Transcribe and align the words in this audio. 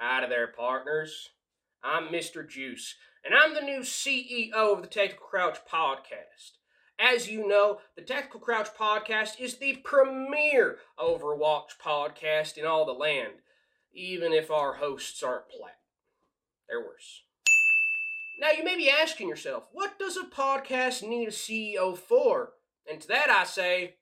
Hi 0.00 0.28
there, 0.28 0.46
partners. 0.56 1.30
I'm 1.82 2.04
Mr. 2.04 2.48
Juice, 2.48 2.94
and 3.24 3.34
I'm 3.34 3.54
the 3.54 3.60
new 3.60 3.80
CEO 3.80 4.52
of 4.52 4.82
the 4.82 4.88
Tactical 4.88 5.26
Crouch 5.26 5.58
Podcast. 5.70 6.58
As 6.98 7.28
you 7.28 7.46
know, 7.46 7.78
the 7.96 8.02
Tactical 8.02 8.40
Crouch 8.40 8.68
Podcast 8.78 9.40
is 9.40 9.56
the 9.56 9.76
premier 9.84 10.78
Overwatch 10.98 11.78
podcast 11.82 12.56
in 12.56 12.66
all 12.66 12.84
the 12.84 12.92
land, 12.92 13.34
even 13.94 14.32
if 14.32 14.50
our 14.50 14.74
hosts 14.74 15.22
aren't 15.22 15.48
plat. 15.48 15.78
They're 16.68 16.80
worse. 16.80 17.22
Now, 18.40 18.50
you 18.56 18.64
may 18.64 18.76
be 18.76 18.90
asking 18.90 19.28
yourself, 19.28 19.64
what 19.72 19.98
does 19.98 20.16
a 20.16 20.24
podcast 20.24 21.06
need 21.08 21.28
a 21.28 21.32
CEO 21.32 21.96
for? 21.96 22.54
And 22.90 23.00
to 23.00 23.08
that 23.08 23.30
I 23.30 23.44
say, 23.44 23.94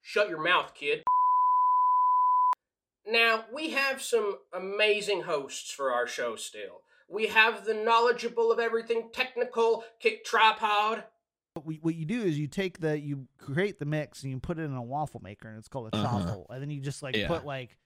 shut 0.00 0.28
your 0.28 0.42
mouth, 0.42 0.74
kid. 0.74 1.02
Now, 3.04 3.46
we 3.52 3.70
have 3.70 4.00
some 4.00 4.38
amazing 4.52 5.22
hosts 5.22 5.72
for 5.72 5.92
our 5.92 6.06
show 6.06 6.36
still. 6.36 6.82
We 7.10 7.26
have 7.26 7.64
the 7.64 7.74
knowledgeable 7.74 8.52
of 8.52 8.58
everything 8.60 9.10
technical, 9.12 9.84
Kick 9.98 10.24
Tripod. 10.24 11.04
What, 11.54 11.66
we, 11.66 11.78
what 11.82 11.94
you 11.96 12.04
do 12.04 12.22
is 12.22 12.38
you 12.38 12.46
take 12.46 12.78
the 12.78 12.98
you 12.98 13.26
create 13.38 13.80
the 13.80 13.84
mix 13.84 14.22
and 14.22 14.30
you 14.30 14.38
put 14.38 14.58
it 14.60 14.62
in 14.62 14.74
a 14.74 14.82
waffle 14.82 15.20
maker 15.20 15.48
and 15.48 15.58
it's 15.58 15.66
called 15.66 15.92
a 15.92 15.96
Uh-huh. 15.96 16.18
chaffle 16.18 16.46
and 16.50 16.62
then 16.62 16.70
you 16.70 16.80
just 16.80 17.02
like 17.02 17.16
Yeah. 17.16 17.26
put 17.26 17.44
like 17.44 17.76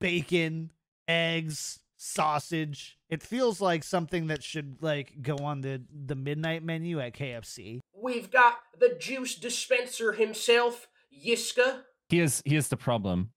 bacon, 0.00 0.72
eggs, 1.06 1.78
sausage. 1.96 2.98
It 3.08 3.22
feels 3.22 3.60
like 3.60 3.84
something 3.84 4.26
that 4.26 4.42
should 4.42 4.78
like 4.82 5.22
go 5.22 5.36
on 5.36 5.60
the 5.60 5.82
the 5.92 6.16
midnight 6.16 6.64
menu 6.64 6.98
at 7.00 7.14
KFC. 7.14 7.78
We've 7.96 8.30
got 8.30 8.56
the 8.78 8.96
juice 8.98 9.36
dispenser 9.36 10.12
himself, 10.12 10.88
Yiska. 11.16 11.82
Here's 12.08 12.42
here's 12.44 12.68
the 12.68 12.76
problem. 12.76 13.30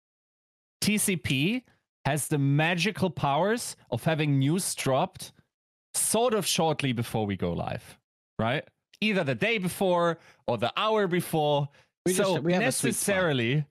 TCP 0.81 1.63
has 2.07 2.29
the 2.29 2.37
magical 2.37 3.09
powers 3.09 3.75
of 3.91 4.03
having 4.03 4.39
news 4.39 4.73
dropped 4.75 5.33
sort 5.93 6.33
of 6.33 6.45
shortly 6.45 6.93
before 6.93 7.25
we 7.25 7.35
go 7.35 7.51
live, 7.51 7.97
right? 8.39 8.63
Either 9.01 9.23
the 9.23 9.35
day 9.35 9.57
before 9.57 10.17
or 10.47 10.57
the 10.57 10.71
hour 10.77 11.07
before. 11.07 11.67
We 12.05 12.13
just- 12.13 12.29
so 12.35 12.39
we 12.39 12.53
have 12.53 12.61
a 12.63 12.71
sweet 12.71 12.95
spot. 12.95 13.07
necessarily, 13.15 13.65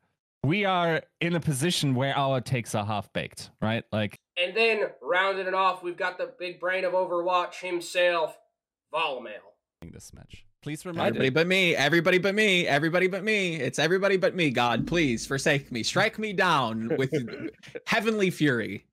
we 0.44 0.64
are 0.66 1.02
in 1.20 1.34
a 1.34 1.40
position 1.40 1.94
where 1.94 2.16
our 2.16 2.40
takes 2.40 2.74
are 2.74 2.84
half 2.84 3.10
baked, 3.12 3.50
right? 3.62 3.84
Like 3.90 4.20
And 4.36 4.54
then, 4.54 4.90
rounding 5.00 5.46
it 5.46 5.54
off, 5.54 5.82
we've 5.82 5.96
got 5.96 6.18
the 6.18 6.34
big 6.38 6.60
brain 6.60 6.84
of 6.84 6.92
Overwatch 6.92 7.60
himself, 7.60 8.38
Volamel. 8.92 9.40
this 9.82 10.12
match. 10.12 10.44
Please 10.66 10.84
remind 10.84 11.14
Everybody 11.14 11.30
but 11.30 11.46
me. 11.46 11.76
Everybody 11.76 12.18
but 12.18 12.34
me. 12.34 12.66
Everybody 12.66 13.06
but 13.06 13.22
me. 13.22 13.54
It's 13.54 13.78
everybody 13.78 14.16
but 14.16 14.34
me. 14.34 14.50
God, 14.50 14.84
please 14.84 15.24
forsake 15.24 15.70
me. 15.70 15.84
Strike 15.84 16.18
me 16.18 16.32
down 16.32 16.90
with 16.98 17.14
heavenly 17.86 18.30
fury. 18.30 18.84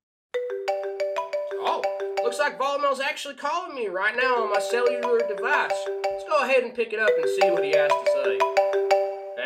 Oh, 1.54 1.82
looks 2.24 2.38
like 2.38 2.60
Volamel's 2.60 3.00
actually 3.00 3.34
calling 3.34 3.76
me 3.76 3.88
right 3.88 4.16
now 4.16 4.44
on 4.44 4.52
my 4.52 4.60
cellular 4.60 5.18
device. 5.28 5.74
Let's 6.12 6.24
go 6.30 6.44
ahead 6.44 6.64
and 6.64 6.76
pick 6.76 6.94
it 6.94 7.00
up 7.00 7.10
and 7.18 7.28
see 7.42 7.50
what 7.50 7.64
he 7.64 7.72
has 7.72 7.90
to 7.90 8.12
say. 8.24 8.63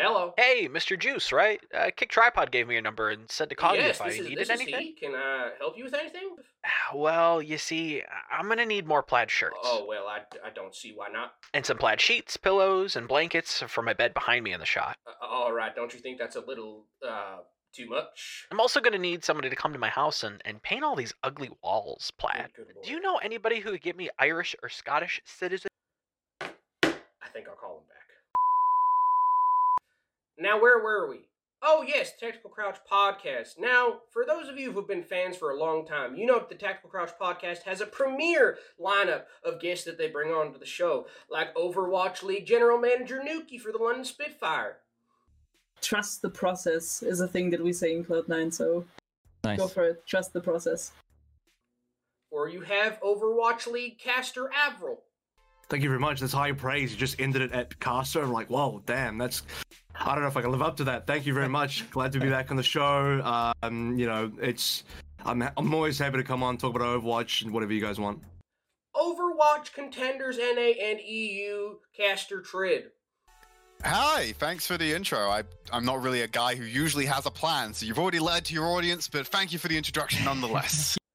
Hello. 0.00 0.32
Hey, 0.36 0.68
Mr. 0.68 0.98
Juice, 0.98 1.32
right? 1.32 1.60
Uh, 1.74 1.90
Kick 1.96 2.10
Tripod 2.10 2.50
gave 2.50 2.68
me 2.68 2.74
your 2.74 2.82
number 2.82 3.10
and 3.10 3.30
said 3.30 3.48
to 3.48 3.54
call 3.54 3.74
you 3.74 3.82
if 3.82 4.00
I 4.00 4.08
is, 4.08 4.20
needed 4.20 4.50
anything. 4.50 4.80
he. 4.80 4.92
Can 4.92 5.14
I 5.14 5.50
help 5.58 5.76
you 5.76 5.84
with 5.84 5.94
anything? 5.94 6.36
Well, 6.94 7.42
you 7.42 7.58
see, 7.58 8.02
I'm 8.30 8.48
gonna 8.48 8.66
need 8.66 8.86
more 8.86 9.02
plaid 9.02 9.30
shirts. 9.30 9.56
Oh, 9.62 9.84
well, 9.86 10.06
I, 10.06 10.20
I 10.44 10.50
don't 10.54 10.74
see 10.74 10.92
why 10.94 11.08
not. 11.08 11.32
And 11.54 11.64
some 11.66 11.78
plaid 11.78 12.00
sheets, 12.00 12.36
pillows, 12.36 12.96
and 12.96 13.08
blankets 13.08 13.62
for 13.66 13.82
my 13.82 13.92
bed 13.92 14.14
behind 14.14 14.44
me 14.44 14.52
in 14.52 14.60
the 14.60 14.66
shot. 14.66 14.96
Uh, 15.06 15.26
all 15.26 15.52
right, 15.52 15.74
don't 15.74 15.92
you 15.92 16.00
think 16.00 16.18
that's 16.18 16.36
a 16.36 16.40
little 16.40 16.84
uh, 17.06 17.38
too 17.72 17.88
much? 17.88 18.46
I'm 18.50 18.60
also 18.60 18.80
gonna 18.80 18.98
need 18.98 19.24
somebody 19.24 19.50
to 19.50 19.56
come 19.56 19.72
to 19.72 19.78
my 19.78 19.88
house 19.88 20.22
and, 20.22 20.40
and 20.44 20.62
paint 20.62 20.84
all 20.84 20.94
these 20.96 21.14
ugly 21.22 21.50
walls 21.62 22.12
plaid. 22.18 22.48
Do 22.84 22.90
you 22.90 23.00
know 23.00 23.16
anybody 23.16 23.60
who 23.60 23.72
could 23.72 23.82
get 23.82 23.96
me 23.96 24.10
Irish 24.18 24.54
or 24.62 24.68
Scottish 24.68 25.20
citizen? 25.24 25.68
I 26.40 26.48
think 27.32 27.48
I'll 27.48 27.56
call 27.56 27.78
him. 27.78 27.82
Now, 30.38 30.60
where 30.60 30.78
were 30.82 31.08
we? 31.08 31.28
Oh, 31.60 31.84
yes, 31.86 32.12
Tactical 32.18 32.50
Crouch 32.50 32.78
Podcast. 32.90 33.58
Now, 33.58 34.02
for 34.12 34.24
those 34.24 34.48
of 34.48 34.56
you 34.60 34.70
who've 34.70 34.86
been 34.86 35.02
fans 35.02 35.36
for 35.36 35.50
a 35.50 35.58
long 35.58 35.84
time, 35.84 36.14
you 36.14 36.24
know 36.24 36.38
that 36.38 36.48
the 36.48 36.54
Tactical 36.54 36.88
Crouch 36.90 37.10
Podcast 37.20 37.62
has 37.64 37.80
a 37.80 37.86
premier 37.86 38.58
lineup 38.80 39.22
of 39.42 39.60
guests 39.60 39.84
that 39.86 39.98
they 39.98 40.06
bring 40.08 40.30
on 40.30 40.52
to 40.52 40.58
the 40.58 40.64
show, 40.66 41.08
like 41.28 41.52
Overwatch 41.56 42.22
League 42.22 42.46
General 42.46 42.78
Manager 42.78 43.20
Nuki 43.20 43.60
for 43.60 43.72
the 43.72 43.78
London 43.78 44.04
Spitfire. 44.04 44.76
trust 45.80 46.22
the 46.22 46.30
process 46.30 47.02
is 47.02 47.20
a 47.20 47.26
thing 47.28 47.50
that 47.50 47.62
we 47.62 47.72
say 47.72 47.92
in 47.94 48.04
Cloud9, 48.04 48.52
so 48.54 48.84
Nice. 49.42 49.58
go 49.58 49.66
for 49.66 49.84
it. 49.84 50.06
Trust 50.06 50.32
the 50.32 50.40
process. 50.40 50.92
Or 52.30 52.48
you 52.48 52.60
have 52.60 53.00
Overwatch 53.00 53.66
League 53.66 53.98
Caster 53.98 54.48
Avril. 54.52 55.02
Thank 55.68 55.82
you 55.82 55.90
very 55.90 56.00
much. 56.00 56.20
That's 56.20 56.32
high 56.32 56.52
praise. 56.52 56.92
You 56.92 56.96
just 56.96 57.20
ended 57.20 57.42
it 57.42 57.52
at 57.52 57.78
caster. 57.78 58.22
I'm 58.22 58.32
like, 58.32 58.48
whoa, 58.48 58.82
damn, 58.86 59.18
that's. 59.18 59.42
I 59.94 60.14
don't 60.14 60.22
know 60.22 60.28
if 60.28 60.36
I 60.36 60.42
can 60.42 60.52
live 60.52 60.62
up 60.62 60.76
to 60.78 60.84
that. 60.84 61.06
Thank 61.06 61.26
you 61.26 61.34
very 61.34 61.48
much. 61.48 61.90
Glad 61.90 62.12
to 62.12 62.20
be 62.20 62.30
back 62.30 62.50
on 62.50 62.56
the 62.56 62.62
show. 62.62 63.52
Um, 63.62 63.98
you 63.98 64.06
know, 64.06 64.32
it's. 64.40 64.84
I'm 65.24 65.42
I'm 65.42 65.74
always 65.74 65.98
happy 65.98 66.16
to 66.16 66.24
come 66.24 66.42
on 66.42 66.56
talk 66.56 66.74
about 66.74 67.02
Overwatch 67.02 67.42
and 67.42 67.52
whatever 67.52 67.72
you 67.72 67.80
guys 67.80 67.98
want. 67.98 68.22
Overwatch 68.96 69.72
Contenders 69.74 70.38
NA 70.38 70.72
and 70.82 71.00
EU 71.00 71.76
Caster 71.96 72.40
Trid. 72.40 72.84
Hi, 73.84 74.32
thanks 74.38 74.66
for 74.66 74.76
the 74.76 74.92
intro. 74.92 75.28
I, 75.28 75.44
I'm 75.72 75.84
not 75.84 76.02
really 76.02 76.22
a 76.22 76.28
guy 76.28 76.56
who 76.56 76.64
usually 76.64 77.06
has 77.06 77.26
a 77.26 77.30
plan, 77.30 77.72
so 77.72 77.86
you've 77.86 77.98
already 77.98 78.18
led 78.18 78.44
to 78.46 78.54
your 78.54 78.66
audience, 78.66 79.06
but 79.06 79.26
thank 79.28 79.52
you 79.52 79.58
for 79.58 79.68
the 79.68 79.76
introduction 79.76 80.24
nonetheless. 80.24 80.96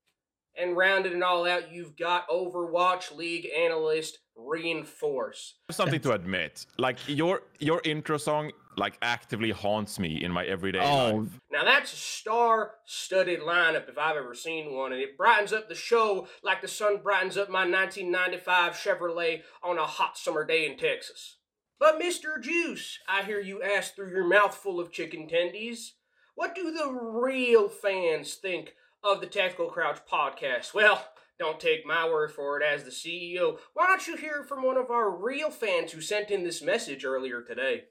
And 0.56 0.78
rounded 0.78 1.14
it 1.14 1.24
all 1.24 1.48
out, 1.48 1.74
you've 1.74 1.98
got 1.98 2.30
Overwatch 2.30 3.14
League 3.18 3.50
analyst 3.58 4.20
Reinforce. 4.36 5.56
something 5.72 6.00
to 6.02 6.12
admit. 6.12 6.66
Like 6.78 6.98
your 7.08 7.42
your 7.60 7.82
intro 7.84 8.18
song 8.18 8.52
like 8.76 8.98
actively 9.02 9.52
haunts 9.52 10.00
me 10.00 10.24
in 10.24 10.32
my 10.32 10.46
everyday 10.46 10.80
Oh, 10.80 11.16
life. 11.18 11.40
Now 11.52 11.64
that's 11.64 11.94
a 11.94 11.96
star-studded 11.96 13.40
lineup 13.42 13.88
if 13.90 13.98
I've 13.98 14.18
ever 14.18 14.34
seen 14.34 14.74
one, 14.74 14.92
and 14.94 15.02
it 15.02 15.18
brightens 15.18 15.54
up 15.54 15.70
the 15.70 15.76
show 15.76 16.28
like 16.44 16.62
the 16.62 16.68
sun 16.68 16.98
brightens 17.04 17.38
up 17.38 17.50
my 17.50 17.60
1995 17.70 18.74
Chevrolet 18.74 19.42
on 19.64 19.78
a 19.78 19.86
hot 19.86 20.18
summer 20.18 20.46
day 20.46 20.66
in 20.66 20.78
Texas. 20.78 21.38
But 21.80 22.00
Mr. 22.00 22.42
Juice, 22.42 23.00
I 23.08 23.24
hear 23.24 23.40
you 23.40 23.62
ask 23.62 23.94
through 23.96 24.12
your 24.12 24.28
mouthful 24.28 24.80
of 24.80 24.92
chicken 24.92 25.28
tendies, 25.28 25.92
what 26.36 26.56
do 26.56 26.72
the 26.72 26.92
real 26.92 27.68
fans 27.70 28.36
think 28.36 28.74
of 29.04 29.20
the 29.20 29.28
Tactical 29.28 29.68
Crouch 29.70 30.00
podcast? 30.12 30.74
Well, 30.74 31.06
don't 31.40 31.60
take 31.60 31.86
my 31.86 32.08
word 32.08 32.32
for 32.32 32.60
it 32.60 32.64
as 32.64 32.84
the 32.84 32.92
CEO. 32.92 33.58
Why 33.74 33.88
don't 33.88 34.08
you 34.08 34.16
hear 34.16 34.44
from 34.44 34.64
one 34.64 34.78
of 34.78 34.92
our 34.92 35.10
real 35.10 35.50
fans 35.50 35.92
who 35.92 36.02
sent 36.02 36.32
in 36.32 36.44
this 36.44 36.62
message 36.62 37.06
earlier 37.06 37.42
today? 37.42 37.86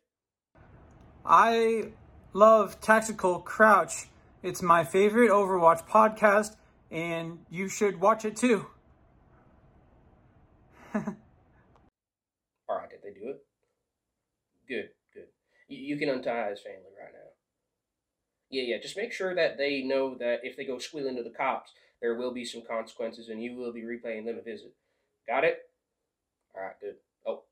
I 1.25 1.93
love 2.33 2.81
Tactical 2.81 3.41
Crouch. 3.41 4.07
It's 4.43 4.63
my 4.63 4.85
favorite 4.85 5.31
Overwatch 5.31 5.87
podcast, 5.87 6.57
and 6.91 7.39
you 7.51 7.69
should 7.69 8.01
watch 8.01 8.25
it 8.25 8.37
too. 8.37 8.67
All 10.95 11.03
right, 12.71 12.91
did 12.91 13.01
they 13.03 13.19
do 13.19 13.31
it? 13.31 13.45
Good, 14.69 14.89
good. 15.15 15.27
You, 15.69 15.79
you 15.79 15.97
can 15.97 16.09
untie 16.09 16.51
his 16.51 16.61
family 16.61 16.91
right 17.01 17.13
now. 17.13 17.19
Yeah, 18.51 18.63
yeah. 18.65 18.79
Just 18.81 18.97
make 18.97 19.13
sure 19.13 19.35
that 19.35 19.59
they 19.59 19.83
know 19.83 20.17
that 20.19 20.41
if 20.43 20.57
they 20.57 20.65
go 20.65 20.79
squealing 20.79 21.17
to 21.17 21.23
the 21.23 21.31
cops, 21.31 21.73
there 22.03 22.17
will 22.17 22.33
be 22.33 22.45
some 22.45 22.63
consequences, 22.69 23.29
and 23.29 23.43
you 23.43 23.57
will 23.57 23.73
be 23.73 23.85
repaying 23.85 24.27
them 24.27 24.37
a 24.39 24.43
visit. 24.43 24.75
Got 25.27 25.45
it? 25.45 25.59
All 26.55 26.63
right, 26.63 26.75
good. 26.81 26.97
Oh. 27.25 27.45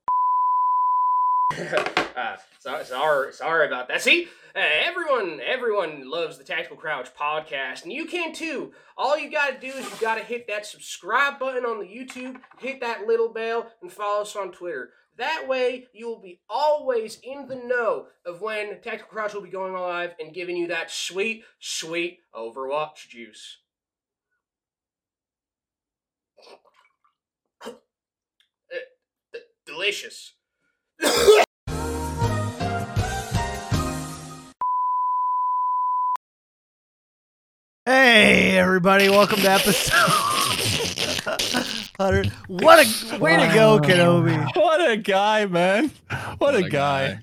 uh, 2.17 2.35
sorry, 2.59 3.33
sorry, 3.33 3.65
about 3.65 3.87
that. 3.87 4.01
See, 4.01 4.27
uh, 4.53 4.59
everyone, 4.59 5.39
everyone 5.43 6.09
loves 6.09 6.37
the 6.37 6.43
Tactical 6.43 6.75
Crouch 6.75 7.15
podcast, 7.15 7.83
and 7.83 7.93
you 7.93 8.05
can 8.05 8.33
too. 8.33 8.73
All 8.97 9.17
you 9.17 9.31
gotta 9.31 9.57
do 9.57 9.67
is 9.67 9.85
you 9.85 9.97
gotta 10.01 10.21
hit 10.23 10.47
that 10.47 10.65
subscribe 10.65 11.39
button 11.39 11.65
on 11.65 11.79
the 11.79 11.85
YouTube, 11.85 12.41
hit 12.59 12.81
that 12.81 13.07
little 13.07 13.29
bell, 13.29 13.71
and 13.81 13.91
follow 13.91 14.21
us 14.21 14.35
on 14.35 14.51
Twitter. 14.51 14.89
That 15.17 15.47
way, 15.47 15.87
you 15.93 16.07
will 16.07 16.21
be 16.21 16.39
always 16.49 17.19
in 17.23 17.47
the 17.47 17.55
know 17.55 18.07
of 18.25 18.41
when 18.41 18.81
Tactical 18.81 19.07
Crouch 19.09 19.33
will 19.33 19.41
be 19.41 19.49
going 19.49 19.73
live 19.73 20.11
and 20.19 20.33
giving 20.33 20.57
you 20.57 20.67
that 20.67 20.91
sweet, 20.91 21.43
sweet 21.59 22.19
Overwatch 22.35 23.07
juice. 23.09 23.57
delicious. 29.71 30.33
hey 37.85 38.57
everybody, 38.57 39.09
welcome 39.09 39.39
to 39.39 39.49
episode. 39.49 39.93
What 42.47 42.79
a 42.79 43.19
way 43.19 43.37
wow. 43.37 43.47
to 43.47 43.53
go, 43.53 43.79
Kenobi. 43.79 44.55
What 44.55 44.89
a 44.89 44.97
guy, 44.97 45.45
man. 45.45 45.91
What, 46.09 46.39
what 46.39 46.55
a, 46.55 46.67
guy. 46.67 47.09
guy. 47.09 47.19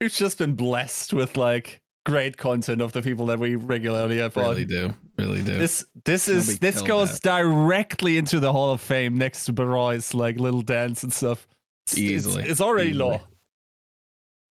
Who's 0.00 0.16
just 0.16 0.38
been 0.38 0.56
blessed 0.56 1.12
with 1.12 1.36
like 1.36 1.80
great 2.04 2.36
content 2.36 2.82
of 2.82 2.90
the 2.90 3.00
people 3.00 3.26
that 3.26 3.38
we 3.38 3.54
regularly 3.54 4.18
have 4.18 4.34
really 4.34 4.62
on. 4.62 4.68
do. 4.68 4.94
Really 5.18 5.42
do. 5.42 5.56
This 5.58 5.84
this 6.04 6.28
Nobody 6.28 6.38
is 6.50 6.58
this 6.58 6.82
goes 6.82 7.18
that. 7.20 7.22
directly 7.42 8.18
into 8.18 8.38
the 8.40 8.52
Hall 8.52 8.72
of 8.72 8.80
Fame 8.80 9.16
next 9.16 9.46
to 9.46 9.52
Baroy's 9.52 10.12
like 10.14 10.38
little 10.38 10.62
dance 10.62 11.02
and 11.02 11.12
stuff. 11.12 11.46
It's- 11.86 11.96
it's- 11.98 12.10
Easily, 12.26 12.44
It's, 12.44 12.60
already 12.60 12.90
easily. 12.90 13.10
law. 13.10 13.20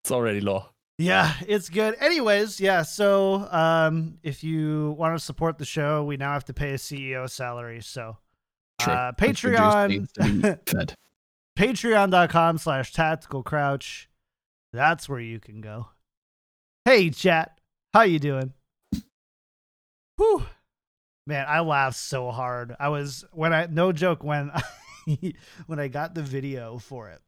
It's 0.02 0.10
already 0.10 0.40
law. 0.40 0.70
Yeah, 0.98 1.34
it's 1.48 1.68
good. 1.68 1.96
Anyways, 2.00 2.60
yeah, 2.60 2.82
so 2.82 3.48
um 3.50 4.18
if 4.22 4.44
you 4.44 4.94
want 4.98 5.18
to 5.18 5.24
support 5.24 5.58
the 5.58 5.64
show, 5.64 6.04
we 6.04 6.16
now 6.16 6.32
have 6.32 6.44
to 6.44 6.54
pay 6.54 6.70
a 6.70 6.78
CEO 6.78 7.28
salary. 7.28 7.80
So 7.82 8.16
True. 8.80 8.92
uh 8.92 9.12
Patreon 9.12 9.88
needs 9.88 10.12
fed. 10.70 10.94
patreon.com 11.58 12.58
slash 12.58 12.92
tactical 12.92 13.42
crouch. 13.42 14.08
That's 14.72 15.08
where 15.08 15.20
you 15.20 15.40
can 15.40 15.60
go. 15.60 15.88
Hey 16.84 17.10
chat, 17.10 17.58
how 17.92 18.02
you 18.02 18.18
doing? 18.18 18.52
Whew. 20.16 20.44
Man, 21.26 21.46
I 21.48 21.60
laughed 21.60 21.96
so 21.96 22.30
hard. 22.30 22.76
I 22.78 22.88
was 22.88 23.24
when 23.32 23.52
I 23.52 23.66
no 23.70 23.92
joke 23.92 24.22
when 24.22 24.50
I, 25.08 25.32
when 25.66 25.78
I 25.78 25.88
got 25.88 26.14
the 26.14 26.22
video 26.22 26.78
for 26.78 27.08
it. 27.10 27.20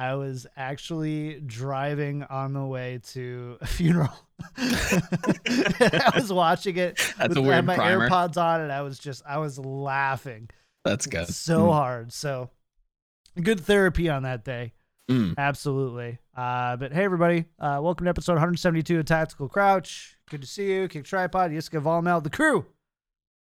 I 0.00 0.14
was 0.14 0.46
actually 0.56 1.40
driving 1.44 2.22
on 2.22 2.52
the 2.52 2.64
way 2.64 3.00
to 3.08 3.58
a 3.60 3.66
funeral. 3.66 4.12
I 4.56 6.12
was 6.14 6.32
watching 6.32 6.76
it 6.76 6.96
That's 7.18 7.30
with 7.34 7.38
a 7.38 7.50
I 7.50 7.54
had 7.56 7.66
my 7.66 7.74
primer. 7.74 8.08
AirPods 8.08 8.36
on 8.36 8.60
and 8.60 8.70
I 8.72 8.82
was 8.82 8.98
just 8.98 9.22
I 9.26 9.38
was 9.38 9.58
laughing 9.58 10.50
That's 10.84 11.06
good. 11.06 11.26
so 11.28 11.66
Mm. 11.66 11.72
hard. 11.72 12.12
So 12.12 12.50
good 13.42 13.58
therapy 13.60 14.08
on 14.08 14.22
that 14.22 14.44
day. 14.44 14.72
Mm. 15.10 15.34
Absolutely. 15.36 16.18
Uh, 16.36 16.76
but 16.76 16.92
hey, 16.92 17.02
everybody, 17.04 17.46
uh, 17.58 17.80
welcome 17.82 18.04
to 18.04 18.10
episode 18.10 18.34
172 18.34 19.00
of 19.00 19.04
Tactical 19.06 19.48
Crouch. 19.48 20.17
Good 20.30 20.42
to 20.42 20.46
see 20.46 20.72
you. 20.72 20.88
Kick 20.88 21.04
Tripod, 21.04 21.50
Yiska 21.50 21.82
Volamel, 21.82 22.22
the 22.22 22.30
crew. 22.30 22.66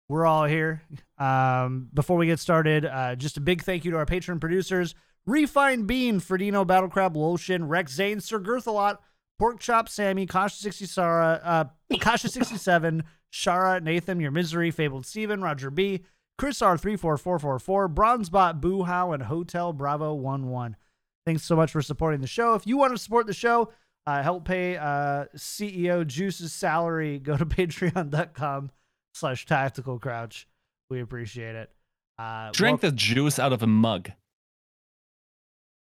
We're 0.07 0.25
all 0.25 0.45
here. 0.45 0.81
Um, 1.17 1.89
before 1.93 2.17
we 2.17 2.25
get 2.25 2.39
started, 2.39 2.85
uh, 2.85 3.15
just 3.15 3.37
a 3.37 3.41
big 3.41 3.63
thank 3.63 3.85
you 3.85 3.91
to 3.91 3.97
our 3.97 4.05
patron 4.05 4.39
producers 4.39 4.95
Refined 5.25 5.85
Bean, 5.85 6.19
Fredino, 6.19 6.65
Battlecrab, 6.65 7.15
Lotion, 7.15 7.67
Rex 7.67 7.93
Zane, 7.93 8.19
Sir 8.19 8.39
Girthalot, 8.39 8.97
Pork 9.37 9.59
Chop, 9.59 9.87
Sammy, 9.87 10.25
Kasha 10.25 10.55
60 10.55 10.85
Sarah, 10.85 11.39
uh, 11.43 11.95
Kasha 11.99 12.29
67, 12.29 13.03
Shara, 13.31 13.81
Nathan, 13.83 14.19
Your 14.19 14.31
Misery, 14.31 14.71
Fabled 14.71 15.05
Steven, 15.05 15.41
Roger 15.41 15.69
B, 15.69 16.03
Chris 16.37 16.59
R34444, 16.59 17.93
Bronzebot, 17.93 18.61
Boo 18.61 18.83
How, 18.83 19.11
and 19.11 19.23
Hotel 19.23 19.73
Bravo 19.73 20.13
11. 20.13 20.77
Thanks 21.25 21.43
so 21.43 21.55
much 21.55 21.71
for 21.71 21.81
supporting 21.81 22.21
the 22.21 22.27
show. 22.27 22.55
If 22.55 22.65
you 22.65 22.77
want 22.77 22.93
to 22.93 22.97
support 22.97 23.27
the 23.27 23.33
show, 23.33 23.71
uh, 24.09 24.23
help 24.23 24.45
pay 24.45 24.75
uh, 24.77 25.25
CEO 25.35 26.05
Juice's 26.05 26.51
salary, 26.53 27.19
go 27.23 27.37
to 27.37 27.45
patreon.com 27.45 28.71
slash 29.13 29.45
tactical 29.45 29.99
crouch. 29.99 30.47
We 30.89 31.01
appreciate 31.01 31.55
it. 31.55 31.69
Uh, 32.17 32.49
Drink 32.51 32.81
well, 32.81 32.91
the 32.91 32.97
juice 32.97 33.37
out 33.39 33.53
of 33.53 33.61
a 33.63 33.67
mug. 33.67 34.11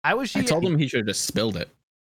I 0.05 0.14
wish 0.14 0.32
he 0.32 0.40
I 0.40 0.43
told 0.44 0.64
him 0.64 0.78
he 0.78 0.87
should 0.88 0.99
have 1.00 1.06
just 1.06 1.25
spilled 1.25 1.56
it. 1.56 1.69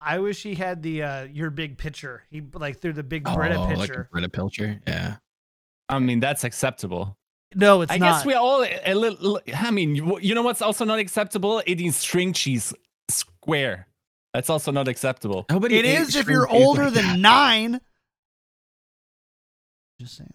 I 0.01 0.19
wish 0.19 0.43
he 0.43 0.55
had 0.55 0.83
the 0.83 1.03
uh, 1.03 1.23
your 1.25 1.51
big 1.51 1.77
pitcher. 1.79 2.25
He 2.31 2.43
like 2.55 2.81
threw 2.81 2.93
the 2.93 3.03
big 3.03 3.25
Oh, 3.29 3.35
Brita 3.35 3.61
like 3.61 3.79
pitcher. 3.91 4.09
a 4.11 4.13
Brita 4.13 4.29
Pilcher. 4.29 4.81
Yeah. 4.87 5.17
I 5.89 5.99
mean, 5.99 6.21
that's 6.21 6.45
acceptable. 6.45 7.17
no, 7.55 7.83
it's 7.83 7.93
I 7.93 7.99
not. 7.99 8.07
guess 8.19 8.27
we 8.27 8.35
all 8.35 8.65
a 8.65 8.95
little. 8.95 9.41
I 9.55 9.71
mean, 9.71 9.95
you 9.95 10.19
you 10.21 10.35
know 10.35 10.43
what's 10.43 10.63
also 10.63 10.85
not 10.85 10.99
acceptable? 10.99 11.63
Eating 11.67 11.93
string 11.93 12.33
cheese 12.33 12.73
square. 13.09 13.87
That's 14.35 14.49
also 14.51 14.71
not 14.71 14.87
acceptable. 14.89 15.47
Nobody. 15.51 15.79
it 15.79 15.85
ate 15.85 15.99
is 16.01 16.17
if 16.17 16.29
you're 16.29 16.49
older 16.49 16.85
like 16.85 16.95
than 16.95 17.07
that. 17.07 17.19
nine. 17.19 17.81
Just 20.01 20.17
saying. 20.17 20.31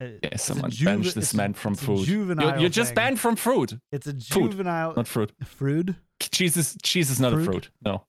Uh, 0.00 0.18
Yeah, 0.22 0.36
someone 0.36 0.70
juve- 0.70 0.84
bench 0.86 1.14
this 1.14 1.34
man 1.34 1.54
from 1.54 1.74
food. 1.74 2.06
Juvenile 2.06 2.50
You're, 2.50 2.58
you're 2.60 2.68
just 2.70 2.94
banned 2.94 3.18
from 3.20 3.36
fruit. 3.36 3.74
It's 3.92 4.06
a 4.06 4.12
Food, 4.12 4.52
juvenile, 4.52 4.94
not 4.96 5.06
fruit. 5.08 5.32
Fruit. 5.44 5.94
Cheese 6.20 6.56
is 6.56 6.76
cheese 6.82 7.10
is 7.10 7.20
not 7.20 7.32
Fruit? 7.32 7.42
a 7.42 7.44
fruit. 7.44 7.70
No. 7.84 8.04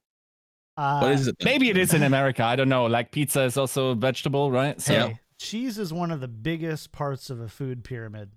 Uh, 0.77 0.99
What 0.99 1.11
is 1.11 1.27
it? 1.27 1.35
Maybe 1.43 1.69
it 1.69 1.77
is 1.77 1.93
in 1.93 2.03
America. 2.03 2.43
I 2.43 2.55
don't 2.55 2.69
know. 2.69 2.85
Like 2.85 3.11
pizza 3.11 3.41
is 3.43 3.57
also 3.57 3.89
a 3.89 3.95
vegetable, 3.95 4.51
right? 4.51 4.79
So 4.79 4.93
Hey, 4.93 5.19
cheese 5.39 5.77
is 5.77 5.91
one 5.91 6.11
of 6.11 6.21
the 6.21 6.27
biggest 6.27 6.91
parts 6.91 7.29
of 7.29 7.39
a 7.39 7.47
food 7.47 7.83
pyramid. 7.83 8.31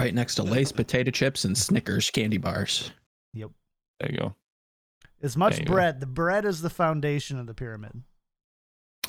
Right 0.00 0.14
next 0.14 0.36
to 0.36 0.42
Lay's 0.42 0.72
potato 0.72 1.10
chips 1.10 1.44
and 1.44 1.56
Snickers 1.56 2.10
candy 2.10 2.38
bars. 2.38 2.90
Yep. 3.34 3.50
There 4.00 4.10
you 4.12 4.18
go. 4.18 4.34
As 5.22 5.36
much 5.36 5.56
There 5.56 5.66
go. 5.66 5.72
bread, 5.74 6.00
the 6.00 6.06
bread 6.06 6.44
is 6.44 6.62
the 6.62 6.70
foundation 6.70 7.38
of 7.38 7.46
the 7.46 7.54
pyramid. 7.54 8.02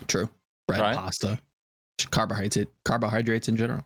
True. 0.08 0.30
Bread, 0.68 0.82
Right. 0.82 0.96
pasta, 0.96 1.40
carbohydrates, 2.12 2.70
carbohydrates 2.84 3.48
in 3.48 3.56
general. 3.56 3.86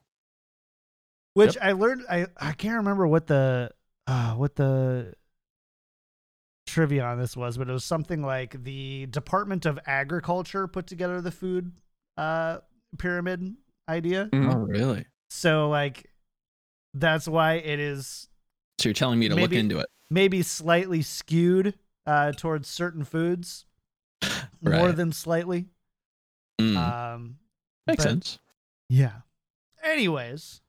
Which 1.33 1.57
I 1.61 1.73
learned. 1.73 2.03
I 2.09 2.27
I 2.37 2.53
can't 2.53 2.77
remember 2.77 3.05
what 3.07 3.27
the 3.27 3.69
uh, 4.07 4.33
what 4.35 4.55
the 4.55 5.13
trivia 6.67 7.03
on 7.03 7.19
this 7.19 7.35
was, 7.37 7.57
but 7.57 7.69
it 7.69 7.73
was 7.73 7.83
something 7.85 8.21
like 8.21 8.63
the 8.63 9.05
Department 9.07 9.65
of 9.65 9.77
Agriculture 9.85 10.67
put 10.67 10.87
together 10.87 11.21
the 11.21 11.31
food 11.31 11.73
uh, 12.17 12.59
pyramid 12.97 13.55
idea. 13.89 14.27
Mhm. 14.31 14.53
Oh, 14.53 14.57
really? 14.59 15.05
So 15.29 15.69
like 15.69 16.09
that's 16.93 17.27
why 17.27 17.55
it 17.55 17.79
is 17.79 18.29
So 18.79 18.89
you're 18.89 18.93
telling 18.93 19.19
me 19.19 19.29
to 19.29 19.35
look 19.35 19.51
into 19.53 19.79
it? 19.79 19.87
maybe 20.09 20.41
slightly 20.43 21.01
skewed 21.01 21.73
uh, 22.05 22.31
towards 22.33 22.67
certain 22.67 23.03
foods, 23.03 23.65
more 24.61 24.91
than 24.91 25.11
slightly. 25.11 25.65
Mm, 26.61 26.75
Um, 26.77 27.37
makes 27.87 28.03
but- 28.03 28.09
sense. 28.09 28.39
Yeah. 28.89 29.13
Anyways, 29.83 30.61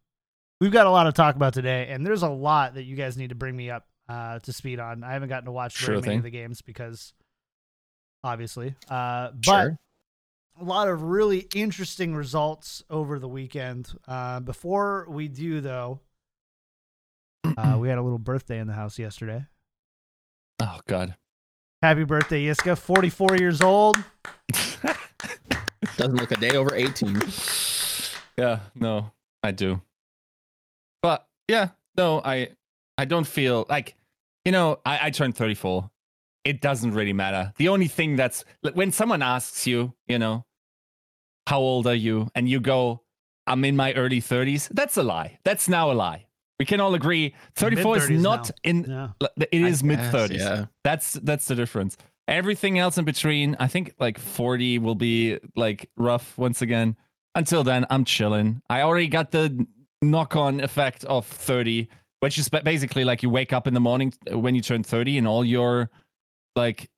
we've 0.61 0.73
got 0.73 0.87
a 0.87 0.91
lot 0.91 1.05
to 1.05 1.13
talk 1.13 1.37
about 1.37 1.53
today, 1.55 1.89
and 1.91 2.05
there's 2.07 2.23
a 2.23 2.29
lot 2.31 2.75
that 2.75 2.85
you 2.85 2.97
guys 2.97 3.17
need 3.17 3.29
to 3.31 3.35
bring 3.35 3.55
me 3.57 3.71
up 3.71 3.87
uh, 4.09 4.39
to 4.41 4.53
speed 4.53 4.79
on. 4.81 5.03
I 5.05 5.13
haven't 5.13 5.29
gotten 5.29 5.47
to 5.47 5.53
watch 5.53 5.77
very 5.79 5.87
Sure 5.87 6.01
many 6.01 6.07
thing. 6.13 6.19
of 6.19 6.25
the 6.25 6.31
games 6.31 6.63
because, 6.63 7.13
obviously, 8.25 8.75
uh, 8.89 9.31
but 9.33 9.43
Sure. 9.45 9.79
a 10.61 10.65
lot 10.65 10.89
of 10.89 11.03
really 11.03 11.47
interesting 11.55 12.15
results 12.15 12.83
over 12.89 13.19
the 13.19 13.29
weekend. 13.29 13.93
Uh, 14.09 14.41
before 14.41 15.07
we 15.09 15.29
do, 15.29 15.61
though, 15.61 16.01
uh, 17.57 17.77
we 17.81 17.89
had 17.89 17.99
a 17.99 18.03
little 18.03 18.19
birthday 18.19 18.59
in 18.59 18.67
the 18.67 18.73
house 18.73 18.99
yesterday. 18.99 19.47
Oh 20.61 20.81
God. 20.87 21.15
Happy 21.83 22.05
birthday, 22.05 22.47
Yiska! 22.47 22.79
Forty-four 22.79 23.37
years 23.37 23.61
old. 23.61 23.97
Doesn't 25.97 26.17
look 26.17 26.31
a 26.33 26.37
day 26.37 26.57
over 26.57 26.75
18. 26.75 27.21
yeah. 28.37 28.61
No, 28.75 29.13
I 29.43 29.53
do. 29.53 29.81
But 31.03 31.27
yeah, 31.49 31.69
no, 31.97 32.21
I 32.25 32.51
I 32.99 33.05
don't 33.05 33.27
feel 33.27 33.67
like 33.69 33.95
you 34.45 34.53
know 34.53 34.79
I, 34.85 35.07
I 35.07 35.11
turned 35.11 35.37
34. 35.37 35.91
It 36.45 36.61
doesn't 36.61 36.93
really 36.93 37.13
matter. 37.13 37.53
The 37.57 37.69
only 37.69 37.89
thing 37.89 38.17
that's 38.17 38.45
when 38.75 38.93
someone 38.93 39.21
asks 39.21 39.67
you, 39.67 39.95
you 40.07 40.19
know, 40.19 40.45
how 41.47 41.59
old 41.59 41.87
are 41.87 41.95
you, 41.95 42.29
and 42.35 42.49
you 42.49 42.61
go, 42.61 43.03
I'm 43.47 43.65
in 43.65 43.75
my 43.77 43.93
early 43.95 44.21
30s. 44.21 44.69
That's 44.69 44.97
a 44.97 45.03
lie. 45.03 45.39
That's 45.45 45.69
now 45.69 45.91
a 45.91 45.95
lie. 45.95 46.26
We 46.59 46.65
can 46.65 46.81
all 46.81 46.95
agree 46.95 47.35
34 47.57 47.99
is 47.99 48.11
not 48.11 48.49
now. 48.49 48.55
in. 48.65 48.85
Yeah. 48.89 49.29
It 49.53 49.63
is 49.63 49.85
mid 49.85 49.99
30s. 49.99 50.39
Yeah. 50.39 50.65
That's 50.85 51.15
that's 51.15 51.47
the 51.47 51.55
difference. 51.55 51.97
Everything 52.29 52.79
else 52.79 52.99
in 52.99 53.05
between, 53.05 53.57
I 53.61 53.67
think 53.69 53.95
like 54.01 54.19
40 54.19 54.79
will 54.81 54.95
be 54.95 55.39
like 55.55 55.91
rough 55.97 56.37
once 56.39 56.63
again. 56.63 56.97
Until 57.35 57.63
then, 57.63 57.87
I'm 57.91 58.05
chilling. 58.05 58.63
I 58.71 58.81
already 58.83 59.09
got 59.09 59.31
the 59.31 59.67
knock-on 60.03 60.61
effect 60.61 61.05
of 61.05 61.27
30, 61.27 61.89
which 62.21 62.39
is 62.39 62.49
basically 62.49 63.05
like 63.05 63.23
you 63.23 63.31
wake 63.31 63.53
up 63.53 63.67
in 63.67 63.75
the 63.75 63.81
morning 63.81 64.13
uh, 64.33 64.39
when 64.39 64.55
you 64.55 64.63
turn 64.63 64.83
30 64.83 65.19
and 65.19 65.29
all 65.29 65.45
your 65.45 65.91
like 66.57 66.91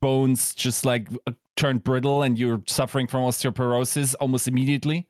bones 0.00 0.54
just 0.54 0.84
like 0.84 1.08
uh, 1.26 1.32
turn 1.56 1.78
brittle 1.78 2.22
and 2.22 2.38
you're 2.38 2.62
suffering 2.66 3.06
from 3.06 3.22
osteoporosis 3.22 4.14
almost 4.20 4.48
immediately. 4.48 5.06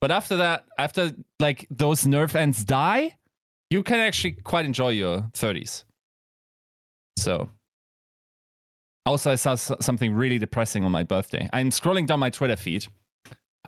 But 0.00 0.10
after 0.10 0.36
that, 0.36 0.64
after 0.78 1.12
like 1.40 1.66
those 1.70 2.06
nerve 2.06 2.36
ends 2.36 2.64
die, 2.64 3.16
you 3.70 3.82
can 3.82 3.98
actually 4.00 4.32
quite 4.32 4.64
enjoy 4.64 4.90
your 4.90 5.20
30s. 5.34 5.84
So 7.16 7.50
also, 9.06 9.32
I 9.32 9.36
saw 9.36 9.54
something 9.54 10.12
really 10.12 10.38
depressing 10.38 10.84
on 10.84 10.92
my 10.92 11.02
birthday. 11.02 11.48
I'm 11.52 11.70
scrolling 11.70 12.06
down 12.06 12.20
my 12.20 12.28
Twitter 12.30 12.56
feed. 12.56 12.86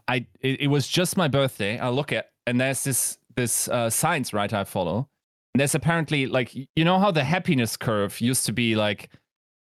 I 0.06 0.26
it, 0.40 0.62
it 0.62 0.66
was 0.68 0.86
just 0.86 1.16
my 1.16 1.28
birthday. 1.28 1.78
I 1.78 1.88
look 1.88 2.12
at 2.12 2.30
and 2.46 2.60
there's 2.60 2.84
this 2.84 3.18
this 3.36 3.68
uh, 3.68 3.88
science 3.88 4.32
writer 4.32 4.56
I 4.56 4.64
follow. 4.64 5.08
And 5.54 5.60
there's 5.60 5.74
apparently 5.74 6.26
like 6.26 6.54
you 6.54 6.84
know 6.84 6.98
how 6.98 7.10
the 7.10 7.24
happiness 7.24 7.76
curve 7.76 8.20
used 8.20 8.44
to 8.46 8.52
be 8.52 8.76
like 8.76 9.10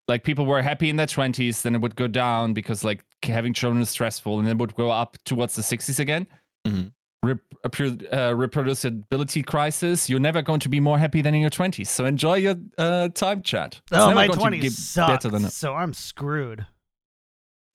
like 0.07 0.23
people 0.23 0.45
were 0.45 0.61
happy 0.61 0.89
in 0.89 0.95
their 0.97 1.07
20s, 1.07 1.61
then 1.61 1.75
it 1.75 1.81
would 1.81 1.95
go 1.95 2.07
down 2.07 2.53
because 2.53 2.83
like 2.83 3.03
having 3.23 3.53
children 3.53 3.81
is 3.81 3.89
stressful, 3.89 4.37
and 4.37 4.47
then 4.47 4.57
it 4.57 4.59
would 4.59 4.75
go 4.75 4.91
up 4.91 5.17
towards 5.25 5.55
the 5.55 5.61
60s 5.63 5.99
again. 5.99 6.27
Mhm. 6.67 6.91
Rep- 7.23 7.39
appro- 7.65 8.03
uh, 8.13 8.31
reproducibility 8.33 9.45
crisis. 9.45 10.09
You're 10.09 10.19
never 10.19 10.41
going 10.41 10.59
to 10.59 10.69
be 10.69 10.79
more 10.81 10.99
happy 10.99 11.21
than 11.21 11.33
in 11.33 11.41
your 11.41 11.49
20s. 11.49 11.87
So 11.87 12.05
enjoy 12.05 12.35
your 12.35 12.55
uh, 12.77 13.07
time, 13.09 13.41
chat. 13.41 13.79
It's 13.91 13.99
Oh, 13.99 14.13
my 14.13 14.27
twenties 14.27 14.61
get 14.61 14.71
sucked, 14.73 15.09
better 15.23 15.29
than 15.29 15.45
it. 15.45 15.51
so 15.53 15.73
I'm 15.73 15.93
screwed. 15.93 16.65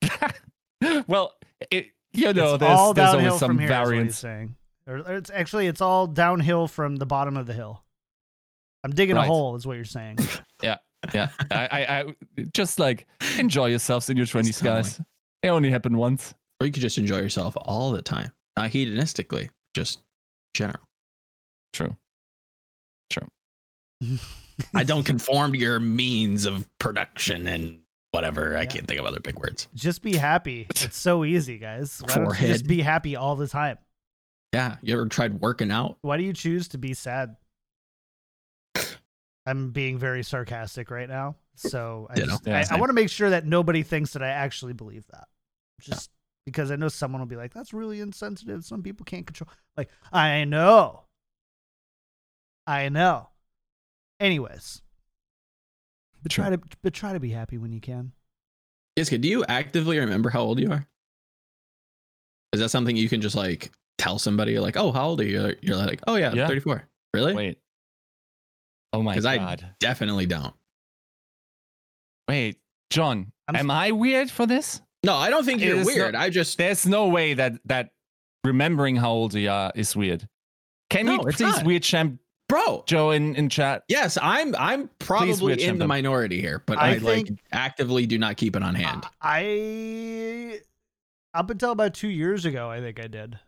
well, 1.06 1.32
it, 1.70 1.86
you 2.12 2.32
know, 2.32 2.54
it's 2.54 2.60
there's, 2.60 2.78
all 2.78 2.94
there's 2.94 3.14
always 3.14 3.38
some 3.38 3.50
from 3.50 3.58
here. 3.58 3.66
is 3.68 3.70
what 3.70 3.78
he's 3.80 3.88
variance. 3.88 4.18
saying, 4.18 4.56
or, 4.86 4.98
or 4.98 5.16
it's 5.16 5.30
actually 5.30 5.66
it's 5.66 5.80
all 5.80 6.06
downhill 6.06 6.68
from 6.68 6.96
the 6.96 7.06
bottom 7.06 7.36
of 7.36 7.46
the 7.46 7.52
hill. 7.54 7.82
I'm 8.84 8.92
digging 8.92 9.16
a 9.16 9.24
hole, 9.24 9.56
is 9.56 9.66
what 9.66 9.76
you're 9.76 9.84
saying. 9.84 10.18
Yeah, 10.62 10.78
yeah. 11.14 11.28
I, 11.52 11.68
I, 11.70 11.98
I 12.00 12.04
just 12.52 12.80
like 12.80 13.06
enjoy 13.38 13.66
yourselves 13.66 14.10
in 14.10 14.16
your 14.16 14.26
20s, 14.26 14.58
totally. 14.58 14.82
guys. 14.82 15.00
It 15.44 15.48
only 15.50 15.70
happened 15.70 15.96
once. 15.96 16.34
Or 16.60 16.66
you 16.66 16.72
could 16.72 16.82
just 16.82 16.98
enjoy 16.98 17.18
yourself 17.18 17.56
all 17.60 17.92
the 17.92 18.02
time, 18.02 18.32
not 18.58 18.70
hedonistically, 18.70 19.50
just 19.74 20.00
general. 20.52 20.82
True. 21.72 21.96
True. 23.10 23.28
I 24.74 24.82
don't 24.82 25.04
conform 25.04 25.52
to 25.52 25.58
your 25.58 25.78
means 25.78 26.44
of 26.44 26.66
production 26.78 27.46
and 27.46 27.78
whatever. 28.10 28.56
I 28.56 28.66
can't 28.66 28.86
think 28.86 28.98
of 28.98 29.06
other 29.06 29.20
big 29.20 29.38
words. 29.38 29.68
just 29.74 30.02
be 30.02 30.16
happy. 30.16 30.66
It's 30.70 30.96
so 30.96 31.24
easy, 31.24 31.58
guys. 31.58 32.02
Why 32.04 32.14
don't 32.16 32.40
you 32.40 32.48
just 32.48 32.66
be 32.66 32.82
happy 32.82 33.14
all 33.14 33.36
the 33.36 33.46
time? 33.46 33.78
Yeah. 34.52 34.76
You 34.82 34.94
ever 34.94 35.06
tried 35.06 35.40
working 35.40 35.70
out? 35.70 35.98
Why 36.00 36.16
do 36.16 36.24
you 36.24 36.32
choose 36.32 36.68
to 36.68 36.78
be 36.78 36.94
sad? 36.94 37.36
I'm 39.46 39.70
being 39.70 39.98
very 39.98 40.24
sarcastic 40.24 40.90
right 40.90 41.08
now, 41.08 41.36
so 41.54 42.08
I, 42.10 42.16
just, 42.16 42.46
Yeah, 42.46 42.64
I, 42.70 42.74
I 42.74 42.78
want 42.78 42.90
to 42.90 42.94
make 42.94 43.08
sure 43.08 43.30
that 43.30 43.46
nobody 43.46 43.82
thinks 43.82 44.14
that 44.14 44.22
I 44.22 44.28
actually 44.28 44.72
believe 44.72 45.04
that. 45.12 45.28
Just 45.80 46.10
because 46.48 46.70
I 46.70 46.76
know 46.76 46.88
someone 46.88 47.20
will 47.20 47.26
be 47.26 47.36
like, 47.36 47.52
"That's 47.54 47.72
really 47.72 48.00
insensitive." 48.00 48.64
Some 48.64 48.82
people 48.82 49.04
can't 49.04 49.26
control. 49.26 49.48
Like 49.76 49.90
I 50.12 50.44
know, 50.44 51.04
I 52.66 52.88
know. 52.88 53.28
Anyways, 54.20 54.82
but 56.22 56.32
try 56.32 56.50
to 56.50 56.60
but 56.82 56.92
try 56.92 57.12
to 57.12 57.20
be 57.20 57.30
happy 57.30 57.58
when 57.58 57.72
you 57.72 57.80
can. 57.80 58.12
Yiska, 58.98 59.20
do 59.20 59.28
you 59.28 59.44
actively 59.44 59.98
remember 59.98 60.30
how 60.30 60.40
old 60.40 60.58
you 60.58 60.70
are? 60.72 60.86
Is 62.52 62.60
that 62.60 62.70
something 62.70 62.96
you 62.96 63.08
can 63.08 63.20
just 63.20 63.36
like 63.36 63.70
tell 63.98 64.18
somebody 64.18 64.58
like, 64.58 64.76
oh, 64.76 64.90
how 64.90 65.08
old 65.08 65.20
are 65.20 65.24
you? 65.24 65.54
You're 65.60 65.76
like, 65.76 66.00
oh 66.06 66.16
yeah, 66.16 66.32
Yeah. 66.32 66.46
34. 66.48 66.88
Really? 67.14 67.34
Wait. 67.34 67.58
Oh 68.92 69.02
my 69.02 69.14
'Cause 69.14 69.26
I- 69.26 69.36
god. 69.36 69.74
Definitely 69.80 70.26
don't. 70.26 70.54
Wait, 72.28 72.58
John, 72.90 73.32
I'm 73.46 73.56
s- 73.56 73.60
am 73.60 73.70
I 73.70 73.92
weird 73.92 74.30
for 74.30 74.46
this? 74.46 74.80
No, 75.04 75.14
I 75.14 75.30
don't 75.30 75.44
think 75.44 75.60
you're 75.60 75.84
weird. 75.84 76.14
not- 76.14 76.22
I 76.22 76.30
just 76.30 76.58
There's 76.58 76.86
no 76.86 77.08
way 77.08 77.34
that 77.34 77.54
that 77.66 77.90
remembering 78.44 78.96
how 78.96 79.10
old 79.10 79.34
you 79.34 79.50
are 79.50 79.72
is 79.74 79.94
weird. 79.94 80.28
Can 80.90 81.06
No, 81.06 81.12
you 81.12 81.18
please 81.20 81.40
not. 81.40 81.64
weird 81.64 81.82
champ 81.82 82.20
bro. 82.48 82.82
Joe 82.86 83.10
in, 83.10 83.34
in 83.36 83.48
chat? 83.48 83.84
Yes, 83.88 84.16
I'm 84.20 84.54
I'm 84.56 84.88
probably 84.98 85.52
in 85.54 85.58
champ 85.58 85.78
the 85.78 85.86
minority 85.86 86.40
here, 86.40 86.62
but 86.66 86.78
I 86.78 86.94
I, 86.94 86.98
like 86.98 87.28
actively 87.52 88.06
do 88.06 88.18
not 88.18 88.36
keep 88.36 88.56
it 88.56 88.62
on 88.62 88.74
hand. 88.74 89.04
I 89.20 90.60
up 91.34 91.50
until 91.50 91.72
about 91.72 91.94
two 91.94 92.08
years 92.08 92.44
ago, 92.44 92.70
I 92.70 92.80
think 92.80 92.98
I 92.98 93.06
did. 93.06 93.38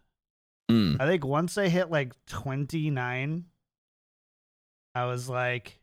Mm. 0.70 1.00
I 1.00 1.06
think 1.06 1.24
once 1.24 1.58
I 1.58 1.68
hit 1.68 1.90
like 1.90 2.12
29, 2.26 3.44
I 4.94 5.04
was 5.06 5.28
like, 5.28 5.80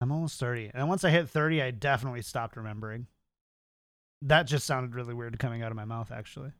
I'm 0.00 0.12
almost 0.12 0.40
30. 0.40 0.70
And 0.72 0.88
once 0.88 1.04
I 1.04 1.10
hit 1.10 1.28
30, 1.28 1.60
I 1.60 1.70
definitely 1.72 2.22
stopped 2.22 2.56
remembering. 2.56 3.06
That 4.22 4.44
just 4.44 4.66
sounded 4.66 4.94
really 4.94 5.14
weird 5.14 5.38
coming 5.38 5.62
out 5.62 5.70
of 5.70 5.76
my 5.76 5.84
mouth, 5.84 6.10
actually. 6.12 6.52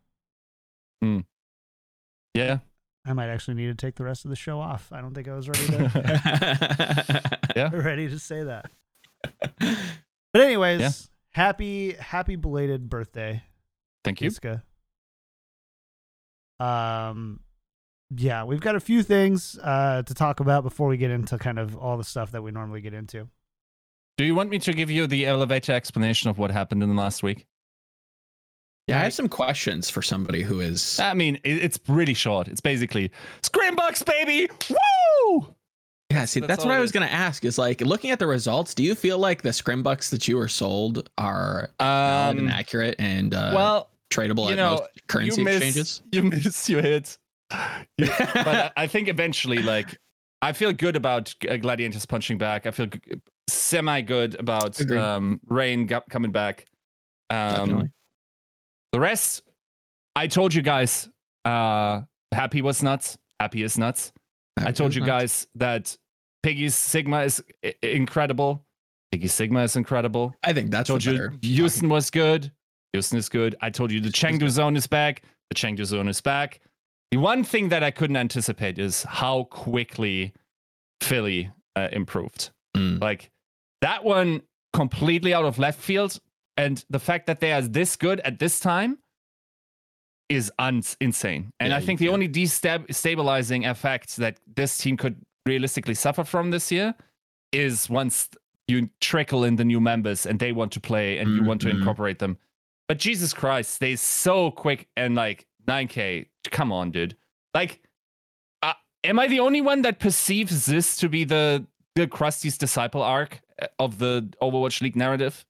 Yeah. 2.34 2.58
I 3.06 3.12
might 3.12 3.28
actually 3.28 3.54
need 3.54 3.66
to 3.66 3.74
take 3.74 3.96
the 3.96 4.04
rest 4.04 4.24
of 4.24 4.30
the 4.30 4.36
show 4.36 4.60
off. 4.60 4.92
I 4.92 5.00
don't 5.00 5.14
think 5.14 5.26
I 5.28 5.34
was 5.34 5.48
ready 5.48 5.66
to, 5.66 7.40
Yeah. 7.56 7.70
ready 7.72 8.08
to 8.08 8.18
say 8.18 8.44
that. 8.44 8.70
But 10.32 10.42
anyways, 10.42 10.80
Yeah. 10.80 10.90
happy 11.32 11.92
happy 11.94 12.36
belated 12.36 12.88
birthday, 12.88 13.42
Thank 14.04 14.20
you. 14.20 14.30
Yiska. 14.30 14.62
Um, 16.60 17.40
yeah, 18.16 18.44
we've 18.44 18.60
got 18.60 18.76
a 18.76 18.80
few 18.80 19.02
things 19.02 19.58
uh, 19.60 20.02
to 20.04 20.14
talk 20.14 20.38
about 20.38 20.62
before 20.62 20.86
we 20.88 20.96
get 20.98 21.10
into 21.10 21.36
kind 21.36 21.58
of 21.58 21.76
all 21.76 21.96
the 21.96 22.04
stuff 22.04 22.30
that 22.30 22.42
we 22.42 22.52
normally 22.52 22.80
get 22.80 22.94
into. 22.94 23.28
Do 24.18 24.24
you 24.24 24.34
want 24.36 24.50
me 24.50 24.58
to 24.60 24.72
give 24.72 24.88
you 24.90 25.06
the 25.08 25.26
elevator 25.26 25.72
explanation 25.72 26.30
of 26.30 26.38
what 26.38 26.50
happened 26.52 26.82
in 26.84 26.88
the 26.90 26.94
last 26.94 27.22
week? 27.24 27.46
Yeah, 28.90 29.00
I 29.00 29.04
have 29.04 29.14
some 29.14 29.28
questions 29.28 29.88
for 29.90 30.02
somebody 30.02 30.42
who 30.42 30.60
is 30.60 30.98
I 31.00 31.14
mean, 31.14 31.36
it, 31.44 31.58
it's 31.64 31.78
really 31.88 32.14
short. 32.14 32.48
It's 32.48 32.60
basically 32.60 33.10
Scrimbucks, 33.42 34.04
baby! 34.04 34.48
Woo! 34.70 35.54
Yeah, 36.10 36.24
see, 36.24 36.40
that's 36.40 36.48
that's, 36.48 36.64
what 36.64 36.74
I 36.74 36.80
was 36.80 36.90
going 36.90 37.06
to 37.06 37.12
ask. 37.12 37.44
Is 37.44 37.56
like 37.56 37.80
looking 37.80 38.10
at 38.10 38.18
the 38.18 38.26
results. 38.26 38.74
Do 38.74 38.82
you 38.82 38.94
feel 38.96 39.18
like 39.18 39.42
the 39.42 39.50
Scrimbucks 39.50 40.10
that 40.10 40.26
you 40.26 40.36
were 40.36 40.48
sold 40.48 41.08
are 41.18 41.70
valid 41.78 42.38
and 42.38 42.48
Um, 42.48 42.48
accurate 42.48 42.96
and 42.98 43.32
uh, 43.32 43.52
well, 43.54 43.90
tradable 44.12 44.46
you 44.46 44.52
at 44.52 44.56
know, 44.56 44.70
most 44.80 44.82
currency 45.06 45.40
you 45.40 45.44
miss, 45.44 45.54
exchanges? 45.56 46.02
You 46.12 46.22
miss 46.24 46.68
your 46.68 46.82
hits. 46.82 47.18
But 47.48 47.78
I- 48.00 48.70
I 48.76 48.86
think 48.88 49.06
eventually, 49.08 49.58
like, 49.62 49.96
I 50.42 50.52
feel 50.52 50.72
good 50.72 50.96
about 50.96 51.32
uh, 51.48 51.56
Gladiators 51.58 52.06
punching 52.06 52.38
back. 52.38 52.66
I 52.66 52.70
feel 52.72 52.86
g- 52.86 52.98
semi 53.48 54.00
good 54.00 54.34
about 54.40 54.80
Agreed. 54.80 54.98
um, 54.98 55.40
Reign 55.46 55.86
g- 55.86 55.94
coming 56.10 56.32
back. 56.32 56.66
Um, 57.28 57.38
Definitely. 57.56 57.90
The 58.92 59.00
rest, 59.00 59.42
I 60.16 60.26
told 60.26 60.54
you 60.54 60.62
guys, 60.62 61.08
uh, 61.44 62.02
Happy 62.32 62.62
was 62.62 62.82
nuts. 62.82 63.18
Happy 63.40 63.62
is 63.62 63.76
nuts. 63.78 64.12
I 64.56 64.70
told 64.72 64.94
you 64.94 65.04
guys 65.04 65.46
that 65.56 65.96
Piggy's 66.42 66.74
Sigma 66.76 67.22
is 67.22 67.42
i- 67.64 67.74
incredible. 67.82 68.64
Piggy 69.10 69.26
Sigma 69.28 69.62
is 69.64 69.74
incredible. 69.74 70.34
I 70.44 70.52
think 70.52 70.68
I 70.68 70.78
that's 70.78 70.88
told 70.88 71.02
the 71.02 71.12
you. 71.12 71.38
Houston 71.42 71.88
was 71.88 72.10
good. 72.10 72.52
Houston 72.92 73.18
is 73.18 73.28
good. 73.28 73.56
I 73.60 73.70
told 73.70 73.90
you 73.90 74.00
the 74.00 74.10
Chengdu 74.10 74.48
zone 74.48 74.76
is 74.76 74.86
back. 74.86 75.22
The 75.48 75.54
Chengdu 75.56 75.84
zone 75.84 76.08
is 76.08 76.20
back. 76.20 76.60
The 77.10 77.16
one 77.16 77.42
thing 77.42 77.70
that 77.70 77.82
I 77.82 77.90
couldn't 77.90 78.16
anticipate 78.16 78.78
is 78.78 79.02
how 79.02 79.44
quickly 79.44 80.32
Philly 81.00 81.50
uh, 81.74 81.88
improved. 81.90 82.50
Mm. 82.76 83.00
Like 83.00 83.30
that 83.80 84.04
one 84.04 84.42
completely 84.72 85.34
out 85.34 85.44
of 85.44 85.58
left 85.58 85.80
field. 85.80 86.20
And 86.56 86.84
the 86.90 86.98
fact 86.98 87.26
that 87.26 87.40
they 87.40 87.52
are 87.52 87.62
this 87.62 87.96
good 87.96 88.20
at 88.20 88.38
this 88.38 88.60
time 88.60 88.98
is 90.28 90.52
un- 90.58 90.82
insane. 91.00 91.52
And 91.58 91.70
Yeah, 91.70 91.76
I 91.76 91.80
think 91.80 91.98
the 91.98 92.08
only 92.10 92.28
destabilizing 92.28 93.68
effect 93.68 94.16
that 94.16 94.38
this 94.46 94.78
team 94.78 94.96
could 94.96 95.16
realistically 95.46 95.94
suffer 95.94 96.24
from 96.24 96.50
this 96.50 96.70
year 96.70 96.94
is 97.52 97.88
once 97.90 98.28
you 98.68 98.90
trickle 99.00 99.42
in 99.44 99.56
the 99.56 99.64
new 99.64 99.80
members 99.80 100.26
and 100.26 100.38
they 100.38 100.52
want 100.52 100.70
to 100.72 100.80
play 100.80 101.18
and 101.18 101.34
you 101.34 101.42
want 101.42 101.60
to 101.62 101.68
Mhm. 101.68 101.78
incorporate 101.78 102.20
them. 102.20 102.38
But 102.86 102.98
Jesus 102.98 103.32
Christ, 103.32 103.80
they're 103.80 103.96
so 103.96 104.50
quick 104.52 104.88
and 104.96 105.14
like 105.16 105.46
9K. 105.66 106.26
Come 106.50 106.70
on, 106.72 106.90
dude. 106.92 107.16
Like, 107.54 107.80
uh, 108.62 108.74
am 109.02 109.18
I 109.18 109.26
the 109.26 109.40
only 109.40 109.60
one 109.60 109.82
that 109.82 109.98
perceives 109.98 110.66
this 110.66 110.96
to 110.96 111.08
be 111.08 111.24
the 111.24 111.66
the 111.96 112.06
Crusty's 112.06 112.56
disciple 112.56 113.02
arc 113.02 113.40
uh, 113.60 113.66
of 113.80 113.98
the 113.98 114.32
Overwatch 114.40 114.80
League 114.80 114.94
narrative? 114.96 115.44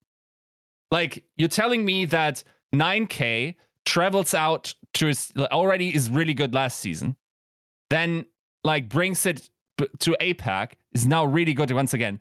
Like, 0.90 1.24
you're 1.36 1.48
telling 1.48 1.84
me 1.84 2.04
that 2.06 2.42
9K 2.74 3.54
travels 3.86 4.34
out 4.34 4.74
to 4.94 5.06
his, 5.06 5.32
already 5.36 5.94
is 5.94 6.10
really 6.10 6.34
good 6.34 6.54
last 6.54 6.80
season, 6.80 7.16
then 7.90 8.26
like 8.64 8.88
brings 8.88 9.24
it 9.26 9.48
to 9.98 10.16
APAC 10.20 10.72
is 10.92 11.06
now 11.06 11.24
really 11.24 11.54
good 11.54 11.70
once 11.70 11.94
again. 11.94 12.20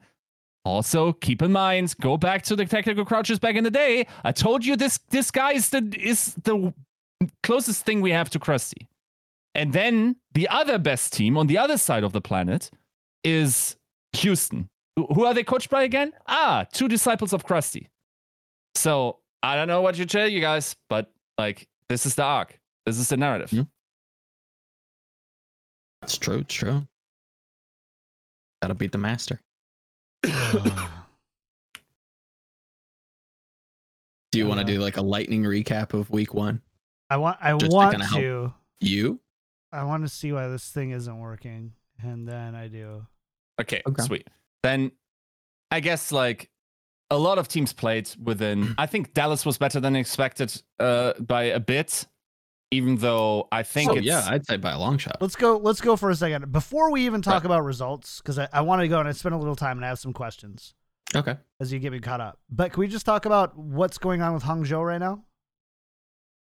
Also, 0.66 1.14
keep 1.14 1.42
in 1.42 1.52
mind, 1.52 1.96
go 2.02 2.18
back 2.18 2.44
to 2.44 2.56
the 2.56 2.66
tactical 2.66 3.06
crouches 3.06 3.40
back 3.40 3.56
in 3.56 3.64
the 3.64 3.72
day. 3.72 4.06
I 4.24 4.32
told 4.32 4.66
you 4.66 4.76
this 4.76 5.00
this 5.10 5.32
guy 5.32 5.54
is 5.54 5.70
the 5.70 5.94
is 5.98 6.36
the 6.44 6.74
closest 7.44 7.86
thing 7.86 8.02
we 8.02 8.12
have 8.12 8.30
to 8.32 8.40
Crusty. 8.40 8.88
And 9.56 9.74
then 9.74 10.18
the 10.34 10.48
other 10.50 10.78
best 10.78 11.14
team 11.14 11.38
on 11.38 11.48
the 11.48 11.58
other 11.58 11.78
side 11.78 12.04
of 12.04 12.14
the 12.14 12.22
planet 12.22 12.70
is 13.24 13.78
Houston. 14.14 14.70
Who 14.96 15.26
are 15.26 15.34
they 15.34 15.44
coached 15.44 15.70
by 15.70 15.84
again? 15.84 16.12
Ah, 16.28 16.66
two 16.72 16.88
disciples 16.88 17.34
of 17.34 17.46
Crusty. 17.46 17.90
So 18.76 19.20
I 19.44 19.56
don't 19.56 19.68
know 19.68 19.82
what 19.82 19.96
to 19.96 20.06
tell 20.06 20.28
you 20.28 20.40
guys, 20.42 20.76
but 20.90 21.12
like 21.38 21.68
this 21.90 22.06
is 22.06 22.16
the 22.16 22.24
arc. 22.24 22.60
This 22.86 22.98
is 22.98 23.10
the 23.10 23.18
narrative. 23.18 23.52
Yeah. 23.54 23.64
It's 26.04 26.18
true. 26.18 26.40
It's 26.40 26.54
true. 26.54 26.88
Gotta 28.62 28.74
beat 28.76 28.92
the 28.92 28.98
master. 28.98 29.40
Do 34.32 34.38
you 34.38 34.48
want 34.48 34.60
to 34.60 34.64
Uh, 34.64 34.68
do 34.68 34.80
like 34.80 34.98
a 34.98 35.02
lightning 35.02 35.44
recap 35.44 35.94
of 35.94 36.10
week 36.12 36.34
one? 36.34 36.62
I 37.10 37.18
want 37.18 37.38
I 37.42 37.52
Just 37.58 37.72
to 37.72 37.76
want 37.76 37.92
kinda 38.00 38.08
to. 38.16 38.54
You? 38.80 39.20
I 39.72 39.84
want 39.84 40.04
to 40.04 40.10
see 40.10 40.32
why 40.32 40.48
this 40.48 40.70
thing 40.70 40.92
isn't 40.92 41.20
working, 41.20 41.74
and 42.02 42.28
then 42.28 42.56
I 42.56 42.68
do. 42.68 43.06
Okay, 43.60 43.82
Okay. 43.88 44.04
sweet. 44.04 44.28
Then 44.64 44.92
I 45.72 45.80
guess 45.80 46.12
like 46.12 46.50
a 47.12 47.18
lot 47.18 47.38
of 47.38 47.48
teams 47.48 47.74
played 47.74 48.10
within. 48.22 48.76
I 48.78 48.86
think 48.86 49.14
Dallas 49.14 49.46
was 49.46 49.58
better 49.58 49.80
than 49.80 49.96
expected 49.96 50.62
uh, 50.80 51.14
by 51.20 51.44
a 51.44 51.60
bit, 51.60 52.06
even 52.72 52.98
though 52.98 53.48
I 53.52 53.64
think 53.64 53.92
So, 53.92 53.98
it's 53.98 54.06
yeah, 54.06 54.26
I'd 54.28 54.46
say 54.46 54.58
by 54.58 54.72
a 54.72 54.80
long 54.80 54.98
shot. 54.98 55.18
Let's 55.22 55.36
go. 55.36 55.58
Let's 55.58 55.82
go 55.82 55.96
for 55.96 56.10
a 56.10 56.16
second 56.16 56.52
before 56.52 56.92
we 56.92 57.06
even 57.06 57.22
talk 57.22 57.44
about 57.46 57.64
results, 57.64 58.22
because 58.22 58.38
I, 58.38 58.48
I 58.54 58.62
want 58.62 58.82
to 58.82 58.88
go 58.88 59.00
and 59.00 59.08
I 59.08 59.12
spend 59.12 59.34
a 59.36 59.38
little 59.38 59.56
time 59.56 59.78
and 59.78 59.86
ask 59.86 60.02
some 60.04 60.14
questions 60.14 60.74
Okay. 61.16 61.36
as 61.60 61.74
you 61.74 61.80
get 61.80 61.92
me 61.92 62.00
caught 62.00 62.22
up. 62.22 62.38
But 62.50 62.74
can 62.74 62.82
we 62.82 62.88
just 62.88 63.06
talk 63.06 63.26
about 63.26 63.58
what's 63.58 63.98
going 63.98 64.22
on 64.22 64.34
with 64.34 64.44
Hangzhou 64.44 64.86
right 64.86 65.00
now? 65.00 65.24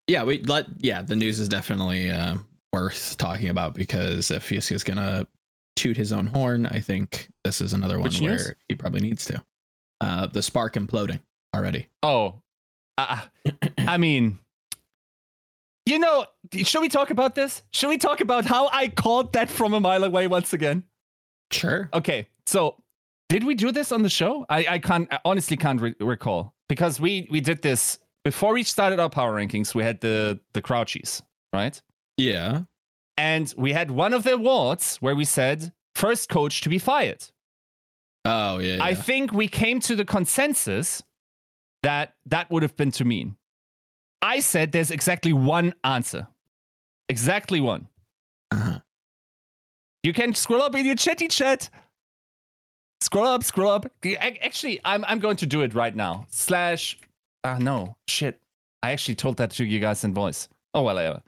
Yeah, 0.08 0.24
we 0.24 0.42
let 0.44 0.66
yeah, 0.78 1.02
the 1.02 1.16
news 1.16 1.40
is 1.40 1.50
definitely 1.50 2.12
uh, 2.12 2.38
worth 2.74 3.18
talking 3.18 3.50
about 3.50 3.74
because 3.74 4.30
if 4.32 4.50
he's 4.50 4.72
is 4.72 4.84
gonna 4.84 5.28
toot 5.76 5.98
his 5.98 6.12
own 6.14 6.28
horn, 6.28 6.66
I 6.68 6.80
think 6.80 7.28
this 7.44 7.60
is 7.62 7.74
another 7.74 7.96
one 8.00 8.04
Which 8.06 8.22
where 8.22 8.32
news? 8.32 8.54
he 8.70 8.76
probably 8.76 9.02
needs 9.02 9.26
to. 9.26 9.44
Uh, 10.02 10.28
the 10.28 10.42
spark 10.42 10.74
imploding 10.74 11.20
already. 11.56 11.88
Oh, 12.04 12.42
uh, 12.98 13.22
I 13.78 13.98
mean, 13.98 14.40
you 15.86 16.00
know, 16.00 16.26
should 16.54 16.82
we 16.82 16.90
talk 16.90 17.12
about 17.12 17.36
this? 17.36 17.64
Should 17.72 17.90
we 17.90 17.98
talk 17.98 18.22
about 18.22 18.46
how 18.46 18.70
I 18.72 18.88
called 18.88 19.34
that 19.34 19.50
from 19.50 19.74
a 19.74 19.80
mile 19.80 20.04
away 20.04 20.28
once 20.28 20.54
again? 20.54 20.84
Sure. 21.52 21.90
Okay, 21.94 22.28
so 22.46 22.76
did 23.30 23.44
we 23.44 23.56
do 23.56 23.72
this 23.72 23.92
on 23.92 24.02
the 24.02 24.10
show? 24.10 24.46
I, 24.50 24.66
I 24.70 24.80
can't 24.80 25.12
I 25.12 25.20
honestly 25.26 25.58
can't 25.58 25.80
re- 25.80 25.96
recall 26.00 26.54
because 26.68 27.00
we 27.00 27.28
we 27.32 27.40
did 27.40 27.62
this 27.62 28.00
before 28.24 28.54
we 28.54 28.64
started 28.64 29.00
our 29.00 29.10
power 29.10 29.36
rankings. 29.36 29.76
We 29.76 29.84
had 29.84 30.02
the 30.02 30.40
the 30.54 30.62
Crouchies, 30.62 31.22
right? 31.54 31.80
Yeah. 32.18 32.62
And 33.18 33.54
we 33.58 33.72
had 33.72 33.92
one 33.92 34.14
of 34.14 34.24
the 34.24 34.34
awards 34.34 34.98
where 34.98 35.16
we 35.16 35.26
said 35.26 35.72
first 35.94 36.30
coach 36.30 36.62
to 36.62 36.70
be 36.70 36.80
fired. 36.80 37.24
Oh 38.26 38.58
yeah. 38.58 38.78
I 38.82 38.96
think 38.96 39.32
we 39.32 39.48
came 39.48 39.80
to 39.82 39.96
the 39.96 40.04
consensus 40.06 41.04
that 41.84 42.16
that 42.26 42.50
would 42.50 42.64
have 42.64 42.76
been 42.76 42.92
too 42.92 43.06
mean. 43.06 43.38
I 44.22 44.40
said 44.40 44.72
there's 44.72 44.92
exactly 44.92 45.34
one 45.34 45.74
answer. 45.84 46.28
Exactly 47.08 47.62
one. 47.62 47.88
Uh-huh. 48.52 48.80
You 50.02 50.14
can 50.14 50.34
scroll 50.34 50.64
up 50.64 50.76
in 50.76 50.86
your 50.86 50.96
chatty 50.96 51.28
chat. 51.28 51.70
Scroll 53.02 53.28
up, 53.28 53.44
scroll 53.44 53.70
up. 53.70 53.86
Actually, 54.20 54.80
I'm 54.84 55.06
I'm 55.06 55.20
going 55.20 55.38
to 55.38 55.46
do 55.46 55.62
it 55.62 55.76
right 55.76 55.96
now. 55.96 56.26
Slash 56.30 56.98
ah 57.44 57.58
no, 57.60 57.96
shit. 58.08 58.40
I 58.82 58.92
actually 58.92 59.16
told 59.16 59.38
that 59.38 59.52
to 59.52 59.66
you 59.66 59.80
guys 59.80 60.04
in 60.04 60.14
voice. 60.14 60.50
Oh 60.74 60.82
well, 60.82 61.00
yeah. 61.00 61.20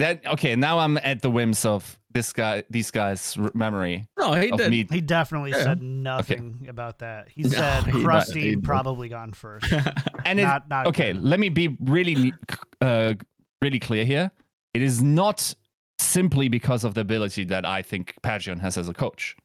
That 0.00 0.26
okay, 0.26 0.56
now 0.56 0.80
I'm 0.80 0.96
at 0.98 1.22
the 1.22 1.30
whims 1.30 1.64
of 1.64 1.98
this 2.14 2.32
guy 2.32 2.62
these 2.70 2.90
guys' 2.90 3.36
memory 3.54 4.06
No, 4.18 4.32
he 4.34 4.50
did. 4.52 4.70
me 4.70 4.86
He 4.90 5.00
definitely 5.00 5.50
Yeah. 5.50 5.62
said 5.64 5.82
nothing 5.82 6.66
about 6.68 7.00
that. 7.00 7.28
He 7.28 7.42
No, 7.44 7.48
said 7.50 7.84
he- 7.84 7.92
he 7.98 8.04
Crusty 8.04 8.50
did. 8.54 8.64
probably 8.64 9.08
gone 9.08 9.32
first. 9.32 9.70
and 10.24 10.40
it, 10.40 10.44
not 10.44 10.68
not 10.68 10.86
okay 10.86 11.12
good. 11.12 11.22
let 11.22 11.38
me 11.40 11.48
be 11.48 11.76
really 11.80 12.32
uh 12.80 13.14
really 13.60 13.80
clear 13.80 14.04
here 14.04 14.30
it 14.74 14.82
is 14.82 15.02
not 15.02 15.54
simply 15.98 16.48
because 16.48 16.84
of 16.84 16.94
the 16.94 17.00
ability 17.00 17.44
that 17.44 17.64
i 17.64 17.80
think 17.82 18.14
pagion 18.22 18.60
has 18.60 18.76
as 18.78 18.88
a 18.88 18.94
coach 18.94 19.36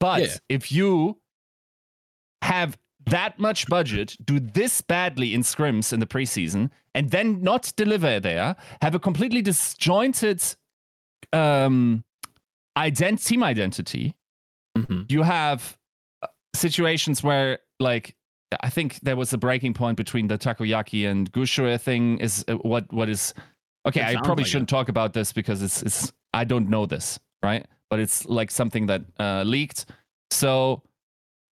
but 0.00 0.20
Yeah. 0.22 0.34
if 0.48 0.70
you 0.72 1.18
have 2.42 2.76
that 3.06 3.38
much 3.38 3.66
budget 3.68 4.16
do 4.24 4.38
this 4.40 4.80
badly 4.80 5.32
in 5.34 5.42
scrims 5.42 5.92
in 5.92 6.00
the 6.00 6.06
preseason 6.06 6.70
and 6.94 7.10
then 7.10 7.40
not 7.40 7.72
deliver 7.76 8.20
there 8.20 8.56
have 8.82 8.94
a 8.94 8.98
completely 8.98 9.40
disjointed 9.40 10.42
um 11.32 12.04
ident- 12.76 13.24
team 13.24 13.42
identity 13.42 14.14
Mhm. 14.76 15.10
you 15.10 15.22
have 15.22 15.76
uh, 16.22 16.26
situations 16.54 17.22
where 17.22 17.58
like 17.80 18.14
I 18.62 18.70
think 18.70 19.00
there 19.00 19.16
was 19.16 19.32
a 19.32 19.38
breaking 19.38 19.74
point 19.74 19.96
between 19.96 20.28
the 20.28 20.38
takoyaki 20.38 21.06
and 21.08 21.30
Guxue 21.32 21.78
thing 21.80 22.18
is 22.18 22.44
uh, 22.48 22.54
what 22.54 22.90
what 22.92 23.08
is 23.08 23.34
okay 23.86 24.02
I 24.02 24.14
probably 24.16 24.44
like 24.44 24.50
shouldn't 24.50 24.68
talk 24.68 24.88
about 24.88 25.12
this 25.12 25.32
because 25.32 25.62
it's 25.62 25.82
it's 25.82 26.12
I 26.32 26.44
don't 26.44 26.68
know 26.68 26.86
this 26.86 27.18
right? 27.42 27.66
But 27.90 28.00
it's 28.00 28.24
like 28.26 28.50
something 28.50 28.86
that 28.86 29.02
uh, 29.18 29.42
leaked. 29.44 29.86
So 30.30 30.82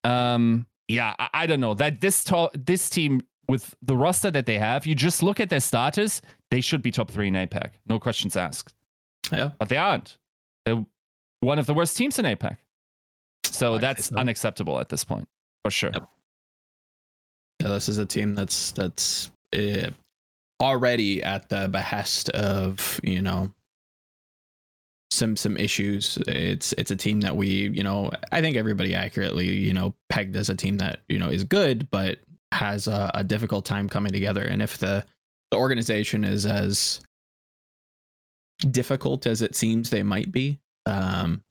um 0.05 0.67
yeah 0.89 1.15
I, 1.19 1.29
I 1.43 1.47
don't 1.47 1.61
know. 1.61 1.75
That 1.75 2.01
this 2.01 2.23
to- 2.25 2.51
this 2.55 2.89
team 2.89 3.23
with 3.49 3.75
the 3.83 3.97
roster 3.97 4.31
that 4.31 4.47
they 4.47 4.59
have 4.59 4.87
you 4.87 4.95
just 4.95 5.23
look 5.23 5.39
at 5.41 5.49
their 5.51 5.61
starters 5.61 6.21
they 6.51 6.61
should 6.61 6.83
be 6.83 6.91
top 6.93 7.11
3 7.11 7.29
in 7.29 7.35
APAC. 7.35 7.71
No 7.87 7.99
questions 7.99 8.37
asked 8.37 8.73
Yeah. 9.33 9.51
but 9.59 9.69
they 9.69 9.77
aren't 9.77 10.17
they're 10.65 10.85
one 11.41 11.59
of 11.59 11.67
the 11.67 11.75
worst 11.75 11.97
teams 11.97 12.19
in 12.19 12.25
APAC 12.25 12.57
so 13.45 13.79
that's 13.79 14.07
so. 14.07 14.17
unacceptable 14.17 14.81
at 14.81 14.89
this 14.89 15.05
point 15.05 15.29
for 15.65 15.71
sure 15.71 15.91
Yep. 15.93 16.09
Yeah, 17.61 17.69
this 17.69 17.89
is 17.89 17.99
a 17.99 18.07
team 18.07 18.35
that's 18.35 18.73
that's 18.73 19.31
uh, 19.55 19.91
already 20.61 21.23
at 21.23 21.49
the 21.49 21.69
behest 21.69 22.29
of 22.31 23.01
you 23.03 23.23
know 23.23 23.51
some 25.11 25.37
some 25.37 25.57
issues. 25.57 26.19
It's 26.27 26.73
it's 26.75 26.91
a 26.91 26.97
team 26.97 27.21
that 27.23 27.37
we 27.37 27.69
you 27.69 27.83
know 27.83 28.11
I 28.33 28.41
think 28.41 28.57
everybody 28.57 28.95
accurately 28.95 29.49
you 29.49 29.73
know 29.73 29.95
pegged 30.09 30.37
as 30.37 30.51
a 30.51 30.55
team 30.55 30.77
that 30.79 31.01
you 31.09 31.19
know 31.19 31.29
is 31.29 31.45
good, 31.45 31.91
but 31.91 32.19
has 32.53 32.87
a, 32.87 33.11
a 33.15 33.25
difficult 33.25 33.65
time 33.65 33.89
coming 33.89 34.13
together. 34.13 34.43
And 34.43 34.61
if 34.61 34.79
the 34.79 35.05
the 35.51 35.57
organization 35.57 36.25
is 36.25 36.45
as 36.45 37.01
difficult 38.59 39.27
as 39.27 39.43
it 39.43 39.55
seems 39.55 39.91
they 39.91 40.03
might 40.03 40.33
be, 40.33 40.61
um, 40.87 41.43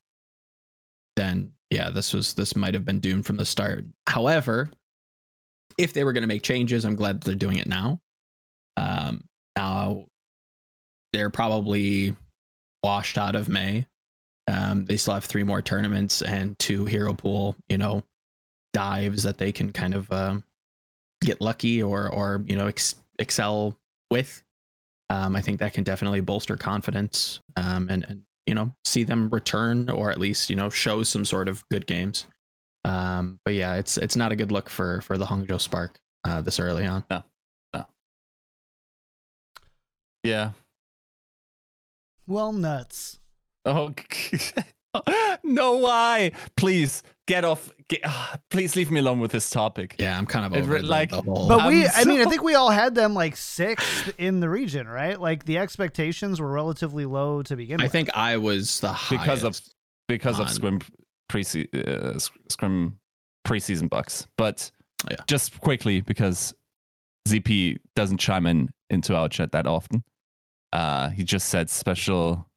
then 1.16 1.52
yeah, 1.70 1.90
this 1.90 2.12
was 2.12 2.34
this 2.34 2.54
might 2.54 2.74
have 2.74 2.84
been 2.84 3.00
doomed 3.00 3.26
from 3.26 3.36
the 3.36 3.44
start. 3.44 3.84
However, 4.06 4.70
if 5.78 5.92
they 5.92 6.04
were 6.04 6.12
going 6.12 6.22
to 6.22 6.28
make 6.28 6.42
changes, 6.42 6.84
I'm 6.84 6.96
glad 6.96 7.20
they're 7.20 7.34
doing 7.34 7.58
it 7.58 7.66
now. 7.66 8.00
Um, 8.76 9.24
now 9.56 10.06
they're 11.12 11.30
probably 11.30 12.14
washed 12.82 13.18
out 13.18 13.34
of 13.34 13.48
May. 13.48 13.86
Um, 14.48 14.84
they 14.84 14.96
still 14.96 15.14
have 15.14 15.24
three 15.24 15.42
more 15.42 15.60
tournaments 15.60 16.22
and 16.22 16.56
two 16.58 16.84
hero 16.84 17.14
pool, 17.14 17.56
you 17.68 17.78
know, 17.78 18.04
dives 18.72 19.24
that 19.24 19.38
they 19.38 19.50
can 19.50 19.72
kind 19.72 19.94
of 19.94 20.10
um, 20.12 20.44
get 21.20 21.40
lucky 21.40 21.82
or 21.82 22.08
or 22.08 22.44
you 22.46 22.56
know 22.56 22.66
ex- 22.66 22.94
excel 23.18 23.76
with. 24.10 24.42
Um, 25.08 25.36
I 25.36 25.40
think 25.40 25.60
that 25.60 25.72
can 25.72 25.84
definitely 25.84 26.20
bolster 26.20 26.56
confidence 26.56 27.40
um, 27.56 27.88
and 27.88 28.04
and 28.08 28.22
you 28.46 28.54
know 28.54 28.72
see 28.84 29.04
them 29.04 29.28
return 29.30 29.88
or 29.90 30.10
at 30.10 30.18
least 30.18 30.50
you 30.50 30.56
know 30.56 30.70
show 30.70 31.02
some 31.02 31.24
sort 31.24 31.48
of 31.48 31.64
good 31.68 31.86
games. 31.86 32.26
Um, 32.84 33.40
but 33.44 33.54
yeah, 33.54 33.74
it's 33.76 33.96
it's 33.98 34.16
not 34.16 34.32
a 34.32 34.36
good 34.36 34.52
look 34.52 34.68
for 34.68 35.00
for 35.00 35.18
the 35.18 35.26
Hangzhou 35.26 35.60
Spark 35.60 35.98
uh, 36.24 36.40
this 36.40 36.60
early 36.60 36.86
on. 36.86 37.04
No, 37.10 37.22
no. 37.74 37.86
yeah 40.22 40.50
Well, 42.26 42.52
nuts. 42.52 43.18
Oh, 43.64 43.92
no, 45.44 45.76
why? 45.76 46.32
Please 46.56 47.02
get 47.26 47.44
off. 47.44 47.70
Get, 47.88 48.00
ah, 48.04 48.36
please 48.50 48.74
leave 48.76 48.90
me 48.90 48.98
alone 49.00 49.20
with 49.20 49.30
this 49.30 49.48
topic. 49.50 49.94
Yeah, 49.98 50.18
I'm 50.18 50.26
kind 50.26 50.44
of 50.46 50.54
over 50.60 50.76
it, 50.76 50.84
like- 50.84 51.10
the 51.10 51.22
whole. 51.22 51.46
But 51.48 51.68
we, 51.68 51.84
I'm 51.86 51.90
I 51.94 52.04
mean, 52.04 52.20
I 52.20 52.24
think 52.30 52.42
we 52.42 52.54
all 52.54 52.70
had 52.70 52.94
them 52.94 53.14
like 53.14 53.36
sixth 53.36 54.12
in 54.18 54.40
the 54.40 54.48
region, 54.48 54.88
right? 54.88 55.20
Like 55.20 55.44
the 55.44 55.58
expectations 55.58 56.40
were 56.40 56.50
relatively 56.50 57.06
low 57.06 57.42
to 57.44 57.56
begin 57.56 57.76
with. 57.76 57.82
I 57.82 57.84
with. 57.84 57.92
think 57.92 58.10
I 58.16 58.36
was 58.38 58.80
the 58.80 58.92
because 59.10 59.44
of 59.44 59.54
highest. 59.54 59.74
because 60.08 60.38
of 60.40 60.46
on- 60.46 60.52
scrim 60.52 60.80
pre 61.28 61.44
uh, 61.86 62.18
scrim 62.48 62.98
preseason 63.46 63.88
bucks. 63.88 64.26
But 64.36 64.70
Yeah. 65.10 65.16
just 65.26 65.60
quickly 65.60 66.00
because 66.00 66.54
ZP 67.28 67.78
doesn't 67.94 68.18
chime 68.18 68.46
in 68.46 68.70
into 68.90 69.14
our 69.16 69.28
chat 69.28 69.52
that 69.52 69.66
often. 69.66 70.02
Uh, 70.72 71.10
he 71.10 71.22
just 71.24 71.48
said 71.48 71.70
special. 71.70 72.48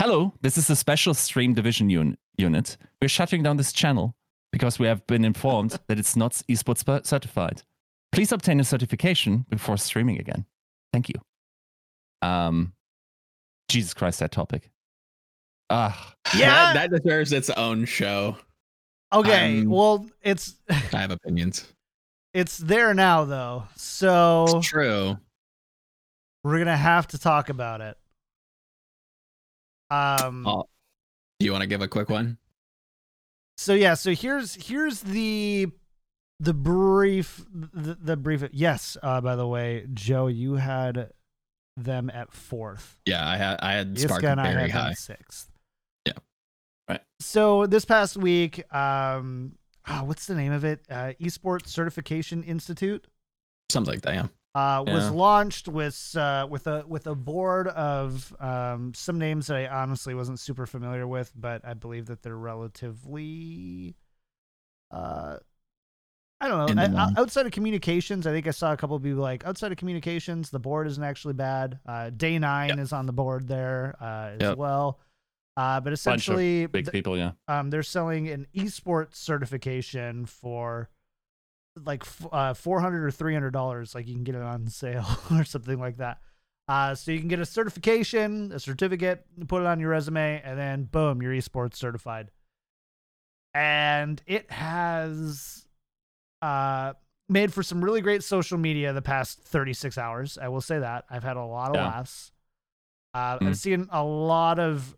Hello, 0.00 0.32
this 0.42 0.58
is 0.58 0.68
a 0.68 0.76
special 0.76 1.14
stream 1.14 1.54
division 1.54 1.88
un- 1.90 2.16
unit. 2.36 2.76
We're 3.00 3.08
shutting 3.08 3.42
down 3.42 3.56
this 3.56 3.72
channel 3.72 4.14
because 4.52 4.78
we 4.78 4.86
have 4.86 5.06
been 5.06 5.24
informed 5.24 5.78
that 5.88 5.98
it's 5.98 6.16
not 6.16 6.32
esports 6.48 7.06
certified. 7.06 7.62
Please 8.12 8.32
obtain 8.32 8.60
a 8.60 8.64
certification 8.64 9.46
before 9.48 9.76
streaming 9.78 10.18
again. 10.18 10.44
Thank 10.92 11.08
you. 11.08 11.14
Um, 12.20 12.74
Jesus 13.68 13.94
Christ, 13.94 14.20
that 14.20 14.32
topic. 14.32 14.70
Ah, 15.70 16.14
Yeah. 16.36 16.72
that, 16.74 16.90
that 16.90 17.02
deserves 17.02 17.32
its 17.32 17.48
own 17.50 17.86
show. 17.86 18.36
okay, 19.12 19.58
I'm- 19.58 19.70
well, 19.70 20.06
it's 20.20 20.56
I 20.68 20.74
have 20.98 21.10
opinions. 21.10 21.66
it's 22.34 22.58
there 22.58 22.92
now 22.92 23.24
though, 23.24 23.64
so 23.76 24.44
It's 24.58 24.66
true. 24.68 25.16
we're 26.44 26.58
gonna 26.58 26.76
have 26.76 27.06
to 27.08 27.18
talk 27.18 27.48
about 27.48 27.80
it. 27.80 27.96
Um. 29.90 30.46
Oh, 30.46 30.64
do 31.42 31.46
you 31.46 31.52
want 31.52 31.62
to 31.62 31.68
give 31.68 31.82
a 31.82 31.88
quick 31.88 32.08
one? 32.08 32.38
So 33.56 33.74
yeah, 33.74 33.94
so 33.94 34.12
here's 34.12 34.54
here's 34.54 35.00
the 35.00 35.68
the 36.40 36.54
brief 36.54 37.44
the, 37.52 37.96
the 38.00 38.16
brief. 38.16 38.44
Yes. 38.52 38.96
Uh. 39.02 39.20
By 39.20 39.36
the 39.36 39.46
way, 39.46 39.86
Joe, 39.92 40.26
you 40.26 40.54
had 40.54 41.10
them 41.76 42.10
at 42.10 42.32
fourth. 42.32 42.98
Yeah, 43.06 43.28
I 43.28 43.36
had 43.36 43.58
I 43.60 43.72
had 43.74 43.98
Spark 43.98 44.24
and 44.24 44.40
I 44.40 44.52
very 44.52 44.70
had 44.70 44.82
high. 44.82 44.92
sixth. 44.94 45.50
Yeah. 46.06 46.14
Right. 46.88 47.00
So 47.20 47.66
this 47.66 47.84
past 47.84 48.16
week, 48.16 48.64
um, 48.74 49.52
oh, 49.88 50.04
what's 50.04 50.26
the 50.26 50.34
name 50.34 50.52
of 50.52 50.64
it? 50.64 50.80
Uh, 50.90 51.12
Esports 51.20 51.68
Certification 51.68 52.42
Institute. 52.42 53.06
Something 53.70 53.94
like 53.94 54.02
that. 54.02 54.14
Yeah. 54.14 54.26
Uh, 54.54 54.84
was 54.86 55.10
launched 55.10 55.66
with 55.66 56.14
uh, 56.14 56.46
with 56.50 56.66
a 56.66 56.84
with 56.86 57.06
a 57.06 57.14
board 57.14 57.68
of 57.68 58.34
um, 58.38 58.92
some 58.94 59.18
names 59.18 59.46
that 59.46 59.56
I 59.56 59.66
honestly 59.66 60.14
wasn't 60.14 60.38
super 60.40 60.66
familiar 60.66 61.06
with, 61.06 61.32
but 61.34 61.64
I 61.64 61.72
believe 61.72 62.06
that 62.06 62.22
they're 62.22 62.36
relatively. 62.36 63.96
Uh, 64.90 65.38
I 66.40 66.48
don't 66.48 66.74
know. 66.76 66.82
I- 66.98 67.12
outside 67.20 67.46
of 67.46 67.52
communications, 67.52 68.26
I 68.26 68.32
think 68.32 68.46
I 68.46 68.50
saw 68.50 68.72
a 68.72 68.76
couple 68.76 68.96
of 68.96 69.02
people 69.02 69.22
like 69.22 69.46
outside 69.46 69.72
of 69.72 69.78
communications, 69.78 70.50
the 70.50 70.58
board 70.58 70.86
isn't 70.88 71.02
actually 71.02 71.34
bad. 71.34 71.78
Uh, 71.86 72.10
Day9 72.14 72.78
is 72.78 72.92
on 72.92 73.06
the 73.06 73.12
board 73.12 73.46
there 73.48 73.96
uh, 74.00 74.32
as 74.34 74.40
Yep. 74.40 74.58
well. 74.58 74.98
Uh, 75.56 75.80
but 75.80 75.92
essentially, 75.92 76.66
big 76.66 76.90
people, 76.90 77.16
yeah. 77.16 77.32
um, 77.46 77.70
they're 77.70 77.82
selling 77.82 78.28
an 78.28 78.46
esports 78.54 79.14
certification 79.16 80.26
for 80.26 80.88
like 81.84 82.04
uh, 82.32 82.54
400 82.54 83.04
or 83.04 83.10
300 83.10 83.50
dollars 83.50 83.94
like 83.94 84.06
you 84.06 84.14
can 84.14 84.24
get 84.24 84.34
it 84.34 84.42
on 84.42 84.68
sale 84.68 85.06
or 85.30 85.44
something 85.44 85.78
like 85.78 85.96
that 85.96 86.18
uh, 86.68 86.94
so 86.94 87.10
you 87.10 87.18
can 87.18 87.28
get 87.28 87.40
a 87.40 87.46
certification 87.46 88.52
a 88.52 88.60
certificate 88.60 89.24
put 89.48 89.62
it 89.62 89.66
on 89.66 89.80
your 89.80 89.90
resume 89.90 90.40
and 90.44 90.58
then 90.58 90.84
boom 90.84 91.22
you're 91.22 91.32
esports 91.32 91.76
certified 91.76 92.30
and 93.54 94.22
it 94.26 94.50
has 94.50 95.66
uh, 96.40 96.92
made 97.28 97.52
for 97.52 97.62
some 97.62 97.82
really 97.84 98.00
great 98.00 98.22
social 98.22 98.58
media 98.58 98.92
the 98.92 99.02
past 99.02 99.40
36 99.40 99.96
hours 99.98 100.38
i 100.40 100.48
will 100.48 100.60
say 100.60 100.78
that 100.78 101.04
i've 101.10 101.24
had 101.24 101.36
a 101.36 101.44
lot 101.44 101.70
of 101.70 101.76
Yeah. 101.76 101.84
laughs 101.86 102.32
uh, 103.14 103.38
Mm. 103.40 103.46
i've 103.46 103.56
seen 103.56 103.88
a 103.90 104.04
lot 104.04 104.58
of 104.58 104.96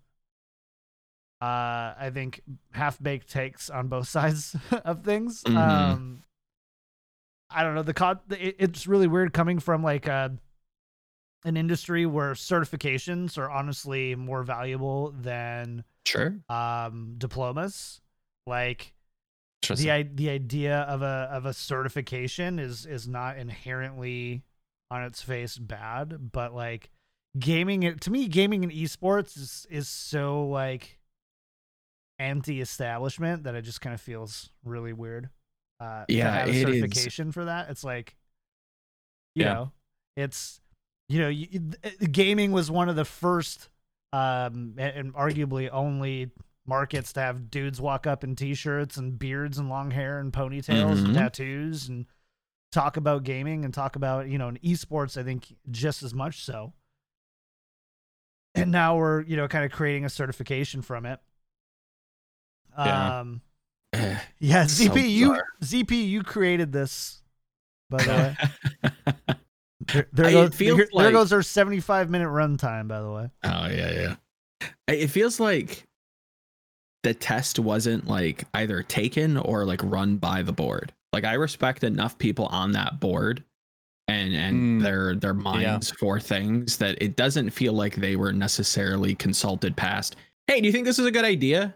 uh, 1.40 1.92
I 1.98 2.10
think 2.14 2.40
half 2.72 3.02
baked 3.02 3.30
takes 3.30 3.68
on 3.68 3.88
both 3.88 4.08
sides 4.16 4.56
of 4.84 5.04
things. 5.04 5.44
Mhm. 5.44 5.56
Um, 5.58 6.22
I 7.54 7.62
don't 7.62 7.74
know 7.74 7.82
the 7.82 7.94
con. 7.94 8.20
It, 8.30 8.56
it's 8.58 8.86
really 8.86 9.06
weird 9.06 9.32
coming 9.32 9.58
from 9.58 9.82
like 9.82 10.06
a 10.06 10.36
an 11.44 11.56
industry 11.56 12.06
where 12.06 12.32
certifications 12.32 13.36
are 13.36 13.50
honestly 13.50 14.14
more 14.14 14.42
valuable 14.42 15.12
than 15.12 15.84
Sure. 16.06 16.34
um, 16.48 17.14
diplomas. 17.18 18.00
Like 18.46 18.94
the 19.82 19.90
the 20.14 20.30
idea 20.30 20.80
of 20.80 21.02
a 21.02 21.28
of 21.32 21.46
a 21.46 21.52
certification 21.54 22.58
is 22.58 22.84
is 22.86 23.06
not 23.08 23.38
inherently 23.38 24.42
on 24.90 25.02
its 25.02 25.22
face 25.22 25.56
bad, 25.56 26.30
but 26.32 26.54
like 26.54 26.90
gaming 27.38 27.82
it 27.82 28.00
to 28.02 28.10
me 28.10 28.28
gaming 28.28 28.62
in 28.64 28.70
esports 28.70 29.36
is 29.36 29.66
is 29.70 29.88
so 29.88 30.46
like 30.46 30.98
anti-establishment 32.18 33.44
that 33.44 33.54
it 33.54 33.62
just 33.62 33.80
kind 33.80 33.94
of 33.94 34.00
feels 34.00 34.50
really 34.64 34.92
weird. 34.92 35.30
Uh, 35.84 36.04
Yeah, 36.08 36.30
have 36.30 36.48
a 36.48 36.52
certification 36.54 37.32
for 37.32 37.44
that. 37.44 37.68
It's 37.70 37.84
like, 37.84 38.16
you 39.34 39.44
Yeah. 39.44 39.52
know, 39.54 39.72
it's 40.16 40.60
you 41.08 41.20
know, 41.20 41.28
you, 41.28 41.46
th- 41.82 41.98
gaming 42.12 42.50
was 42.52 42.70
one 42.70 42.88
of 42.88 42.96
the 42.96 43.04
first, 43.04 43.68
um, 44.14 44.74
and, 44.78 44.96
and 44.96 45.14
arguably 45.14 45.68
only 45.70 46.30
markets 46.66 47.12
to 47.12 47.20
have 47.20 47.50
dudes 47.50 47.78
walk 47.78 48.06
up 48.06 48.24
in 48.24 48.34
t-shirts 48.34 48.96
and 48.96 49.18
beards 49.18 49.58
and 49.58 49.68
long 49.68 49.90
hair 49.90 50.18
and 50.18 50.32
ponytails 50.32 51.04
and 51.04 51.08
Mhm. 51.08 51.14
tattoos 51.14 51.88
and 51.90 52.06
talk 52.72 52.96
about 52.96 53.22
gaming 53.22 53.66
and 53.66 53.74
talk 53.74 53.96
about 53.96 54.28
you 54.28 54.38
know 54.38 54.48
in 54.48 54.56
esports. 54.58 55.18
I 55.20 55.24
think 55.24 55.54
just 55.70 56.02
as 56.02 56.14
much 56.14 56.42
so. 56.42 56.72
And 58.54 58.70
now 58.70 58.96
we're 58.96 59.22
you 59.22 59.36
know 59.36 59.46
kind 59.48 59.64
of 59.64 59.72
creating 59.72 60.04
a 60.04 60.10
certification 60.10 60.80
from 60.80 61.04
it. 61.06 61.20
Yeah. 62.78 63.18
Um, 63.20 63.42
Yeah, 64.40 64.66
So 64.66 64.84
ZP, 64.90 65.10
you. 65.10 65.40
ZP, 65.62 66.06
you 66.08 66.22
created 66.22 66.72
this. 66.72 67.22
By 67.90 68.02
the 68.02 68.10
way, 68.10 68.36
there, 69.86 70.08
there 70.12 70.30
goes 70.32 70.48
it 70.48 70.54
feels 70.54 70.78
there 70.78 70.88
like- 70.92 71.12
goes 71.12 71.32
our 71.32 71.42
seventy-five 71.42 72.10
minute 72.10 72.28
runtime. 72.28 72.88
By 72.88 73.00
the 73.00 73.10
way, 73.10 73.30
Oh 73.44 73.68
yeah, 73.68 74.16
yeah. 74.60 74.68
It 74.88 75.08
feels 75.08 75.38
like 75.40 75.84
the 77.02 77.14
test 77.14 77.58
wasn't 77.58 78.06
like 78.06 78.44
either 78.54 78.82
taken 78.82 79.36
or 79.36 79.64
like 79.64 79.80
run 79.82 80.16
by 80.16 80.42
the 80.42 80.52
board. 80.52 80.92
Like 81.12 81.24
I 81.24 81.34
respect 81.34 81.84
enough 81.84 82.18
people 82.18 82.46
on 82.46 82.72
that 82.72 82.98
board 83.00 83.44
and 84.08 84.34
and 84.34 84.80
Mm, 84.80 84.82
their 84.82 85.14
their 85.14 85.34
minds 85.34 85.90
for 85.90 86.18
things 86.20 86.76
that 86.78 87.00
it 87.00 87.16
doesn't 87.16 87.50
feel 87.50 87.72
like 87.72 87.94
they 87.96 88.16
were 88.16 88.32
necessarily 88.32 89.14
consulted 89.14 89.76
past. 89.76 90.16
Hey, 90.48 90.60
do 90.60 90.66
you 90.66 90.72
think 90.72 90.84
this 90.84 90.98
is 90.98 91.06
a 91.06 91.10
good 91.10 91.24
idea? 91.24 91.74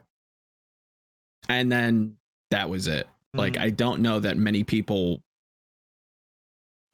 And 1.48 1.70
then 1.72 2.16
that 2.50 2.68
was 2.68 2.86
it. 2.88 3.06
Like 3.34 3.54
Mhm. 3.54 3.60
I 3.60 3.70
don't 3.70 4.00
know 4.00 4.20
that 4.20 4.36
many 4.36 4.64
people 4.64 5.22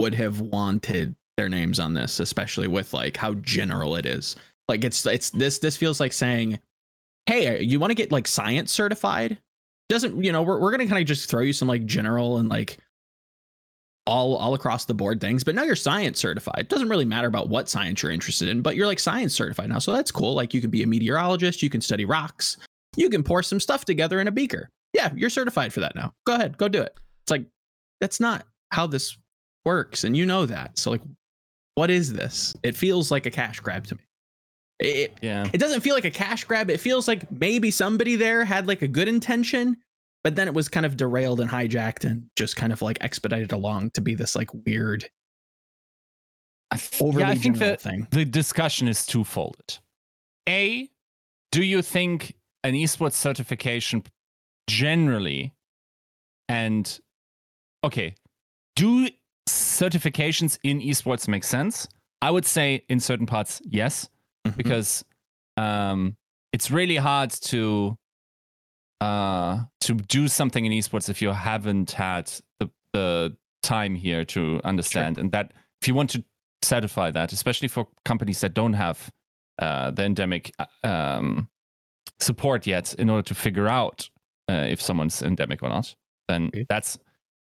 would 0.01 0.15
have 0.15 0.41
wanted 0.41 1.15
their 1.37 1.49
names 1.49 1.79
on 1.81 1.95
this, 1.95 2.21
especially 2.21 2.69
with 2.69 2.93
like 2.93 3.17
how 3.17 3.35
general 3.35 3.97
it 3.97 4.07
is. 4.07 4.37
Like 4.69 4.85
it's 4.85 5.05
it's 5.07 5.31
this 5.31 5.59
this 5.59 5.77
feels 5.77 6.01
like 6.01 6.13
saying, 6.13 6.59
"Hey, 7.27 7.63
you 7.63 7.79
want 7.81 7.91
to 7.91 7.95
get 7.95 8.13
like 8.13 8.27
science 8.27 8.73
certified?" 8.73 9.39
Doesn't 9.89 10.23
you 10.25 10.33
know 10.33 10.43
we're 10.43 10.61
we're 10.61 10.71
gonna 10.71 10.87
kind 10.87 11.01
of 11.01 11.07
just 11.07 11.29
throw 11.31 11.43
you 11.43 11.53
some 11.53 11.69
like 11.69 11.85
general 11.87 12.39
and 12.39 12.49
like 12.49 12.79
all 14.07 14.37
all 14.37 14.55
across 14.55 14.85
the 14.85 14.95
board 14.95 15.21
things, 15.21 15.45
but 15.45 15.55
now 15.55 15.63
you're 15.63 15.77
science 15.77 16.19
certified. 16.19 16.59
It 16.59 16.69
doesn't 16.69 16.89
really 16.89 17.05
matter 17.05 17.29
about 17.29 17.49
what 17.49 17.69
science 17.69 18.03
you're 18.03 18.13
interested 18.13 18.49
in, 18.49 18.61
but 18.63 18.77
you're 18.77 18.87
like 18.87 18.99
science 19.01 19.35
certified 19.35 19.69
now, 19.69 19.79
so 19.79 19.93
that's 19.93 20.11
cool. 20.11 20.35
Like 20.35 20.53
you 20.55 20.61
can 20.61 20.71
be 20.71 20.83
a 20.83 20.87
meteorologist, 20.87 21.63
you 21.63 21.71
can 21.71 21.81
study 21.81 22.05
rocks, 22.05 22.57
you 22.97 23.09
can 23.09 23.23
pour 23.23 23.43
some 23.43 23.61
stuff 23.61 23.85
together 23.85 24.21
in 24.21 24.29
a 24.29 24.33
beaker. 24.33 24.71
Yeah, 24.95 25.11
you're 25.15 25.31
certified 25.31 25.73
for 25.73 25.81
that 25.81 25.95
now. 25.95 26.15
Go 26.25 26.35
ahead, 26.35 26.57
go 26.57 26.69
do 26.69 26.81
it. 26.81 26.99
It's 27.25 27.31
like 27.31 27.45
that's 28.01 28.21
not 28.21 28.47
how 28.71 28.87
this 28.87 29.17
works, 29.67 30.05
and 30.05 30.17
you 30.17 30.25
know 30.25 30.47
that. 30.47 30.79
So 30.79 30.91
like, 30.91 31.03
what 31.75 31.91
is 31.91 32.13
this? 32.13 32.55
It 32.63 32.77
feels 32.77 33.11
like 33.11 33.27
a 33.27 33.31
cash 33.31 33.61
grab 33.61 33.87
to 33.89 33.97
me. 33.97 34.03
It, 34.81 35.15
yeah. 35.23 35.49
it 35.53 35.59
doesn't 35.59 35.83
feel 35.83 35.95
like 35.95 36.05
a 36.05 36.11
cash 36.11 36.45
grab. 36.45 36.71
It 36.71 36.81
feels 36.81 37.07
like 37.07 37.31
maybe 37.31 37.71
somebody 37.71 38.17
there 38.17 38.45
had 38.45 38.67
like 38.67 38.83
a 38.83 38.89
good 38.89 39.09
intention, 39.09 39.77
but 40.23 40.37
then 40.37 40.49
it 40.49 40.55
was 40.55 40.69
kind 40.69 40.87
of 40.87 40.97
derailed 40.97 41.41
and 41.41 41.51
hijacked 41.51 42.05
and 42.05 42.25
just 42.37 42.57
kind 42.57 42.73
of 42.73 42.83
like 42.83 42.99
expedited 43.01 43.53
along 43.53 43.91
to 43.91 44.01
be 44.01 44.15
this 44.15 44.35
like 44.35 44.51
weird 44.67 45.09
I 46.75 46.77
th- 46.77 47.15
yeah, 47.15 47.29
I 47.29 47.35
think 47.37 47.59
the, 47.59 47.77
thing. 47.77 48.09
the 48.11 48.25
discussion 48.25 48.89
is 48.89 49.07
twofold. 49.07 49.79
A, 50.49 50.89
do 51.53 51.63
you 51.63 51.83
think 51.83 52.35
an 52.65 52.75
esports 52.75 53.13
certification 53.13 54.03
generally 54.67 55.53
and 56.49 57.01
okay, 57.85 58.15
do 58.77 59.09
certifications 59.49 60.59
in 60.63 60.81
esports 60.81 61.29
make 61.29 61.45
sense? 61.45 61.87
I 62.23 62.31
would 62.31 62.47
say 62.47 62.83
in 62.89 63.01
certain 63.01 63.27
parts, 63.27 63.61
yes, 63.65 64.09
Mhm. 64.47 64.57
because 64.57 65.05
um, 65.57 66.17
it's 66.53 66.71
really 66.71 66.97
hard 66.97 67.31
to 67.31 67.97
uh, 69.01 69.65
to 69.81 69.95
do 69.95 70.29
something 70.29 70.65
in 70.65 70.73
esports 70.73 71.09
if 71.11 71.21
you 71.21 71.31
haven't 71.31 71.91
had 71.93 72.33
the, 72.59 72.71
the 72.93 73.37
time 73.63 73.95
here 73.95 74.25
to 74.25 74.61
understand, 74.65 75.19
and 75.19 75.33
that 75.33 75.53
if 75.83 75.89
you 75.89 75.95
want 75.95 76.11
to 76.11 76.25
certify 76.63 77.11
that, 77.11 77.33
especially 77.33 77.69
for 77.69 77.87
companies 78.05 78.41
that 78.41 78.55
don't 78.55 78.73
have 78.75 79.11
uh, 79.59 79.91
the 79.91 80.05
endemic 80.05 80.53
uh, 80.59 80.67
um, 80.87 81.49
support 82.21 82.67
yet, 82.67 82.95
in 82.95 83.11
order 83.11 83.23
to 83.23 83.35
figure 83.35 83.69
out 83.69 84.09
uh, 84.49 84.67
if 84.69 84.81
someone's 84.81 85.23
endemic 85.23 85.63
or 85.63 85.69
not, 85.69 85.95
then 86.29 86.47
Okay. 86.49 86.67
that's 86.69 86.99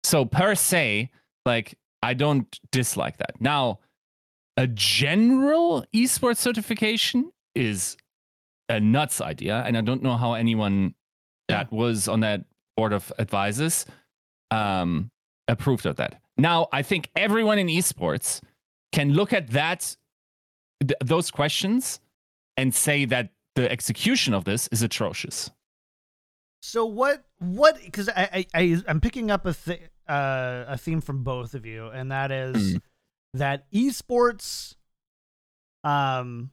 so 0.05 0.25
per 0.25 0.55
se. 0.55 1.11
Like 1.47 1.77
I 2.03 2.15
don't 2.15 2.59
dislike 2.73 3.17
that. 3.19 3.41
Now, 3.41 3.81
a 4.57 4.67
general 4.67 5.85
esports 5.95 6.39
certification 6.39 7.31
is 7.55 7.97
a 8.69 8.81
nuts 8.81 9.21
idea, 9.21 9.63
and 9.67 9.77
I 9.77 9.81
don't 9.81 10.03
know 10.03 10.17
how 10.17 10.35
anyone 10.35 10.95
that 11.49 11.73
was 11.73 12.09
on 12.09 12.21
that 12.21 12.45
board 12.77 12.93
of 12.93 13.13
advisors 13.19 13.85
um, 14.51 15.11
approved 15.49 15.87
of 15.87 15.97
that. 15.97 16.21
Now, 16.39 16.69
I 16.73 16.83
think 16.83 17.11
everyone 17.17 17.59
in 17.59 17.67
esports 17.67 18.41
can 18.93 19.13
look 19.13 19.33
at 19.33 19.49
that 19.51 19.97
th- 20.81 20.97
those 21.05 21.31
questions 21.31 22.01
and 22.57 22.75
say 22.75 23.05
that 23.07 23.31
the 23.57 23.71
execution 23.71 24.33
of 24.35 24.45
this 24.45 24.69
is 24.69 24.83
atrocious. 24.83 25.51
So 26.61 26.85
what? 26.87 27.25
What? 27.39 27.81
Because 27.83 28.09
I, 28.09 28.47
I, 28.55 28.61
I 28.63 28.83
I'm 28.89 29.01
picking 29.01 29.31
up 29.31 29.47
a 29.47 29.55
th- 29.55 29.83
uh, 30.09 30.65
a 30.69 30.77
theme 30.79 31.01
from 31.01 31.23
both 31.25 31.55
of 31.55 31.65
you, 31.67 31.89
and 31.89 32.11
that 32.13 32.31
is 32.31 32.57
Mm. 32.77 32.83
that 33.35 33.71
esports, 33.73 34.75
um, 35.85 36.51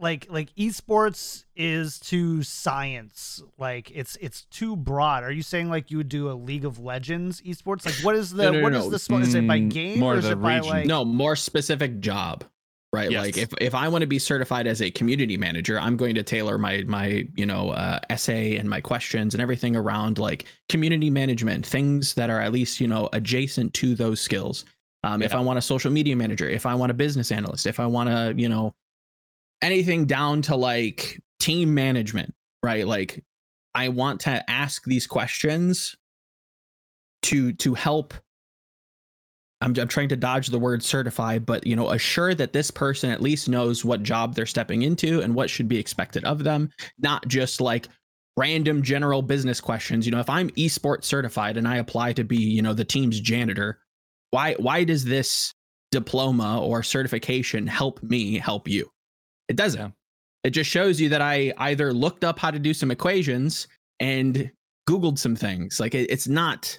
like 0.00 0.26
like 0.30 0.52
esports 0.56 1.44
is 1.54 2.00
too 2.00 2.42
science 2.42 3.42
like 3.58 3.90
it's 3.92 4.16
it's 4.16 4.44
too 4.46 4.74
broad 4.74 5.22
are 5.22 5.30
you 5.30 5.42
saying 5.42 5.68
like 5.70 5.90
you 5.90 5.98
would 5.98 6.08
do 6.08 6.28
a 6.30 6.32
league 6.34 6.64
of 6.64 6.80
legends 6.80 7.40
esports 7.42 7.86
like 7.86 7.94
what 7.96 8.16
is 8.16 8.32
the 8.32 8.44
No, 8.44 8.50
no, 8.50 8.56
no, 8.58 8.62
what 8.64 8.74
is 8.74 8.84
no. 8.84 8.90
the 8.90 8.98
sp- 8.98 9.20
is 9.22 9.34
it 9.36 9.46
by 9.46 9.60
Mm, 9.60 9.70
game 9.72 10.00
more 10.00 10.14
or 10.14 10.16
is 10.16 10.24
the 10.24 10.32
it 10.32 10.42
by 10.42 10.56
region. 10.56 10.68
like 10.70 10.86
no 10.86 11.04
more 11.04 11.36
specific 11.36 12.00
job 12.00 12.44
right? 12.94 13.10
Yes. 13.10 13.24
like 13.24 13.36
if, 13.36 13.52
if 13.60 13.74
i 13.74 13.88
want 13.88 14.02
to 14.02 14.06
be 14.06 14.18
certified 14.18 14.66
as 14.66 14.80
a 14.80 14.90
community 14.90 15.36
manager 15.36 15.78
i'm 15.78 15.96
going 15.96 16.14
to 16.14 16.22
tailor 16.22 16.56
my 16.58 16.82
my 16.86 17.26
you 17.34 17.44
know 17.44 17.70
uh, 17.70 17.98
essay 18.08 18.56
and 18.56 18.70
my 18.70 18.80
questions 18.80 19.34
and 19.34 19.42
everything 19.42 19.76
around 19.76 20.18
like 20.18 20.46
community 20.68 21.10
management 21.10 21.66
things 21.66 22.14
that 22.14 22.30
are 22.30 22.40
at 22.40 22.52
least 22.52 22.80
you 22.80 22.88
know 22.88 23.08
adjacent 23.12 23.74
to 23.74 23.94
those 23.94 24.20
skills. 24.20 24.64
Um, 25.02 25.20
if 25.20 25.34
i 25.34 25.40
want 25.40 25.58
a 25.58 25.62
social 25.62 25.90
media 25.90 26.16
manager 26.16 26.48
if 26.48 26.64
i 26.64 26.74
want 26.74 26.90
a 26.90 26.94
business 26.94 27.30
analyst 27.30 27.66
if 27.66 27.78
i 27.78 27.84
want 27.84 28.08
to 28.08 28.32
you 28.40 28.48
know 28.48 28.74
anything 29.60 30.06
down 30.06 30.40
to 30.42 30.56
like 30.56 31.20
team 31.40 31.74
management 31.74 32.34
right? 32.64 32.86
Like 32.86 33.22
i 33.76 33.88
want 33.88 34.20
to 34.22 34.50
ask 34.50 34.84
these 34.84 35.06
questions 35.06 35.94
to 37.22 37.52
to 37.54 37.74
help 37.74 38.14
I'm, 39.64 39.74
I'm 39.78 39.88
trying 39.88 40.10
to 40.10 40.16
dodge 40.16 40.48
the 40.48 40.58
word 40.58 40.82
certify, 40.82 41.38
but 41.38 41.66
you 41.66 41.74
know, 41.74 41.90
assure 41.90 42.34
that 42.34 42.52
this 42.52 42.70
person 42.70 43.10
at 43.10 43.22
least 43.22 43.48
knows 43.48 43.82
what 43.84 44.02
job 44.02 44.34
they're 44.34 44.44
stepping 44.44 44.82
into 44.82 45.22
and 45.22 45.34
what 45.34 45.48
should 45.48 45.68
be 45.68 45.78
expected 45.78 46.22
of 46.24 46.44
them, 46.44 46.68
not 46.98 47.26
just 47.28 47.62
like 47.62 47.88
random 48.36 48.82
general 48.82 49.22
business 49.22 49.62
questions. 49.62 50.04
You 50.04 50.12
know, 50.12 50.20
if 50.20 50.28
I'm 50.28 50.50
esports 50.50 51.04
certified 51.04 51.56
and 51.56 51.66
I 51.66 51.76
apply 51.76 52.12
to 52.12 52.24
be, 52.24 52.36
you 52.36 52.60
know, 52.60 52.74
the 52.74 52.84
team's 52.84 53.20
janitor, 53.20 53.78
why 54.30 54.54
why 54.58 54.84
does 54.84 55.04
this 55.04 55.54
diploma 55.90 56.60
or 56.60 56.82
certification 56.82 57.66
help 57.66 58.02
me 58.02 58.38
help 58.38 58.68
you? 58.68 58.90
It 59.48 59.56
doesn't. 59.56 59.80
Yeah. 59.80 59.90
It 60.42 60.50
just 60.50 60.68
shows 60.68 61.00
you 61.00 61.08
that 61.08 61.22
I 61.22 61.54
either 61.56 61.94
looked 61.94 62.22
up 62.22 62.38
how 62.38 62.50
to 62.50 62.58
do 62.58 62.74
some 62.74 62.90
equations 62.90 63.66
and 63.98 64.50
googled 64.86 65.18
some 65.18 65.36
things. 65.36 65.80
Like 65.80 65.94
it, 65.94 66.10
it's 66.10 66.28
not 66.28 66.78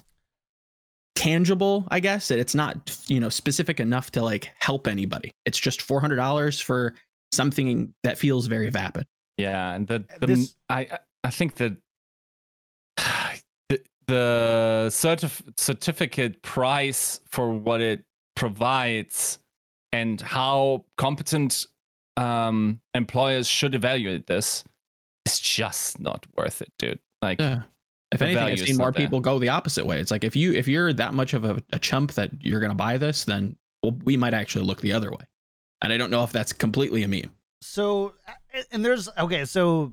tangible 1.16 1.84
i 1.90 1.98
guess 1.98 2.28
that 2.28 2.38
it's 2.38 2.54
not 2.54 2.96
you 3.08 3.18
know 3.18 3.28
specific 3.30 3.80
enough 3.80 4.10
to 4.12 4.22
like 4.22 4.50
help 4.60 4.86
anybody. 4.86 5.32
It's 5.46 5.58
just 5.58 5.80
$400 5.80 6.62
for 6.62 6.94
something 7.32 7.92
that 8.04 8.18
feels 8.18 8.46
very 8.46 8.70
vapid. 8.70 9.06
Yeah, 9.38 9.72
and 9.74 9.86
the, 9.88 10.04
the 10.20 10.26
This- 10.28 10.54
I 10.68 10.80
I- 10.82 10.98
I 11.24 11.30
think 11.30 11.56
that 11.56 11.76
the, 13.68 13.80
the 14.06 14.86
certif- 14.90 15.42
certificate 15.58 16.40
price 16.42 17.20
for 17.30 17.50
what 17.52 17.80
it 17.80 18.04
provides 18.36 19.38
and 19.92 20.20
how 20.20 20.84
competent 20.98 21.66
um, 22.16 22.80
employers 22.94 23.48
should 23.48 23.74
evaluate 23.74 24.26
this 24.26 24.62
is 25.26 25.40
just 25.40 25.98
not 25.98 26.24
worth 26.36 26.62
it, 26.62 26.70
dude. 26.78 27.00
Like, 27.22 27.40
yeah 27.40 27.62
if 28.12 28.22
anything 28.22 28.42
i've 28.42 28.58
seen 28.58 28.76
more 28.76 28.92
there. 28.92 29.02
people 29.02 29.20
go 29.20 29.38
the 29.38 29.48
opposite 29.48 29.84
way 29.86 30.00
it's 30.00 30.10
like 30.10 30.24
if 30.24 30.36
you 30.36 30.52
if 30.52 30.68
you're 30.68 30.92
that 30.92 31.12
much 31.14 31.34
of 31.34 31.44
a, 31.44 31.62
a 31.72 31.78
chump 31.78 32.12
that 32.12 32.30
you're 32.40 32.60
going 32.60 32.70
to 32.70 32.76
buy 32.76 32.96
this 32.96 33.24
then 33.24 33.56
well, 33.82 33.96
we 34.04 34.16
might 34.16 34.34
actually 34.34 34.64
look 34.64 34.80
the 34.80 34.92
other 34.92 35.10
way 35.10 35.24
and 35.82 35.92
i 35.92 35.96
don't 35.96 36.10
know 36.10 36.22
if 36.22 36.30
that's 36.32 36.52
completely 36.52 37.02
a 37.02 37.08
meme 37.08 37.30
So, 37.62 38.14
and 38.70 38.84
there's 38.84 39.08
okay. 39.18 39.44
So, 39.44 39.92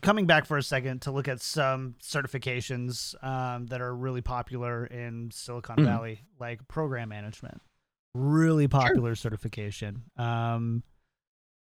coming 0.00 0.26
back 0.26 0.46
for 0.46 0.56
a 0.56 0.62
second 0.62 1.02
to 1.02 1.12
look 1.12 1.28
at 1.28 1.40
some 1.40 1.94
certifications 2.02 3.14
um, 3.24 3.66
that 3.66 3.80
are 3.80 3.94
really 3.94 4.22
popular 4.22 4.86
in 4.86 5.30
Silicon 5.30 5.76
Mhm. 5.76 5.84
Valley, 5.84 6.22
like 6.40 6.66
program 6.66 7.10
management, 7.10 7.60
really 8.14 8.66
popular 8.68 9.14
certification. 9.14 10.02
Um, 10.16 10.82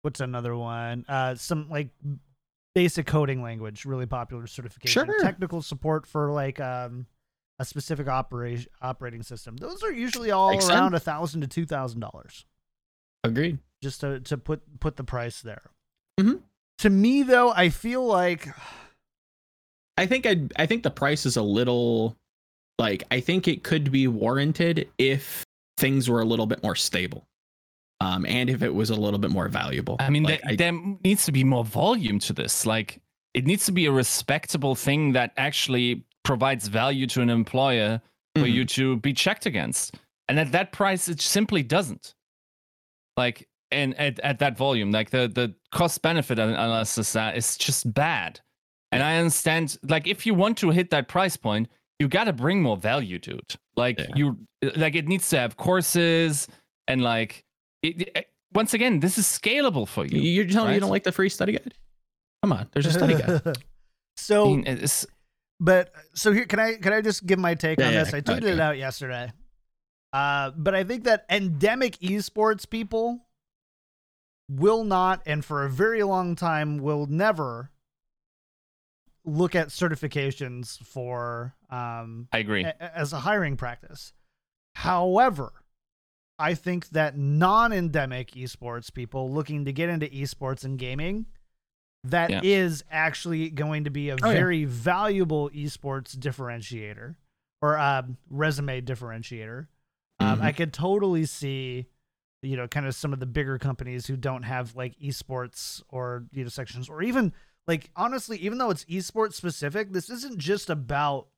what's 0.02 0.20
another 0.20 0.56
one? 0.56 1.04
Uh, 1.08 1.34
some 1.34 1.68
like 1.68 1.90
basic 2.74 3.06
coding 3.06 3.42
language, 3.42 3.84
really 3.84 4.06
popular 4.06 4.46
certification. 4.46 5.06
Sure. 5.06 5.20
Technical 5.22 5.62
support 5.62 6.06
for 6.06 6.30
like 6.30 6.60
um, 6.60 7.06
a 7.58 7.64
specific 7.64 8.08
operation 8.08 8.70
operating 8.80 9.22
system. 9.22 9.56
Those 9.56 9.82
are 9.82 9.92
usually 9.92 10.30
all 10.30 10.50
Makes 10.50 10.68
around 10.68 10.94
a 10.94 11.00
thousand 11.00 11.42
to 11.42 11.46
two 11.46 11.66
thousand 11.66 12.00
dollars 12.00 12.44
agreed 13.22 13.58
just 13.82 14.00
to 14.00 14.20
to 14.20 14.38
put 14.38 14.80
put 14.80 14.96
the 14.96 15.04
price 15.04 15.42
there. 15.42 15.70
Mhm. 16.18 16.40
To 16.78 16.90
me, 16.90 17.22
though, 17.22 17.50
I 17.50 17.68
feel 17.68 18.04
like 18.06 18.48
I 19.96 20.06
think 20.06 20.26
I 20.26 20.48
I 20.56 20.66
think 20.66 20.82
the 20.82 20.90
price 20.90 21.26
is 21.26 21.36
a 21.36 21.42
little 21.42 22.16
like 22.78 23.04
I 23.10 23.20
think 23.20 23.46
it 23.46 23.62
could 23.62 23.92
be 23.92 24.08
warranted 24.08 24.88
if 24.96 25.44
things 25.76 26.08
were 26.08 26.20
a 26.20 26.24
little 26.24 26.46
bit 26.46 26.62
more 26.62 26.76
stable. 26.76 27.26
Um 28.00 28.24
and 28.26 28.48
if 28.48 28.62
it 28.62 28.74
was 28.74 28.90
a 28.90 28.94
little 28.96 29.18
bit 29.18 29.30
more 29.30 29.48
valuable. 29.48 29.96
I 30.00 30.10
mean, 30.10 30.22
Like, 30.24 30.40
there, 30.42 30.56
there 30.72 30.80
needs 31.04 31.24
to 31.26 31.32
be 31.32 31.44
more 31.44 31.64
volume 31.64 32.18
to 32.20 32.32
this. 32.32 32.64
Like, 32.66 33.00
it 33.34 33.46
needs 33.46 33.66
to 33.66 33.72
be 33.72 33.86
a 33.86 33.92
respectable 33.92 34.74
thing 34.74 35.12
that 35.12 35.32
actually 35.36 36.04
provides 36.24 36.68
value 36.68 37.06
to 37.08 37.20
an 37.22 37.30
employer 37.30 38.00
for 38.36 38.42
Mhm. 38.44 38.52
you 38.52 38.64
to 38.66 38.96
be 38.98 39.12
checked 39.12 39.46
against. 39.46 39.96
And 40.28 40.38
at 40.38 40.52
that 40.52 40.72
price, 40.72 41.08
it 41.08 41.20
simply 41.20 41.62
doesn't. 41.62 42.14
Like, 43.16 43.48
and 43.70 43.94
at, 43.98 44.18
at 44.20 44.38
that 44.38 44.56
volume, 44.56 44.90
like 44.90 45.10
the 45.10 45.28
the 45.28 45.54
cost 45.70 46.02
benefit 46.02 46.38
analysis 46.38 47.12
that 47.12 47.36
is 47.36 47.56
just 47.56 47.92
bad. 47.92 48.40
And 48.92 49.02
I 49.02 49.18
understand, 49.18 49.76
like, 49.88 50.08
if 50.08 50.26
you 50.26 50.34
want 50.34 50.58
to 50.58 50.70
hit 50.70 50.90
that 50.90 51.06
price 51.06 51.36
point, 51.36 51.68
you 52.00 52.08
got 52.08 52.24
to 52.24 52.32
bring 52.32 52.60
more 52.62 52.76
value 52.76 53.18
to 53.20 53.36
it. 53.36 53.56
Like, 53.76 54.00
Yeah. 54.00 54.06
you, 54.16 54.38
like, 54.76 54.96
it 54.96 55.06
needs 55.06 55.28
to 55.30 55.38
have 55.38 55.56
courses 55.56 56.48
and 56.88 57.00
like, 57.02 57.44
it, 57.82 58.16
it- 58.16 58.26
once 58.52 58.74
again, 58.74 58.98
this 58.98 59.16
is 59.16 59.26
scalable 59.26 59.86
for 59.86 60.04
you. 60.04 60.20
you're 60.20 60.44
telling 60.44 60.70
me 60.70 60.74
you 60.74 60.80
don't 60.80 60.90
like 60.90 61.04
the 61.04 61.12
free 61.12 61.28
study 61.28 61.52
guide? 61.52 61.72
Come 62.42 62.52
on, 62.52 62.68
there's 62.72 62.86
a 62.86 62.92
study 62.92 63.14
guide. 63.14 63.42
I 63.46 63.52
so, 64.16 64.46
mean, 64.46 64.66
it's, 64.66 65.06
but 65.60 65.92
so 66.14 66.32
here 66.32 66.46
can 66.46 66.58
I 66.58 66.74
can 66.74 66.92
I 66.92 67.00
just 67.00 67.24
give 67.26 67.38
my 67.38 67.54
take 67.54 67.78
Yeah, 67.78 67.86
on 67.86 67.92
yeah, 67.92 68.04
this? 68.04 68.14
I 68.14 68.20
tweeted 68.22 68.38
ahead, 68.44 68.54
it 68.54 68.60
out 68.60 68.76
yesterday. 68.76 69.32
Uh, 70.12 70.50
but 70.56 70.74
I 70.74 70.82
think 70.82 71.04
that 71.04 71.26
endemic 71.30 71.96
esports 71.98 72.68
people 72.68 73.24
will 74.48 74.82
not, 74.82 75.22
and 75.26 75.44
for 75.44 75.64
a 75.64 75.70
very 75.70 76.02
long 76.02 76.34
time, 76.34 76.78
will 76.78 77.06
never 77.06 77.70
look 79.24 79.54
at 79.54 79.68
certifications 79.68 80.78
for 80.84 81.54
um, 81.70 82.26
I 82.32 82.38
agree. 82.38 82.64
a- 82.64 82.98
as 82.98 83.12
a 83.12 83.20
hiring 83.20 83.56
practice. 83.56 84.12
However, 84.74 85.52
I 86.40 86.54
think 86.54 86.88
that 86.90 87.16
non-endemic 87.18 88.30
esports 88.32 88.92
people 88.92 89.30
looking 89.30 89.66
to 89.66 89.72
get 89.72 89.90
into 89.90 90.06
esports 90.06 90.64
and 90.64 90.78
gaming, 90.78 91.26
that 92.04 92.42
is 92.44 92.82
Yeah. 92.88 92.96
actually 92.96 93.50
going 93.50 93.84
to 93.84 93.90
be 93.90 94.08
a 94.08 94.14
Oh, 94.14 94.26
yeah. 94.30 94.32
very 94.32 94.64
valuable 94.64 95.50
esports 95.50 96.16
differentiator 96.16 97.14
or 97.60 97.78
um, 97.78 98.16
resume 98.30 98.80
differentiator. 98.80 99.66
Um, 100.18 100.38
Mhm. 100.40 100.42
I 100.42 100.52
could 100.52 100.72
totally 100.72 101.26
see, 101.26 101.86
you 102.42 102.56
know, 102.56 102.66
kind 102.66 102.86
of 102.86 102.94
some 102.94 103.12
of 103.12 103.20
the 103.20 103.26
bigger 103.26 103.58
companies 103.58 104.06
who 104.06 104.16
don't 104.16 104.44
have 104.44 104.74
like 104.74 104.98
esports 104.98 105.82
or 105.90 106.24
you 106.32 106.42
know 106.42 106.48
sections, 106.48 106.88
or 106.88 107.02
even 107.02 107.34
like 107.66 107.90
honestly, 107.96 108.38
even 108.38 108.56
though 108.56 108.70
it's 108.70 108.84
esports 108.86 109.34
specific, 109.34 109.92
this 109.92 110.08
isn't 110.08 110.38
just 110.38 110.70
about 110.70 111.28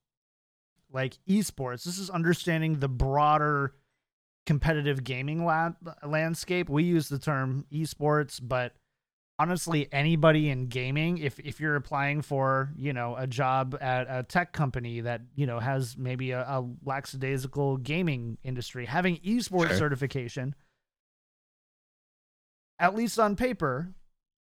like 0.93 1.19
esports. 1.29 1.83
This 1.85 1.99
is 1.99 2.09
understanding 2.09 2.79
the 2.79 2.88
broader 2.88 3.75
competitive 4.47 5.05
gaming 5.05 5.45
la- 5.45 5.73
landscape. 6.05 6.69
We 6.69 6.85
use 6.85 7.09
the 7.09 7.19
term 7.19 7.65
esports, 7.73 8.41
but 8.43 8.75
honestly, 9.39 9.89
anybody 9.93 10.51
in 10.51 10.67
gaming, 10.67 11.19
if 11.19 11.39
if 11.41 11.61
you're 11.61 11.77
applying 11.77 12.23
for 12.23 12.71
you 12.77 12.93
know 12.93 13.17
a 13.17 13.27
job 13.27 13.77
at 13.81 14.07
a 14.09 14.23
tech 14.23 14.53
company 14.53 15.01
that 15.01 15.21
you 15.35 15.47
know 15.47 15.59
has 15.59 15.97
maybe 15.97 16.31
a, 16.33 16.41
a 16.43 16.65
lackadaisical 16.85 17.77
gaming 17.79 18.39
industry, 18.43 18.87
having 18.87 19.17
esports 19.19 19.69
Sure. 19.69 19.79
certification, 19.79 20.55
at 22.79 22.95
least 22.95 23.19
on 23.19 23.37
paper, 23.37 23.93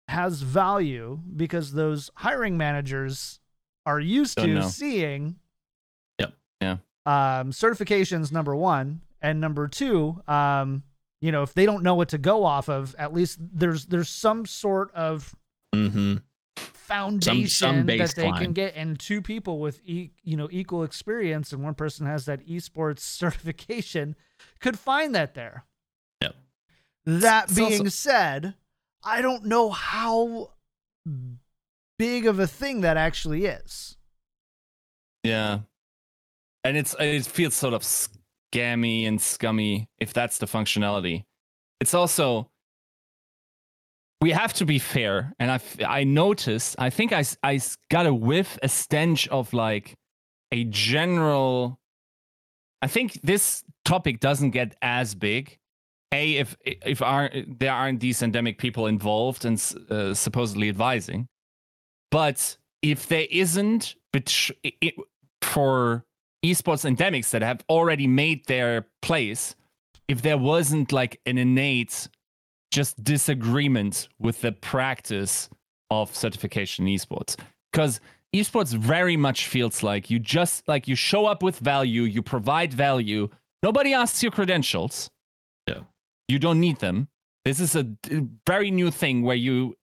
has 0.09 0.43
value 0.43 1.21
because 1.37 1.73
those 1.73 2.11
hiring 2.17 2.57
managers 2.57 3.41
are 3.87 4.01
used 4.01 4.37
Don't 4.37 4.49
to 4.49 4.55
know. 4.55 4.69
seeing 4.69 5.37
Yep. 6.19 6.33
Yeah. 6.61 6.77
um 7.07 7.51
certifications 7.53 8.33
number 8.33 8.55
one 8.57 9.01
and 9.25 9.41
number 9.41 9.67
two 9.67 10.21
um 10.29 10.83
you 11.21 11.33
know 11.33 11.43
if 11.43 11.53
they 11.55 11.67
don't 11.67 11.83
know 11.83 11.95
what 11.97 12.11
to 12.11 12.19
go 12.19 12.45
off 12.45 12.69
of 12.69 12.95
at 12.99 13.13
least 13.13 13.39
there's 13.41 13.87
there's 13.87 14.09
some 14.09 14.47
sort 14.47 14.93
of 14.95 15.35
Mm-hmm. 15.75 16.19
foundation 16.57 17.87
that 17.87 18.15
they 18.15 18.31
can 18.33 18.53
get 18.53 18.75
and 18.77 18.99
two 19.01 19.21
people 19.21 19.59
with 19.59 19.81
e- 19.85 20.11
you 20.23 20.37
know 20.37 20.49
equal 20.53 20.85
experience 20.85 21.53
and 21.53 21.63
one 21.65 21.75
person 21.75 22.07
has 22.07 22.27
that 22.27 22.47
esports 22.47 23.01
certification 23.23 24.15
could 24.61 24.79
find 24.79 25.15
that 25.17 25.35
there 25.35 25.65
Yep. 26.23 26.37
that 27.07 27.45
It's 27.47 27.55
being 27.55 27.73
also- 27.81 27.89
said 27.89 28.55
i 29.03 29.21
don't 29.21 29.45
know 29.47 29.71
how 29.71 30.51
big 31.99 32.27
of 32.27 32.39
a 32.39 32.47
thing 32.47 32.83
that 32.83 32.97
actually 32.97 33.47
is 33.47 33.97
Yeah. 35.25 35.61
And 36.63 36.77
it's 36.77 36.95
it 37.01 37.27
feels 37.27 37.55
sort 37.55 37.75
of 37.75 37.83
scammy 38.55 39.07
and 39.07 39.21
scummy 39.21 39.89
if 39.99 40.13
that's 40.13 40.39
the 40.39 40.47
functionality. 40.47 41.25
It's 41.81 41.95
also 41.95 42.51
we 44.21 44.31
have 44.31 44.55
to 44.55 44.65
be 44.65 44.79
fair 44.79 45.35
and 45.39 45.51
I 45.51 45.61
I 45.87 46.05
noticed 46.05 46.77
I 46.79 46.91
think 46.91 47.13
I 47.13 47.25
I 47.43 47.61
got 47.91 48.07
a 48.07 48.15
whiff 48.15 48.59
a 48.63 48.69
stench 48.69 49.29
of 49.29 49.53
like 49.53 49.95
a 50.53 50.65
general 50.65 51.79
I 52.81 52.87
think 52.87 53.21
this 53.23 53.65
topic 53.85 54.21
doesn't 54.21 54.51
get 54.51 54.77
as 54.83 55.15
big 55.15 55.59
a 56.13 56.37
if 56.37 56.57
if 56.65 57.03
are 57.03 57.31
there 57.47 57.73
aren't 57.73 58.01
these 58.01 58.23
endemic 58.23 58.59
people 58.59 58.87
involved 58.87 59.45
and 59.45 59.59
uh, 59.91 60.15
supposedly 60.15 60.69
advising, 60.69 61.29
but 62.11 62.57
if 62.83 63.09
there 63.09 63.27
isn't, 63.31 63.97
bet- 64.13 64.51
for 65.43 66.05
esports 66.45 66.85
endemics 66.85 67.31
that 67.31 67.43
have 67.43 67.65
already 67.69 68.07
made 68.07 68.47
their 68.47 68.87
place, 69.01 69.57
if 70.09 70.23
there 70.23 70.39
wasn't 70.39 70.93
like 70.93 71.21
an 71.27 71.39
innate 71.39 72.09
just 72.71 73.03
disagreement 73.03 74.09
with 74.19 74.41
the 74.43 74.53
practice 74.53 75.49
of 75.91 76.15
certification 76.15 76.87
in 76.87 76.95
esports, 76.95 77.37
because 77.73 78.01
esports 78.35 78.75
very 78.75 79.17
much 79.17 79.47
feels 79.47 79.83
like 79.83 80.11
you 80.11 80.19
just 80.19 80.67
like 80.69 80.87
you 80.87 80.95
show 80.95 81.25
up 81.27 81.43
with 81.43 81.59
value, 81.59 82.03
you 82.03 82.23
provide 82.23 82.75
value. 82.75 83.29
Nobody 83.63 83.95
asks 83.95 84.23
your 84.23 84.33
credentials. 84.33 85.09
Yeah. 85.67 85.81
You 86.29 86.39
don't 86.39 86.61
need 86.61 86.81
them. 86.81 87.09
This 87.45 87.61
is 87.61 87.77
a 87.77 87.87
very 88.47 88.71
new 88.71 88.91
thing 88.91 89.23
where 89.23 89.37
you, 89.37 89.77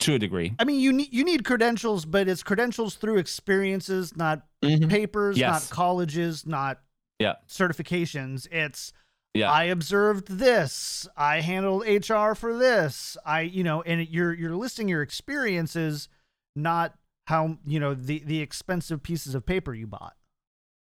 to 0.00 0.14
a 0.14 0.18
degree, 0.18 0.54
I 0.58 0.64
mean, 0.64 0.80
you 0.80 0.92
need 0.92 1.12
you 1.12 1.24
need 1.24 1.44
credentials, 1.44 2.04
but 2.04 2.28
it's 2.28 2.42
credentials 2.42 2.96
through 2.96 3.18
experiences, 3.18 4.16
not 4.16 4.46
Mhm. 4.62 4.88
papers, 4.90 5.38
Yes. 5.38 5.70
not 5.70 5.74
colleges, 5.74 6.46
not 6.46 6.80
Yeah. 7.18 7.34
certifications. 7.48 8.46
It's 8.50 8.92
Yeah. 9.34 9.50
I 9.50 9.64
observed 9.64 10.28
this. 10.28 11.08
I 11.16 11.40
handled 11.40 11.84
HR 11.86 12.34
for 12.34 12.56
this. 12.56 13.16
I, 13.24 13.40
you 13.42 13.64
know, 13.64 13.82
and 13.82 14.06
you're 14.08 14.32
you're 14.32 14.54
listing 14.56 14.88
your 14.88 15.02
experiences, 15.02 16.08
not 16.56 16.96
how 17.26 17.58
you 17.64 17.80
know 17.80 17.94
the 17.94 18.18
the 18.20 18.40
expensive 18.40 19.02
pieces 19.02 19.34
of 19.34 19.46
paper 19.46 19.74
you 19.74 19.86
bought. 19.86 20.16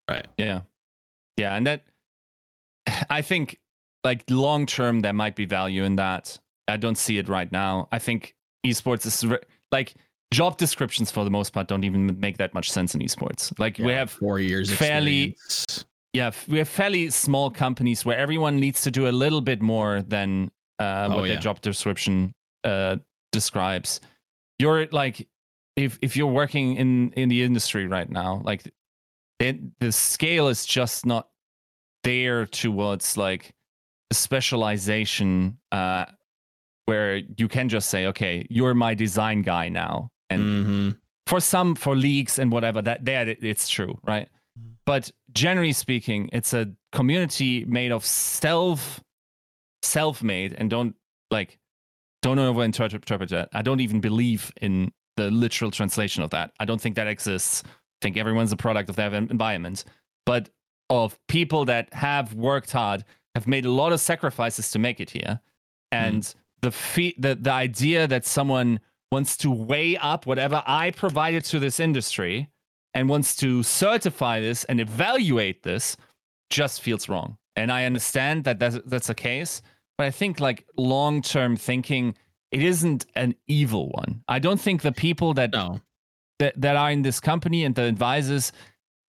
Right. 0.10 0.28
yeah, 0.38 0.62
yeah, 1.38 1.56
and 1.56 1.68
that 1.68 1.86
I 3.10 3.22
think 3.22 3.60
like 4.04 4.24
long 4.30 4.66
term 4.66 5.02
there 5.02 5.14
might 5.14 5.36
be 5.36 5.46
value 5.46 5.84
in 5.84 5.96
that. 5.98 6.40
I 6.68 6.78
don't 6.78 6.98
see 6.98 7.18
it 7.18 7.30
right 7.30 7.52
now. 7.52 7.88
I 7.92 8.00
think 8.00 8.36
esports 8.66 9.06
is 9.06 9.26
re- 9.26 9.40
like 9.72 9.94
job 10.34 10.58
descriptions 10.58 11.12
for 11.12 11.24
the 11.24 11.30
most 11.30 11.52
part 11.54 11.68
don't 11.68 11.84
even 11.84 12.20
make 12.20 12.38
that 12.38 12.54
much 12.54 12.72
sense 12.72 12.96
in 12.96 13.02
esports. 13.02 13.58
Like 13.60 13.78
we 13.80 13.92
have 13.92 14.10
four 14.12 14.40
years 14.40 14.72
fairly 14.74 15.24
experience. 15.32 15.86
yeah 16.14 16.32
we 16.48 16.58
have 16.60 16.70
fairly 16.70 17.10
small 17.10 17.50
companies 17.52 18.06
where 18.06 18.18
everyone 18.18 18.58
needs 18.60 18.82
to 18.84 18.92
do 18.92 19.08
a 19.08 19.12
little 19.12 19.42
bit 19.42 19.62
more 19.62 20.02
than 20.02 20.52
uh, 20.80 21.08
Oh, 21.12 21.16
what 21.18 21.24
yeah. 21.24 21.34
their 21.34 21.42
job 21.42 21.62
description 21.62 22.34
uh, 22.64 22.98
describes 23.32 24.00
you're 24.60 24.88
like 24.92 25.28
if 25.76 25.98
if 26.02 26.16
you're 26.16 26.28
working 26.32 26.76
in 26.76 27.12
in 27.14 27.30
the 27.30 27.44
industry 27.44 27.88
right 27.88 28.10
now 28.10 28.42
like 28.46 28.62
it, 29.40 29.58
the 29.80 29.92
scale 29.92 30.48
is 30.50 30.66
just 30.66 31.06
not 31.06 31.28
there 32.04 32.46
towards 32.46 33.18
like 33.18 33.52
a 34.12 34.14
specialization 34.14 35.58
uh 35.72 36.06
where 36.86 37.18
you 37.38 37.48
can 37.48 37.70
just 37.70 37.90
say 37.90 38.06
okay 38.08 38.46
you're 38.50 38.74
my 38.74 38.94
design 38.94 39.42
guy 39.42 39.70
now. 39.70 40.10
And 40.30 40.42
Mhm. 40.42 40.98
for 41.28 41.40
some 41.40 41.76
for 41.76 41.96
leagues 41.96 42.40
and 42.40 42.52
whatever 42.52 42.82
that 42.82 43.06
there 43.06 43.28
it- 43.28 43.44
it's 43.44 43.70
true 43.70 44.00
right? 44.04 44.28
But 44.86 45.12
generally 45.32 45.74
speaking 45.74 46.30
it's 46.34 46.54
a 46.54 46.72
community 46.92 47.66
made 47.66 47.92
of 47.92 48.06
self 48.06 49.02
self-made 49.84 50.54
and 50.54 50.70
don't 50.70 50.96
like 51.32 51.58
don't 52.22 52.38
overinterpret 52.38 53.30
that. 53.30 53.50
I 53.54 53.64
don't 53.64 53.80
even 53.80 54.00
believe 54.00 54.52
in 54.62 54.92
the 55.18 55.32
literal 55.32 55.72
translation 55.72 56.22
of 56.24 56.30
that. 56.30 56.52
I 56.60 56.66
don't 56.66 56.80
think 56.80 56.96
that 56.96 57.08
exists. 57.08 57.64
I 57.66 57.70
think 58.04 58.16
everyone's 58.16 58.52
a 58.52 58.58
product 58.58 58.90
of 58.90 58.96
their 58.96 59.14
environment. 59.14 59.84
But 60.26 60.50
of 60.92 61.18
people 61.28 61.66
that 61.66 61.92
have 61.94 62.34
worked 62.36 62.72
hard 62.72 63.04
have 63.34 63.48
made 63.48 63.66
a 63.66 63.72
lot 63.72 63.92
of 63.92 64.00
sacrifices 64.00 64.70
to 64.72 64.78
make 64.80 65.00
it 65.00 65.10
here. 65.10 65.40
And 65.92 66.32
the 66.62 66.72
fe- 66.72 67.16
the 67.18 67.36
the 67.36 67.52
idea 67.52 68.08
that 68.08 68.26
someone 68.26 68.80
wants 69.12 69.36
to 69.38 69.52
weigh 69.52 69.98
up 69.98 70.26
whatever 70.26 70.64
I 70.66 70.92
provided 70.92 71.44
to 71.46 71.60
this 71.60 71.80
industry 71.80 72.50
and 72.94 73.10
wants 73.10 73.36
to 73.38 73.64
certify 73.64 74.40
this 74.40 74.64
and 74.66 74.80
evaluate 74.80 75.64
this 75.64 75.98
just 76.50 76.82
feels 76.82 77.10
wrong. 77.10 77.38
And 77.56 77.72
I 77.72 77.86
understand 77.86 78.46
that 78.46 78.60
that's, 78.60 78.78
that's 78.86 79.10
a 79.10 79.14
case, 79.14 79.62
but 79.98 80.08
I 80.08 80.12
think 80.12 80.40
like 80.40 80.66
long 80.78 81.22
term 81.22 81.58
thinking, 81.58 82.16
it 82.52 82.62
isn't 82.64 83.06
an 83.16 83.36
evil 83.48 83.90
one. 83.90 84.24
I 84.30 84.40
don't 84.40 84.60
think 84.60 84.82
the 84.82 84.92
people 84.92 85.34
that 85.34 85.52
No. 85.52 85.82
that 86.40 86.60
that 86.62 86.76
are 86.76 86.92
in 86.92 87.02
this 87.02 87.20
company 87.20 87.66
and 87.66 87.76
the 87.76 87.84
advisors 87.84 88.52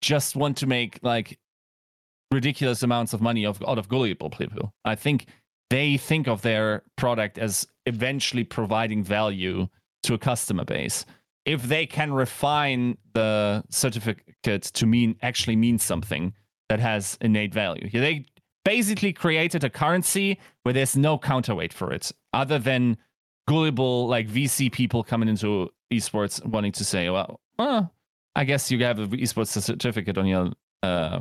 just 0.00 0.34
want 0.36 0.56
to 0.58 0.66
make 0.66 0.98
like 1.02 1.38
ridiculous 2.32 2.82
amounts 2.82 3.12
of 3.12 3.20
money 3.20 3.44
of, 3.46 3.62
out 3.68 3.78
of 3.78 3.88
gullible 3.88 4.30
people. 4.30 4.72
I 4.84 4.94
think 4.96 5.26
they 5.72 5.96
think 5.96 6.28
of 6.28 6.42
their 6.42 6.82
product 6.96 7.38
as 7.38 7.66
eventually 7.86 8.44
providing 8.44 9.02
value 9.02 9.66
to 10.02 10.12
a 10.12 10.18
customer 10.18 10.66
base. 10.66 11.06
If 11.46 11.62
they 11.62 11.86
can 11.86 12.12
refine 12.12 12.98
the 13.14 13.64
certificate 13.70 14.64
to 14.64 14.86
mean 14.86 15.16
actually 15.22 15.56
mean 15.56 15.78
something 15.78 16.34
that 16.68 16.78
has 16.78 17.16
innate 17.22 17.54
value, 17.54 17.88
they 17.90 18.26
basically 18.66 19.14
created 19.14 19.64
a 19.64 19.70
currency 19.70 20.38
where 20.62 20.74
there's 20.74 20.94
no 20.94 21.16
counterweight 21.16 21.72
for 21.72 21.90
it, 21.90 22.12
other 22.34 22.58
than 22.58 22.98
gullible 23.48 24.06
like 24.08 24.28
VC 24.28 24.70
people 24.70 25.02
coming 25.02 25.28
into 25.28 25.70
esports 25.90 26.44
wanting 26.44 26.72
to 26.72 26.84
say, 26.84 27.08
well, 27.08 27.40
uh, 27.58 27.84
I 28.36 28.44
guess 28.44 28.70
you 28.70 28.78
have 28.84 28.98
an 28.98 29.10
esports 29.10 29.58
certificate 29.58 30.18
on 30.18 30.26
your 30.26 30.52
uh, 30.82 31.20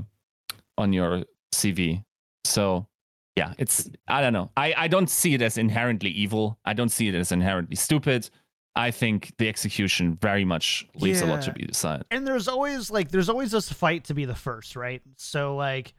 on 0.77 0.91
your 0.91 1.23
CV. 1.53 2.03
So 2.43 2.87
yeah, 3.35 3.53
it's 3.57 3.89
I 4.07 4.21
don't 4.21 4.33
know. 4.33 4.51
I 4.57 4.73
I 4.77 4.87
don't 4.87 5.09
see 5.09 5.33
it 5.33 5.41
as 5.41 5.57
inherently 5.57 6.09
evil. 6.09 6.59
I 6.65 6.73
don't 6.73 6.89
see 6.89 7.07
it 7.07 7.15
as 7.15 7.31
inherently 7.31 7.75
stupid. 7.75 8.29
I 8.75 8.91
think 8.91 9.33
the 9.37 9.49
execution 9.49 10.15
very 10.15 10.45
much 10.45 10.87
leaves 10.95 11.21
a 11.21 11.25
lot 11.25 11.41
to 11.43 11.51
be 11.51 11.65
desired. 11.65 12.05
and 12.09 12.25
there's 12.25 12.47
always 12.47 12.89
like 12.89 13.11
there's 13.11 13.27
always 13.27 13.51
this 13.51 13.71
fight 13.71 14.05
to 14.05 14.13
be 14.13 14.23
the 14.23 14.35
first 14.35 14.77
right 14.77 15.01
so 15.17 15.57
like 15.57 15.93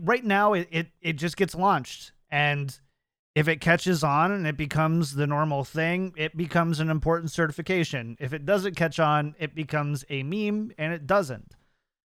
right 0.00 0.24
now 0.24 0.54
it, 0.54 0.68
it 0.70 0.86
it 1.02 1.12
just 1.14 1.36
gets 1.36 1.54
launched 1.54 2.12
and 2.30 2.80
if 3.34 3.46
it 3.46 3.60
catches 3.60 4.02
on 4.02 4.32
and 4.32 4.46
it 4.46 4.56
becomes 4.56 5.14
the 5.14 5.26
normal 5.26 5.64
thing 5.64 6.14
it 6.16 6.34
becomes 6.34 6.80
an 6.80 6.88
important 6.88 7.30
certification 7.30 8.16
if 8.20 8.32
it 8.32 8.46
doesn't 8.46 8.74
catch 8.74 8.98
on 8.98 9.34
it 9.38 9.54
becomes 9.54 10.02
a 10.08 10.22
meme 10.22 10.72
and 10.78 10.94
it 10.94 11.06
doesn't 11.06 11.52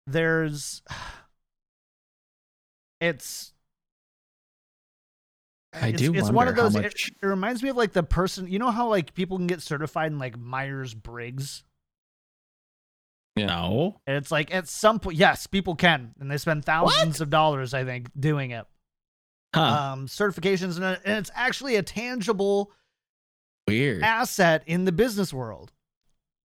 there's 0.07 0.81
it's 3.01 3.52
I 5.75 5.89
it's, 5.89 6.03
do 6.03 6.13
it's 6.15 6.23
one 6.25 6.31
of 6.31 6.35
wonder 6.35 6.53
how 6.55 6.63
those 6.63 6.77
it- 6.77 6.83
much- 6.83 7.13
it 7.23 7.27
reminds 7.27 7.63
me 7.63 7.69
of 7.71 7.77
like 7.77 7.93
the 7.93 8.03
person 8.03 8.47
you 8.49 8.59
know 8.59 8.71
how 8.71 8.89
like 8.89 9.15
people 9.15 9.39
can 9.39 9.47
get 9.47 9.63
certified 9.63 10.13
in 10.13 10.19
like 10.19 10.39
myers-briggs 10.39 11.65
No. 13.37 14.01
and 14.07 14.17
it's 14.17 14.31
like 14.31 14.55
at 14.55 14.69
some 14.69 14.99
point, 15.01 15.17
yes, 15.17 15.47
people 15.47 15.75
can, 15.75 16.15
and 16.21 16.31
they 16.31 16.37
spend 16.37 16.65
thousands 16.65 17.21
of 17.21 17.31
dollars, 17.31 17.73
I 17.73 17.85
think, 17.85 18.09
doing 18.19 18.51
it. 18.51 18.67
Huh. 19.55 19.63
Um, 19.93 20.07
certifications, 20.07 20.77
and, 20.77 20.85
and 21.05 21.19
it's 21.19 21.31
actually 21.35 21.77
a 21.77 21.83
tangible 21.83 22.71
Weird. 23.69 24.03
asset 24.03 24.63
in 24.67 24.85
the 24.85 24.93
business 24.93 25.33
world. 25.33 25.73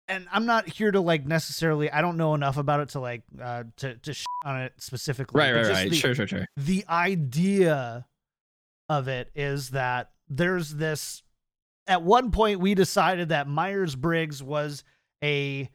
And 0.09 0.27
I'm 0.33 0.47
not 0.47 0.69
here 0.69 0.91
to 0.91 1.01
like 1.01 1.27
necessarily. 1.27 1.91
I 1.91 2.01
don't 2.01 2.17
know 2.17 2.35
enough 2.35 2.57
about 2.57 2.81
it 2.81 2.89
to 2.91 3.01
like 3.01 3.23
uh, 3.41 3.65
to 3.77 3.97
to 3.99 4.15
sh- 4.15 4.25
on 4.45 4.63
it 4.63 4.73
specifically. 4.79 5.39
Right, 5.39 5.53
right, 5.53 5.61
just 5.61 5.73
right. 5.73 5.91
the- 5.91 5.97
Sure, 5.97 6.15
sure, 6.15 6.27
sure. 6.27 6.47
the 6.57 6.85
idea 6.89 8.07
of 8.89 9.09
it 9.09 9.31
is 9.35 9.71
that 9.71 10.11
there's 10.29 10.75
this 10.75 11.23
at 11.87 12.03
one 12.03 12.31
point 12.31 12.61
we 12.61 12.75
decided 12.75 13.31
that 13.31 13.49
myers-briggs 13.49 14.43
was 14.43 14.85
a 15.25 15.69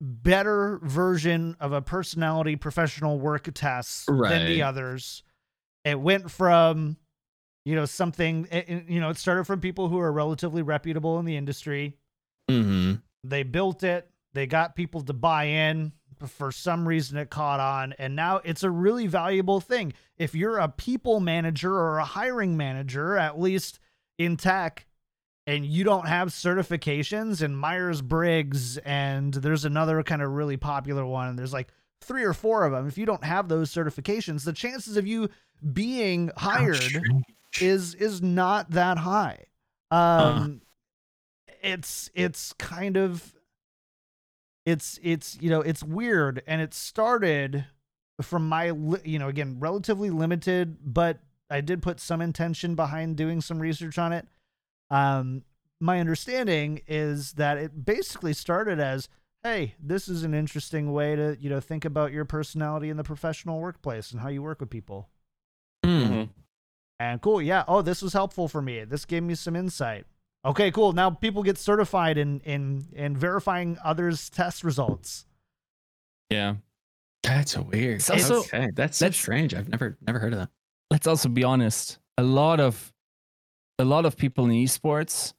better 0.00 0.78
version 0.82 1.56
of 1.60 1.72
a 1.72 1.80
personality 1.80 2.56
professional 2.56 3.18
work 3.18 3.48
test 3.54 4.06
than 4.30 4.46
the 4.46 4.62
others. 4.62 5.22
It 5.84 5.98
went 6.00 6.30
from 6.30 6.96
you 7.64 7.74
know 7.74 7.84
something 7.86 8.46
it- 8.50 8.68
it- 8.68 8.88
you 8.88 9.00
know 9.00 9.10
it 9.10 9.16
started 9.16 9.44
from 9.44 9.60
people 9.60 9.88
who 9.88 9.98
are 9.98 10.12
relatively 10.12 10.62
reputable 10.62 11.18
in 11.18 11.24
the 11.24 11.36
industry. 11.36 11.96
Mm-hmm. 12.50 12.94
they 13.24 13.42
built 13.42 13.82
it. 13.82 14.08
They 14.34 14.46
got 14.46 14.76
people 14.76 15.00
to 15.00 15.12
buy 15.12 15.44
in 15.44 15.92
for 16.26 16.50
some 16.52 16.86
reason 16.86 17.18
it 17.18 17.30
caught 17.30 17.60
on 17.60 17.94
and 17.98 18.16
now 18.16 18.40
it's 18.44 18.62
a 18.62 18.70
really 18.70 19.06
valuable 19.06 19.60
thing. 19.60 19.92
If 20.18 20.34
you're 20.34 20.58
a 20.58 20.68
people 20.68 21.20
manager 21.20 21.72
or 21.74 21.98
a 21.98 22.04
hiring 22.04 22.56
manager 22.56 23.16
at 23.16 23.38
least 23.38 23.78
in 24.18 24.36
tech 24.36 24.86
and 25.46 25.64
you 25.64 25.84
don't 25.84 26.08
have 26.08 26.28
certifications 26.28 27.42
and 27.42 27.58
myers-briggs 27.58 28.78
and 28.78 29.34
there's 29.34 29.64
another 29.64 30.02
kind 30.02 30.22
of 30.22 30.30
really 30.32 30.56
popular 30.56 31.04
one 31.06 31.36
there's 31.36 31.52
like 31.52 31.68
three 32.00 32.24
or 32.24 32.32
four 32.32 32.64
of 32.64 32.72
them 32.72 32.86
if 32.88 32.96
you 32.98 33.06
don't 33.06 33.24
have 33.24 33.48
those 33.48 33.70
certifications 33.70 34.44
the 34.44 34.52
chances 34.52 34.96
of 34.96 35.06
you 35.06 35.28
being 35.72 36.30
hired 36.36 36.82
is 37.60 37.94
is 37.94 38.22
not 38.22 38.70
that 38.70 38.98
high. 38.98 39.44
Um 39.90 40.60
it's 41.62 42.10
it's 42.14 42.52
kind 42.54 42.96
of 42.96 43.34
it's 44.66 44.98
it's 45.02 45.38
you 45.40 45.48
know 45.48 45.62
it's 45.62 45.82
weird 45.82 46.42
and 46.46 46.60
it 46.60 46.74
started 46.74 47.64
from 48.20 48.48
my 48.48 48.70
li- 48.70 49.00
you 49.04 49.18
know 49.18 49.28
again 49.28 49.56
relatively 49.58 50.10
limited 50.10 50.76
but 50.82 51.20
I 51.50 51.60
did 51.60 51.82
put 51.82 52.00
some 52.00 52.20
intention 52.20 52.74
behind 52.74 53.16
doing 53.16 53.40
some 53.40 53.60
research 53.60 53.98
on 53.98 54.12
it. 54.12 54.26
Um, 54.90 55.44
my 55.80 56.00
understanding 56.00 56.80
is 56.86 57.32
that 57.34 57.58
it 57.58 57.84
basically 57.84 58.32
started 58.32 58.80
as, 58.80 59.08
hey, 59.42 59.74
this 59.80 60.08
is 60.08 60.22
an 60.22 60.34
interesting 60.34 60.92
way 60.92 61.14
to 61.16 61.36
you 61.40 61.50
know 61.50 61.60
think 61.60 61.84
about 61.84 62.12
your 62.12 62.24
personality 62.24 62.90
in 62.90 62.96
the 62.96 63.04
professional 63.04 63.60
workplace 63.60 64.10
and 64.10 64.20
how 64.20 64.28
you 64.28 64.42
work 64.42 64.60
with 64.60 64.70
people. 64.70 65.08
mm-hmm. 65.84 66.24
And 66.98 67.20
cool, 67.20 67.42
yeah. 67.42 67.62
Oh, 67.68 67.82
this 67.82 68.00
was 68.00 68.14
helpful 68.14 68.48
for 68.48 68.62
me. 68.62 68.84
This 68.84 69.04
gave 69.04 69.22
me 69.22 69.34
some 69.34 69.54
insight. 69.54 70.06
Okay, 70.46 70.70
cool. 70.70 70.92
Now 70.92 71.10
people 71.10 71.42
get 71.42 71.58
certified 71.58 72.16
in 72.18 72.40
in 72.40 72.86
in 72.92 73.16
verifying 73.16 73.76
others' 73.84 74.30
test 74.30 74.62
results. 74.64 75.26
Yeah. 76.30 76.56
That's 77.22 77.56
a 77.56 77.62
weird. 77.62 77.96
It's 77.96 78.10
also- 78.10 78.40
okay, 78.40 78.68
that's 78.72 78.98
so 78.98 79.06
let's- 79.06 79.16
strange. 79.18 79.52
I've 79.54 79.68
never 79.68 79.98
never 80.06 80.18
heard 80.20 80.32
of 80.32 80.38
that. 80.38 80.50
let's 80.92 81.06
also 81.08 81.28
be 81.28 81.42
honest 81.42 81.98
a 82.16 82.22
lot 82.22 82.60
of 82.60 82.92
a 83.80 83.84
lot 83.84 84.06
of 84.06 84.16
people 84.16 84.44
in 84.44 84.52
esports 84.52 85.34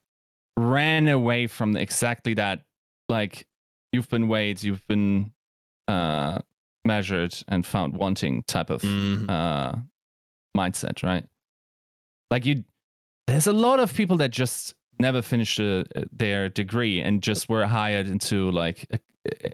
ran 0.57 1.07
away 1.07 1.47
from 1.47 1.77
exactly 1.77 2.33
that 2.33 2.63
like 3.07 3.47
you've 3.93 4.09
been 4.09 4.27
weighed 4.27 4.61
you've 4.61 4.85
been 4.87 5.31
uh 5.87 6.39
measured 6.83 7.33
and 7.47 7.65
found 7.65 7.95
wanting 7.95 8.43
type 8.43 8.69
of 8.69 8.81
Mhm. 8.81 9.29
uh 9.29 9.75
mindset 10.55 11.01
right 11.03 11.25
like 12.29 12.45
you 12.45 12.65
there's 13.27 13.47
a 13.47 13.53
lot 13.53 13.79
of 13.79 13.93
people 13.93 14.17
that 14.17 14.31
just 14.31 14.75
never 14.99 15.21
finished 15.21 15.59
uh, 15.59 15.83
their 16.11 16.49
degree 16.49 17.01
and 17.01 17.21
just 17.21 17.49
were 17.49 17.65
hired 17.65 18.07
into 18.07 18.51
like 18.51 18.85
a, 18.91 18.99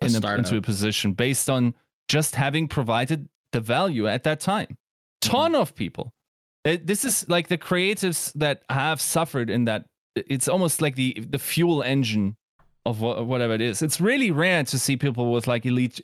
in 0.05 0.11
a, 0.15 0.19
into 0.39 0.57
a 0.57 0.61
position 0.61 1.13
based 1.13 1.49
on 1.49 1.73
just 2.07 2.35
having 2.35 2.67
provided 2.67 3.27
the 3.51 3.59
value 3.59 4.07
at 4.07 4.23
that 4.23 4.39
time. 4.39 4.77
Ton 5.21 5.55
of 5.55 5.73
people. 5.75 6.13
It- 6.65 6.87
this 6.87 7.05
is 7.05 7.27
like 7.29 7.47
the 7.47 7.57
creatives 7.57 8.31
that 8.33 8.63
have 8.69 8.99
suffered 9.01 9.49
in 9.49 9.65
that 9.65 9.85
it's 10.15 10.47
almost 10.47 10.81
like 10.81 10.95
the 10.95 11.17
the 11.27 11.39
fuel 11.39 11.81
engine 11.81 12.35
of 12.85 13.01
wha- 13.01 13.21
whatever 13.23 13.53
it 13.53 13.61
is. 13.61 13.81
It's 13.81 13.99
really 14.01 14.29
rare 14.31 14.63
to 14.65 14.77
see 14.77 14.97
people 14.97 15.31
with 15.31 15.47
like 15.47 15.65
elite 15.65 16.01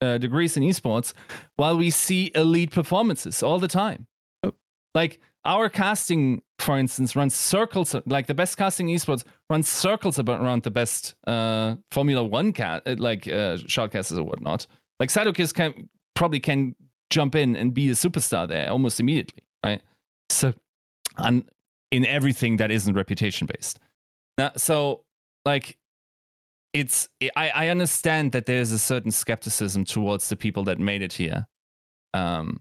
uh, 0.00 0.18
degrees 0.18 0.56
in 0.56 0.62
esports 0.62 1.12
while 1.56 1.76
we 1.76 1.90
see 1.90 2.30
elite 2.34 2.70
performances 2.70 3.42
all 3.42 3.58
the 3.58 3.68
time. 3.68 4.06
Like 4.94 5.20
our 5.44 5.68
casting 5.70 6.42
for 6.62 6.78
instance 6.78 7.16
runs 7.16 7.34
circles 7.34 7.94
like 8.06 8.26
the 8.26 8.34
best 8.34 8.56
casting 8.56 8.86
esports 8.86 9.24
runs 9.50 9.68
circles 9.68 10.18
about 10.18 10.40
around 10.40 10.62
the 10.62 10.70
best 10.70 11.14
uh 11.26 11.74
formula 11.90 12.22
one 12.22 12.52
cat 12.52 12.82
like 13.00 13.26
uh 13.26 13.56
shoutcasters 13.66 14.18
or 14.18 14.22
whatnot. 14.22 14.66
Like 15.00 15.08
Sadokist 15.08 15.54
can 15.54 15.88
probably 16.14 16.38
can 16.38 16.76
jump 17.10 17.34
in 17.34 17.56
and 17.56 17.74
be 17.74 17.88
a 17.88 17.94
superstar 17.94 18.46
there 18.46 18.70
almost 18.70 19.00
immediately 19.00 19.42
right? 19.64 19.82
So 20.30 20.54
and 21.18 21.44
in 21.90 22.06
everything 22.06 22.56
that 22.58 22.70
isn't 22.70 22.94
reputation 22.94 23.46
based 23.46 23.80
now 24.38 24.52
so 24.56 25.04
like 25.44 25.76
it's 26.72 27.08
I, 27.36 27.50
I 27.50 27.68
understand 27.68 28.32
that 28.32 28.46
there's 28.46 28.70
a 28.70 28.78
certain 28.78 29.10
skepticism 29.10 29.84
towards 29.84 30.28
the 30.28 30.36
people 30.36 30.62
that 30.64 30.78
made 30.78 31.02
it 31.02 31.12
here 31.12 31.46
um 32.14 32.60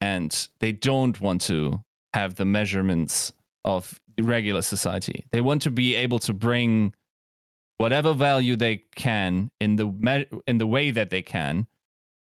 and 0.00 0.48
they 0.60 0.72
don't 0.72 1.20
want 1.20 1.42
to 1.42 1.84
have 2.14 2.34
the 2.34 2.44
measurements 2.44 3.32
of 3.64 4.00
regular 4.20 4.62
society. 4.62 5.24
They 5.32 5.40
want 5.40 5.62
to 5.62 5.70
be 5.70 5.94
able 5.94 6.18
to 6.20 6.32
bring 6.32 6.94
whatever 7.78 8.12
value 8.12 8.56
they 8.56 8.84
can 8.94 9.50
in 9.60 9.76
the 9.76 9.86
me- 9.86 10.26
in 10.46 10.58
the 10.58 10.66
way 10.66 10.90
that 10.90 11.10
they 11.10 11.22
can 11.22 11.66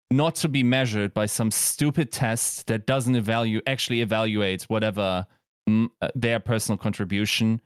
not 0.10 0.36
to 0.36 0.48
be 0.48 0.64
measured 0.64 1.14
by 1.14 1.26
some 1.26 1.50
stupid 1.50 2.12
test 2.12 2.68
that 2.68 2.86
doesn't 2.86 3.16
evaluate 3.16 3.64
actually 3.68 4.02
evaluate 4.02 4.64
whatever 4.64 5.26
mm, 5.68 5.90
uh, 6.02 6.10
their 6.16 6.40
personal 6.40 6.78
contribution 6.78 7.60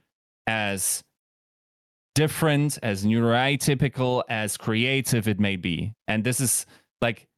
as 0.46 1.02
different 2.14 2.78
as 2.82 3.04
neurotypical 3.04 4.22
as 4.28 4.56
creative 4.56 5.28
it 5.28 5.38
may 5.38 5.56
be. 5.56 5.92
And 6.08 6.24
this 6.24 6.40
is 6.40 6.66
like 7.00 7.28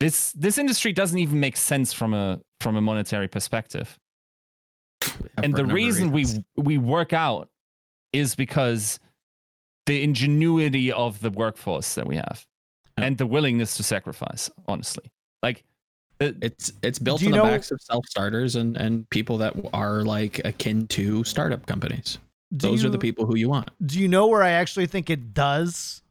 this 0.00 0.32
this 0.32 0.58
industry 0.58 0.92
doesn't 0.92 1.18
even 1.18 1.38
make 1.38 1.56
sense 1.56 1.92
from 1.92 2.14
a 2.14 2.40
from 2.60 2.76
a 2.76 2.80
monetary 2.80 3.28
perspective 3.28 3.98
and 5.42 5.54
the 5.54 5.64
reason 5.64 6.12
we 6.12 6.26
we 6.56 6.78
work 6.78 7.12
out 7.12 7.48
is 8.12 8.34
because 8.34 8.98
the 9.86 10.02
ingenuity 10.02 10.92
of 10.92 11.20
the 11.20 11.30
workforce 11.30 11.94
that 11.94 12.06
we 12.06 12.16
have 12.16 12.46
and 12.96 13.18
the 13.18 13.26
willingness 13.26 13.76
to 13.76 13.82
sacrifice 13.82 14.50
honestly 14.68 15.10
like 15.42 15.64
it, 16.20 16.36
It's 16.42 16.72
it's 16.82 16.98
built 16.98 17.24
on 17.24 17.30
the 17.30 17.36
know- 17.38 17.44
backs 17.44 17.70
of 17.70 17.80
self 17.80 18.06
starters 18.06 18.56
and 18.56 18.76
and 18.76 19.08
people 19.10 19.38
that 19.38 19.54
are 19.72 20.02
like 20.02 20.40
akin 20.44 20.86
to 20.88 21.24
startup 21.24 21.66
companies. 21.66 22.18
Do 22.52 22.68
Those 22.68 22.84
are 22.84 22.88
the 22.88 22.98
people 22.98 23.26
who 23.26 23.36
you 23.36 23.48
want. 23.48 23.70
Do 23.86 24.00
you 24.00 24.08
know 24.08 24.26
where 24.26 24.42
I 24.42 24.50
actually 24.50 24.86
think 24.86 25.08
it 25.08 25.32
does 25.32 26.02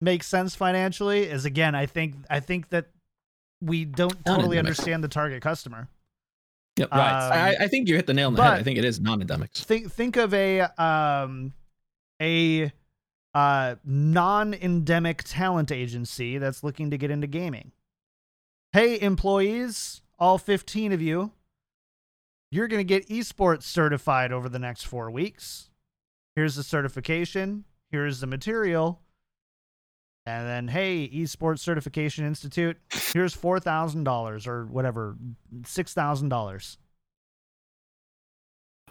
make 0.00 0.22
sense 0.22 0.54
financially? 0.54 1.24
Is 1.24 1.44
again, 1.44 1.74
I 1.74 1.86
think 1.86 2.14
I 2.30 2.40
think 2.40 2.70
that 2.70 2.86
we 3.60 3.84
don't 3.84 4.24
totally 4.24 4.58
understand 4.58 5.04
the 5.04 5.08
target 5.08 5.42
customer. 5.42 5.88
Yep. 6.78 6.92
Right. 6.92 7.56
I, 7.58 7.64
I 7.64 7.68
think 7.68 7.88
you 7.88 7.96
hit 7.96 8.06
the 8.06 8.14
nail 8.14 8.28
on 8.28 8.34
the 8.34 8.42
head. 8.42 8.52
I 8.60 8.62
think 8.62 8.78
it 8.78 8.84
is 8.84 9.00
non-endemics. 9.00 9.64
Think 9.64 9.90
think 9.92 10.16
of 10.16 10.32
a 10.32 10.60
um 10.82 11.52
a 12.20 12.72
uh 13.34 13.74
non-endemic 13.84 15.22
talent 15.24 15.72
agency 15.72 16.38
that's 16.38 16.62
looking 16.62 16.90
to 16.90 16.98
get 16.98 17.10
into 17.10 17.26
gaming. 17.26 17.72
Hey 18.72 19.00
employees, 19.00 20.02
all 20.18 20.38
15 20.38 20.92
of 20.92 21.02
you, 21.02 21.32
you're 22.50 22.68
going 22.68 22.80
to 22.80 22.84
get 22.84 23.08
esports 23.08 23.62
certified 23.62 24.32
over 24.32 24.48
the 24.48 24.58
next 24.58 24.84
4 24.84 25.10
weeks. 25.10 25.70
Here's 26.36 26.54
the 26.54 26.62
certification, 26.62 27.64
here's 27.90 28.20
the 28.20 28.26
material. 28.26 29.00
And 30.28 30.46
then 30.46 30.68
hey, 30.68 31.08
esports 31.08 31.60
certification 31.60 32.26
institute, 32.26 32.76
here's 32.90 33.34
$4,000 33.34 34.46
or 34.46 34.66
whatever, 34.66 35.16
$6,000. 35.62 36.76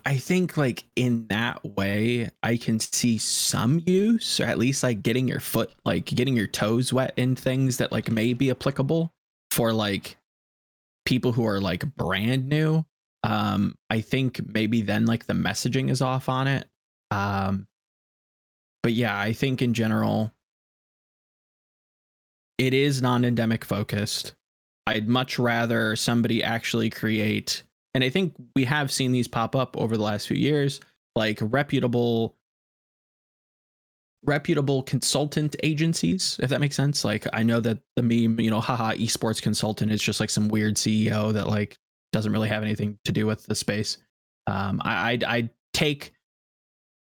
I 0.04 0.18
think 0.18 0.58
like 0.58 0.86
in 0.96 1.28
that 1.28 1.64
way, 1.64 2.30
I 2.42 2.58
can 2.58 2.80
see 2.80 3.18
some 3.18 3.84
use, 3.86 4.40
or 4.40 4.46
at 4.46 4.58
least 4.58 4.82
like 4.82 5.04
getting 5.04 5.28
your 5.28 5.40
foot, 5.40 5.72
like 5.86 6.06
getting 6.06 6.36
your 6.36 6.48
toes 6.48 6.92
wet 6.92 7.14
in 7.18 7.36
things 7.36 7.78
that 7.78 7.92
like 7.92 8.10
may 8.10 8.34
be 8.34 8.50
applicable 8.50 9.14
for 9.52 9.74
like 9.74 10.18
people 11.06 11.34
who 11.34 11.46
are 11.46 11.62
like 11.62 11.96
brand 11.98 12.48
new. 12.50 12.84
Um, 13.24 13.76
I 13.90 14.02
think 14.02 14.42
maybe 14.54 14.82
then 14.82 15.06
like 15.06 15.28
the 15.28 15.34
messaging 15.34 15.92
is 15.92 16.02
off 16.02 16.30
on 16.30 16.48
it. 16.48 16.68
Um, 17.12 17.68
but 18.82 18.94
yeah, 18.94 19.20
I 19.20 19.34
think 19.34 19.62
in 19.62 19.74
general, 19.74 20.32
it 22.58 22.74
is 22.74 23.02
non-endemic 23.02 23.64
focused. 23.64 24.34
I'd 24.86 25.08
much 25.08 25.38
rather 25.38 25.96
somebody 25.96 26.44
actually 26.44 26.90
create, 26.90 27.64
and 27.94 28.04
I 28.04 28.10
think 28.10 28.34
we 28.56 28.64
have 28.66 28.92
seen 28.92 29.12
these 29.12 29.28
pop 29.28 29.56
up 29.56 29.76
over 29.78 29.98
the 29.98 30.04
last 30.04 30.28
few 30.28 30.38
years, 30.38 30.80
like 31.16 31.40
reputable 31.42 32.36
reputable 34.24 34.84
consultant 34.84 35.56
agencies, 35.64 36.38
if 36.42 36.50
that 36.50 36.60
makes 36.60 36.76
sense. 36.76 37.06
Like 37.06 37.26
I 37.34 37.44
know 37.44 37.60
that 37.62 37.80
the 37.96 38.04
meme, 38.04 38.40
you 38.40 38.50
know, 38.50 38.60
haha, 38.60 38.94
esports 38.94 39.42
consultant 39.42 39.92
is 39.92 40.02
just 40.02 40.20
like 40.20 40.30
some 40.30 40.50
weird 40.50 40.76
CEO 40.76 41.34
that 41.34 41.48
like 41.48 41.78
doesn't 42.12 42.32
really 42.32 42.50
have 42.50 42.64
anything 42.64 42.98
to 43.06 43.12
do 43.12 43.26
with 43.26 43.46
the 43.46 43.56
space. 43.56 43.98
Um, 44.48 44.82
I 44.84 45.12
I'd, 45.12 45.24
I'd 45.24 45.50
take 45.74 46.14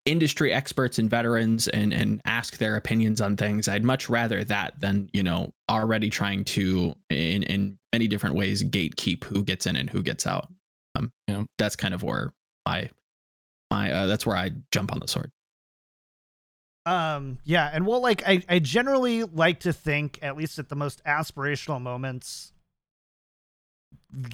industry 0.08 0.54
experts 0.54 0.98
and 1.00 1.10
veterans 1.10 1.68
and 1.68 1.94
and 1.94 2.22
ask 2.26 2.58
their 2.58 2.76
opinions 2.76 3.22
on 3.22 3.36
things. 3.38 3.68
I'd 3.68 3.84
much 3.84 4.10
rather 4.10 4.44
that 4.46 4.80
than 4.80 5.10
you 5.14 5.24
know 5.24 5.54
already 5.70 6.10
trying 6.10 6.46
to 6.46 6.96
in 7.10 7.44
in 7.44 7.78
many 7.94 8.08
different 8.08 8.36
ways 8.36 8.64
gatekeep 8.64 9.24
who 9.26 9.44
gets 9.44 9.66
in 9.66 9.76
and 9.76 9.90
who 9.90 10.02
gets 10.02 10.26
out. 10.26 10.48
Um, 10.96 11.12
Yeah. 11.28 11.44
that's 11.58 11.76
kind 11.76 11.94
of 11.94 12.04
where 12.04 12.34
my 12.66 12.90
my 13.70 13.92
uh, 13.92 14.08
that's 14.08 14.26
where 14.26 14.38
I 14.38 14.52
jump 14.72 14.92
on 14.92 15.00
the 15.00 15.08
sword. 15.08 15.32
Um, 16.86 17.40
yeah, 17.44 17.70
and 17.74 17.86
well, 17.86 18.02
like 18.02 18.24
I, 18.26 18.42
I 18.48 18.60
generally 18.60 19.26
like 19.26 19.60
to 19.62 19.74
think, 19.74 20.20
at 20.22 20.38
least 20.38 20.58
at 20.58 20.70
the 20.70 20.76
most 20.76 21.04
aspirational 21.04 21.82
moments, 21.82 22.54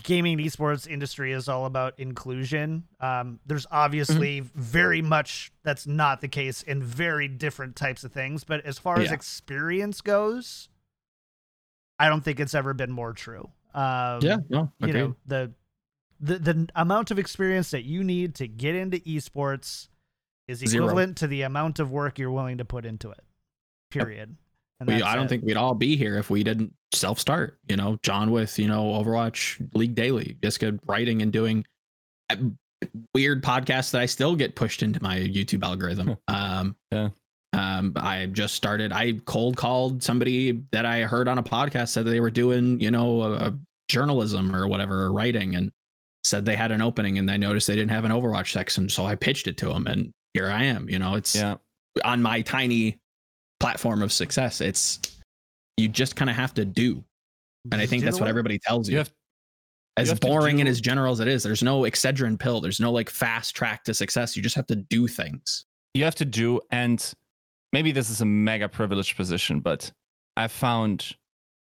gaming 0.03 0.39
and 0.39 0.49
esports 0.49 0.88
industry 0.88 1.31
is 1.34 1.49
all 1.49 1.65
about 1.65 1.99
inclusion. 1.99 2.84
Um, 2.99 3.39
there's 3.45 3.65
obviously 3.71 4.39
very 4.55 5.01
much 5.01 5.51
that's 5.63 5.86
not 5.88 6.21
the 6.21 6.27
case 6.27 6.61
in 6.63 6.81
very 6.81 7.27
different 7.27 7.75
types 7.75 8.03
of 8.03 8.11
things, 8.11 8.43
but 8.43 8.65
as 8.65 8.79
far 8.79 8.99
as 8.99 9.11
experience 9.11 10.01
goes, 10.01 10.69
I 11.99 12.09
don't 12.09 12.23
think 12.23 12.39
it's 12.39 12.53
ever 12.53 12.73
been 12.73 12.91
more 12.91 13.13
true. 13.13 13.49
Um, 13.73 14.19
Yeah, 14.21 14.38
no, 14.49 14.71
you 14.79 14.88
agreed. 14.88 14.93
know 14.93 15.15
the 15.25 15.51
the 16.19 16.39
the 16.39 16.69
amount 16.75 17.11
of 17.11 17.19
experience 17.19 17.71
that 17.71 17.84
you 17.84 18.03
need 18.03 18.36
to 18.36 18.47
get 18.47 18.75
into 18.75 18.97
esports 18.99 19.89
is 20.47 20.59
Zero. 20.59 20.86
equivalent 20.86 21.17
to 21.17 21.27
the 21.27 21.41
amount 21.41 21.79
of 21.79 21.91
work 21.91 22.19
you're 22.19 22.31
willing 22.31 22.57
to 22.59 22.65
put 22.65 22.86
into 22.86 23.09
it. 23.11 23.21
Period. 23.89 24.29
And 24.29 24.38
We, 24.86 25.01
I 25.01 25.15
don't 25.15 25.26
it. 25.26 25.30
think 25.30 25.43
we'd 25.45 25.57
all 25.57 25.76
be 25.76 25.95
here 25.95 26.17
if 26.17 26.30
we 26.30 26.43
didn't 26.43 26.74
self 26.93 27.19
start. 27.19 27.57
You 27.69 27.78
know, 27.78 27.97
John 28.03 28.32
with 28.32 28.57
you 28.59 28.67
know 28.67 28.84
Overwatch 28.86 29.65
League 29.76 29.95
Daily, 29.95 30.38
Jessica 30.43 30.78
writing 30.86 31.21
and 31.21 31.32
doing 31.32 31.65
uh, 32.30 32.36
weird 33.13 33.43
podcasts 33.43 33.91
that 33.91 34.01
I 34.01 34.05
still 34.05 34.36
get 34.36 34.55
pushed 34.55 34.84
into 34.84 35.01
my 35.01 35.17
YouTube 35.19 35.63
algorithm. 35.63 36.17
Um, 36.28 36.76
Yeah. 36.91 37.09
Um, 37.53 37.93
I 37.95 38.26
just 38.26 38.55
started. 38.55 38.91
I 38.91 39.13
cold 39.26 39.55
called 39.57 40.01
somebody 40.01 40.63
that 40.71 40.86
I 40.88 41.01
heard 41.03 41.28
on 41.28 41.38
a 41.38 41.43
podcast 41.43 41.89
said 41.89 42.05
they 42.05 42.19
were 42.19 42.32
doing 42.32 42.80
you 42.80 42.89
know 42.91 43.21
a, 43.21 43.32
a 43.34 43.53
journalism 43.89 44.55
or 44.55 44.67
whatever 44.67 45.03
or 45.03 45.13
writing 45.13 45.55
and 45.55 45.71
said 46.24 46.45
they 46.45 46.55
had 46.55 46.71
an 46.71 46.82
opening 46.82 47.19
and 47.19 47.30
I 47.30 47.38
noticed 47.38 47.67
they 47.67 47.76
didn't 47.76 47.91
have 47.91 48.05
an 48.05 48.11
Overwatch 48.11 48.51
section, 48.53 48.89
so 48.89 49.05
I 49.05 49.15
pitched 49.15 49.47
it 49.47 49.57
to 49.57 49.67
them 49.67 49.86
and 49.88 50.11
here 50.34 50.49
I 50.49 50.63
am. 50.63 50.89
You 50.89 50.97
know, 50.97 51.13
it's 51.15 51.36
Yeah. 51.36 51.55
on 52.03 52.21
my 52.24 52.41
tiny 52.41 52.97
platform 53.64 54.01
of 54.03 54.11
success. 54.11 54.61
It's 54.61 54.99
you 55.78 55.88
just 55.88 56.16
kind 56.16 56.30
of 56.30 56.36
have 56.36 56.53
to 56.55 56.66
do. 56.66 57.03
And 57.72 57.82
I 57.82 57.86
think 57.86 58.03
that's 58.03 58.20
what 58.20 58.28
everybody 58.30 58.59
tells 58.59 58.89
you. 58.89 58.93
You 58.93 58.97
have 58.99 59.11
as 59.97 60.09
to 60.09 60.16
boring 60.16 60.59
and 60.59 60.68
as 60.68 60.82
general 60.82 61.11
as 61.14 61.20
it 61.20 61.28
is, 61.28 61.43
there's 61.43 61.64
no 61.64 61.82
Excedrin 61.82 62.38
pill. 62.38 62.59
There's 62.61 62.80
no 62.80 62.91
like 62.91 63.09
fast 63.09 63.55
track 63.55 63.84
to 63.86 63.93
success. 63.93 64.36
You 64.36 64.43
just 64.43 64.55
have 64.55 64.68
to 64.68 64.76
do 64.76 65.07
things. 65.07 65.66
you 65.93 66.03
have 66.03 66.16
to 66.16 66.26
do 66.26 66.59
and 66.72 67.14
maybe 67.72 67.91
this 67.91 68.09
is 68.09 68.22
a 68.22 68.26
mega 68.26 68.68
privileged 68.68 69.16
position 69.16 69.59
but 69.59 69.91
i 70.38 70.47
found 70.47 71.16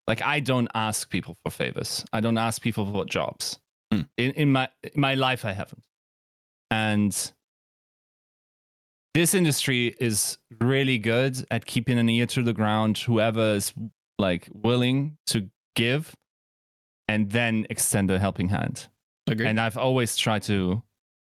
like 0.08 0.22
i 0.22 0.40
don't 0.40 0.68
ask 0.74 1.10
people 1.10 1.36
for 1.44 1.50
favors 1.50 2.04
i 2.14 2.20
don't 2.20 2.38
ask 2.38 2.60
people 2.62 2.84
for 2.90 3.04
jobs 3.04 3.58
Hmm. 3.92 4.02
in, 4.16 4.30
in 4.32 4.50
my 4.52 4.66
in 4.82 5.00
my 5.00 5.14
life 5.14 5.44
i 5.44 5.52
haven't 5.52 5.84
and 6.70 7.32
this 9.14 9.32
industry 9.34 9.94
is 10.00 10.38
really 10.60 10.98
good 10.98 11.44
at 11.50 11.64
keeping 11.66 11.98
an 11.98 12.08
ear 12.08 12.26
to 12.26 12.42
the 12.42 12.52
ground 12.52 12.98
whoever 12.98 13.54
is 13.54 13.72
like 14.18 14.48
willing 14.52 15.16
to 15.28 15.48
give 15.76 16.14
and 17.08 17.30
then 17.30 17.66
extend 17.70 18.10
a 18.10 18.18
helping 18.18 18.48
hand 18.48 18.88
Agree. 19.26 19.46
and 19.46 19.60
I've 19.60 19.76
always 19.78 20.16
tried 20.16 20.42
to, 20.44 20.82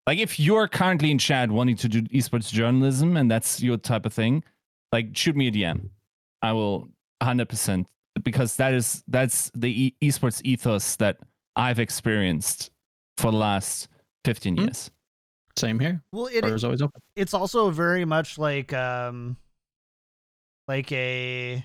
like, 0.07 0.19
if 0.19 0.39
you're 0.39 0.69
currently 0.69 1.11
in 1.11 1.19
chat 1.19 1.51
wanting 1.51 1.77
to 1.77 1.89
do 1.89 2.03
esports 2.03 2.51
journalism 2.53 3.17
and 3.17 3.31
that's 3.31 3.63
your 3.63 3.77
type 3.77 4.05
of 4.07 4.13
thing, 4.13 4.43
like, 4.93 5.17
shoot 5.17 5.35
me 5.37 5.49
a 5.49 5.51
DM. 5.53 5.89
I 6.43 6.53
will 6.53 6.89
100% 7.23 7.87
because 8.23 8.57
that 8.57 8.73
is 8.75 9.03
that's 9.09 9.51
the 9.55 9.87
e- 9.87 9.95
esports 10.03 10.41
ethos 10.45 10.97
that 10.97 11.19
I've 11.57 11.79
experienced 11.79 12.71
for 13.19 13.31
the 13.31 13.37
last 13.39 13.89
15 14.25 14.57
Hmm. 14.57 14.63
years. 14.65 14.91
Same 15.57 15.79
here. 15.81 16.03
Well, 16.13 16.27
it, 16.27 16.43
Doors 16.43 16.65
always 16.65 16.83
open. 16.83 17.01
it's 17.15 17.33
also 17.35 17.71
very 17.71 18.05
much 18.05 18.37
like 18.39 18.73
um 18.73 19.37
like 20.69 20.91
a 20.93 21.65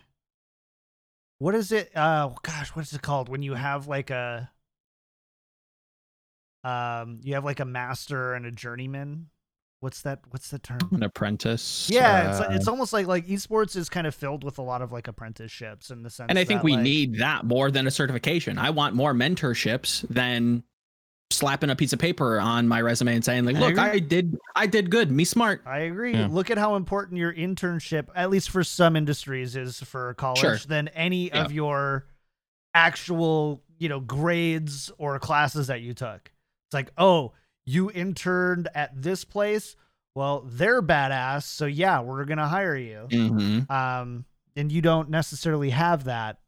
what 1.39 1.55
is 1.55 1.71
it 1.71 1.91
uh 1.95 2.29
gosh 2.43 2.69
what 2.69 2.83
is 2.85 2.93
it 2.93 3.01
called 3.01 3.27
when 3.27 3.41
you 3.41 3.53
have 3.55 3.87
like 3.87 4.09
a 4.11 4.49
um 6.63 7.19
you 7.23 7.33
have 7.33 7.43
like 7.43 7.59
a 7.59 7.65
master 7.65 8.33
and 8.35 8.45
a 8.45 8.51
journeyman 8.51 9.27
what's 9.79 10.03
that 10.03 10.19
what's 10.29 10.49
the 10.51 10.59
term 10.59 10.77
An 10.91 11.01
apprentice. 11.01 11.89
yeah 11.91 12.29
it's 12.29 12.39
uh, 12.39 12.47
it's 12.51 12.67
almost 12.67 12.93
like 12.93 13.07
like 13.07 13.25
esports 13.25 13.75
is 13.75 13.89
kind 13.89 14.05
of 14.05 14.13
filled 14.13 14.43
with 14.43 14.59
a 14.59 14.61
lot 14.61 14.83
of 14.83 14.91
like 14.91 15.07
apprenticeships 15.07 15.89
in 15.89 16.03
the 16.03 16.11
sense 16.11 16.27
and 16.29 16.37
I 16.37 16.43
think 16.43 16.59
that, 16.59 16.65
we 16.65 16.73
like- 16.75 16.83
need 16.83 17.17
that 17.17 17.45
more 17.45 17.71
than 17.71 17.87
a 17.87 17.91
certification. 17.91 18.59
I 18.59 18.69
want 18.69 18.93
more 18.95 19.13
mentorships 19.13 20.07
than 20.07 20.63
slapping 21.31 21.69
a 21.69 21.75
piece 21.75 21.93
of 21.93 21.99
paper 21.99 22.39
on 22.39 22.67
my 22.67 22.81
resume 22.81 23.15
and 23.15 23.25
saying 23.25 23.45
like, 23.45 23.55
"Look, 23.55 23.71
agree. 23.71 23.83
I 23.83 23.99
did, 23.99 24.37
I 24.55 24.67
did 24.67 24.89
good. 24.89 25.11
Me 25.11 25.23
smart." 25.23 25.61
I 25.65 25.79
agree. 25.79 26.13
Yeah. 26.13 26.27
Look 26.29 26.49
at 26.51 26.57
how 26.57 26.75
important 26.75 27.17
your 27.17 27.33
internship, 27.33 28.07
at 28.15 28.29
least 28.29 28.49
for 28.49 28.63
some 28.63 28.95
industries, 28.95 29.55
is 29.55 29.79
for 29.79 30.13
college 30.15 30.39
Sure. 30.39 30.57
than 30.67 30.87
any 30.89 31.27
Yeah. 31.27 31.43
of 31.45 31.51
your 31.51 32.05
actual, 32.73 33.61
you 33.79 33.89
know, 33.89 33.99
grades 33.99 34.91
or 34.97 35.19
classes 35.19 35.67
that 35.67 35.81
you 35.81 35.93
took. 35.93 36.31
It's 36.67 36.73
like, 36.73 36.91
oh, 36.97 37.33
you 37.65 37.91
interned 37.91 38.69
at 38.73 38.99
this 39.01 39.23
place. 39.25 39.75
Well, 40.15 40.43
they're 40.45 40.81
badass, 40.81 41.43
so 41.43 41.65
yeah, 41.65 42.01
we're 42.01 42.25
gonna 42.25 42.47
hire 42.47 42.75
you. 42.75 43.07
Mm-hmm. 43.09 43.71
Um, 43.71 44.25
and 44.55 44.71
you 44.71 44.81
don't 44.81 45.09
necessarily 45.09 45.69
have 45.69 46.03
that. 46.05 46.39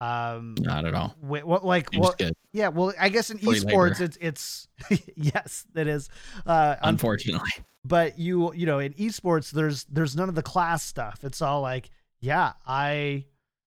Um, 0.00 0.54
Not 0.60 0.84
at 0.84 0.94
all. 0.94 1.08
wh- 1.20 1.46
what 1.46 1.64
like 1.64 1.92
what? 1.94 2.20
Yeah, 2.52 2.68
well, 2.68 2.92
I 3.00 3.08
guess 3.08 3.30
in 3.30 3.38
Free 3.38 3.58
esports, 3.60 3.98
labor. 4.00 4.04
it's 4.04 4.18
it's 4.20 4.68
yes, 5.16 5.64
that 5.74 5.86
is. 5.86 6.08
Uh, 6.44 6.76
unfortunately. 6.82 7.50
but 7.84 8.18
you 8.18 8.52
you 8.54 8.66
know 8.66 8.78
in 8.80 8.92
esports 8.94 9.50
there's 9.50 9.84
there's 9.84 10.16
none 10.16 10.28
of 10.28 10.34
the 10.34 10.42
class 10.42 10.82
stuff 10.82 11.20
it's 11.22 11.42
all 11.42 11.60
like 11.60 11.90
yeah 12.20 12.52
i 12.66 13.24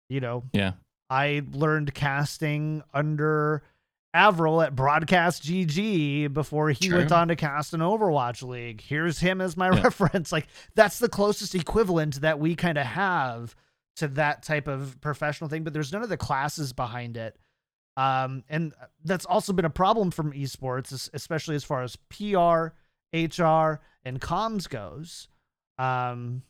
you 0.08 0.20
know 0.20 0.44
Yeah. 0.52 0.72
i 1.10 1.42
learned 1.52 1.92
casting 1.92 2.82
under 2.94 3.62
avril 4.14 4.62
at 4.62 4.76
broadcast 4.76 5.42
gg 5.42 6.32
before 6.32 6.70
he 6.70 6.92
went 6.92 7.10
on 7.10 7.26
to 7.28 7.34
cast 7.36 7.74
an 7.74 7.80
overwatch 7.80 8.46
league 8.46 8.80
here's 8.80 9.18
him 9.18 9.40
as 9.40 9.56
my 9.56 9.70
Yeah. 9.74 9.82
reference 9.84 10.30
like 10.30 10.46
that's 10.76 11.00
the 11.00 11.08
closest 11.08 11.54
equivalent 11.56 12.20
that 12.20 12.38
we 12.38 12.54
kind 12.54 12.78
of 12.78 12.86
have 12.86 13.56
to 13.96 14.08
that 14.08 14.42
type 14.42 14.68
of 14.68 15.00
professional 15.00 15.48
thing 15.48 15.64
but 15.64 15.72
there's 15.72 15.92
none 15.92 16.02
of 16.02 16.08
the 16.08 16.16
classes 16.16 16.72
behind 16.72 17.16
it 17.16 17.36
um, 17.96 18.44
and 18.48 18.74
that's 19.04 19.24
also 19.24 19.52
been 19.54 19.64
a 19.64 19.70
problem 19.70 20.10
from 20.10 20.32
esports, 20.32 21.08
especially 21.14 21.54
as 21.54 21.64
far 21.64 21.82
as 21.82 21.96
PR, 22.10 22.74
HR, 23.16 23.80
and 24.04 24.20
comms 24.20 24.68
goes. 24.68 25.28
Um, 25.78 26.42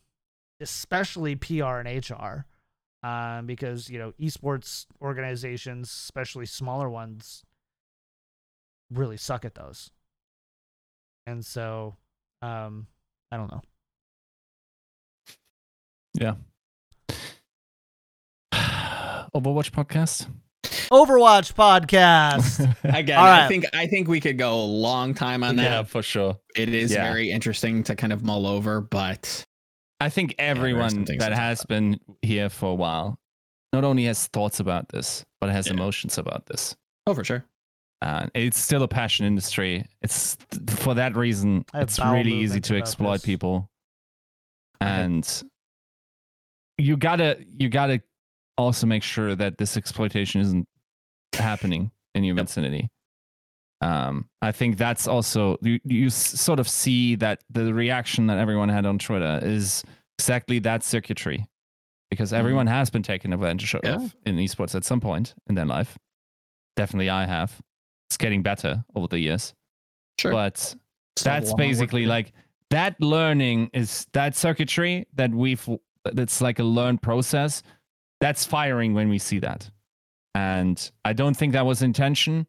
especially 0.59 1.35
PR 1.35 1.77
and 1.79 2.09
HR, 2.09 2.45
um, 3.05 3.45
because 3.45 3.89
you 3.89 3.99
know 3.99 4.13
esports 4.19 4.85
organizations, 5.01 5.89
especially 5.89 6.45
smaller 6.45 6.89
ones, 6.89 7.43
really 8.91 9.17
suck 9.17 9.45
at 9.45 9.55
those. 9.55 9.91
And 11.25 11.45
so, 11.45 11.97
um, 12.41 12.87
I 13.31 13.37
don't 13.37 13.51
know. 13.51 13.61
Yeah. 16.13 16.35
Overwatch 19.35 19.71
podcast. 19.71 20.27
Overwatch 20.91 21.53
podcast. 21.53 22.75
Again, 22.83 23.17
All 23.17 23.25
I 23.25 23.47
think 23.47 23.65
I 23.73 23.87
think 23.87 24.07
we 24.07 24.19
could 24.19 24.37
go 24.37 24.53
a 24.55 24.63
long 24.65 25.13
time 25.13 25.43
on 25.43 25.55
that. 25.57 25.63
Yeah, 25.63 25.83
for 25.83 26.01
sure. 26.01 26.37
It 26.55 26.69
is 26.69 26.91
Yeah. 26.93 27.03
very 27.03 27.29
interesting 27.31 27.83
to 27.83 27.95
kind 27.95 28.13
of 28.13 28.23
mull 28.23 28.47
over, 28.47 28.81
but 28.81 29.43
I 29.99 30.09
think 30.09 30.35
there 30.37 30.47
are 30.47 30.55
some 30.55 30.57
everyone 30.57 31.05
things 31.05 31.19
that 31.19 31.29
to 31.29 31.35
talk 31.35 31.43
has 31.43 31.63
been 31.65 31.99
here 32.21 32.49
for 32.49 32.71
a 32.71 32.75
while 32.75 33.19
not 33.73 33.83
only 33.83 34.05
has 34.05 34.27
thoughts 34.27 34.59
about 34.61 34.89
this, 34.89 35.25
but 35.41 35.49
has 35.49 35.67
emotions 35.67 36.17
about 36.17 36.45
this. 36.45 36.75
oh, 37.05 37.13
for 37.13 37.23
sure. 37.23 37.43
Uh, 38.01 38.27
it's 38.33 38.57
still 38.59 38.83
a 38.83 38.87
passion 38.87 39.25
industry. 39.25 39.83
It's 40.01 40.37
for 40.69 40.93
that 40.93 41.15
reason. 41.17 41.65
It's 41.73 41.99
really 41.99 42.31
easy 42.33 42.61
to 42.61 42.77
exploit 42.77 43.13
this. 43.15 43.25
people, 43.25 43.69
and 44.79 45.27
you 46.77 46.95
gotta 46.95 47.39
you 47.57 47.69
gotta 47.69 48.01
also 48.57 48.87
make 48.87 49.03
sure 49.03 49.35
that 49.35 49.57
this 49.57 49.77
exploitation 49.77 50.41
isn't 50.41 50.67
happening 51.33 51.91
in 52.15 52.23
your 52.23 52.35
vicinity. 52.35 52.89
Um, 53.81 54.27
I 54.41 54.51
think 54.51 54.77
that's 54.77 55.07
also 55.07 55.57
you, 55.61 55.79
you 55.83 56.09
sort 56.09 56.59
of 56.59 56.67
see 56.67 57.15
that 57.17 57.43
the 57.49 57.73
reaction 57.73 58.27
that 58.27 58.39
everyone 58.39 58.69
had 58.69 58.85
on 58.87 58.97
Twitter 58.97 59.39
is 59.43 59.83
exactly 60.17 60.57
that 60.59 60.83
circuitry, 60.83 61.45
because 62.09 62.33
everyone 62.33 62.65
has 62.67 62.89
been 62.89 63.03
taken 63.03 63.33
advantage 63.33 63.75
of 63.75 63.81
Yeah. 63.83 64.07
in 64.25 64.37
esports 64.37 64.73
at 64.73 64.83
some 64.83 64.99
point 64.99 65.35
in 65.47 65.53
their 65.55 65.65
life. 65.65 65.95
Definitely, 66.75 67.09
I 67.11 67.25
have. 67.27 67.61
It's 68.09 68.17
getting 68.17 68.41
better 68.41 68.83
over 68.95 69.07
the 69.07 69.19
years, 69.19 69.53
Sure. 70.19 70.31
but 70.31 70.75
that's 71.23 71.27
long 71.27 71.35
work 71.43 71.49
to 71.49 71.55
basically 71.57 72.05
like 72.07 72.31
that 72.71 72.99
learning 72.99 73.69
is 73.73 74.07
that 74.13 74.35
circuitry 74.35 75.05
that 75.13 75.31
we've 75.31 75.67
that's 76.13 76.41
like 76.41 76.57
a 76.59 76.63
learned 76.63 77.01
process 77.01 77.61
that's 78.19 78.45
firing 78.45 78.93
when 78.93 79.09
we 79.09 79.17
see 79.19 79.39
that. 79.39 79.69
And 80.35 80.91
i 81.05 81.13
don't 81.13 81.35
think 81.35 81.53
that 81.53 81.65
was 81.65 81.81
intention. 81.81 82.47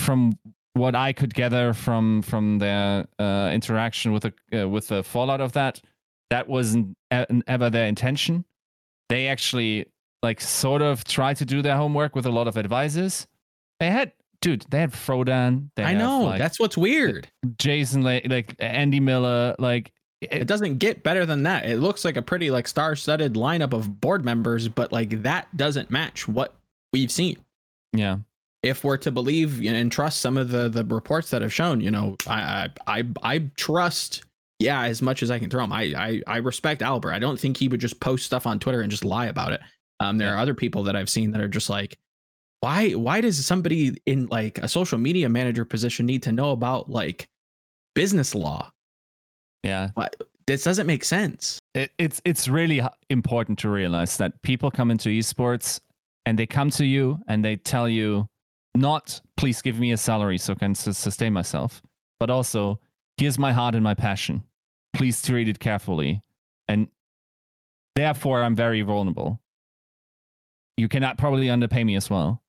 From 0.00 0.38
what 0.74 0.96
i 0.96 1.12
could 1.12 1.32
gather 1.32 1.72
from 1.72 2.20
from 2.22 2.58
their 2.58 3.06
uh, 3.20 3.48
interaction 3.52 4.12
with 4.12 4.24
the 4.24 4.62
uh, 4.62 4.68
with 4.68 4.88
the 4.88 5.04
fallout 5.04 5.40
of 5.40 5.52
that 5.52 5.80
that 6.30 6.48
wasn't 6.48 6.96
ever 7.46 7.70
their 7.70 7.86
intention. 7.86 8.44
They 9.08 9.28
actually 9.28 9.86
like 10.22 10.40
sort 10.40 10.82
of 10.82 11.04
tried 11.04 11.36
to 11.36 11.44
do 11.44 11.62
their 11.62 11.76
homework 11.76 12.16
with 12.16 12.26
a 12.26 12.30
lot 12.30 12.48
of 12.48 12.56
advisors. 12.56 13.26
They 13.78 13.90
had 13.90 14.12
dude 14.40 14.64
they 14.70 14.80
had 14.80 14.92
frodan. 14.92 15.70
They 15.76 15.84
I 15.84 15.90
have, 15.90 15.98
know. 15.98 16.22
like, 16.22 16.38
that's 16.38 16.58
what's 16.58 16.76
weird. 16.76 17.28
Jason, 17.58 18.02
like, 18.02 18.26
like 18.28 18.54
Andy 18.58 19.00
Miller, 19.00 19.54
like 19.58 19.92
It 20.30 20.46
doesn't 20.46 20.78
get 20.78 21.02
better 21.02 21.26
than 21.26 21.42
that. 21.44 21.66
It 21.66 21.78
looks 21.78 22.04
like 22.04 22.16
a 22.16 22.22
pretty 22.22 22.50
like 22.50 22.68
star-studded 22.68 23.34
lineup 23.34 23.72
of 23.72 24.00
board 24.00 24.24
members, 24.24 24.68
but 24.68 24.92
like 24.92 25.22
that 25.22 25.54
doesn't 25.56 25.90
match 25.90 26.28
what 26.28 26.54
we've 26.92 27.10
seen. 27.10 27.38
yeah, 27.92 28.18
If 28.62 28.84
we're 28.84 28.96
to 28.98 29.10
believe 29.10 29.64
and 29.64 29.90
trust 29.90 30.20
some 30.20 30.36
of 30.36 30.50
the 30.50 30.68
the 30.68 30.84
reports 30.84 31.30
that 31.30 31.42
have 31.42 31.52
shown, 31.52 31.80
you 31.80 31.90
know, 31.90 32.16
I 32.26 32.70
I 32.86 32.98
I, 32.98 33.04
I 33.22 33.38
trust 33.56 34.24
yeah, 34.60 34.82
as 34.82 35.02
much 35.02 35.22
as 35.22 35.30
I 35.30 35.38
can 35.38 35.50
throw 35.50 35.64
him, 35.64 35.72
I 35.72 35.82
I, 35.96 36.22
I 36.26 36.36
respect 36.38 36.82
Albert. 36.82 37.12
I 37.12 37.18
don't 37.18 37.38
think 37.38 37.56
he 37.56 37.68
would 37.68 37.80
just 37.80 38.00
post 38.00 38.24
stuff 38.24 38.46
on 38.46 38.58
Twitter 38.58 38.80
and 38.80 38.90
just 38.90 39.04
lie 39.04 39.26
about 39.26 39.52
it. 39.52 39.60
Um, 40.00 40.18
there 40.18 40.34
are 40.34 40.38
other 40.38 40.54
people 40.54 40.84
that 40.84 40.96
I've 40.96 41.10
seen 41.10 41.30
that 41.32 41.40
are 41.40 41.48
just 41.48 41.70
like, 41.70 41.98
why 42.60 42.92
why 42.92 43.20
does 43.20 43.44
somebody 43.44 43.96
in 44.06 44.26
like 44.26 44.58
a 44.58 44.68
social 44.68 44.98
media 44.98 45.28
manager 45.28 45.64
position 45.64 46.06
need 46.06 46.22
to 46.24 46.32
know 46.32 46.50
about 46.52 46.88
like 46.88 47.28
business 47.94 48.34
law? 48.34 48.70
Yeah. 49.64 49.90
What 49.94 50.14
this 50.46 50.62
doesn't 50.62 50.86
make 50.86 51.04
sense. 51.04 51.58
It, 51.74 51.90
it's 51.98 52.20
it's 52.24 52.48
really 52.48 52.82
important 53.10 53.58
to 53.60 53.70
realize 53.70 54.16
that 54.18 54.40
people 54.42 54.70
come 54.70 54.90
into 54.90 55.08
esports 55.08 55.80
and 56.26 56.38
they 56.38 56.46
come 56.46 56.70
to 56.70 56.84
you 56.84 57.18
and 57.28 57.44
they 57.44 57.56
tell 57.56 57.88
you 57.88 58.28
not 58.74 59.20
please 59.36 59.62
give 59.62 59.78
me 59.78 59.92
a 59.92 59.96
salary 59.96 60.38
so 60.38 60.52
I 60.52 60.56
can 60.56 60.74
sus- 60.74 60.98
sustain 60.98 61.32
myself, 61.32 61.82
but 62.20 62.30
also 62.30 62.80
here's 63.16 63.38
my 63.38 63.52
heart 63.52 63.74
and 63.74 63.84
my 63.84 63.94
passion. 63.94 64.44
Please 64.94 65.20
treat 65.22 65.48
it 65.48 65.58
carefully, 65.58 66.22
and 66.68 66.88
therefore 67.96 68.42
I'm 68.42 68.54
very 68.54 68.82
vulnerable. 68.82 69.40
You 70.76 70.88
cannot 70.88 71.18
probably 71.18 71.50
underpay 71.50 71.84
me 71.84 71.96
as 71.96 72.10
well, 72.10 72.42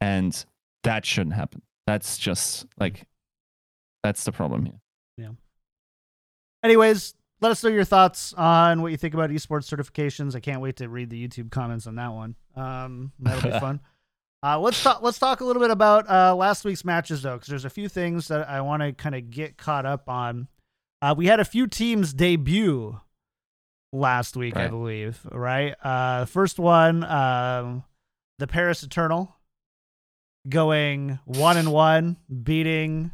and 0.00 0.44
that 0.84 1.04
shouldn't 1.04 1.34
happen. 1.34 1.62
That's 1.86 2.18
just 2.18 2.66
like 2.78 3.06
that's 4.02 4.24
the 4.24 4.32
problem 4.32 4.66
here. 4.66 4.80
Anyways, 6.62 7.14
let 7.40 7.50
us 7.52 7.62
know 7.62 7.70
your 7.70 7.84
thoughts 7.84 8.32
on 8.34 8.82
what 8.82 8.90
you 8.90 8.96
think 8.96 9.14
about 9.14 9.30
esports 9.30 9.72
certifications. 9.72 10.34
I 10.34 10.40
can't 10.40 10.60
wait 10.60 10.76
to 10.76 10.88
read 10.88 11.10
the 11.10 11.28
YouTube 11.28 11.50
comments 11.50 11.86
on 11.86 11.96
that 11.96 12.12
one. 12.12 12.34
Um, 12.56 13.12
that'll 13.18 13.50
be 13.50 13.58
fun. 13.60 13.80
Uh, 14.42 14.58
let's 14.58 14.80
talk. 14.82 15.02
Let's 15.02 15.18
talk 15.18 15.40
a 15.40 15.44
little 15.44 15.62
bit 15.62 15.70
about 15.70 16.08
uh, 16.08 16.34
last 16.34 16.64
week's 16.64 16.84
matches, 16.84 17.22
though, 17.22 17.34
because 17.34 17.48
there's 17.48 17.64
a 17.64 17.70
few 17.70 17.88
things 17.88 18.28
that 18.28 18.48
I 18.48 18.60
want 18.60 18.82
to 18.82 18.92
kind 18.92 19.14
of 19.14 19.30
get 19.30 19.56
caught 19.56 19.84
up 19.86 20.08
on. 20.08 20.48
Uh, 21.02 21.14
we 21.16 21.26
had 21.26 21.40
a 21.40 21.44
few 21.44 21.66
teams 21.66 22.12
debut 22.12 23.00
last 23.92 24.36
week, 24.36 24.56
I 24.56 24.68
believe. 24.68 25.20
Right. 25.30 25.74
Uh, 25.82 26.24
first 26.24 26.58
one, 26.58 27.04
um, 27.04 27.84
the 28.38 28.46
Paris 28.46 28.82
Eternal, 28.82 29.34
going 30.48 31.18
one 31.24 31.56
and 31.56 31.72
one, 31.72 32.16
beating 32.42 33.10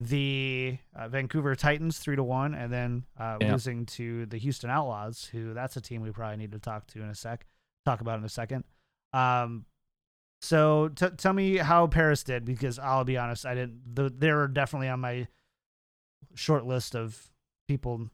the 0.00 0.78
uh, 0.96 1.08
Vancouver 1.08 1.54
Titans 1.54 1.98
three 1.98 2.16
to 2.16 2.22
one, 2.24 2.54
and 2.54 2.72
then 2.72 3.04
uh, 3.18 3.36
Yeah. 3.40 3.52
losing 3.52 3.84
to 3.86 4.26
the 4.26 4.38
Houston 4.38 4.70
Outlaws, 4.70 5.24
who 5.26 5.52
that's 5.54 5.76
a 5.76 5.80
team 5.80 6.00
we 6.02 6.10
probably 6.10 6.38
need 6.38 6.52
to 6.52 6.58
talk 6.58 6.86
to 6.88 7.02
in 7.02 7.08
a 7.10 7.14
sec, 7.14 7.46
talk 7.84 8.00
about 8.00 8.18
in 8.18 8.24
a 8.24 8.28
second. 8.28 8.64
Um, 9.12 9.66
so 10.42 10.88
t- 10.88 11.10
tell 11.18 11.34
me 11.34 11.56
how 11.58 11.86
Paris 11.86 12.22
did, 12.24 12.44
because 12.46 12.78
I'll 12.78 13.04
be 13.04 13.18
honest, 13.18 13.44
I 13.44 13.54
didn't. 13.54 13.94
The, 13.94 14.08
they 14.08 14.32
were 14.32 14.48
definitely 14.48 14.88
on 14.88 15.00
my 15.00 15.28
short 16.34 16.64
list 16.64 16.94
of 16.96 17.28
people 17.68 18.08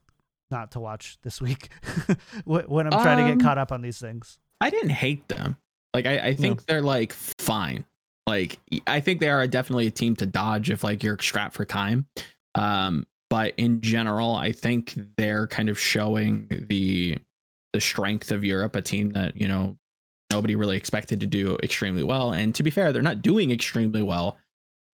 not 0.51 0.72
to 0.72 0.80
watch 0.80 1.18
this 1.22 1.41
week 1.41 1.68
when 2.45 2.87
I'm 2.87 2.93
trying 3.03 3.18
to 3.18 3.30
Um, 3.32 3.39
get 3.39 3.45
caught 3.45 3.59
up 3.59 3.70
on 3.72 3.82
these 3.82 3.99
things. 3.99 4.39
I 4.61 4.70
didn't 4.70 4.91
hate 4.91 5.28
them. 5.28 5.57
Like 5.95 6.07
I, 6.07 6.18
I 6.28 6.34
think 6.34 6.66
they're 6.66 6.82
like 6.82 7.12
fine. 7.12 7.84
Like 8.27 8.59
I 8.87 9.01
think 9.01 9.20
they 9.20 9.31
are 9.31 9.47
definitely 9.47 9.87
a 9.87 9.93
team 9.93 10.16
to 10.16 10.27
dodge 10.27 10.70
if 10.70 10.83
like 10.83 11.03
you're 11.03 11.18
strapped 11.20 11.55
for 11.55 11.64
time. 11.64 12.07
Um, 12.55 13.07
but 13.31 13.55
in 13.57 13.81
general, 13.81 14.35
I 14.35 14.53
think 14.53 14.95
they're 15.16 15.47
kind 15.47 15.68
of 15.68 15.79
showing 15.79 16.49
the 16.68 17.18
the 17.72 17.81
strength 17.81 18.31
of 18.31 18.45
Europe, 18.45 18.74
a 18.77 18.83
team 18.83 19.11
that 19.11 19.37
you 19.37 19.49
know 19.49 19.77
nobody 20.33 20.57
really 20.57 20.77
expected 20.77 21.20
to 21.20 21.27
do 21.27 21.57
extremely 21.62 22.03
well. 22.03 22.33
And 22.33 22.55
to 22.57 22.62
be 22.62 22.70
fair, 22.70 22.93
they're 22.93 23.03
not 23.03 23.22
doing 23.22 23.51
extremely 23.51 24.03
well, 24.03 24.39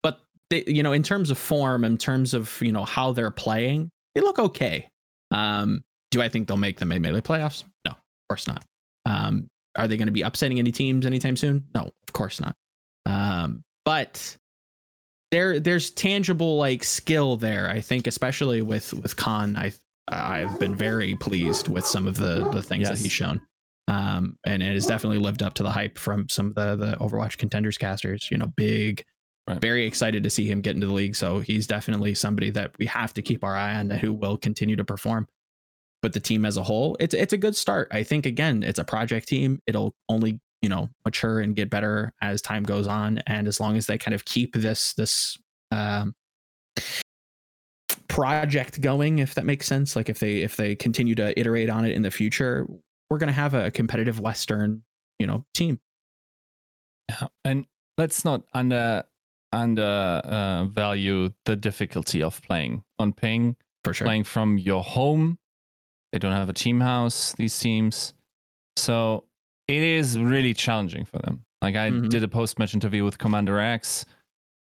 but 0.03 0.19
they, 0.49 0.63
you 0.67 0.83
know, 0.83 0.91
in 0.91 1.03
terms 1.03 1.31
of 1.31 1.37
form, 1.37 1.83
in 1.83 1.97
terms 1.97 2.33
of 2.33 2.61
you 2.61 2.71
know 2.71 2.85
how 2.85 3.11
they're 3.13 3.31
playing, 3.31 3.89
they 4.15 4.21
look 4.21 4.39
okay. 4.39 4.89
Um, 5.31 5.83
do 6.09 6.21
I 6.21 6.27
think 6.27 6.47
they'll 6.47 6.57
make 6.57 6.79
the 6.79 6.85
melee 6.85 7.21
playoffs? 7.21 7.63
No, 7.85 7.91
of 7.91 8.27
course 8.29 8.47
not. 8.47 8.65
Um, 9.05 9.47
are 9.77 9.87
they 9.87 9.95
going 9.95 10.07
to 10.07 10.11
be 10.11 10.21
upsetting 10.21 10.59
any 10.59 10.71
teams 10.71 11.05
anytime 11.05 11.37
soon? 11.37 11.65
No, 11.73 11.81
of 11.83 12.13
course 12.13 12.41
not. 12.41 12.55
Um, 13.05 13.63
but 13.85 14.37
there 15.31 15.59
there's 15.59 15.91
tangible 15.91 16.57
like 16.57 16.83
skill 16.83 17.37
there. 17.37 17.69
I 17.69 17.81
think 17.81 18.07
especially 18.07 18.61
with 18.61 18.93
with 18.93 19.15
Khan, 19.15 19.55
I 19.55 19.71
I've 20.07 20.59
been 20.59 20.75
very 20.75 21.15
pleased 21.15 21.67
with 21.67 21.85
some 21.85 22.07
of 22.07 22.17
the 22.17 22.49
the 22.49 22.61
things 22.61 22.89
that 22.89 22.97
he's 22.97 23.11
shown. 23.11 23.41
Um, 23.87 24.37
and 24.45 24.61
it 24.61 24.73
has 24.73 24.85
definitely 24.85 25.17
lived 25.17 25.41
up 25.41 25.53
to 25.55 25.63
the 25.63 25.71
hype 25.71 25.97
from 25.97 26.29
some 26.29 26.47
of 26.47 26.55
the 26.55 26.75
the 26.75 26.97
Overwatch 26.97 27.37
contenders 27.37 27.77
casters. 27.77 28.29
You 28.29 28.37
know, 28.37 28.47
big, 28.55 29.03
very 29.47 29.85
excited 29.85 30.23
to 30.23 30.29
see 30.29 30.47
him 30.47 30.61
get 30.61 30.75
into 30.75 30.87
the 30.87 30.93
league. 30.93 31.15
So 31.15 31.39
he's 31.39 31.67
definitely 31.67 32.13
somebody 32.13 32.51
that 32.51 32.71
we 32.77 32.85
have 32.87 33.13
to 33.15 33.21
keep 33.21 33.43
our 33.43 33.55
eye 33.55 33.75
on, 33.75 33.89
who 33.89 34.13
will 34.13 34.37
continue 34.37 34.75
to 34.75 34.83
perform. 34.83 35.27
But 36.01 36.13
the 36.13 36.19
team 36.19 36.45
as 36.45 36.57
a 36.57 36.63
whole, 36.63 36.97
it's 36.99 37.13
it's 37.13 37.33
a 37.33 37.37
good 37.37 37.55
start. 37.55 37.87
I 37.91 38.03
think 38.03 38.25
again, 38.25 38.63
it's 38.63 38.79
a 38.79 38.83
project 38.83 39.27
team. 39.27 39.61
It'll 39.67 39.93
only 40.09 40.39
you 40.61 40.69
know 40.69 40.89
mature 41.05 41.39
and 41.39 41.55
get 41.55 41.69
better 41.69 42.13
as 42.21 42.41
time 42.41 42.63
goes 42.63 42.87
on, 42.87 43.19
and 43.27 43.47
as 43.47 43.59
long 43.59 43.77
as 43.77 43.87
they 43.87 43.97
kind 43.97 44.13
of 44.13 44.25
keep 44.25 44.53
this 44.53 44.93
this 44.93 45.37
um, 45.71 46.15
project 48.07 48.81
going, 48.81 49.19
if 49.19 49.35
that 49.35 49.45
makes 49.45 49.65
sense. 49.65 49.95
Like 49.95 50.09
if 50.09 50.19
they 50.19 50.37
if 50.37 50.55
they 50.55 50.75
continue 50.75 51.15
to 51.15 51.37
iterate 51.39 51.69
on 51.69 51.85
it 51.85 51.93
in 51.93 52.01
the 52.01 52.11
future, 52.11 52.67
we're 53.09 53.17
gonna 53.17 53.31
have 53.31 53.53
a 53.53 53.71
competitive 53.71 54.19
Western 54.19 54.83
you 55.19 55.27
know 55.27 55.45
team. 55.53 55.79
Yeah, 57.09 57.27
and 57.45 57.65
let's 57.97 58.23
not 58.23 58.43
under 58.53 59.03
under 59.53 60.21
uh, 60.23 60.65
value 60.65 61.29
the 61.45 61.55
difficulty 61.55 62.21
of 62.21 62.41
playing 62.41 62.83
on 62.99 63.13
ping. 63.13 63.55
For 63.83 63.93
sure, 63.93 64.05
playing 64.05 64.25
from 64.25 64.57
your 64.57 64.83
home. 64.83 65.37
They 66.11 66.19
don't 66.19 66.33
have 66.33 66.49
a 66.49 66.53
team 66.53 66.81
house. 66.81 67.33
These 67.37 67.57
teams, 67.57 68.13
so 68.75 69.23
it 69.67 69.81
is 69.83 70.17
really 70.19 70.53
challenging 70.53 71.05
for 71.05 71.19
them. 71.19 71.43
Like 71.61 71.75
I 71.75 71.89
Mhm. 71.91 72.09
did 72.09 72.23
a 72.23 72.27
post 72.27 72.57
match 72.59 72.73
interview 72.73 73.03
with 73.05 73.17
Commander 73.17 73.59
X. 73.59 74.05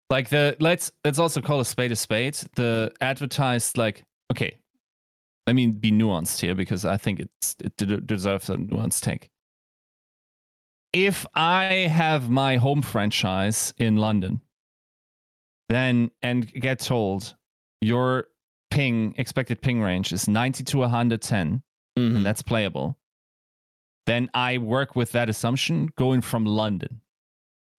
Like 0.10 0.30
the 0.30 0.56
let's 0.60 0.92
let's 1.04 1.20
also 1.20 1.42
call 1.42 1.60
a 1.60 1.66
spade 1.66 1.92
a 1.92 1.96
spade. 1.96 2.36
The 2.56 2.92
advertised 3.02 3.78
like 3.78 4.04
okay, 4.32 4.58
let 5.48 5.56
me 5.56 5.68
be 5.68 5.92
nuanced 5.92 6.40
here 6.42 6.54
because 6.56 6.86
I 6.86 6.98
think 6.98 7.20
it's 7.20 7.56
it 7.64 7.76
de- 7.78 8.02
deserves 8.02 8.50
a 8.50 8.58
nuanced 8.58 9.02
take. 9.02 9.30
If 10.94 11.26
I 11.34 11.64
have 11.92 12.30
my 12.30 12.58
home 12.58 12.82
franchise 12.82 13.74
in 13.78 13.98
London, 13.98 14.42
then 15.70 16.12
and 16.22 16.52
get 16.54 16.80
told 16.80 17.36
your 17.82 18.28
ping 18.72 19.14
expected 19.18 19.62
ping 19.62 19.82
range 19.82 20.14
is 20.14 20.28
90 20.28 20.64
to 20.66 20.78
110 20.80 21.62
Mm-hmm. 21.98 22.18
and 22.18 22.26
that's 22.26 22.42
playable 22.42 22.98
then 24.06 24.30
i 24.34 24.58
work 24.58 24.96
with 24.96 25.12
that 25.14 25.30
assumption 25.30 25.90
going 25.98 26.22
from 26.22 26.46
london. 26.46 27.02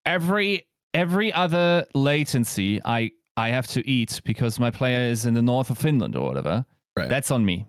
Every 0.04 0.66
every 0.94 1.32
other 1.32 1.86
latency 1.94 2.80
i 2.84 3.10
i 3.36 3.48
have 3.50 3.66
to 3.68 3.86
eat 3.88 4.20
because 4.24 4.58
my 4.60 4.70
player 4.70 5.00
is 5.10 5.26
in 5.26 5.34
the 5.34 5.42
north 5.42 5.70
of 5.70 5.78
finland 5.78 6.16
or 6.16 6.26
whatever 6.26 6.64
Right. 6.96 7.08
that's 7.10 7.30
on 7.30 7.44
me. 7.44 7.66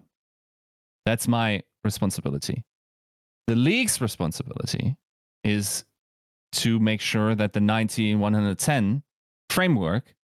That's 1.06 1.28
my 1.28 1.62
responsibility. 1.84 2.64
The 3.48 3.56
league's 3.56 4.00
responsibility 4.00 4.96
is 5.44 5.84
to 6.54 6.80
make 6.80 7.02
sure 7.02 7.36
that 7.36 7.52
the 7.54 7.60
90 7.60 8.12
and 8.12 8.22
110 8.22 9.04
framework 9.50 10.16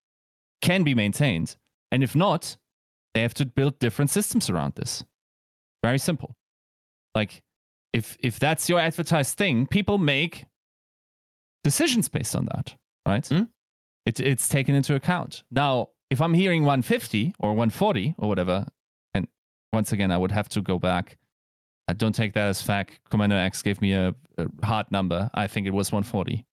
can 0.61 0.83
be 0.83 0.95
maintained. 0.95 1.57
And 1.91 2.01
if 2.03 2.15
not 2.15 2.55
they 3.13 3.21
have 3.21 3.33
to 3.35 3.45
build 3.45 3.77
different 3.79 4.09
systems 4.09 4.49
around 4.49 4.73
this. 4.75 5.03
Very 5.83 5.99
simple. 5.99 6.35
Like 7.13 7.43
if 7.93 8.17
if 8.19 8.39
that's 8.39 8.67
your 8.69 8.79
advertised 8.79 9.37
thing 9.37 9.67
people 9.67 9.97
make 9.97 10.45
decisions 11.63 12.09
based 12.09 12.35
on 12.35 12.45
that 12.45 12.75
right 13.07 13.25
Hmm. 13.27 13.43
it, 14.05 14.19
it's 14.19 14.49
taken 14.49 14.75
into 14.75 14.95
account 14.95 15.43
now 15.51 15.89
if 16.09 16.19
i'm 16.21 16.33
hearing 16.33 16.63
150 16.63 17.35
or 17.39 17.49
140 17.51 18.15
or 18.17 18.27
whatever 18.27 18.65
and 19.13 19.27
once 19.71 19.91
again 19.91 20.11
i 20.11 20.17
would 20.17 20.31
have 20.31 20.49
to 20.49 20.61
go 20.61 20.77
back 20.79 21.17
I 21.89 21.91
don't 21.91 22.15
take 22.15 22.31
that 22.33 22.47
as 22.47 22.61
fact 22.61 22.99
commander 23.09 23.35
x 23.37 23.61
gave 23.61 23.81
me 23.81 23.93
a, 23.93 24.15
a 24.37 24.47
hard 24.65 24.89
number 24.91 25.29
i 25.33 25.47
think 25.47 25.67
it 25.67 25.73
was 25.73 25.91
140 25.91 26.45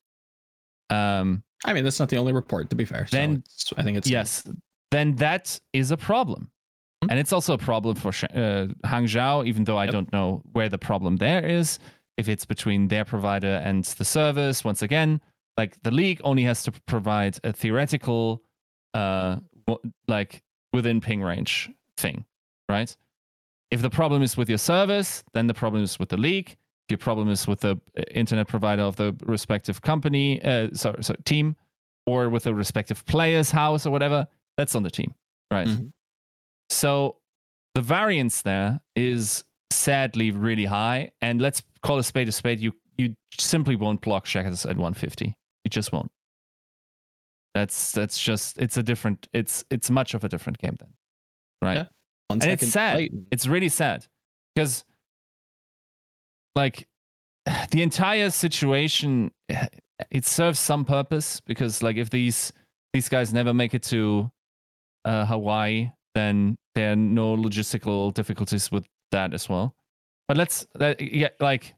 um 0.90 1.42
I 1.62 1.74
mean, 1.74 1.84
that's 1.84 2.00
not 2.00 2.08
the 2.08 2.16
only 2.16 2.32
report, 2.32 2.70
to 2.70 2.74
be 2.74 2.86
fair. 2.86 3.06
Then- 3.10 3.32
it's- 3.44 3.74
I 3.76 3.82
think 3.82 3.98
it's 3.98 4.08
yes, 4.08 4.44
then 4.90 5.14
that 5.16 5.60
is 5.74 5.90
a 5.90 5.96
problem. 5.98 6.50
And 7.10 7.18
it's 7.18 7.32
also 7.32 7.54
a 7.54 7.58
problem 7.58 7.96
for 7.96 8.10
uh, 8.10 8.68
Hangzhou, 8.86 9.44
even 9.46 9.64
though 9.64 9.76
I 9.76 9.86
don't 9.86 10.10
know 10.12 10.42
where 10.52 10.68
the 10.68 10.78
problem 10.78 11.16
there 11.16 11.44
is. 11.44 11.78
If 12.16 12.28
it's 12.28 12.46
between 12.46 12.88
their 12.88 13.04
provider 13.04 13.60
and 13.64 13.84
the 13.84 14.04
service, 14.04 14.64
once 14.64 14.80
again, 14.82 15.20
like 15.58 15.76
the 15.82 15.90
league 15.90 16.20
only 16.22 16.44
has 16.44 16.62
to 16.62 16.72
provide 16.86 17.38
a 17.42 17.52
theoretical, 17.52 18.42
uh, 18.94 19.36
like 20.06 20.42
within 20.72 21.00
ping 21.00 21.20
range 21.22 21.68
thing, 21.96 22.24
right? 22.68 22.96
If 23.72 23.82
the 23.82 23.90
problem 23.90 24.22
is 24.22 24.36
with 24.36 24.48
your 24.48 24.58
service, 24.58 25.24
then 25.34 25.46
the 25.48 25.54
problem 25.54 25.82
is 25.82 25.98
with 25.98 26.10
the 26.10 26.16
league. 26.16 26.50
If 26.86 26.90
your 26.92 26.98
problem 26.98 27.28
is 27.28 27.46
with 27.48 27.60
the 27.60 27.76
uh, 27.98 28.02
internet 28.12 28.46
provider 28.48 28.82
of 28.82 28.94
the 28.96 29.16
respective 29.24 29.80
company, 29.82 30.40
uh, 30.42 30.68
sorry, 30.74 31.02
sorry, 31.02 31.18
team, 31.24 31.56
or 32.06 32.28
with 32.28 32.44
the 32.44 32.54
respective 32.54 33.04
player's 33.06 33.50
house 33.50 33.84
or 33.86 33.90
whatever, 33.90 34.26
that's 34.56 34.74
on 34.76 34.82
the 34.84 34.90
team, 34.90 35.14
right? 35.50 35.68
Mhm. 35.68 35.92
So 36.70 37.16
the 37.74 37.82
variance 37.82 38.42
there 38.42 38.80
is 38.96 39.44
sadly 39.70 40.30
really 40.30 40.64
high. 40.64 41.10
And 41.20 41.40
let's 41.40 41.62
call 41.82 41.98
a 41.98 42.04
spade 42.04 42.28
a 42.28 42.32
spade. 42.32 42.60
You 42.60 42.72
you 42.96 43.14
simply 43.38 43.76
won't 43.76 44.00
block 44.00 44.24
checkers 44.24 44.64
at 44.64 44.76
150. 44.76 45.34
You 45.64 45.68
just 45.68 45.92
won't. 45.92 46.10
That's 47.54 47.92
that's 47.92 48.20
just 48.20 48.58
it's 48.58 48.76
a 48.76 48.82
different 48.82 49.28
it's 49.32 49.64
it's 49.70 49.90
much 49.90 50.14
of 50.14 50.24
a 50.24 50.28
different 50.28 50.58
game 50.58 50.76
then. 50.78 50.92
Right? 51.62 51.76
Yeah. 51.76 51.86
And 52.30 52.44
it's 52.44 52.68
sad. 52.68 53.08
It's 53.32 53.46
really 53.46 53.68
sad 53.68 54.06
because, 54.54 54.84
like, 56.54 56.86
the 57.70 57.82
entire 57.82 58.30
situation 58.30 59.32
it 60.10 60.24
serves 60.24 60.60
some 60.60 60.84
purpose 60.84 61.40
because, 61.40 61.82
like, 61.82 61.96
if 61.96 62.10
these 62.10 62.52
these 62.92 63.08
guys 63.08 63.32
never 63.32 63.52
make 63.52 63.74
it 63.74 63.82
to 63.84 64.30
uh, 65.04 65.26
Hawaii, 65.26 65.90
then 66.14 66.56
there 66.74 66.92
are 66.92 66.96
no 66.96 67.36
logistical 67.36 68.12
difficulties 68.14 68.70
with 68.70 68.86
that 69.12 69.34
as 69.34 69.48
well. 69.48 69.74
But 70.28 70.36
let's, 70.36 70.66
that, 70.74 71.00
yeah, 71.00 71.28
like, 71.40 71.74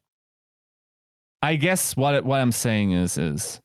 I 1.42 1.56
guess 1.56 1.96
what 1.96 2.24
what 2.24 2.40
I'm 2.40 2.52
saying 2.52 2.92
is 2.92 3.18
is 3.18 3.60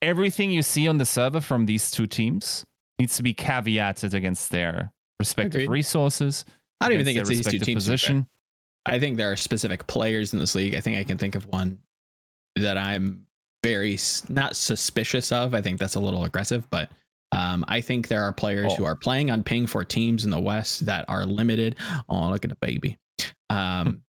everything 0.00 0.50
you 0.50 0.62
see 0.62 0.86
on 0.86 0.98
the 0.98 1.04
server 1.04 1.40
from 1.40 1.66
these 1.66 1.90
two 1.90 2.06
teams 2.06 2.64
needs 3.00 3.16
to 3.16 3.22
be 3.22 3.34
caveated 3.34 4.14
against 4.14 4.50
their 4.50 4.92
respective 5.18 5.62
Agreed. 5.62 5.70
resources. 5.70 6.44
I 6.80 6.86
don't 6.86 6.94
even 6.94 7.06
think 7.06 7.18
it's 7.18 7.28
these 7.28 7.44
two 7.44 7.58
teams. 7.58 7.84
to. 7.84 7.90
Position. 7.90 8.26
I 8.86 9.00
think 9.00 9.16
there 9.16 9.32
are 9.32 9.36
specific 9.36 9.86
players 9.86 10.32
in 10.34 10.38
this 10.38 10.54
league. 10.54 10.74
I 10.74 10.80
think 10.80 10.98
I 10.98 11.04
can 11.04 11.18
think 11.18 11.34
of 11.34 11.46
one 11.46 11.78
that 12.56 12.78
I'm 12.78 13.26
very 13.64 13.98
not 14.28 14.54
suspicious 14.54 15.32
of. 15.32 15.54
I 15.54 15.62
think 15.62 15.80
that's 15.80 15.94
a 15.94 16.00
little 16.00 16.24
aggressive, 16.24 16.68
but 16.70 16.90
um, 17.34 17.64
I 17.68 17.80
think 17.80 18.08
there 18.08 18.22
are 18.22 18.32
players 18.32 18.74
who 18.74 18.84
Oh. 18.84 18.88
are 18.88 18.96
playing 18.96 19.30
on 19.30 19.42
ping 19.42 19.66
for 19.66 19.84
teams 19.84 20.24
in 20.24 20.30
the 20.30 20.40
West 20.40 20.86
that 20.86 21.04
are 21.08 21.26
limited. 21.26 21.76
Oh, 22.08 22.28
look 22.30 22.44
at 22.44 22.50
the 22.50 22.56
baby. 22.56 22.98
Um, 23.50 24.02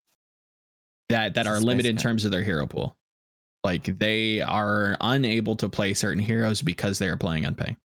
that 1.08 1.34
that 1.34 1.46
are 1.46 1.60
limited 1.60 1.90
in 1.90 1.96
terms 1.96 2.24
of 2.24 2.30
their 2.32 2.42
hero 2.42 2.66
pool. 2.66 2.96
Like 3.64 3.98
they 3.98 4.40
are 4.40 4.96
unable 5.00 5.56
to 5.56 5.68
play 5.68 5.94
certain 5.94 6.22
heroes 6.22 6.62
because 6.62 6.98
they 6.98 7.08
are 7.08 7.16
playing 7.16 7.46
on 7.46 7.54
ping, 7.54 7.76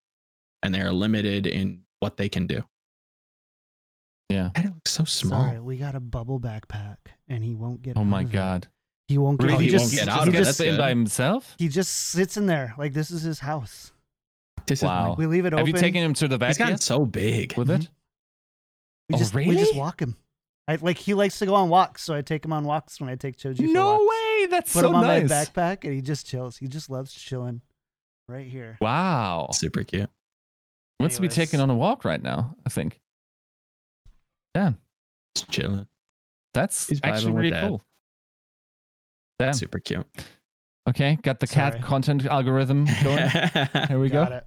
and 0.64 0.74
they 0.74 0.82
are 0.82 0.92
limited 0.92 1.48
in 1.48 1.82
what 2.00 2.18
they 2.18 2.30
can 2.30 2.48
do. 2.48 2.64
Yeah. 4.30 4.50
And 4.56 4.66
it 4.66 4.74
looks 4.74 4.92
so 4.92 5.04
small. 5.04 5.44
Sorry, 5.46 5.60
we 5.60 5.78
got 5.78 5.96
a 5.96 6.00
bubble 6.00 6.39
backpack, 6.39 6.98
and 7.28 7.44
he 7.44 7.54
won't 7.56 7.82
get. 7.82 7.98
Oh 7.98 8.02
out 8.02 8.06
my 8.08 8.22
of 8.22 8.30
it. 8.30 8.34
god. 8.34 8.68
He 9.08 9.18
won't 9.18 9.39
get. 9.39 9.48
Really? 9.48 9.66
He 9.66 9.66
he 9.66 9.72
just 9.72 9.86
won't 9.94 10.06
get 10.06 10.10
out 10.10 10.24
he 10.24 10.30
of 10.30 10.36
it. 10.36 10.38
just 10.38 10.50
just, 10.50 10.58
That's 10.60 10.78
by 10.78 10.89
himself? 10.89 11.56
he 11.58 11.68
just 11.68 11.92
sits 11.94 12.38
in 12.38 12.46
there 12.46 12.74
like 12.78 12.94
this 12.94 13.12
is 13.12 13.24
his 13.24 13.39
house. 13.39 13.92
This 14.68 14.82
Wow. 14.82 15.14
is 15.14 15.18
We 15.18 15.26
leave 15.28 15.45
it 15.45 15.53
Have 15.53 15.62
open. 15.62 15.74
you 15.76 15.80
taken 15.82 16.01
him 16.03 16.14
to 16.16 16.28
the 16.28 16.36
He's 16.36 16.39
vet 16.39 16.57
gotten 16.57 16.74
yet 16.74 16.82
so 16.82 17.05
big. 17.05 17.57
with 17.57 17.70
it? 17.70 17.82
Mm-hmm. 17.82 17.91
We 19.09 19.16
Oh, 19.16 19.18
just 19.20 19.34
we 19.34 19.55
just 19.55 19.76
walk 19.76 20.01
him. 20.01 20.16
I 20.68 20.76
like 20.76 20.97
he 20.97 21.14
likes 21.14 21.39
to 21.39 21.45
go 21.45 21.55
on 21.55 21.70
walks, 21.70 22.01
so 22.03 22.14
I 22.14 22.22
take 22.22 22.45
him 22.45 22.53
on 22.53 22.64
walks 22.64 23.01
when 23.01 23.09
I 23.09 23.16
take 23.16 23.36
Choji. 23.38 23.59
No 23.72 23.97
walks. 23.97 24.05
way. 24.09 24.45
That's 24.47 24.74
Put 24.74 24.82
so 24.82 24.89
him 24.89 24.95
on 24.95 25.01
nice. 25.03 25.30
my 25.30 25.36
backpack, 25.36 25.84
and 25.84 25.93
he 25.93 26.01
just 26.01 26.26
chills. 26.28 26.57
He 26.57 26.68
just 26.68 26.89
loves 26.89 27.12
chilling, 27.14 27.62
right 28.30 28.47
here. 28.47 28.78
Wow. 28.80 29.49
Super 29.51 29.84
cute. 29.84 30.09
Wants 30.99 31.16
to 31.16 31.22
be 31.22 31.28
taken 31.28 31.59
on 31.59 31.70
a 31.70 31.76
walk 31.76 32.05
right 32.05 32.22
now, 32.22 32.55
I 32.66 32.70
think. 32.70 33.01
Damn. 34.53 34.78
Just 35.36 35.49
chilling. 35.49 35.88
That's 36.53 36.88
He's 36.88 36.99
actually 37.03 37.32
really 37.34 37.49
that. 37.51 37.68
cool. 37.68 37.82
Damn. 39.39 39.53
Super 39.53 39.80
cute. 39.80 40.05
Okay, 40.89 41.18
got 41.22 41.39
the 41.39 41.47
cat 41.47 41.82
content 41.82 42.26
algorithm 42.26 42.86
going. 43.03 43.30
Here 43.88 43.99
we 43.99 44.09
Got 44.09 44.30
go. 44.30 44.36
it. 44.38 44.45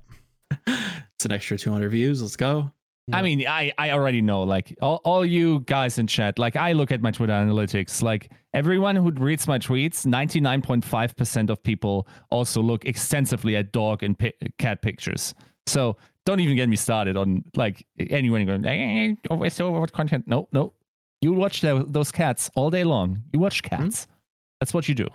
it's 0.66 1.24
an 1.24 1.32
extra 1.32 1.59
200 1.59 1.90
views. 1.90 2.22
Let's 2.22 2.36
go. 2.36 2.70
I 3.12 3.20
mean, 3.20 3.47
I, 3.47 3.70
I 3.76 3.90
already 3.90 4.22
know, 4.22 4.45
like, 4.45 4.74
all, 4.80 5.03
all 5.05 5.26
you 5.26 5.61
guys 5.66 5.99
in 5.99 6.07
chat, 6.07 6.38
like, 6.38 6.57
I 6.57 6.72
look 6.72 6.90
at 6.90 7.03
my 7.03 7.11
Twitter 7.11 7.34
analytics. 7.34 8.03
Like, 8.03 8.32
everyone 8.55 8.97
who 8.97 9.11
reads 9.11 9.47
my 9.47 9.59
tweets, 9.59 10.07
99.5% 10.07 11.51
of 11.51 11.62
people 11.62 12.09
also 12.30 12.62
look 12.62 12.86
extensively 12.86 13.57
at 13.57 13.72
dog 13.72 14.03
and 14.03 14.18
pi- 14.18 14.32
cat 14.59 14.80
pictures. 14.80 15.34
So 15.66 15.99
don't 16.24 16.40
even 16.40 16.57
get 16.57 16.70
me 16.70 16.76
started 16.76 17.18
on, 17.18 17.45
like, 17.55 17.86
anyone 17.99 18.47
going, 18.47 18.64
eh, 18.64 19.14
oh, 19.28 19.47
so 19.51 19.70
what 19.72 19.92
content? 19.92 20.26
No, 20.26 20.49
no. 20.53 20.72
You 21.20 21.34
watch 21.34 21.61
tho- 21.61 21.84
those 21.86 22.11
cats 22.11 22.51
all 22.55 22.70
day 22.70 22.84
long. 22.84 23.22
You 23.34 23.38
watch 23.38 23.62
cats. 23.62 24.07
That's 24.61 24.72
what 24.72 24.88
you 24.88 24.95
do. 24.95 25.09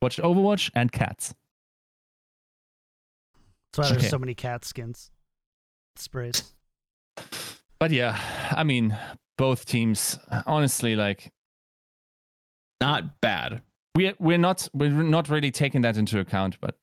Watch 0.00 0.18
Overwatch 0.18 0.70
and 0.76 0.92
cats. 0.92 1.34
That's 3.72 3.78
why 3.88 3.92
there's 3.92 4.02
Okay. 4.04 4.10
so 4.10 4.18
many 4.18 4.34
cat 4.34 4.64
skins, 4.64 5.10
sprays. 5.96 6.54
But 7.78 7.90
yeah, 7.90 8.18
I 8.50 8.64
mean, 8.64 8.96
both 9.36 9.64
teams, 9.66 10.18
honestly, 10.46 10.96
like, 10.96 11.30
Not 12.80 13.20
bad. 13.20 13.62
we 13.94 14.14
we're 14.18 14.38
not 14.38 14.68
we're 14.72 14.90
not 14.90 15.28
really 15.28 15.50
taking 15.50 15.82
that 15.82 15.96
into 15.96 16.18
account, 16.20 16.58
but 16.60 16.76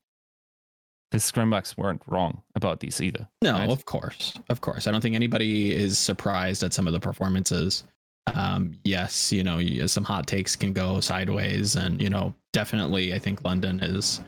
the 1.12 1.18
scrimbucks 1.18 1.76
weren't 1.78 2.02
wrong 2.06 2.42
about 2.54 2.80
these 2.80 3.00
either. 3.00 3.28
No, 3.42 3.52
right? 3.52 3.70
of 3.70 3.84
course. 3.84 4.34
Of 4.50 4.60
course. 4.60 4.86
I 4.86 4.90
don't 4.90 5.00
think 5.00 5.14
anybody 5.14 5.72
is 5.74 5.98
surprised 5.98 6.62
at 6.62 6.72
some 6.72 6.86
of 6.86 6.92
the 6.92 7.00
performances. 7.00 7.84
Um, 8.34 8.74
yes, 8.84 9.32
you 9.32 9.44
know, 9.44 9.60
some 9.86 10.02
hot 10.02 10.26
takes 10.26 10.56
can 10.56 10.72
go 10.72 10.98
sideways. 11.00 11.76
And, 11.76 12.02
you 12.02 12.10
know, 12.10 12.34
definitely, 12.52 13.14
I 13.14 13.20
think 13.20 13.44
London 13.44 13.78
is 13.80 14.20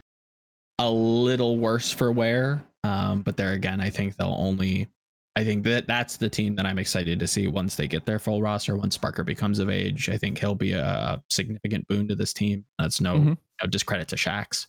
a 0.78 0.90
little 0.90 1.58
worse 1.58 1.90
for 1.92 2.12
wear. 2.12 2.62
Um, 2.84 3.22
but 3.22 3.36
there 3.36 3.52
again, 3.52 3.80
I 3.80 3.90
think 3.90 4.16
they'll 4.16 4.36
only. 4.38 4.88
I 5.36 5.44
think 5.44 5.62
that 5.64 5.86
that's 5.86 6.16
the 6.16 6.28
team 6.28 6.56
that 6.56 6.66
I'm 6.66 6.80
excited 6.80 7.20
to 7.20 7.26
see 7.28 7.46
once 7.46 7.76
they 7.76 7.86
get 7.86 8.04
their 8.04 8.18
full 8.18 8.42
roster. 8.42 8.76
Once 8.76 8.98
Sparker 8.98 9.24
becomes 9.24 9.60
of 9.60 9.70
age, 9.70 10.08
I 10.08 10.18
think 10.18 10.38
he'll 10.38 10.56
be 10.56 10.72
a 10.72 11.22
significant 11.30 11.86
boon 11.86 12.08
to 12.08 12.16
this 12.16 12.32
team. 12.32 12.64
That's 12.78 13.00
no, 13.00 13.18
Mhm. 13.18 13.38
no 13.62 13.66
discredit 13.68 14.08
to 14.08 14.16
Shax, 14.16 14.66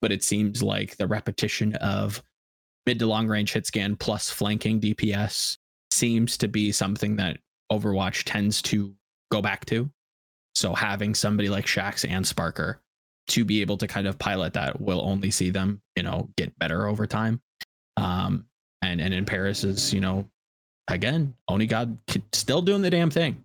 but 0.00 0.12
it 0.12 0.22
seems 0.22 0.62
like 0.62 0.96
the 0.96 1.08
repetition 1.08 1.74
of 1.76 2.22
mid 2.86 3.00
to 3.00 3.06
long 3.06 3.26
range 3.26 3.52
hit 3.52 3.66
scan 3.66 3.96
plus 3.96 4.30
flanking 4.30 4.78
DPS 4.80 5.58
seems 5.90 6.36
to 6.38 6.46
be 6.46 6.70
something 6.70 7.16
that 7.16 7.38
Overwatch 7.72 8.22
tends 8.24 8.62
to 8.62 8.94
go 9.32 9.42
back 9.42 9.64
to. 9.66 9.90
So 10.54 10.72
having 10.74 11.14
somebody 11.16 11.48
like 11.48 11.66
Shax 11.66 12.08
and 12.08 12.24
Sparker 12.24 12.76
to 13.28 13.44
be 13.44 13.60
able 13.60 13.76
to 13.78 13.86
kind 13.86 14.06
of 14.06 14.18
pilot 14.18 14.52
that 14.54 14.80
will 14.80 15.00
only 15.02 15.30
see 15.30 15.50
them, 15.50 15.80
you 15.96 16.02
know, 16.02 16.28
get 16.36 16.56
better 16.58 16.86
over 16.86 17.06
time. 17.06 17.40
Um, 17.96 18.46
and 18.82 19.00
and 19.00 19.14
in 19.14 19.24
Paris 19.24 19.64
is, 19.64 19.92
you 19.92 20.00
know, 20.00 20.28
again, 20.88 21.34
only 21.48 21.66
God 21.66 21.96
still 22.32 22.62
doing 22.62 22.82
the 22.82 22.90
damn 22.90 23.10
thing. 23.10 23.42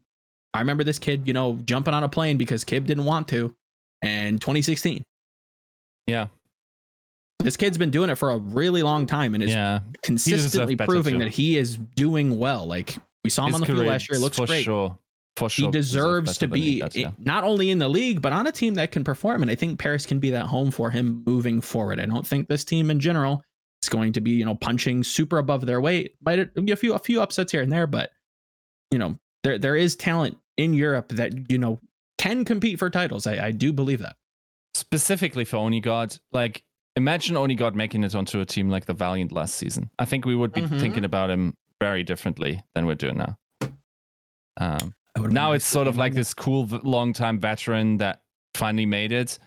I 0.54 0.60
remember 0.60 0.84
this 0.84 0.98
kid, 0.98 1.28
you 1.28 1.34
know, 1.34 1.60
jumping 1.66 1.94
on 1.94 2.04
a 2.04 2.10
plane 2.10 2.38
because 2.38 2.66
Kib 2.66 2.86
didn't 2.86 3.06
want 3.06 3.28
to, 3.30 3.54
and 4.02 4.42
2016. 4.42 5.04
Yeah. 6.08 6.28
This 7.40 7.56
kid's 7.56 7.78
been 7.78 7.92
doing 7.92 8.10
it 8.10 8.16
for 8.16 8.32
a 8.32 8.38
really 8.38 8.82
long 8.82 9.06
time 9.06 9.36
and 9.36 9.44
is 9.44 9.52
yeah, 9.52 9.80
consistently 10.02 10.76
proving 10.76 11.20
that 11.20 11.28
he 11.28 11.58
is 11.58 11.78
doing 11.78 12.40
well. 12.40 12.66
Like 12.66 12.98
we 13.24 13.30
saw 13.30 13.44
him 13.44 13.50
His 13.50 13.56
on 13.56 13.62
the 13.62 13.68
field 13.68 13.86
last 13.86 14.10
year. 14.10 14.18
It 14.18 14.22
looks 14.22 14.38
for 14.38 14.48
great. 14.48 14.64
sure. 14.64 14.98
For 15.38 15.50
sure, 15.50 15.68
he 15.68 15.72
deserves 15.72 16.38
to 16.40 16.48
better 16.48 16.60
than 16.60 16.62
he 16.62 16.76
be 16.76 16.80
does, 16.82 16.96
i- 16.98 17.00
yeah. 17.00 17.12
not 17.20 17.44
only 17.46 17.70
in 17.70 17.80
the 17.80 17.88
league, 17.88 18.22
but 18.22 18.34
on 18.34 18.48
a 18.48 18.52
team 18.52 18.74
that 18.74 18.92
can 18.92 19.04
perform. 19.04 19.42
And 19.44 19.50
I 19.52 19.56
think 19.56 19.80
Paris 19.80 20.06
can 20.06 20.20
be 20.20 20.32
that 20.32 20.48
home 20.48 20.72
for 20.72 20.90
him 20.90 21.24
moving 21.26 21.62
forward. 21.62 22.00
I 22.00 22.06
don't 22.06 22.28
think 22.28 22.48
this 22.50 22.66
team 22.66 22.90
in 22.92 23.00
general 23.00 23.44
is 23.84 23.88
going 23.90 24.12
to 24.14 24.22
be, 24.22 24.32
you 24.32 24.44
know, 24.46 24.56
punching 24.56 25.04
super 25.04 25.38
above 25.38 25.66
their 25.66 25.80
weight. 25.80 26.16
Might 26.26 26.54
be 26.56 26.72
a 26.72 26.76
few 26.76 26.94
a 26.94 27.00
few 27.00 27.22
upsets 27.22 27.52
here 27.52 27.62
and 27.62 27.72
there, 27.72 27.88
but 27.88 28.10
you 28.92 28.98
know, 29.00 29.18
there 29.44 29.58
there 29.58 29.76
is 29.76 29.96
talent 29.96 30.38
in 30.58 30.74
Europe 30.74 31.10
that 31.10 31.52
you 31.52 31.58
know 31.60 31.80
can 32.18 32.44
compete 32.44 32.80
for 32.80 32.90
titles. 32.90 33.28
I, 33.28 33.48
I 33.48 33.52
do 33.52 33.72
believe 33.72 34.00
that. 34.00 34.16
specifically 34.74 35.46
for 35.46 35.58
Onigod, 35.58 36.20
like 36.32 36.64
imagine 36.96 37.36
Onigod 37.36 37.76
making 37.76 38.04
it 38.04 38.16
onto 38.16 38.40
a 38.42 38.46
team 38.46 38.70
like 38.70 38.86
the 38.86 38.94
Valiant 38.94 39.32
last 39.32 39.56
season. 39.56 39.90
I 40.00 40.06
think 40.06 40.26
we 40.26 40.36
would 40.36 40.52
be 40.52 40.62
Mhm. 40.62 40.80
thinking 40.80 41.06
about 41.06 41.30
him 41.30 41.56
very 41.80 42.04
differently 42.04 42.64
than 42.74 42.86
we're 42.88 42.96
doing 42.96 43.18
now. 43.18 43.38
Um, 44.60 44.94
Now 45.32 45.52
it's 45.54 45.66
sort 45.66 45.88
of 45.88 45.98
like 45.98 46.14
this 46.14 46.34
cool 46.34 46.66
long-time 46.84 47.40
veteran 47.40 47.98
that 47.98 48.22
finally 48.56 48.86
made 48.86 49.12
it. 49.12 49.40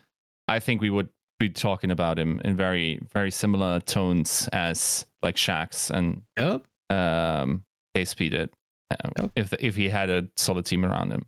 I 0.48 0.58
think 0.60 0.80
we 0.80 0.90
would 0.90 1.08
be 1.38 1.48
talking 1.48 1.90
about 1.90 2.18
him 2.18 2.40
in 2.44 2.56
very, 2.56 3.00
very 3.12 3.30
similar 3.30 3.80
tones 3.80 4.48
as 4.52 5.06
like 5.22 5.36
Shax 5.36 5.90
and 5.90 6.22
Yep. 6.38 6.64
um, 6.90 7.64
KSP 7.96 8.30
did, 8.30 8.50
uh, 8.90 8.96
Yep. 9.18 9.32
if 9.36 9.52
if 9.54 9.76
he 9.76 9.88
had 9.88 10.10
a 10.10 10.28
solid 10.36 10.66
team 10.66 10.84
around 10.84 11.12
him. 11.12 11.26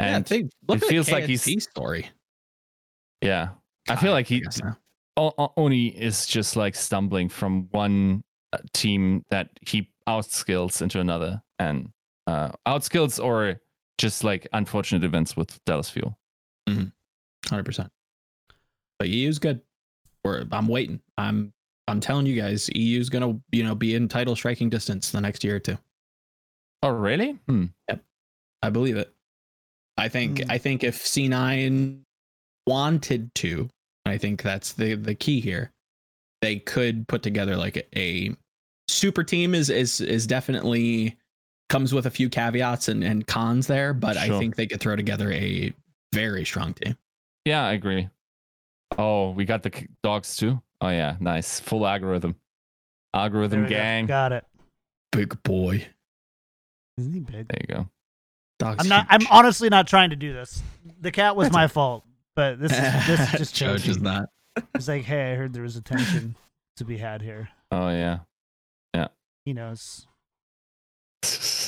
yeah, 0.00 0.16
And 0.16 0.30
look 0.68 0.82
it 0.82 0.86
feels 0.88 1.10
like 1.10 1.24
he's- 1.24 1.62
story. 1.64 2.08
yeah, 3.22 3.50
I 3.88 3.96
feel 3.96 4.12
like 4.12 4.26
he 4.26 4.40
guess 4.40 4.62
now. 4.62 4.76
O- 5.16 5.34
O- 5.38 5.52
Oni 5.56 5.88
is 5.88 6.26
just 6.26 6.56
like 6.56 6.74
stumbling 6.74 7.28
from 7.28 7.68
one 7.72 8.22
uh, 8.52 8.58
team 8.72 9.24
that 9.30 9.50
he 9.62 9.90
outskills 10.08 10.80
into 10.82 11.00
another, 11.00 11.42
and 11.58 11.90
uh, 12.26 12.50
outskills 12.66 13.22
or 13.22 13.60
just 14.00 14.24
like 14.24 14.48
unfortunate 14.54 15.04
events 15.04 15.36
with 15.36 15.62
Dallas 15.66 15.90
Fuel. 15.90 16.16
Hundred 17.48 17.64
percent. 17.64 17.90
But 18.98 19.08
EU's 19.08 19.38
good. 19.38 19.60
We're, 20.24 20.44
I'm 20.52 20.68
waiting. 20.68 21.00
I'm 21.18 21.52
I'm 21.88 22.00
telling 22.00 22.26
you 22.26 22.40
guys, 22.40 22.70
EU's 22.74 23.08
gonna 23.08 23.38
you 23.52 23.62
know 23.62 23.74
be 23.74 23.94
in 23.94 24.08
title 24.08 24.34
striking 24.36 24.70
distance 24.70 25.10
the 25.10 25.20
next 25.20 25.44
year 25.44 25.56
or 25.56 25.60
two. 25.60 25.76
Oh, 26.82 26.90
really? 26.90 27.38
Hmm. 27.46 27.66
I 28.62 28.70
believe 28.70 28.96
it. 28.96 29.12
I 29.98 30.08
think 30.08 30.42
Hmm. 30.42 30.50
I 30.50 30.58
think 30.58 30.82
if 30.84 31.02
C9 31.02 32.00
wanted 32.66 33.34
to, 33.36 33.68
I 34.06 34.16
think 34.16 34.42
that's 34.42 34.72
the 34.72 34.94
the 34.94 35.14
key 35.14 35.40
here. 35.40 35.72
They 36.40 36.58
could 36.58 37.06
put 37.08 37.22
together 37.22 37.56
like 37.56 37.76
a, 37.76 37.98
a 37.98 38.36
super 38.88 39.24
team 39.24 39.54
is 39.54 39.68
is 39.70 40.00
is 40.00 40.26
definitely 40.26 41.18
comes 41.70 41.94
with 41.94 42.04
a 42.04 42.10
few 42.10 42.28
caveats 42.28 42.88
and, 42.88 43.02
and 43.02 43.26
cons 43.26 43.66
there, 43.66 43.94
but 43.94 44.18
I 44.18 44.38
think 44.38 44.56
they 44.56 44.66
could 44.66 44.80
throw 44.80 44.96
together 44.96 45.32
a 45.32 45.72
very 46.12 46.44
strong 46.44 46.74
team. 46.74 46.98
Yeah, 47.46 47.64
I 47.64 47.72
agree. 47.72 48.10
Oh, 48.98 49.30
we 49.30 49.46
got 49.46 49.62
the 49.62 49.86
dogs 50.02 50.36
too. 50.36 50.60
Oh 50.82 50.88
yeah, 50.88 51.16
nice. 51.20 51.60
Full 51.60 51.86
algorithm. 51.86 52.34
Algorithm 53.14 53.62
we 53.62 53.68
go. 53.68 53.76
gang. 53.76 54.06
Got 54.06 54.32
it. 54.32 54.44
Big 55.12 55.42
boy. 55.42 55.86
Isn't 56.98 57.12
he 57.12 57.20
big? 57.20 57.48
There 57.48 57.58
you 57.68 57.74
go. 57.74 57.88
Dogs 58.58 58.82
I'm 58.82 58.88
not. 58.88 59.06
I'm 59.08 59.26
honestly 59.30 59.68
not 59.68 59.86
trying 59.86 60.10
to 60.10 60.16
do 60.16 60.32
this. 60.32 60.62
The 61.00 61.10
cat 61.10 61.36
was 61.36 61.50
my 61.50 61.66
fault, 61.66 62.04
but 62.34 62.60
this 62.60 62.72
is 62.72 62.78
this 63.06 63.32
just 63.32 63.54
Joe 63.54 63.68
changed. 63.68 63.84
just 63.84 64.00
not. 64.00 64.28
It's 64.74 64.88
like, 64.88 65.04
hey, 65.04 65.32
I 65.32 65.36
heard 65.36 65.52
there 65.52 65.62
was 65.62 65.76
attention 65.76 66.34
to 66.76 66.84
be 66.84 66.98
had 66.98 67.22
here. 67.22 67.48
Oh 67.70 67.88
yeah, 67.88 68.18
yeah. 68.92 69.08
He 69.44 69.52
knows. 69.52 70.06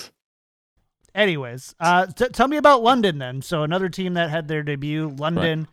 Anyways, 1.15 1.75
uh, 1.79 2.07
t- 2.07 2.29
tell 2.29 2.49
me 2.49 2.57
about 2.57 2.83
London 2.83 3.19
then. 3.19 3.43
So 3.43 3.63
another 3.63 3.89
team 3.89 4.15
that 4.15 4.31
had 4.31 4.49
their 4.49 4.63
debut, 4.63 5.09
London. 5.09 5.69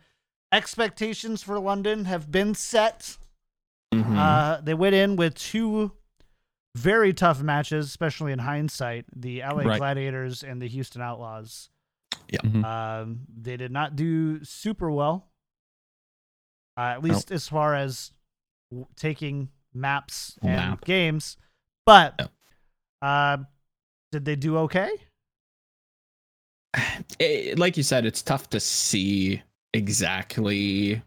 Expectations 0.52 1.42
for 1.42 1.58
London 1.58 2.04
have 2.06 2.30
been 2.30 2.54
set. 2.54 3.16
Mhm. 3.94 4.16
Uh, 4.16 4.60
they 4.60 4.74
went 4.74 4.94
in 4.94 5.16
with 5.16 5.34
two 5.34 5.92
very 6.76 7.12
tough 7.14 7.40
matches, 7.42 7.86
especially 7.86 8.32
in 8.32 8.40
hindsight. 8.40 9.06
The 9.14 9.42
LA 9.42 9.64
Right. 9.64 9.78
Gladiators 9.78 10.42
and 10.44 10.60
the 10.60 10.68
Houston 10.68 11.00
Outlaws. 11.02 11.70
Mhm. 12.30 12.64
Um, 12.64 13.20
they 13.34 13.56
did 13.56 13.72
not 13.72 13.96
do 13.96 14.44
super 14.44 14.90
well, 14.90 15.32
uh, 16.76 16.80
at 16.94 17.02
least 17.02 17.30
as 17.32 17.48
far 17.48 17.74
as 17.74 18.12
w- 18.70 18.86
taking 18.96 19.50
maps 19.72 20.38
and 20.42 20.56
Map. 20.56 20.84
games. 20.84 21.36
But 21.86 22.14
Yep. 22.18 22.32
uh, 23.02 23.36
did 24.12 24.24
they 24.24 24.36
do 24.36 24.58
okay? 24.58 24.90
It, 27.18 27.58
like 27.58 27.76
you 27.76 27.82
said, 27.82 28.06
it's 28.06 28.22
tough 28.22 28.48
to 28.50 28.60
see 28.60 29.42
exactly 29.72 31.02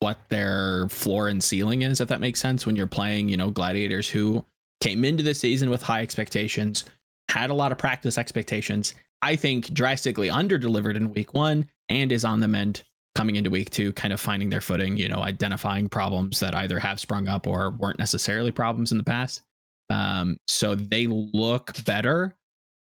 what 0.00 0.18
their 0.28 0.88
floor 0.88 1.28
and 1.28 1.42
ceiling 1.42 1.82
is, 1.82 2.00
if 2.00 2.08
that 2.08 2.20
makes 2.20 2.40
sense, 2.40 2.66
when 2.66 2.76
you're 2.76 2.86
playing, 2.86 3.28
you 3.28 3.36
know, 3.36 3.50
gladiators 3.50 4.08
who 4.08 4.44
came 4.80 5.04
into 5.04 5.22
the 5.22 5.34
season 5.34 5.70
with 5.70 5.82
high 5.82 6.02
expectations, 6.02 6.84
had 7.28 7.50
a 7.50 7.54
lot 7.54 7.72
of 7.72 7.78
practice 7.78 8.16
expectations. 8.16 8.94
I 9.22 9.34
think 9.34 9.72
drastically 9.74 10.30
under 10.30 10.58
delivered 10.58 10.96
in 10.96 11.12
week 11.12 11.34
one 11.34 11.68
and 11.88 12.12
is 12.12 12.24
on 12.24 12.40
the 12.40 12.48
mend 12.48 12.84
coming 13.16 13.34
into 13.34 13.50
week 13.50 13.70
two, 13.70 13.92
kind 13.94 14.12
of 14.12 14.20
finding 14.20 14.48
their 14.48 14.60
footing, 14.60 14.96
you 14.96 15.08
know, 15.08 15.18
identifying 15.18 15.88
problems 15.88 16.38
that 16.38 16.54
either 16.54 16.78
have 16.78 17.00
sprung 17.00 17.26
up 17.26 17.48
or 17.48 17.70
weren't 17.70 17.98
necessarily 17.98 18.52
problems 18.52 18.92
in 18.92 18.98
the 18.98 19.04
past. 19.04 19.42
Um, 19.90 20.38
so 20.46 20.76
they 20.76 21.08
look 21.08 21.84
better. 21.84 22.36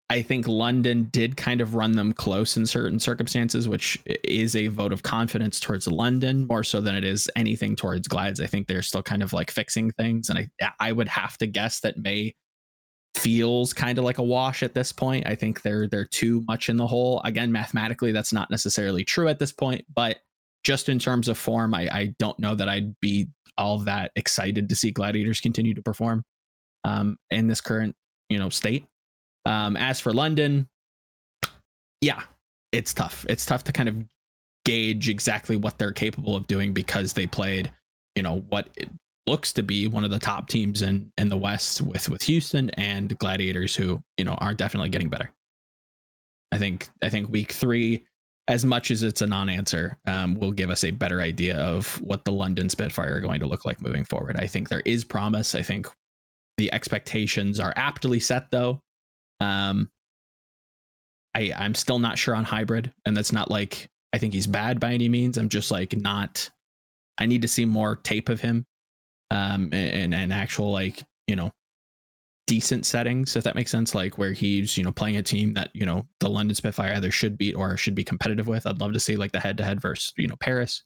I 0.08 0.22
think 0.22 0.46
London 0.46 1.08
did 1.10 1.36
kind 1.36 1.60
of 1.60 1.74
run 1.74 1.92
them 1.92 2.12
close 2.12 2.56
in 2.56 2.64
certain 2.64 3.00
circumstances, 3.00 3.68
which 3.68 4.00
is 4.22 4.54
a 4.54 4.68
vote 4.68 4.92
of 4.92 5.02
confidence 5.02 5.58
towards 5.58 5.88
London 5.88 6.46
more 6.46 6.62
so 6.62 6.80
than 6.80 6.94
it 6.94 7.02
is 7.02 7.28
anything 7.34 7.74
towards 7.74 8.06
Glides. 8.06 8.40
I 8.40 8.46
think 8.46 8.68
they're 8.68 8.82
still 8.82 9.02
kind 9.02 9.22
of 9.22 9.32
like 9.32 9.50
fixing 9.50 9.90
things, 9.92 10.28
and 10.28 10.38
I 10.38 10.70
I 10.78 10.92
would 10.92 11.08
have 11.08 11.36
to 11.38 11.46
guess 11.46 11.80
that 11.80 11.98
May 11.98 12.34
feels 13.16 13.72
kind 13.72 13.98
of 13.98 14.04
like 14.04 14.18
a 14.18 14.22
wash 14.22 14.62
at 14.62 14.74
this 14.74 14.92
point. 14.92 15.26
I 15.26 15.34
think 15.34 15.62
they're 15.62 15.88
they're 15.88 16.04
too 16.04 16.44
much 16.46 16.68
in 16.68 16.76
the 16.76 16.86
hole. 16.86 17.20
Again, 17.24 17.50
mathematically, 17.50 18.12
that's 18.12 18.32
not 18.32 18.50
necessarily 18.50 19.04
true 19.04 19.26
at 19.26 19.40
this 19.40 19.52
point, 19.52 19.84
but 19.92 20.18
just 20.62 20.88
in 20.88 20.98
terms 20.98 21.28
of 21.28 21.38
form, 21.38 21.74
I, 21.74 21.88
I 21.90 22.14
don't 22.18 22.38
know 22.38 22.54
that 22.54 22.68
I'd 22.68 22.98
be 23.00 23.28
all 23.58 23.78
that 23.80 24.12
excited 24.16 24.68
to 24.68 24.76
see 24.76 24.90
Gladiators 24.90 25.40
continue 25.40 25.74
to 25.74 25.82
perform 25.82 26.24
um, 26.84 27.16
in 27.30 27.48
this 27.48 27.60
current 27.60 27.96
you 28.28 28.38
know 28.38 28.50
state. 28.50 28.86
Um, 29.46 29.76
as 29.76 30.00
for 30.00 30.12
London, 30.12 30.68
yeah, 32.00 32.22
it's 32.72 32.92
tough. 32.92 33.24
It's 33.28 33.46
tough 33.46 33.64
to 33.64 33.72
kind 33.72 33.88
of 33.88 33.96
gauge 34.64 35.08
exactly 35.08 35.56
what 35.56 35.78
they're 35.78 35.92
capable 35.92 36.34
of 36.34 36.46
doing 36.48 36.74
because 36.74 37.12
they 37.12 37.26
played, 37.26 37.72
you 38.16 38.22
know, 38.24 38.44
what 38.48 38.68
it 38.76 38.90
looks 39.28 39.52
to 39.52 39.62
be 39.62 39.88
one 39.88 40.04
of 40.04 40.10
the 40.10 40.18
top 40.18 40.48
teams 40.48 40.82
in 40.82 41.10
in 41.16 41.28
the 41.28 41.36
West 41.36 41.80
with 41.80 42.08
with 42.08 42.22
Houston 42.22 42.70
and 42.70 43.16
Gladiators, 43.18 43.76
who 43.76 44.02
you 44.18 44.24
know 44.24 44.34
are 44.34 44.52
definitely 44.52 44.88
getting 44.88 45.08
better. 45.08 45.30
I 46.50 46.58
think 46.58 46.88
I 47.02 47.08
think 47.08 47.30
week 47.30 47.52
three, 47.52 48.04
as 48.48 48.64
much 48.64 48.90
as 48.90 49.04
it's 49.04 49.22
a 49.22 49.26
non-answer, 49.28 49.96
um, 50.06 50.34
will 50.34 50.52
give 50.52 50.70
us 50.70 50.82
a 50.82 50.90
better 50.90 51.20
idea 51.20 51.56
of 51.58 52.00
what 52.02 52.24
the 52.24 52.32
London 52.32 52.68
Spitfire 52.68 53.14
are 53.14 53.20
going 53.20 53.40
to 53.40 53.46
look 53.46 53.64
like 53.64 53.80
moving 53.80 54.04
forward. 54.04 54.36
I 54.38 54.48
think 54.48 54.68
there 54.68 54.82
is 54.84 55.04
promise. 55.04 55.54
I 55.54 55.62
think 55.62 55.86
the 56.58 56.72
expectations 56.72 57.60
are 57.60 57.74
aptly 57.76 58.18
set 58.18 58.50
though 58.50 58.82
um, 59.40 59.90
I 61.34 61.52
I'm 61.56 61.74
still 61.74 61.98
not 61.98 62.18
sure 62.18 62.34
on 62.34 62.44
hybrid, 62.44 62.92
and 63.04 63.16
that's 63.16 63.32
not 63.32 63.50
like 63.50 63.88
I 64.12 64.18
think 64.18 64.34
he's 64.34 64.46
bad 64.46 64.80
by 64.80 64.92
any 64.92 65.08
means. 65.08 65.38
I'm 65.38 65.48
just 65.48 65.70
like 65.70 65.96
not. 65.96 66.48
I 67.18 67.26
need 67.26 67.42
to 67.42 67.48
see 67.48 67.64
more 67.64 67.96
tape 67.96 68.28
of 68.28 68.40
him, 68.40 68.66
um, 69.30 69.70
and 69.72 70.14
and 70.14 70.32
actual 70.32 70.72
like 70.72 71.02
you 71.26 71.36
know 71.36 71.52
decent 72.46 72.86
settings 72.86 73.34
if 73.34 73.42
that 73.42 73.56
makes 73.56 73.72
sense 73.72 73.92
like 73.94 74.18
where 74.18 74.32
he's 74.32 74.78
you 74.78 74.84
know 74.84 74.92
playing 74.92 75.16
a 75.16 75.22
team 75.22 75.52
that 75.52 75.68
you 75.74 75.84
know 75.84 76.06
the 76.20 76.28
london 76.28 76.54
spitfire 76.54 76.94
either 76.94 77.10
should 77.10 77.36
beat 77.36 77.56
or 77.56 77.76
should 77.76 77.94
be 77.94 78.04
competitive 78.04 78.46
with 78.46 78.66
i'd 78.66 78.80
love 78.80 78.92
to 78.92 79.00
see 79.00 79.16
like 79.16 79.32
the 79.32 79.40
head 79.40 79.56
to 79.56 79.64
head 79.64 79.82
versus 79.82 80.12
you 80.16 80.28
know 80.28 80.36
paris 80.36 80.84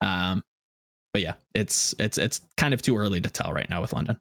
um 0.00 0.42
but 1.12 1.20
yeah 1.20 1.34
it's 1.54 1.94
it's 1.98 2.16
it's 2.16 2.40
kind 2.56 2.72
of 2.72 2.80
too 2.80 2.96
early 2.96 3.20
to 3.20 3.28
tell 3.28 3.52
right 3.52 3.68
now 3.68 3.82
with 3.82 3.92
london 3.92 4.18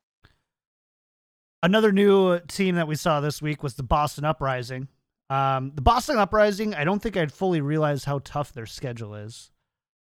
Another 1.64 1.92
new 1.94 2.40
team 2.42 2.76
that 2.76 2.88
we 2.90 2.96
saw 2.96 3.22
this 3.22 3.42
week 3.42 3.64
was 3.64 3.76
the 3.76 3.84
Boston 3.84 4.26
Uprising. 4.26 4.90
Um, 5.30 5.72
the 5.74 5.82
Boston 5.82 6.18
Uprising, 6.18 6.76
I 6.76 6.84
don't 6.84 7.02
think 7.02 7.16
I'd 7.16 7.32
fully 7.32 7.62
realized 7.62 8.04
how 8.06 8.20
tough 8.24 8.52
their 8.54 8.66
schedule 8.66 9.16
is. 9.16 9.50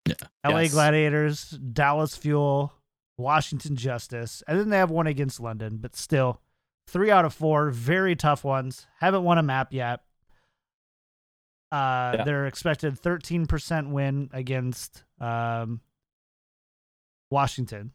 Yeah. 0.09 0.15
LA 0.45 0.61
Yes. 0.63 0.73
Gladiators, 0.73 1.51
Dallas 1.51 2.17
Fuel, 2.17 2.73
Washington 3.19 3.77
Justice, 3.77 4.43
and 4.49 4.59
then 4.59 4.71
they 4.71 4.79
have 4.79 4.91
one 4.91 5.07
against 5.07 5.39
London, 5.41 5.77
but 5.77 5.95
still, 5.95 6.41
three 6.89 7.11
out 7.11 7.27
of 7.27 7.35
four, 7.35 7.71
very 7.71 8.17
tough 8.17 8.43
ones. 8.45 8.87
Haven't 9.01 9.23
won 9.23 9.37
a 9.39 9.43
map 9.43 9.73
yet. 9.75 10.01
Uh, 11.71 12.15
Yeah. 12.17 12.25
They're 12.25 12.47
expected 12.47 13.01
13% 13.01 13.91
win 13.91 14.31
against 14.33 15.05
um, 15.21 15.83
Washington. 17.31 17.93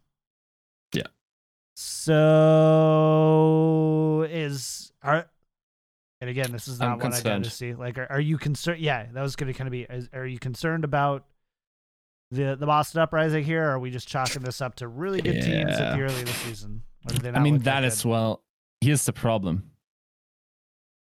Yeah. 1.78 1.82
So 1.82 3.38
is 4.30 4.92
are 5.04 5.30
and 6.20 6.30
again, 6.30 6.52
this 6.52 6.68
is 6.68 6.82
I'm 6.82 6.98
not 6.98 7.04
what 7.04 7.14
I 7.14 7.22
got 7.22 7.44
to 7.44 7.50
see. 7.50 7.74
Like, 7.74 7.98
are, 7.98 8.08
are 8.10 8.20
you 8.20 8.38
concerned? 8.38 8.82
Yeah, 8.82 9.06
that 9.14 9.22
was 9.22 9.36
going 9.36 9.52
to 9.54 9.58
kind 9.58 9.68
of 9.68 9.72
be. 9.72 9.84
Is, 9.84 10.10
are 10.14 10.26
you 10.26 10.40
concerned 10.40 10.84
about 10.84 11.26
the 12.32 12.56
the 12.56 12.66
Boston 12.66 13.02
Uprising 13.02 13.44
here? 13.44 13.64
Or 13.66 13.72
are 13.74 13.80
we 13.80 13.92
just 13.92 14.08
chalking 14.08 14.42
this 14.42 14.60
up 14.60 14.76
to 14.76 14.88
really 14.88 15.22
good 15.22 15.42
teams 15.42 15.74
at 15.74 15.96
the 15.96 16.02
early 16.02 16.22
of 16.22 16.26
the 16.26 16.34
season? 16.34 16.82
Or 17.08 17.14
do 17.14 17.22
they 17.22 17.30
I 17.30 17.40
mean, 17.40 17.60
that 17.60 17.82
good? 17.82 17.88
as 17.88 18.04
well. 18.04 18.42
Here's 18.82 19.06
the 19.06 19.14
problem. 19.14 19.72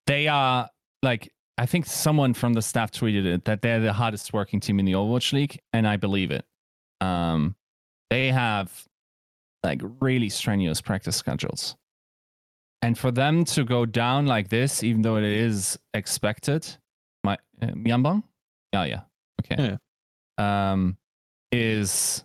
They 0.07 0.29
are 0.29 0.69
like, 1.03 1.33
I 1.59 1.67
think 1.67 1.87
someone 1.87 2.35
from 2.35 2.53
the 2.53 2.63
staff 2.63 2.93
tweeted 2.93 3.25
it 3.25 3.47
that 3.47 3.63
they're 3.63 3.81
the 3.81 3.95
hardest 3.95 4.33
working 4.35 4.61
team 4.61 4.79
in 4.79 4.85
the 4.85 4.93
Overwatch 4.93 5.33
League, 5.33 5.59
and 5.73 5.89
I 5.89 5.97
believe 5.97 6.31
it. 6.31 6.45
Um, 7.01 7.57
they 8.11 8.31
have 8.31 8.87
like 9.67 9.83
really 10.01 10.29
strenuous 10.29 10.81
practice 10.81 11.17
schedules, 11.17 11.77
and 12.83 12.97
for 12.97 13.11
them 13.11 13.45
to 13.45 13.65
go 13.65 13.85
down 13.85 14.27
like 14.27 14.49
this, 14.49 14.83
even 14.83 15.03
though 15.03 15.17
it 15.17 15.25
is 15.25 15.79
expected, 15.93 16.67
my 17.25 17.35
uh, 17.61 17.67
Myanbang, 17.75 18.23
yeah, 18.73 18.85
yeah, 18.85 19.01
okay, 19.41 19.77
um, 20.39 20.97
is 21.53 22.25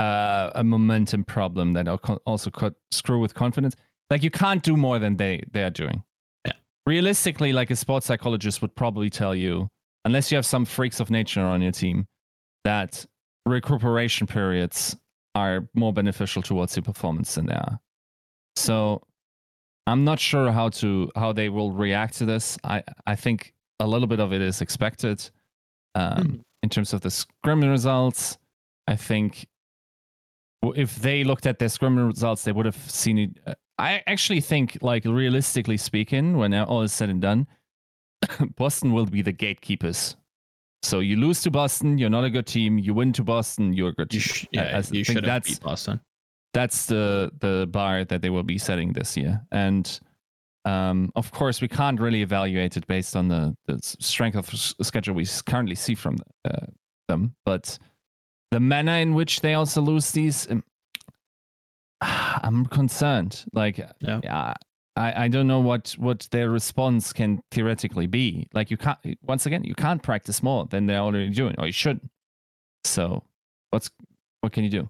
uh, 0.00 0.50
a 0.54 0.62
momentum 0.62 1.24
problem 1.24 1.72
that 1.72 1.88
al- 1.88 2.22
also 2.26 2.50
could 2.50 2.74
screw 2.90 3.20
with 3.20 3.34
confidence. 3.34 3.74
Like 4.10 4.22
you 4.22 4.30
can't 4.30 4.62
do 4.62 4.76
more 4.76 4.98
than 4.98 5.16
they 5.16 5.42
they 5.52 5.62
are 5.62 5.70
doing. 5.70 6.02
Yeah. 6.44 6.52
Realistically, 6.84 7.52
like 7.52 7.70
a 7.70 7.76
sports 7.76 8.06
psychologist 8.06 8.62
would 8.62 8.74
probably 8.74 9.10
tell 9.10 9.34
you, 9.34 9.68
unless 10.04 10.30
you 10.30 10.36
have 10.36 10.46
some 10.46 10.64
freaks 10.64 11.00
of 11.00 11.10
nature 11.10 11.40
on 11.40 11.62
your 11.62 11.72
team, 11.72 12.06
that 12.64 13.04
recuperation 13.46 14.26
periods 14.26 14.96
are 15.36 15.68
more 15.74 15.92
beneficial 15.92 16.42
towards 16.42 16.74
your 16.76 16.82
performance 16.82 17.34
than 17.36 17.46
they 17.46 17.54
are. 17.54 17.78
So 18.56 19.02
I'm 19.86 20.02
not 20.04 20.18
sure 20.18 20.50
how 20.50 20.70
to 20.80 21.10
how 21.14 21.32
they 21.32 21.48
will 21.50 21.72
react 21.72 22.14
to 22.18 22.24
this. 22.26 22.58
I 22.64 22.82
I 23.06 23.14
think 23.16 23.52
a 23.78 23.86
little 23.86 24.08
bit 24.08 24.20
of 24.20 24.32
it 24.32 24.40
is 24.40 24.60
expected. 24.60 25.18
Um, 25.94 26.16
Mhm. 26.16 26.42
In 26.62 26.68
terms 26.70 26.92
of 26.94 27.00
the 27.02 27.10
scrim 27.10 27.60
results, 27.62 28.38
I 28.88 28.96
think 28.96 29.46
if 30.74 30.96
they 30.96 31.22
looked 31.22 31.46
at 31.46 31.58
their 31.58 31.68
scrim 31.68 31.96
results, 31.98 32.42
they 32.44 32.52
would 32.52 32.66
have 32.66 32.90
seen 32.90 33.18
it, 33.18 33.30
uh, 33.46 33.54
I 33.78 34.02
actually 34.06 34.40
think, 34.40 34.78
like 34.80 35.04
realistically 35.04 35.76
speaking, 35.76 36.38
when 36.38 36.54
all 36.54 36.82
is 36.82 36.92
said 36.92 37.10
and 37.10 37.20
done, 37.20 37.46
Boston 38.56 38.92
will 38.94 39.06
be 39.06 39.22
the 39.22 39.32
gatekeepers. 39.32 40.16
So 40.82 41.00
you 41.00 41.16
lose 41.16 41.42
to 41.42 41.50
Boston, 41.50 41.98
you're 41.98 42.10
not 42.10 42.24
a 42.24 42.30
good 42.30 42.46
team. 42.46 42.78
You 42.78 42.94
win 42.94 43.12
to 43.14 43.24
Boston, 43.24 43.72
you're 43.72 43.88
a 43.88 43.94
good 43.94 44.12
You 44.14 44.20
team. 44.20 44.34
sh- 44.34 44.46
yeah, 44.52 44.82
you 44.90 45.02
should 45.04 45.16
have 45.16 45.24
that's 45.24 45.48
beat 45.50 45.60
Boston. 45.60 46.00
that's 46.52 46.86
the 46.86 47.30
the 47.40 47.66
bar 47.70 48.04
that 48.04 48.22
they 48.22 48.30
will 48.30 48.42
be 48.44 48.58
setting 48.58 48.92
this 48.92 49.16
year. 49.16 49.40
And 49.50 49.98
um, 50.64 51.10
of 51.14 51.30
course, 51.32 51.60
we 51.60 51.68
can't 51.68 52.00
really 52.00 52.22
evaluate 52.22 52.76
it 52.76 52.86
based 52.86 53.14
on 53.16 53.28
the, 53.28 53.56
the 53.66 53.78
strength 53.82 54.36
of 54.36 54.48
schedule 54.86 55.14
we 55.14 55.24
currently 55.46 55.76
see 55.76 55.94
from 55.94 56.16
uh, 56.44 56.66
them. 57.08 57.34
But 57.44 57.78
the 58.50 58.58
manner 58.60 58.96
in 58.98 59.14
which 59.14 59.40
they 59.42 59.54
also 59.54 59.80
lose 59.80 60.10
these, 60.10 60.48
um, 60.50 60.64
I'm 62.00 62.66
concerned. 62.66 63.44
Like, 63.52 63.78
Yeah. 64.00 64.20
yeah, 64.22 64.54
I, 64.96 65.24
I 65.24 65.28
don't 65.28 65.46
know 65.46 65.60
what 65.60 65.94
what 65.98 66.26
their 66.30 66.50
response 66.50 67.12
can 67.12 67.42
theoretically 67.50 68.06
be. 68.06 68.48
Like, 68.54 68.70
you 68.70 68.76
can't. 68.76 68.98
Once 69.22 69.46
again, 69.46 69.62
you 69.64 69.74
can't 69.74 70.02
practice 70.02 70.42
more 70.42 70.66
than 70.66 70.86
they're 70.86 70.98
already 70.98 71.30
doing, 71.30 71.54
or 71.58 71.66
you 71.66 71.72
shouldn't. 71.72 72.10
So, 72.84 73.22
what's 73.70 73.90
what 74.40 74.52
can 74.52 74.64
you 74.64 74.70
do? 74.70 74.88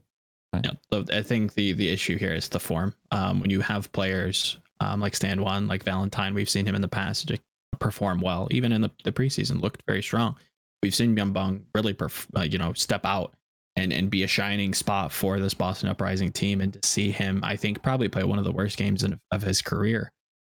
Yeah, 0.65 0.71
so 0.93 1.05
I 1.13 1.23
think 1.23 1.55
the 1.55 1.73
the 1.73 1.89
issue 1.89 2.17
here 2.19 2.33
is 2.33 2.49
the 2.49 2.61
form. 2.61 2.95
Um, 3.11 3.41
when 3.41 3.51
you 3.51 3.61
have 3.61 3.91
players 3.93 4.59
um, 4.81 5.01
like 5.01 5.15
Stand1, 5.15 5.69
like 5.69 5.83
Valentine, 5.83 6.35
we've 6.35 6.51
seen 6.51 6.67
him 6.67 6.75
in 6.75 6.83
the 6.83 6.89
past 6.89 7.29
to 7.29 7.39
perform 7.79 8.21
well, 8.21 8.49
even 8.51 8.73
in 8.73 8.81
the, 8.81 8.91
the 9.05 9.13
preseason, 9.13 9.61
looked 9.61 9.83
very 9.87 10.03
strong. 10.03 10.37
We've 10.83 10.95
seen 10.95 11.17
Myunbong 11.17 11.63
really, 11.75 11.95
perf- 11.95 12.27
uh, 12.37 12.43
you 12.43 12.59
know, 12.59 12.73
step 12.75 13.05
out 13.05 13.35
and 13.77 13.93
and 13.93 14.11
be 14.11 14.23
a 14.23 14.29
shining 14.29 14.75
spot 14.75 15.13
for 15.13 15.39
this 15.39 15.55
Boston 15.55 15.89
Uprising 15.89 16.33
team, 16.33 16.61
and 16.61 16.73
to 16.73 16.89
see 16.89 17.11
him, 17.11 17.41
I 17.45 17.57
think, 17.57 17.83
probably 17.83 18.09
play 18.09 18.25
one 18.25 18.39
of 18.39 18.45
the 18.45 18.53
worst 18.53 18.77
games 18.77 19.05
in, 19.05 19.19
of 19.31 19.43
his 19.43 19.63
career. 19.63 20.11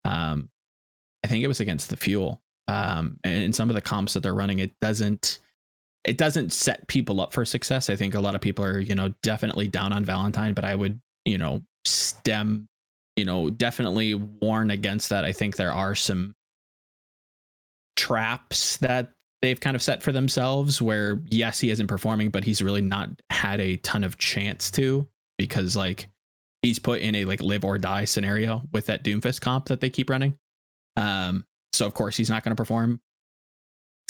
Um, 0.05 0.49
I 1.23 1.27
think 1.27 1.43
it 1.43 1.47
was 1.47 1.59
against 1.59 1.89
the 1.89 1.97
Fuel. 1.97 2.41
Um, 2.67 3.19
and 3.23 3.43
in 3.43 3.53
some 3.53 3.69
of 3.69 3.75
the 3.75 3.81
comps 3.81 4.13
that 4.13 4.21
they're 4.21 4.33
running, 4.33 4.59
it 4.59 4.71
doesn't 4.81 5.39
it 6.03 6.17
doesn't 6.17 6.51
set 6.51 6.87
people 6.87 7.21
up 7.21 7.31
for 7.31 7.45
success. 7.45 7.89
I 7.89 7.95
think 7.95 8.15
a 8.15 8.19
lot 8.19 8.33
of 8.33 8.41
people 8.41 8.65
are, 8.65 8.79
you 8.79 8.95
know, 8.95 9.13
definitely 9.21 9.67
down 9.67 9.93
on 9.93 10.03
Valentine, 10.03 10.53
but 10.53 10.65
I 10.65 10.73
would, 10.73 10.99
you 11.25 11.37
know, 11.37 11.61
stem, 11.85 12.67
you 13.15 13.25
know, 13.25 13.49
definitely 13.51 14.15
warn 14.15 14.71
against 14.71 15.09
that. 15.09 15.25
I 15.25 15.31
think 15.31 15.55
there 15.55 15.71
are 15.71 15.93
some 15.93 16.33
traps 17.95 18.77
that 18.77 19.11
they've 19.41 19.59
kind 19.59 19.75
of 19.75 19.81
set 19.81 20.03
for 20.03 20.11
themselves 20.11 20.81
where 20.81 21.19
yes, 21.29 21.59
he 21.59 21.69
isn't 21.71 21.87
performing, 21.87 22.29
but 22.29 22.43
he's 22.43 22.61
really 22.61 22.81
not 22.81 23.09
had 23.29 23.59
a 23.59 23.77
ton 23.77 24.03
of 24.03 24.17
chance 24.17 24.69
to 24.71 25.07
because 25.37 25.75
like 25.75 26.07
he's 26.61 26.79
put 26.79 27.01
in 27.01 27.15
a 27.15 27.25
like 27.25 27.41
live 27.41 27.65
or 27.65 27.77
die 27.77 28.05
scenario 28.05 28.61
with 28.71 28.85
that 28.85 29.03
Doomfist 29.03 29.41
comp 29.41 29.65
that 29.65 29.81
they 29.81 29.89
keep 29.89 30.09
running. 30.09 30.37
Um, 30.97 31.45
so 31.73 31.85
of 31.85 31.93
course 31.93 32.17
he's 32.17 32.29
not 32.29 32.43
going 32.43 32.55
to 32.55 32.61
perform 32.61 33.01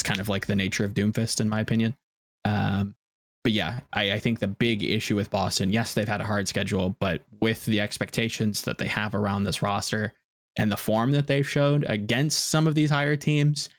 it's 0.01 0.07
kind 0.07 0.19
of 0.19 0.29
like 0.29 0.47
the 0.47 0.55
nature 0.55 0.83
of 0.83 0.95
Doomfist, 0.95 1.41
in 1.41 1.47
my 1.47 1.59
opinion. 1.59 1.95
Um, 2.43 2.95
but 3.43 3.53
yeah, 3.53 3.81
I, 3.93 4.13
I 4.13 4.19
think 4.19 4.39
the 4.39 4.47
big 4.47 4.83
issue 4.83 5.15
with 5.15 5.29
Boston, 5.29 5.71
yes, 5.71 5.93
they've 5.93 6.07
had 6.07 6.21
a 6.21 6.25
hard 6.25 6.47
schedule, 6.47 6.95
but 6.99 7.21
with 7.39 7.63
the 7.65 7.79
expectations 7.79 8.63
that 8.63 8.79
they 8.79 8.87
have 8.87 9.13
around 9.13 9.43
this 9.43 9.61
roster 9.61 10.13
and 10.57 10.71
the 10.71 10.77
form 10.77 11.11
that 11.11 11.27
they've 11.27 11.47
showed 11.47 11.85
against 11.87 12.49
some 12.49 12.65
of 12.65 12.73
these 12.73 12.89
higher 12.89 13.15
teams, 13.15 13.69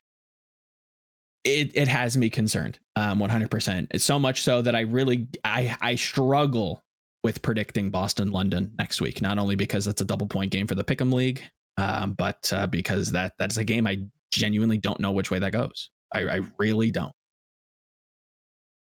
it, 1.43 1.71
it 1.75 1.87
has 1.87 2.15
me 2.17 2.29
concerned 2.29 2.79
um 2.95 3.19
100% 3.19 3.87
it's 3.91 4.05
so 4.05 4.17
much 4.19 4.41
so 4.41 4.61
that 4.61 4.75
i 4.75 4.81
really 4.81 5.27
i 5.43 5.75
i 5.81 5.95
struggle 5.95 6.81
with 7.23 7.41
predicting 7.41 7.89
boston 7.89 8.31
london 8.31 8.71
next 8.77 9.01
week 9.01 9.21
not 9.21 9.37
only 9.37 9.55
because 9.55 9.87
it's 9.87 10.01
a 10.01 10.05
double 10.05 10.27
point 10.27 10.51
game 10.51 10.67
for 10.67 10.75
the 10.75 10.83
pick'em 10.83 11.13
league 11.13 11.41
um, 11.77 12.13
but 12.13 12.51
uh, 12.53 12.67
because 12.67 13.11
that 13.11 13.33
that's 13.39 13.57
a 13.57 13.63
game 13.63 13.87
i 13.87 13.97
genuinely 14.31 14.77
don't 14.77 14.99
know 14.99 15.11
which 15.11 15.31
way 15.31 15.39
that 15.39 15.51
goes 15.51 15.89
I, 16.13 16.21
I 16.27 16.39
really 16.57 16.91
don't. 16.91 17.11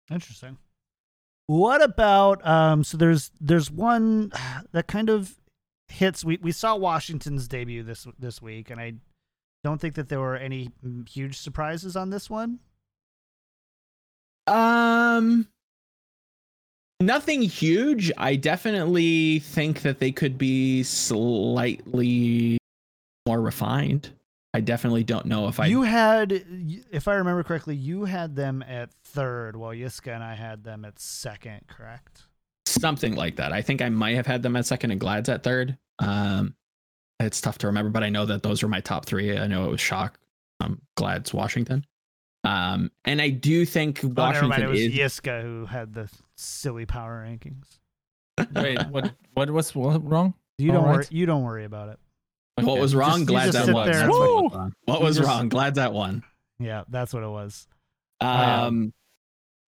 Interesting. 0.10 0.58
What 1.48 1.82
about 1.82 2.46
um 2.48 2.84
so 2.84 2.98
there's 2.98 3.32
there's 3.40 3.70
one 3.70 4.32
that 4.72 4.88
kind 4.88 5.10
of 5.10 5.36
hits 5.88 6.24
we 6.24 6.38
we 6.42 6.52
saw 6.52 6.76
Washington's 6.76 7.48
debut 7.48 7.84
this 7.84 8.08
this 8.18 8.42
week 8.42 8.70
and 8.70 8.80
I 8.80 8.94
don't 9.64 9.80
think 9.80 9.96
that 9.96 10.10
there 10.10 10.20
were 10.20 10.36
any 10.36 10.70
mm, 10.86 11.08
huge 11.08 11.38
surprises 11.38 11.96
on 11.96 12.10
this 12.10 12.30
one. 12.30 12.60
Um, 14.48 15.48
nothing 17.00 17.42
huge. 17.42 18.12
I 18.18 18.36
definitely 18.36 19.40
think 19.40 19.82
that 19.82 20.00
they 20.00 20.12
could 20.12 20.38
be 20.38 20.84
slightly 20.84 22.58
more 23.28 23.42
refined. 23.42 24.10
I 24.54 24.62
definitely 24.62 25.04
don't 25.04 25.28
know 25.28 25.48
if 25.48 25.60
I. 25.60 25.68
you 25.68 25.84
had 25.84 26.44
if 26.92 27.08
I 27.08 27.14
remember 27.16 27.44
correctly, 27.44 27.76
you 27.76 28.06
had 28.06 28.36
them 28.36 28.64
at 28.68 28.92
third 29.04 29.56
while 29.56 29.74
Yiska 29.74 30.14
and 30.14 30.24
I 30.24 30.34
had 30.34 30.64
them 30.64 30.86
at 30.86 31.00
second, 31.00 31.68
correct? 31.68 32.24
something 32.70 33.16
like 33.16 33.36
that. 33.38 33.52
I 33.52 33.62
think 33.62 33.82
I 33.82 33.90
might 33.90 34.16
have 34.16 34.28
had 34.28 34.44
them 34.44 34.56
at 34.56 34.66
second 34.66 34.92
and 34.92 35.00
Glad's 35.00 35.30
at 35.30 35.44
third. 35.44 35.78
Um, 36.00 36.56
it's 37.20 37.42
tough 37.42 37.58
to 37.60 37.68
remember, 37.68 37.90
but 37.90 38.04
I 38.04 38.10
know 38.10 38.26
that 38.26 38.44
those 38.44 38.64
were 38.64 38.70
my 38.70 38.80
top 38.82 39.06
three. 39.06 39.38
I 39.38 39.48
know 39.48 39.66
it 39.66 39.72
was 39.72 39.82
Shock, 39.82 40.20
um, 40.62 40.82
Glad's 40.96 41.34
Washington. 41.34 41.86
Um, 42.46 42.92
and 43.06 43.22
I 43.22 43.30
do 43.30 43.66
think 43.66 44.00
Oh, 44.04 44.08
never 44.08 44.16
mind, 44.24 44.44
Washington 44.44 44.64
it 44.64 44.68
was 44.70 44.80
is. 44.80 44.94
Yiska 44.94 45.42
who 45.42 45.66
had 45.66 45.94
the 45.94 46.10
silly 46.38 46.86
power 46.86 47.26
rankings. 47.28 47.66
Wait, 48.56 48.80
what 48.90 49.14
what 49.34 49.50
was 49.52 49.76
what 49.76 50.10
wrong? 50.10 50.34
You 50.58 50.68
don't 50.72 50.78
All 50.78 50.84
worry. 50.90 50.98
right. 51.00 51.12
You 51.12 51.26
don't 51.26 51.44
worry 51.44 51.66
about 51.66 51.90
it. 51.90 52.00
What 52.66 52.80
was 52.80 52.96
wrong? 52.96 53.10
just- 53.10 53.20
you 53.22 53.26
Glad's 53.26 53.46
just 53.48 53.58
at 53.58 53.66
sit 53.66 53.74
one. 53.76 53.86
there 53.92 53.94
That's 53.96 54.04
and- 54.04 54.12
what 54.12 54.44
was 54.44 54.54
wrong. 54.54 54.74
What 54.86 55.02
was 55.02 55.18
just- 55.18 55.28
wrong? 55.28 55.50
Glad 55.50 55.76
that 55.76 55.92
one. 55.94 56.24
Yeah, 56.60 56.84
that's 56.90 57.14
what 57.14 57.24
it 57.24 57.30
was. 57.30 57.68
Um, 58.22 58.94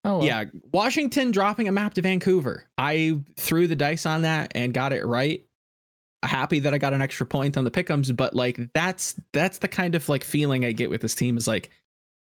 Oh, 0.03 0.17
well. 0.17 0.25
yeah, 0.25 0.45
Washington 0.73 1.31
dropping 1.31 1.67
a 1.67 1.71
map 1.71 1.93
to 1.93 2.01
Vancouver. 2.01 2.65
I 2.77 3.19
threw 3.37 3.67
the 3.67 3.75
dice 3.75 4.05
on 4.05 4.23
that 4.23 4.51
and 4.55 4.73
got 4.73 4.93
it 4.93 5.05
right. 5.05 5.45
Happy 6.23 6.59
that 6.59 6.73
I 6.73 6.77
got 6.77 6.93
an 6.93 7.01
extra 7.01 7.25
point 7.25 7.57
on 7.57 7.63
the 7.63 7.71
pickums, 7.71 8.15
but 8.15 8.35
like 8.35 8.59
that's 8.73 9.15
that's 9.33 9.57
the 9.57 9.67
kind 9.67 9.95
of 9.95 10.07
like 10.07 10.23
feeling 10.23 10.65
I 10.65 10.71
get 10.71 10.89
with 10.89 11.01
this 11.01 11.15
team 11.15 11.35
is 11.35 11.47
like 11.47 11.71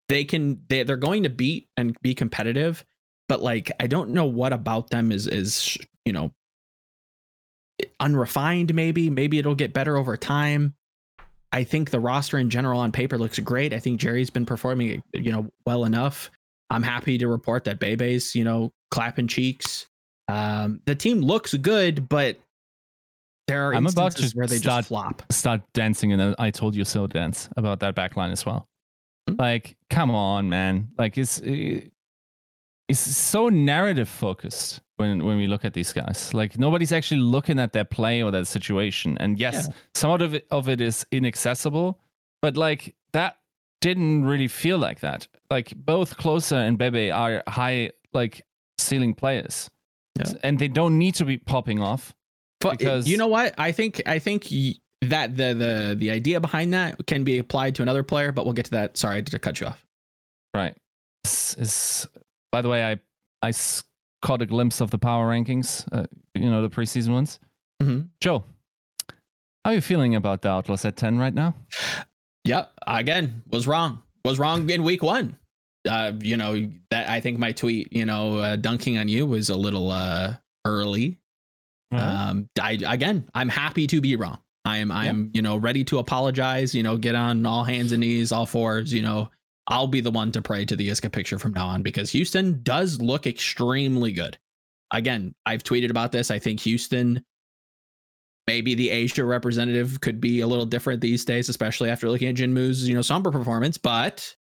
they 0.08 0.24
can 0.24 0.60
they 0.68 0.82
they're 0.82 0.96
going 0.96 1.22
to 1.22 1.30
beat 1.30 1.68
and 1.76 1.96
be 2.02 2.14
competitive, 2.14 2.84
but 3.28 3.42
like 3.42 3.72
I 3.80 3.86
don't 3.86 4.10
know 4.10 4.26
what 4.26 4.52
about 4.52 4.90
them 4.90 5.12
is 5.12 5.26
is 5.26 5.78
you 6.04 6.12
know 6.12 6.32
unrefined 8.00 8.74
maybe 8.74 9.10
maybe 9.10 9.38
it'll 9.38 9.54
get 9.54 9.72
better 9.72 9.96
over 9.96 10.16
time. 10.16 10.74
I 11.52 11.64
think 11.64 11.90
the 11.90 12.00
roster 12.00 12.38
in 12.38 12.50
general 12.50 12.80
on 12.80 12.92
paper 12.92 13.16
looks 13.16 13.38
great. 13.38 13.72
I 13.72 13.78
think 13.78 13.98
Jerry's 14.00 14.30
been 14.30 14.46
performing 14.46 15.02
you 15.14 15.32
know 15.32 15.50
well 15.64 15.84
enough. 15.84 16.30
I'm 16.70 16.82
happy 16.82 17.18
to 17.18 17.28
report 17.28 17.64
that 17.64 17.78
Bebe's, 17.78 18.34
you 18.34 18.44
know, 18.44 18.72
clapping 18.90 19.28
cheeks. 19.28 19.86
Um, 20.28 20.80
the 20.84 20.94
team 20.94 21.20
looks 21.20 21.54
good, 21.54 22.08
but 22.08 22.38
there 23.46 23.68
are 23.68 23.74
I'm 23.74 23.86
about 23.86 24.12
to 24.16 24.30
where 24.34 24.46
they 24.46 24.56
start 24.58 24.80
just 24.80 24.88
flop. 24.88 25.22
start 25.30 25.60
dancing 25.72 26.10
in 26.10 26.34
I 26.38 26.50
told 26.50 26.74
you 26.74 26.84
so 26.84 27.06
dance 27.06 27.48
about 27.56 27.80
that 27.80 27.94
backline 27.94 28.32
as 28.32 28.44
well. 28.46 28.68
Hmm? 29.28 29.34
Like, 29.38 29.76
come 29.90 30.10
on, 30.10 30.48
man. 30.48 30.88
Like 30.98 31.16
it's 31.18 31.40
it's 32.88 33.00
so 33.00 33.48
narrative 33.48 34.08
focused 34.08 34.80
when 34.96 35.24
when 35.24 35.36
we 35.36 35.46
look 35.46 35.64
at 35.64 35.74
these 35.74 35.92
guys. 35.92 36.32
Like 36.34 36.58
nobody's 36.58 36.92
actually 36.92 37.20
looking 37.20 37.58
at 37.58 37.72
their 37.72 37.84
play 37.84 38.22
or 38.22 38.30
their 38.30 38.44
situation. 38.44 39.16
And 39.18 39.38
yes, 39.38 39.66
Yeah. 39.68 39.74
some 39.94 40.10
of 40.20 40.34
it 40.34 40.46
of 40.50 40.68
it 40.68 40.80
is 40.80 41.04
inaccessible, 41.10 41.98
but 42.42 42.56
like 42.56 42.94
that 43.12 43.38
didn't 43.80 44.24
really 44.24 44.48
feel 44.48 44.78
like 44.78 45.00
that. 45.00 45.28
Like 45.50 45.72
both 45.76 46.16
Closer 46.16 46.56
and 46.56 46.78
Bebe 46.78 47.10
are 47.10 47.42
high 47.48 47.90
like 48.12 48.42
ceiling 48.78 49.14
players. 49.14 49.68
Yeah. 50.18 50.32
And 50.42 50.58
they 50.58 50.68
don't 50.68 50.96
need 50.98 51.14
to 51.16 51.24
be 51.24 51.36
popping 51.36 51.80
off. 51.82 52.14
Because- 52.72 53.08
you 53.08 53.16
know 53.16 53.26
what? 53.28 53.54
I 53.58 53.72
think 53.72 54.02
I 54.06 54.18
think 54.18 54.46
that 55.02 55.36
the 55.36 55.54
the 55.54 55.96
the 55.98 56.10
idea 56.10 56.40
behind 56.40 56.72
that 56.74 57.06
can 57.06 57.24
be 57.24 57.38
applied 57.38 57.74
to 57.76 57.82
another 57.82 58.02
player, 58.02 58.32
but 58.32 58.44
we'll 58.44 58.54
get 58.54 58.64
to 58.66 58.70
that. 58.72 58.96
Sorry 58.96 59.22
to 59.22 59.38
cut 59.38 59.60
you 59.60 59.66
off. 59.68 59.84
Right. 60.54 60.74
This 61.24 61.54
is, 61.58 62.06
by 62.52 62.62
the 62.62 62.68
way, 62.68 62.84
I 62.84 62.98
I 63.46 63.52
caught 64.22 64.42
a 64.42 64.46
glimpse 64.46 64.80
of 64.80 64.90
the 64.90 64.98
power 64.98 65.28
rankings. 65.30 65.86
Uh, 65.92 66.06
you 66.34 66.50
know 66.50 66.62
the 66.62 66.70
preseason 66.70 67.12
ones. 67.12 67.38
Mhm. 67.82 68.08
Joe, 68.20 68.44
how 69.64 69.70
are 69.72 69.74
you 69.74 69.80
feeling 69.80 70.14
about 70.14 70.42
the 70.42 70.48
Outlaws 70.48 70.84
at 70.84 70.96
ten 70.96 71.18
right 71.18 71.34
now? 71.34 71.54
Yep. 72.44 72.72
Again, 72.86 73.42
was 73.50 73.66
wrong. 73.66 74.02
Was 74.24 74.38
wrong 74.38 74.68
in 74.70 74.82
week 74.82 75.02
one. 75.02 75.36
Uh, 75.88 76.12
you 76.20 76.36
know 76.36 76.68
that 76.90 77.08
I 77.08 77.20
think 77.20 77.38
my 77.38 77.52
tweet, 77.52 77.92
you 77.92 78.06
know, 78.06 78.38
uh, 78.38 78.56
dunking 78.56 78.98
on 78.98 79.08
you 79.08 79.26
was 79.26 79.50
a 79.50 79.56
little 79.56 79.90
uh 79.90 80.34
early. 80.64 81.18
Um, 81.92 82.48
I 82.60 82.78
again, 82.86 83.28
I'm 83.34 83.48
happy 83.48 83.86
to 83.86 84.00
be 84.00 84.16
wrong. 84.16 84.38
I'm 84.64 84.90
I'm 84.90 85.30
you 85.32 85.42
know 85.42 85.56
ready 85.56 85.84
to 85.84 85.98
apologize. 85.98 86.74
You 86.74 86.82
know, 86.82 86.96
get 86.96 87.14
on 87.14 87.46
all 87.46 87.64
hands 87.64 87.92
and 87.92 88.00
knees, 88.00 88.32
all 88.32 88.46
fours. 88.46 88.92
You 88.92 89.02
know, 89.02 89.30
I'll 89.68 89.86
be 89.86 90.00
the 90.00 90.10
one 90.10 90.32
to 90.32 90.42
pray 90.42 90.64
to 90.64 90.76
the 90.76 90.88
Yiska 90.88 91.12
picture 91.12 91.38
from 91.38 91.52
now 91.52 91.68
on 91.68 91.82
because 91.82 92.10
Houston 92.10 92.60
does 92.62 93.00
look 93.00 93.26
extremely 93.26 94.12
good. 94.12 94.36
Again, 94.92 95.34
I've 95.44 95.62
tweeted 95.62 95.90
about 95.90 96.12
this. 96.12 96.30
I 96.30 96.38
think 96.38 96.60
Houston 96.60 97.24
maybe 98.46 98.74
the 98.74 98.90
Asia 98.90 99.24
representative 99.24 100.00
could 100.00 100.20
be 100.20 100.40
a 100.40 100.46
little 100.46 100.66
different 100.66 101.00
these 101.00 101.24
days, 101.24 101.48
especially 101.48 101.90
after 101.90 102.08
looking 102.08 102.28
at 102.28 102.36
Jin 102.36 102.54
Jinmu's, 102.54 102.88
you 102.88 102.94
know, 102.94 103.02
somber 103.02 103.30
performance. 103.30 103.76
But 103.76 104.34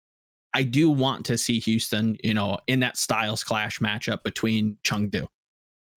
I 0.55 0.65
do 0.65 0.91
want 0.91 1.25
to 1.27 1.39
see 1.39 1.61
Houston, 1.61 2.17
you 2.23 2.35
know, 2.35 2.59
in 2.67 2.81
that 2.81 2.97
styles 2.97 3.45
clash 3.45 3.79
matchup 3.79 4.23
between 4.23 4.77
Chengdu. 4.85 5.27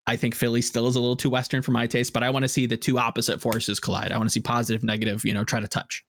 I 0.08 0.16
think 0.16 0.36
Philly 0.36 0.62
still 0.62 0.88
is 0.88 0.96
a 0.96 1.00
little 1.00 1.16
too 1.16 1.30
Western 1.32 1.62
for 1.64 1.72
my 1.72 1.88
taste, 1.88 2.14
but 2.14 2.22
I 2.24 2.30
want 2.30 2.44
to 2.44 2.50
see 2.50 2.66
the 2.68 2.78
two 2.78 3.00
opposite 3.00 3.42
forces 3.42 3.80
collide. 3.80 4.12
I 4.12 4.18
want 4.18 4.30
to 4.30 4.34
see 4.34 4.40
positive, 4.40 4.84
negative, 4.84 5.26
you 5.26 5.34
know, 5.34 5.44
try 5.44 5.60
to 5.60 5.68
touch. 5.68 6.04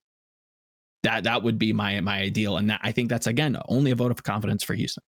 That 1.03 1.25
that 1.25 1.43
would 1.43 1.59
be 1.59 1.73
my 1.73 2.01
my 2.01 2.21
ideal, 2.21 2.57
and 2.59 2.69
that 2.71 2.81
I 2.83 2.93
think 2.93 3.09
that's 3.09 3.27
again 3.27 3.57
only 3.69 3.91
a 3.93 3.95
vote 3.95 4.11
of 4.11 4.23
confidence 4.23 4.63
for 4.63 4.75
Houston. 4.75 5.03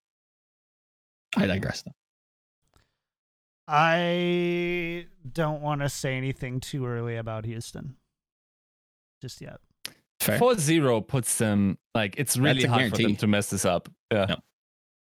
I 1.36 1.46
digress. 1.46 1.82
Though. 1.82 1.92
I 3.66 5.06
don't 5.30 5.60
want 5.60 5.82
to 5.82 5.88
say 5.90 6.16
anything 6.16 6.60
too 6.60 6.86
early 6.86 7.16
about 7.16 7.44
Houston 7.44 7.96
just 9.20 9.40
yet. 9.42 9.58
Fair. 10.20 10.38
4-0 10.38 11.06
puts 11.06 11.36
them 11.38 11.78
like 11.94 12.14
it's 12.18 12.36
really 12.36 12.62
That's 12.62 12.64
a 12.64 12.68
hard 12.68 12.90
for 12.96 13.02
them 13.02 13.16
to 13.16 13.26
mess 13.26 13.50
this 13.50 13.64
up. 13.64 13.88
Yeah. 14.10 14.26
Yep. 14.30 14.40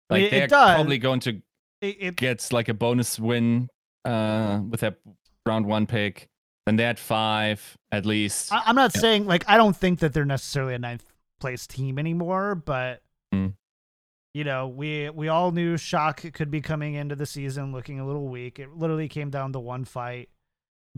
Like 0.10 0.22
It- 0.22 0.26
it 0.26 0.32
they're 0.32 0.48
does. 0.48 0.76
probably 0.76 0.98
going 0.98 1.20
to 1.22 1.42
It, 1.82 1.98
it, 2.00 2.16
get 2.16 2.48
like 2.52 2.70
a 2.70 2.74
bonus 2.74 3.20
win 3.20 3.70
uh 4.06 4.62
with 4.70 4.80
that 4.82 4.98
round 5.46 5.66
one 5.66 5.86
pick. 5.86 6.28
Then 6.66 6.78
they 6.78 6.84
had 6.84 6.98
five 7.00 7.78
at 7.92 8.06
least. 8.06 8.52
I, 8.52 8.64
I'm 8.66 8.76
not 8.76 8.94
Yeah. 8.96 9.02
saying 9.02 9.26
like 9.28 9.44
I 9.48 9.58
don't 9.58 9.76
think 9.76 10.00
that 10.00 10.14
they're 10.14 10.26
necessarily 10.26 10.74
a 10.76 10.80
ninth 10.80 11.06
place 11.40 11.68
team 11.68 12.00
anymore, 12.00 12.56
but 12.56 13.02
Mm. 13.34 13.54
you 14.34 14.44
know, 14.44 14.68
we 14.68 15.10
we 15.10 15.28
all 15.28 15.52
knew 15.52 15.78
Shock 15.78 16.24
could 16.34 16.50
be 16.52 16.62
coming 16.62 16.94
into 16.94 17.16
the 17.16 17.26
season 17.26 17.72
looking 17.72 18.00
a 18.00 18.06
little 18.08 18.28
weak. 18.28 18.60
It 18.60 18.70
literally 18.76 19.08
came 19.10 19.30
down 19.30 19.54
to 19.54 19.60
one 19.60 19.86
fight. 19.86 20.30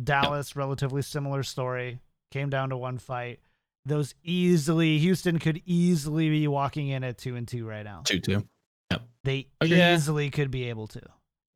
Dallas, 0.02 0.56
relatively 0.56 1.02
similar 1.02 1.42
story, 1.44 2.00
came 2.32 2.50
down 2.50 2.70
to 2.70 2.78
one 2.78 2.98
fight. 3.00 3.40
Those 3.86 4.14
easily 4.24 5.00
Houston 5.00 5.40
could 5.40 5.62
easily 5.66 6.30
be 6.30 6.48
walking 6.48 6.90
in 6.90 7.04
at 7.04 7.18
two 7.18 7.36
and 7.36 7.48
two 7.48 7.66
right 7.66 7.84
now. 7.84 8.02
Two 8.06 8.20
two. 8.20 8.48
They 9.28 9.48
Oh, 9.62 9.66
yeah. 9.66 9.94
easily 9.96 10.30
could 10.30 10.52
be 10.52 10.70
able 10.70 10.88
to. 10.88 11.02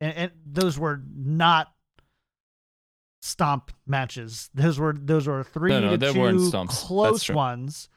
And, 0.00 0.14
and 0.16 0.32
those 0.46 0.78
were 0.78 1.02
not 1.14 1.72
stomp 3.22 3.70
matches. 3.86 4.50
Those 4.54 4.78
were 4.78 4.92
those 4.92 5.26
were 5.26 5.42
three 5.44 5.70
No, 5.70 5.80
no, 5.80 5.96
to 5.96 6.12
two 6.12 6.20
weren't 6.20 6.40
stomps. 6.40 6.68
That's 6.68 6.82
close 6.82 7.30
ones. 7.30 7.88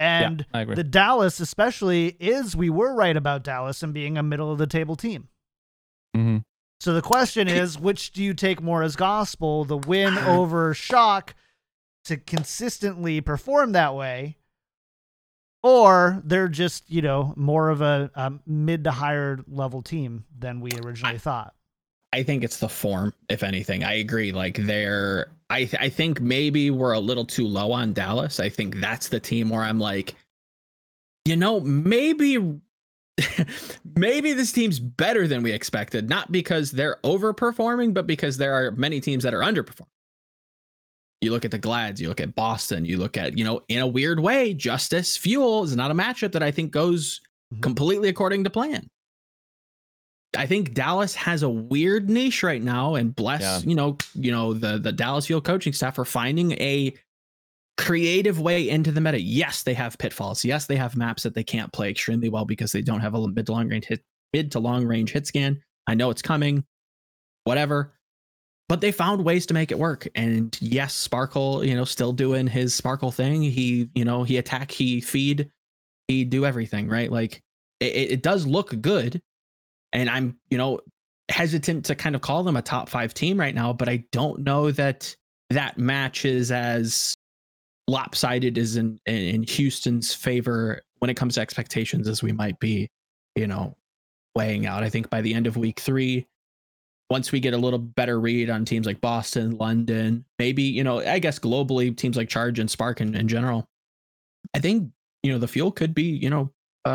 And 0.00 0.44
agree. 0.52 0.74
the 0.74 0.84
Dallas 0.84 1.38
especially 1.40 2.16
is 2.18 2.56
we 2.56 2.68
were 2.70 2.92
right 2.94 3.16
about 3.16 3.44
Dallas 3.44 3.82
and 3.82 3.94
being 3.94 4.18
a 4.18 4.22
middle 4.22 4.50
of 4.50 4.58
the 4.58 4.66
table 4.66 4.96
team. 4.96 5.28
hmm 6.14 6.38
So 6.80 6.92
the 6.92 7.02
question 7.02 7.46
is, 7.46 7.78
which 7.78 8.10
do 8.10 8.22
you 8.22 8.34
take 8.34 8.60
more 8.60 8.82
as 8.82 8.96
gospel? 8.96 9.64
The 9.64 9.78
win 9.78 10.18
over 10.18 10.74
Shock 10.74 11.34
to 12.06 12.16
consistently 12.16 13.20
perform 13.20 13.72
that 13.72 13.94
way, 13.94 14.36
or 15.62 16.20
they're 16.24 16.48
just 16.48 16.90
you 16.90 17.02
know 17.02 17.32
more 17.36 17.68
of 17.68 17.80
a, 17.80 18.10
a 18.14 18.32
mid 18.46 18.84
to 18.84 18.90
higher 18.90 19.38
level 19.48 19.82
team 19.82 20.24
than 20.38 20.60
we 20.60 20.70
originally 20.84 21.18
thought. 21.18 21.54
I 22.12 22.22
think 22.22 22.44
it's 22.44 22.58
the 22.58 22.68
form, 22.68 23.14
if 23.28 23.42
anything. 23.42 23.84
I 23.84 23.94
agree. 23.94 24.32
Like 24.32 24.58
they're, 24.58 25.28
I, 25.48 25.64
th- 25.64 25.80
I 25.80 25.88
think 25.88 26.20
maybe 26.20 26.70
we're 26.70 26.92
a 26.92 27.00
little 27.00 27.24
too 27.24 27.46
low 27.46 27.72
on 27.72 27.94
Dallas. 27.94 28.38
I 28.38 28.50
think 28.50 28.76
that's 28.76 29.08
the 29.08 29.20
team 29.20 29.48
where 29.48 29.62
I'm 29.62 29.78
like, 29.78 30.14
you 31.24 31.36
know, 31.36 31.60
maybe, 31.60 32.36
maybe 33.96 34.32
this 34.34 34.52
team's 34.52 34.78
better 34.78 35.26
than 35.26 35.42
we 35.42 35.52
expected. 35.52 36.10
Not 36.10 36.30
because 36.30 36.70
they're 36.70 36.98
overperforming, 37.02 37.94
but 37.94 38.06
because 38.06 38.36
there 38.36 38.52
are 38.54 38.72
many 38.72 39.00
teams 39.00 39.24
that 39.24 39.32
are 39.32 39.40
underperforming. 39.40 39.86
You 41.22 41.30
look 41.30 41.44
at 41.44 41.52
the 41.52 41.58
Glads, 41.58 42.00
you 42.00 42.08
look 42.08 42.20
at 42.20 42.34
Boston, 42.34 42.84
you 42.84 42.98
look 42.98 43.16
at, 43.16 43.38
you 43.38 43.44
know, 43.44 43.62
in 43.68 43.78
a 43.78 43.86
weird 43.86 44.18
way, 44.18 44.52
Justice 44.54 45.16
Fuel 45.16 45.62
is 45.62 45.76
not 45.76 45.92
a 45.92 45.94
matchup 45.94 46.32
that 46.32 46.42
I 46.42 46.50
think 46.50 46.72
goes 46.72 47.20
Mhm. 47.54 47.62
completely 47.62 48.08
according 48.08 48.42
to 48.44 48.50
plan. 48.50 48.88
I 50.36 50.46
think 50.46 50.74
Dallas 50.74 51.14
has 51.14 51.42
a 51.42 51.48
weird 51.48 52.08
niche 52.10 52.42
right 52.42 52.62
now, 52.62 52.94
and 52.96 53.14
bless 53.14 53.42
Yeah. 53.42 53.58
you 53.60 53.74
know, 53.74 53.98
you 54.14 54.32
know 54.32 54.52
the 54.54 54.78
the 54.78 54.90
Dallas 54.92 55.26
Fuel 55.26 55.40
coaching 55.42 55.72
staff 55.74 55.94
for 55.94 56.04
finding 56.04 56.52
a 56.52 56.92
creative 57.76 58.40
way 58.40 58.68
into 58.68 58.90
the 58.92 59.00
meta. 59.00 59.20
Yes, 59.20 59.62
they 59.62 59.74
have 59.74 59.98
pitfalls. 59.98 60.44
Yes, 60.44 60.66
they 60.66 60.76
have 60.76 60.96
maps 60.96 61.22
that 61.22 61.34
they 61.34 61.44
can't 61.44 61.72
play 61.72 61.90
extremely 61.90 62.28
well 62.30 62.44
because 62.46 62.72
they 62.72 62.82
don't 62.82 63.00
have 63.00 63.14
a 63.14 63.28
mid 63.28 63.46
to 63.46 63.52
long 63.52 63.68
range 63.68 63.84
hit 63.86 64.02
mid 64.32 64.50
to 64.52 64.58
long 64.60 64.86
range 64.86 65.12
hit 65.12 65.26
scan. 65.26 65.62
I 65.86 65.94
know 65.94 66.10
it's 66.10 66.22
coming, 66.22 66.64
whatever, 67.44 67.92
but 68.72 68.80
they 68.80 68.90
found 68.90 69.22
ways 69.22 69.44
to 69.44 69.52
make 69.52 69.70
it 69.70 69.78
work. 69.78 70.08
And 70.14 70.56
yes, 70.62 70.94
Sparkle, 70.94 71.62
you 71.62 71.76
know, 71.76 71.84
still 71.84 72.10
doing 72.10 72.46
his 72.46 72.74
Sparkle 72.74 73.10
thing. 73.10 73.42
He, 73.42 73.90
you 73.94 74.02
know, 74.02 74.22
he 74.22 74.38
attack, 74.38 74.70
he 74.70 74.98
feed, 75.02 75.50
he 76.08 76.24
do 76.24 76.46
everything 76.46 76.88
right. 76.88 77.12
Like 77.12 77.42
it, 77.80 78.12
it 78.12 78.22
does 78.22 78.46
look 78.46 78.80
good 78.80 79.20
and 79.92 80.08
I'm, 80.08 80.38
you 80.48 80.56
know, 80.56 80.80
hesitant 81.28 81.84
to 81.84 81.94
kind 81.94 82.16
of 82.16 82.22
call 82.22 82.44
them 82.44 82.56
a 82.56 82.62
top 82.62 82.88
five 82.88 83.12
team 83.12 83.38
right 83.38 83.54
now, 83.54 83.74
but 83.74 83.90
I 83.90 84.04
don't 84.10 84.40
know 84.40 84.70
that 84.70 85.14
that 85.50 85.76
match 85.76 86.24
is 86.24 86.50
as 86.50 87.14
lopsided 87.88 88.56
as 88.56 88.76
in, 88.76 88.98
in 89.04 89.42
Houston's 89.42 90.14
favor 90.14 90.80
when 91.00 91.10
it 91.10 91.18
comes 91.18 91.34
to 91.34 91.42
expectations 91.42 92.08
as 92.08 92.22
we 92.22 92.32
might 92.32 92.58
be, 92.58 92.88
you 93.36 93.46
know, 93.46 93.76
weighing 94.34 94.64
out. 94.64 94.82
I 94.82 94.88
think 94.88 95.10
by 95.10 95.20
the 95.20 95.34
end 95.34 95.46
of 95.46 95.58
week 95.58 95.78
three, 95.78 96.26
once 97.12 97.30
we 97.30 97.40
get 97.40 97.52
a 97.52 97.58
little 97.58 97.78
better 97.78 98.18
read 98.18 98.48
on 98.48 98.64
teams 98.64 98.86
like 98.86 98.98
Boston, 99.02 99.50
London, 99.58 100.24
maybe, 100.38 100.62
you 100.62 100.82
know, 100.82 101.00
I 101.00 101.18
guess 101.18 101.38
globally, 101.38 101.94
teams 101.94 102.16
like 102.16 102.30
Charge 102.30 102.58
and 102.58 102.70
Spark 102.70 103.02
in, 103.02 103.14
in 103.14 103.28
general, 103.28 103.66
I 104.54 104.60
think, 104.60 104.90
you 105.22 105.30
know, 105.30 105.38
the 105.38 105.46
Fuel 105.46 105.70
could 105.70 105.94
be, 105.94 106.04
you 106.04 106.30
know, 106.30 106.50
a, 106.86 106.90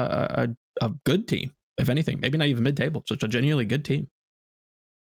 a, 0.81 0.85
a 0.87 0.89
good 1.05 1.27
team 1.27 1.51
if 1.77 1.87
anything, 1.89 2.19
maybe 2.19 2.35
not 2.39 2.47
even 2.47 2.63
mid 2.63 2.75
table. 2.75 3.03
Such 3.07 3.21
a 3.21 3.27
genuinely 3.27 3.65
good 3.65 3.85
team. 3.85 4.07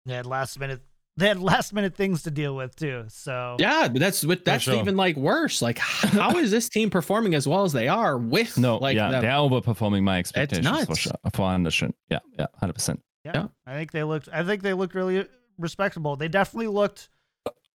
They 0.06 0.14
had 0.14 0.26
last 0.26 0.60
minute. 0.60 0.80
They 1.16 1.26
had 1.26 1.40
last 1.40 1.72
minute 1.72 1.96
things 1.96 2.22
to 2.22 2.30
deal 2.30 2.54
with 2.54 2.76
too. 2.76 3.06
So 3.08 3.56
Yeah, 3.58 3.88
but 3.88 3.98
that's 3.98 4.24
what 4.24 4.44
that's 4.44 4.62
sure. 4.62 4.76
even 4.76 4.96
like 4.96 5.16
worse. 5.16 5.60
Like, 5.60 5.78
how 5.78 6.38
is 6.38 6.52
this 6.52 6.68
team 6.68 6.88
performing 6.88 7.34
as 7.34 7.48
well 7.48 7.64
as 7.64 7.72
they 7.72 7.88
are 7.88 8.16
with 8.16 8.56
No, 8.56 8.76
like 8.78 8.94
yeah, 8.94 9.10
the- 9.10 9.20
they're 9.22 9.32
overperforming 9.32 10.04
my 10.04 10.20
expectations 10.20 10.84
for 10.86 10.94
sure. 10.94 11.12
For 11.34 11.42
Anderson. 11.42 11.94
Yeah, 12.08 12.20
yeah, 12.38 12.46
hundred 12.60 12.74
percent. 12.74 13.02
Yeah, 13.24 13.32
Yeah. 13.34 13.46
I 13.66 13.74
think 13.74 13.92
they 13.92 14.04
looked. 14.04 14.28
I 14.32 14.42
think 14.44 14.62
they 14.62 14.72
looked 14.74 14.94
really 14.94 15.26
respectable. 15.58 16.16
They 16.16 16.28
definitely 16.28 16.68
looked. 16.68 17.08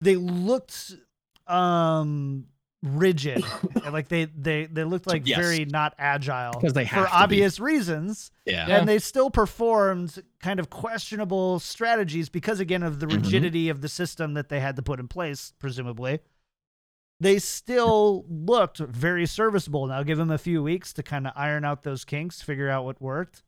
They 0.01 0.17
looked 0.17 0.95
um 1.47 2.47
rigid, 2.83 3.43
like 3.93 4.09
they 4.09 4.27
they 4.27 4.67
they 4.67 4.85
looked 4.85 5.07
like 5.07 5.27
Yes. 5.27 5.39
very 5.39 5.65
not 5.65 5.95
agile 5.99 6.53
Because 6.53 6.73
they 6.75 6.85
for 6.87 6.97
to 6.97 7.03
be. 7.03 7.09
obvious 7.11 7.59
reasons. 7.61 8.31
yeah. 8.45 8.67
And 8.69 8.87
they 8.89 8.99
still 8.99 9.31
performed 9.31 10.23
kind 10.41 10.61
of 10.61 10.69
questionable 10.71 11.59
strategies 11.61 12.29
because 12.29 12.61
again 12.61 12.83
of 12.83 13.01
the 13.01 13.07
Mhm. 13.07 13.17
rigidity 13.17 13.69
of 13.71 13.81
the 13.81 13.89
system 13.89 14.35
that 14.35 14.49
they 14.51 14.61
had 14.61 14.77
to 14.77 14.83
put 14.83 15.01
in 15.01 15.09
place, 15.09 15.53
presumably. 15.59 16.21
They 17.21 17.39
still 17.39 18.25
looked 18.29 18.79
very 18.79 19.25
serviceable. 19.27 19.87
Now 19.87 20.03
give 20.03 20.19
them 20.19 20.31
a 20.31 20.37
few 20.39 20.63
weeks 20.63 20.93
to 20.95 21.03
kind 21.03 21.27
of 21.27 21.33
iron 21.37 21.65
out 21.65 21.85
those 21.85 22.05
kinks, 22.05 22.43
figure 22.43 22.69
out 22.69 22.85
what 22.85 23.01
worked, 23.01 23.43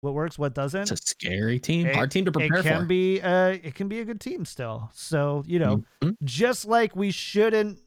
what 0.00 0.14
works, 0.14 0.38
what 0.38 0.54
doesn't 0.54 0.82
It's 0.82 0.90
a 0.92 0.96
scary 0.96 1.58
team, 1.58 1.86
It- 1.86 1.94
hard 1.96 2.10
team 2.10 2.24
to 2.26 2.32
prepare 2.32 2.58
it 2.58 2.62
can 2.62 2.82
for. 2.82 2.86
be 2.86 3.20
uh 3.20 3.48
it 3.48 3.74
can 3.74 3.88
be 3.88 4.00
a 4.00 4.04
good 4.04 4.20
team 4.20 4.44
still 4.44 4.90
so 4.94 5.42
you 5.46 5.58
know 5.58 5.82
Mhm. 6.02 6.16
just 6.24 6.66
like 6.66 6.94
we 6.94 7.10
shouldn't 7.10 7.80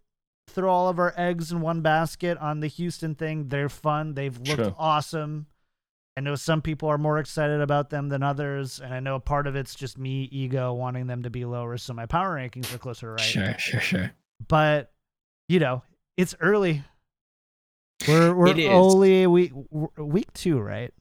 throw 0.47 0.69
all 0.69 0.89
of 0.89 0.99
our 0.99 1.13
eggs 1.15 1.51
in 1.51 1.61
one 1.61 1.81
basket 1.81 2.37
on 2.39 2.59
the 2.59 2.67
houston 2.67 3.15
thing 3.15 3.47
they're 3.47 3.69
fun 3.69 4.13
they've 4.15 4.37
looked 4.39 4.61
Sure. 4.61 4.75
awesome 4.77 5.45
i 6.17 6.19
know 6.21 6.35
some 6.35 6.61
people 6.61 6.89
are 6.89 6.97
more 6.97 7.19
excited 7.19 7.61
about 7.61 7.89
them 7.89 8.09
than 8.09 8.21
others 8.21 8.81
and 8.81 8.93
i 8.93 8.99
know 8.99 9.17
part 9.17 9.47
of 9.47 9.55
it's 9.55 9.73
just 9.73 9.97
me 9.97 10.23
ego 10.33 10.73
wanting 10.73 11.07
them 11.07 11.23
to 11.23 11.29
be 11.29 11.45
lower 11.45 11.77
so 11.77 11.93
my 11.93 12.05
power 12.05 12.35
rankings 12.35 12.73
are 12.75 12.77
closer 12.77 13.07
to 13.07 13.11
right 13.13 13.21
Sure, 13.21 13.55
sure, 13.57 13.79
sure. 13.79 14.11
but 14.49 14.91
you 15.47 15.59
know 15.59 15.83
it's 16.17 16.35
early 16.41 16.83
we're 18.07 18.33
we're 18.35 18.47
It 18.47 18.67
only 18.67 19.25
week 19.27 19.53
week 19.97 20.33
two 20.33 20.59
right 20.59 20.93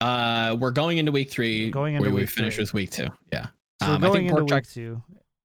Uh, 0.00 0.56
we're 0.60 0.70
going 0.70 0.98
into 0.98 1.10
week 1.12 1.30
three. 1.30 1.70
Going 1.70 1.94
into 1.94 2.08
we, 2.08 2.14
we 2.14 2.20
week 2.22 2.30
finished 2.30 2.56
three. 2.56 2.62
with 2.62 2.74
week 2.74 2.90
two. 2.90 3.08
Yeah. 3.32 3.46
So 3.82 3.92
Um, 3.92 4.00
going 4.00 4.26
into 4.26 4.44
week 4.44 4.68
two. 4.68 5.02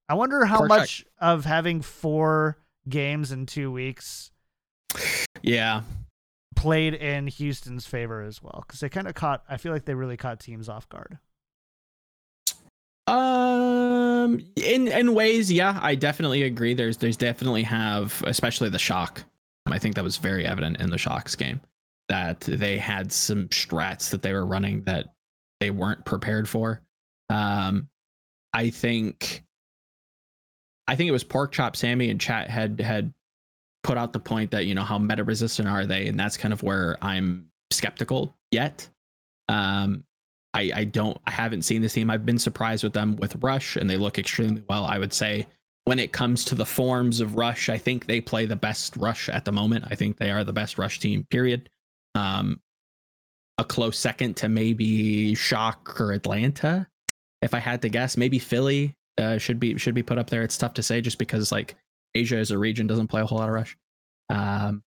I 0.09 0.15
wonder 0.15 0.45
how 0.45 0.65
much 0.65 1.05
of 1.19 1.45
having 1.45 1.81
four 1.81 2.57
games 2.88 3.31
in 3.31 3.45
two 3.45 3.71
weeks 3.71 4.31
Yeah. 5.41 5.81
played 6.55 6.93
in 6.93 7.27
Houston's 7.27 7.88
favor 7.88 8.21
as 8.21 8.43
well, 8.43 8.63
because 8.67 8.80
they 8.81 8.89
kind 8.89 9.07
of 9.07 9.15
caught. 9.15 9.43
I 9.49 9.57
feel 9.57 9.71
like 9.71 9.85
they 9.85 9.95
really 9.95 10.17
caught 10.17 10.39
teams 10.39 10.69
off 10.69 10.88
guard. 10.89 11.17
Um, 13.07 14.39
in 14.55 14.88
in 14.88 15.13
ways, 15.13 15.51
yeah, 15.51 15.77
I 15.81 15.95
definitely 15.95 16.43
agree. 16.43 16.73
There's 16.73 16.97
there's 16.97 17.17
definitely 17.17 17.63
have, 17.63 18.21
especially 18.25 18.69
the 18.69 18.80
shock. 18.80 19.23
I 19.65 19.80
think 19.80 19.95
that 19.95 20.03
was 20.03 20.17
very 20.17 20.45
evident 20.45 20.80
in 20.80 20.89
the 20.89 20.97
shocks 20.97 21.35
game 21.35 21.59
that 22.09 22.41
they 22.41 22.77
had 22.77 23.11
some 23.11 23.47
strats 23.49 24.09
that 24.09 24.21
they 24.21 24.34
were 24.34 24.45
running 24.45 24.84
that 24.84 25.07
they 25.59 25.71
weren't 25.71 26.05
prepared 26.05 26.47
for. 26.47 26.81
Um, 27.30 27.89
I 28.53 28.69
think 28.69 29.43
I 30.88 30.95
think 30.95 31.07
it 31.07 31.11
was 31.11 31.23
Pork 31.23 31.51
Chop 31.51 31.75
Sammy 31.75 32.09
and 32.09 32.19
chat 32.19 32.49
had 32.49 32.80
had 32.80 33.13
put 33.84 33.97
out 33.97 34.13
the 34.13 34.19
point 34.19 34.51
that 34.51 34.65
you 34.65 34.75
know 34.75 34.84
how 34.84 34.97
meta 34.97 35.23
resistant 35.23 35.67
are 35.67 35.85
they, 35.85 36.07
and 36.07 36.19
that's 36.19 36.38
kind 36.38 36.53
of 36.53 36.63
where 36.63 36.97
I'm 37.01 37.47
skeptical 37.71 38.35
yet. 38.51 38.88
Um, 39.49 40.03
I 40.53 40.71
I 40.75 40.84
don't 40.84 41.17
I 41.25 41.31
haven't 41.31 41.63
seen 41.63 41.81
this 41.81 41.93
team. 41.93 42.09
I've 42.09 42.25
been 42.25 42.39
surprised 42.39 42.84
with 42.84 42.93
them 42.93 43.15
with 43.15 43.41
Rush, 43.41 43.75
and 43.75 43.89
they 43.89 43.97
look 43.97 44.19
extremely 44.19 44.63
well. 44.69 44.85
I 44.85 44.99
would 44.99 45.13
say 45.13 45.47
when 45.85 45.99
it 45.99 46.11
comes 46.11 46.45
to 46.45 46.55
the 46.55 46.65
forms 46.65 47.19
of 47.19 47.35
Rush, 47.35 47.69
I 47.69 47.77
think 47.77 48.05
they 48.05 48.21
play 48.21 48.45
the 48.45 48.55
best 48.55 48.95
Rush 48.97 49.30
at 49.30 49.45
the 49.45 49.51
moment. 49.51 49.85
I 49.89 49.95
think 49.95 50.17
they 50.17 50.31
are 50.31 50.43
the 50.43 50.53
best 50.53 50.77
Rush 50.77 50.99
team. 50.99 51.25
Period. 51.30 51.69
Um, 52.15 52.60
a 53.57 53.64
close 53.64 53.98
second 53.98 54.35
to 54.38 54.49
maybe 54.49 55.35
Shock 55.35 55.99
or 55.99 56.11
Atlanta, 56.11 56.88
if 57.41 57.53
I 57.53 57.60
had 57.60 57.81
to 57.84 57.90
guess. 57.90 58.18
Maybe 58.18 58.40
Philly 58.40 58.95
uh, 59.18 59.38
should 59.38 59.60
be 59.60 59.77
should 59.77 59.95
be 59.95 60.03
put 60.03 60.18
up 60.18 60.30
there. 60.30 60.44
It's 60.44 60.57
tough 60.57 60.73
to 60.76 60.84
say 60.84 61.02
just 61.02 61.18
because 61.18 61.52
like 61.52 61.76
Asia 62.15 62.38
as 62.38 62.52
a 62.52 62.57
region 62.57 62.88
doesn't 62.88 63.07
play 63.07 63.22
a 63.22 63.26
whole 63.26 63.40
lot 63.40 63.49
of 63.49 63.56
Rush. 63.56 63.77
Um, 64.30 64.84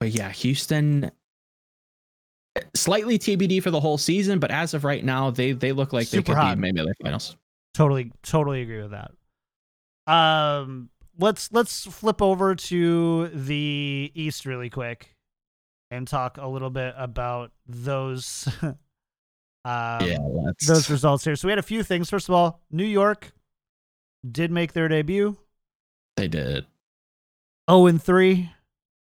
but 0.00 0.10
yeah, 0.10 0.30
Houston 0.30 1.10
slightly 2.74 3.18
TBD 3.18 3.62
for 3.62 3.70
the 3.70 3.80
whole 3.80 3.98
season, 3.98 4.38
but 4.38 4.50
as 4.50 4.74
of 4.74 4.84
right 4.84 5.04
now, 5.04 5.30
they 5.30 5.52
they 5.52 5.72
look 5.72 5.92
like 5.92 6.06
Super 6.06 6.32
they 6.32 6.34
could 6.34 6.40
hot. 6.40 6.56
be 6.56 6.60
maybe 6.60 6.84
their 6.84 6.94
finals. 7.02 7.36
Totally, 7.74 8.12
totally 8.22 8.62
agree 8.62 8.82
with 8.82 8.92
that. 8.92 9.10
Um, 10.10 10.88
let's 11.18 11.52
let's 11.52 11.86
flip 11.86 12.22
over 12.22 12.54
to 12.54 13.28
the 13.28 14.12
East 14.14 14.46
really 14.46 14.70
quick 14.70 15.14
and 15.90 16.06
talk 16.06 16.38
a 16.38 16.46
little 16.46 16.70
bit 16.70 16.94
about 16.96 17.52
those. 17.66 18.48
um, 18.62 18.76
yeah, 19.64 20.18
let's. 20.20 20.66
those 20.66 20.90
results 20.90 21.24
here. 21.24 21.36
So 21.36 21.48
we 21.48 21.52
had 21.52 21.58
a 21.58 21.62
few 21.62 21.82
things. 21.82 22.10
First 22.10 22.28
of 22.28 22.34
all, 22.34 22.60
New 22.70 22.84
York 22.84 23.32
did 24.28 24.50
make 24.50 24.72
their 24.72 24.88
debut. 24.88 25.36
They 26.16 26.28
did. 26.28 26.66
0 27.70 27.86
and 27.86 28.02
3 28.02 28.50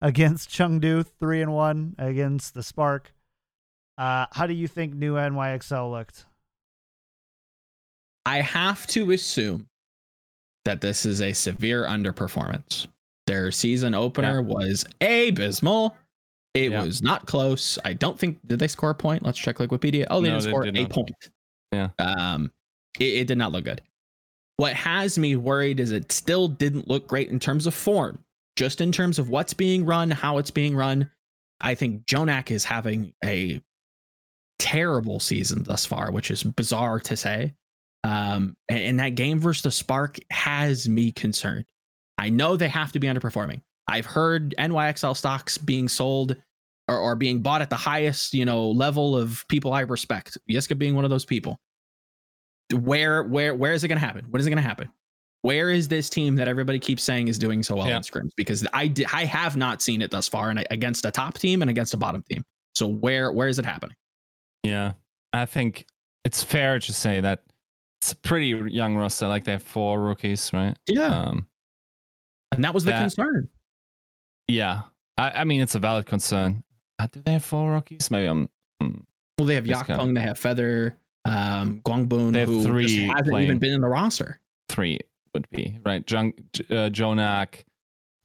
against 0.01 0.49
Chengdu, 0.49 1.05
3 1.19 1.41
and 1.41 1.53
1 1.53 1.95
against 1.97 2.53
the 2.53 2.63
Spark. 2.63 3.13
Uh, 3.97 4.25
how 4.31 4.45
do 4.45 4.53
you 4.53 4.67
think 4.67 4.93
new 4.93 5.15
NYXL 5.15 5.91
looked? 5.91 6.25
I 8.25 8.41
have 8.41 8.85
to 8.87 9.11
assume 9.11 9.67
that 10.65 10.81
this 10.81 11.05
is 11.05 11.21
a 11.21 11.33
severe 11.33 11.85
underperformance. 11.85 12.87
Their 13.27 13.51
season 13.51 13.93
opener 13.93 14.41
was 14.41 14.85
abysmal. 15.01 15.95
It 16.53 16.71
Yeah. 16.71 16.83
was 16.83 17.01
not 17.01 17.25
close. 17.27 17.79
I 17.85 17.93
don't 17.93 18.19
think 18.19 18.45
did 18.47 18.59
they 18.59 18.67
score 18.67 18.89
a 18.89 18.95
point? 18.95 19.23
Let's 19.23 19.37
check 19.39 19.57
Wikipedia. 19.57 20.05
Oh, 20.09 20.21
they 20.21 20.29
No, 20.29 20.39
didn't 20.39 20.49
score 20.51 20.63
did 20.65 20.77
a 20.77 20.81
not. 20.81 20.91
point. 20.91 21.29
Yeah. 21.71 21.89
Um, 21.97 22.51
it, 22.99 23.03
it 23.05 23.27
did 23.27 23.37
not 23.37 23.51
look 23.51 23.63
good. 23.63 23.81
What 24.57 24.73
has 24.73 25.17
me 25.17 25.35
worried 25.37 25.79
is 25.79 25.91
it 25.91 26.11
still 26.11 26.47
didn't 26.47 26.87
look 26.87 27.07
great 27.07 27.29
in 27.29 27.39
terms 27.39 27.65
of 27.67 27.73
form, 27.73 28.19
just 28.55 28.81
in 28.81 28.91
terms 28.91 29.17
of 29.17 29.29
what's 29.29 29.53
being 29.53 29.85
run, 29.85 30.11
how 30.11 30.37
it's 30.37 30.51
being 30.51 30.75
run. 30.75 31.09
I 31.61 31.73
think 31.75 32.05
JJoNak 32.05 32.51
is 32.51 32.65
having 32.65 33.13
a 33.23 33.61
terrible 34.59 35.19
season 35.19 35.63
thus 35.63 35.85
far, 35.85 36.11
which 36.11 36.29
is 36.31 36.43
bizarre 36.43 36.99
to 36.99 37.15
say. 37.17 37.53
Um, 38.03 38.55
and, 38.69 38.79
and 38.79 38.99
that 38.99 39.15
game 39.15 39.39
versus 39.39 39.63
the 39.63 39.71
Spark 39.71 40.17
has 40.31 40.89
me 40.89 41.11
concerned. 41.11 41.65
I 42.17 42.29
know 42.29 42.55
they 42.57 42.67
have 42.67 42.91
to 42.93 42.99
be 42.99 43.07
underperforming. 43.07 43.61
I've 43.87 44.05
heard 44.05 44.55
NYXL 44.57 45.15
stocks 45.17 45.57
being 45.57 45.87
sold 45.87 46.35
or, 46.87 46.97
or 46.97 47.15
being 47.15 47.41
bought 47.41 47.61
at 47.61 47.69
the 47.69 47.75
highest, 47.75 48.33
you 48.33 48.45
know, 48.45 48.69
level 48.69 49.15
of 49.17 49.43
people 49.49 49.73
I 49.73 49.81
respect. 49.81 50.37
Yiska 50.49 50.77
being 50.77 50.95
one 50.95 51.03
of 51.03 51.09
those 51.09 51.25
people. 51.25 51.59
Where, 52.73 53.23
where, 53.23 53.53
where 53.53 53.73
is 53.73 53.83
it 53.83 53.87
going 53.89 53.99
to 53.99 54.05
happen? 54.05 54.25
When 54.29 54.39
is 54.39 54.47
it 54.47 54.49
going 54.49 54.61
to 54.61 54.67
happen? 54.67 54.89
Where 55.41 55.71
is 55.71 55.87
this 55.87 56.09
team 56.09 56.35
that 56.35 56.47
everybody 56.47 56.79
keeps 56.79 57.03
saying 57.03 57.27
is 57.27 57.37
doing 57.39 57.63
so 57.63 57.75
well 57.75 57.87
Yeah. 57.87 57.97
in 57.97 58.03
scrims? 58.03 58.29
Because 58.37 58.65
I, 58.73 58.87
di- 58.87 59.07
I 59.11 59.25
have 59.25 59.57
not 59.57 59.81
seen 59.81 60.01
it 60.01 60.11
thus 60.11 60.27
far, 60.27 60.51
and 60.51 60.59
I- 60.59 60.65
against 60.69 61.03
a 61.05 61.11
top 61.11 61.37
team 61.37 61.61
and 61.61 61.69
against 61.69 61.93
a 61.93 61.97
bottom 61.97 62.23
team. 62.29 62.43
So 62.75 62.87
where, 62.87 63.31
where 63.31 63.47
is 63.47 63.59
it 63.59 63.65
happening? 63.65 63.95
Yeah, 64.63 64.93
I 65.33 65.45
think 65.47 65.87
it's 66.23 66.43
fair 66.43 66.79
to 66.79 66.93
say 66.93 67.19
that 67.21 67.41
it's 68.01 68.13
a 68.13 68.15
pretty 68.17 68.47
young 68.73 68.95
roster. 68.95 69.27
Like 69.27 69.43
they 69.43 69.51
have 69.51 69.61
four 69.63 70.01
rookies, 70.01 70.49
right? 70.53 70.75
Yeah, 70.87 71.05
Um, 71.05 71.47
and 72.51 72.63
that 72.63 72.73
was 72.73 72.83
the 72.83 72.91
that- 72.91 72.99
concern. 73.01 73.47
yeah. 74.47 74.81
I, 75.17 75.41
I 75.41 75.43
mean, 75.43 75.61
it's 75.61 75.75
a 75.75 75.79
valid 75.79 76.07
concern. 76.07 76.63
Uh, 76.97 77.07
do 77.11 77.21
they 77.21 77.33
have 77.33 77.45
four 77.45 77.71
rookies? 77.71 78.09
Maybe 78.09 78.25
I'm. 78.27 78.49
mm, 78.81 79.03
Well, 79.37 79.45
they 79.45 79.55
have 79.55 79.67
This 79.67 79.83
guy. 79.83 80.03
They 80.13 80.19
have 80.21 80.39
Feather, 80.39 80.97
um, 81.25 81.81
Guangbun, 81.85 82.31
They 82.33 82.39
have 82.39 82.49
who 82.49 82.55
just 82.57 82.67
three 82.67 83.07
hasn't 83.07 83.37
even 83.39 83.59
been 83.59 83.73
in 83.73 83.81
the 83.81 83.87
roster. 83.87 84.39
three 84.69 84.99
would 85.35 85.47
be 85.51 85.77
right. 85.85 86.09
Jung, 86.09 86.33
uh, 86.71 86.89
JJoNak, 86.89 87.65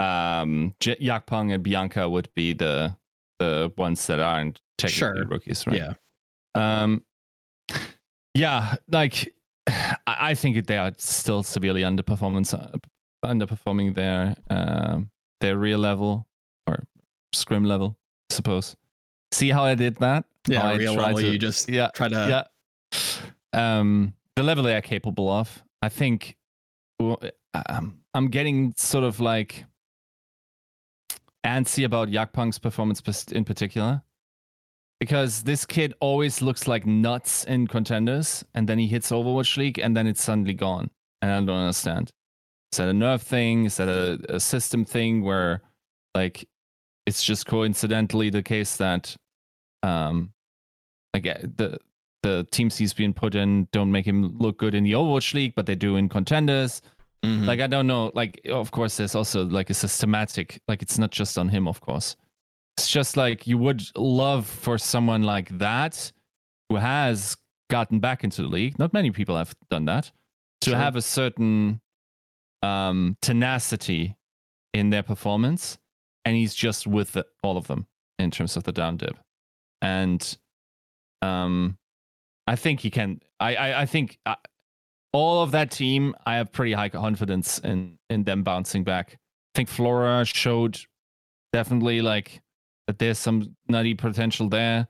um, 0.01 0.74
J- 0.81 0.97
Yakpung, 0.97 1.53
and 1.53 1.62
Bianca 1.62 2.09
would 2.09 2.28
be 2.35 2.53
the 2.55 2.97
the 3.39 3.70
ones 3.77 4.07
that 4.07 4.19
aren't 4.20 4.61
technically 4.78 4.98
Sure. 5.20 5.27
rookies, 5.27 5.66
right? 5.66 5.77
Yeah, 5.77 5.93
Um, 6.55 7.05
yeah, 8.35 8.77
like 8.89 9.35
I, 10.06 10.34
think 10.34 10.66
they 10.66 10.78
are 10.78 10.93
still 10.98 11.43
severely 11.43 11.82
underperformance, 11.82 12.55
uh, 12.55 12.76
underperforming 13.24 13.94
their 13.94 14.34
um, 14.51 15.10
their 15.40 15.59
real 15.59 15.78
level 15.78 16.26
or 16.66 16.84
scrim 17.32 17.64
level, 17.64 17.97
I 18.30 18.34
suppose. 18.34 18.76
See 19.32 19.51
how 19.51 19.64
I 19.64 19.74
did 19.74 19.97
that? 19.97 20.24
yeah. 20.47 20.74
Real 20.76 20.94
level, 20.94 21.18
to- 21.18 21.32
you 21.32 21.38
just 21.38 21.68
yeah, 21.68 21.90
try 21.94 22.09
to. 22.09 22.47
yeah. 23.52 23.78
Um, 23.78 24.14
the 24.36 24.43
level 24.43 24.64
they 24.64 24.76
are 24.76 24.82
capable 24.82 25.30
of. 25.30 25.62
I 25.82 25.88
think 25.88 26.36
well, 27.01 27.20
um, 27.68 28.01
I'm 28.14 28.28
getting 28.28 28.74
sort 28.76 29.05
of 29.05 29.20
like 29.20 29.64
antsy 31.44 31.84
about 31.84 32.09
Yakpung's 32.09 32.59
performance 32.59 33.02
in 33.32 33.44
particular. 33.44 34.02
Because 35.01 35.43
this 35.43 35.66
kid 35.66 35.94
always 36.01 36.40
looks 36.40 36.66
like 36.66 36.86
nuts 36.86 37.44
in 37.44 37.66
contenders, 37.66 38.44
and 38.55 38.66
then 38.68 38.78
he 38.78 38.86
hits 38.86 39.10
Overwatch 39.10 39.56
League, 39.59 39.78
and 39.78 39.97
then 39.97 40.06
it's 40.06 40.23
suddenly 40.23 40.55
gone. 40.55 40.90
And 41.20 41.31
I 41.31 41.35
don't 41.40 41.60
understand. 41.64 42.10
Is 42.73 42.78
that 42.78 42.89
a 42.89 42.94
nerve 42.94 43.23
thing? 43.23 43.66
Is 43.66 43.77
that 43.77 43.89
a, 43.89 44.36
a 44.36 44.40
system 44.40 44.85
thing 44.85 45.23
where, 45.23 45.62
like, 46.14 46.48
it's 47.05 47.23
just 47.23 47.47
coincidentally 47.47 48.31
the 48.31 48.43
case 48.43 48.77
that, 48.78 49.14
um, 49.82 50.32
like 51.14 51.24
the 51.24 51.78
the 52.23 52.47
teams 52.51 52.77
he's 52.77 52.93
been 52.93 53.14
put 53.14 53.35
in 53.36 53.68
don't 53.70 53.93
make 53.93 54.06
him 54.06 54.36
look 54.39 54.59
good 54.59 54.74
in 54.74 54.82
the 54.82 54.93
Overwatch 54.93 55.32
League, 55.32 55.55
but 55.55 55.66
they 55.66 55.77
do 55.77 55.97
in 55.97 56.09
contenders. 56.09 56.82
Mhm. 57.24 57.47
Like 57.47 57.60
I 57.60 57.66
don't 57.66 57.86
know. 57.86 58.10
Like 58.14 58.40
of 58.48 58.70
course, 58.73 58.97
there's 58.97 59.14
also 59.14 59.44
like 59.44 59.70
a 59.70 59.74
systematic. 59.74 60.60
Like 60.66 60.82
it's 60.82 60.98
not 60.98 61.10
just 61.10 61.39
on 61.39 61.48
him, 61.48 61.68
of 61.68 61.81
course. 61.81 62.16
It's 62.78 62.89
just 62.89 63.16
like 63.16 63.47
you 63.47 63.57
would 63.59 63.82
love 63.97 64.47
for 64.47 64.77
someone 64.78 65.23
like 65.23 65.48
that 65.59 66.12
who 66.69 66.77
has 66.77 67.36
gotten 67.70 68.01
back 68.01 68.23
into 68.23 68.43
the 68.43 68.48
league. 68.48 68.78
Not 68.78 68.93
many 68.93 69.11
people 69.11 69.36
have 69.36 69.55
done 69.70 69.86
that. 69.86 70.11
To 70.62 70.70
Sure. 70.70 70.78
have 70.78 70.97
a 70.97 71.03
certain 71.03 71.81
um, 72.62 73.16
tenacity 73.23 74.16
in 74.74 74.90
their 74.90 75.03
performance, 75.03 75.78
and 76.24 76.36
he's 76.36 76.55
just 76.55 76.86
with 76.86 77.12
the, 77.12 77.27
all 77.43 77.57
of 77.57 77.66
them 77.66 77.86
in 78.19 78.31
terms 78.31 78.57
of 78.57 78.65
the 78.65 78.73
down 78.73 78.97
dip. 78.97 79.16
And 79.82 80.36
um, 81.23 81.78
I 82.47 82.57
think 82.57 82.81
he 82.81 82.90
can. 82.90 83.20
I 83.40 83.55
I, 83.57 83.81
I 83.82 83.86
think 83.86 84.19
uh, 84.27 84.35
all 85.12 85.43
of 85.43 85.51
that 85.53 85.70
team. 85.70 86.15
I 86.27 86.36
have 86.36 86.53
pretty 86.53 86.73
high 86.73 86.89
confidence 86.89 87.59
in 87.59 87.98
in 88.11 88.24
them 88.24 88.43
bouncing 88.43 88.85
back. 88.85 89.12
I 89.12 89.59
think 89.59 89.69
Flora 89.69 90.24
showed 90.24 90.78
definitely 91.53 92.01
like 92.03 92.40
that 92.87 92.99
there's 92.99 93.19
some 93.19 93.55
nutty 93.69 93.95
potential 93.95 94.49
there. 94.49 94.87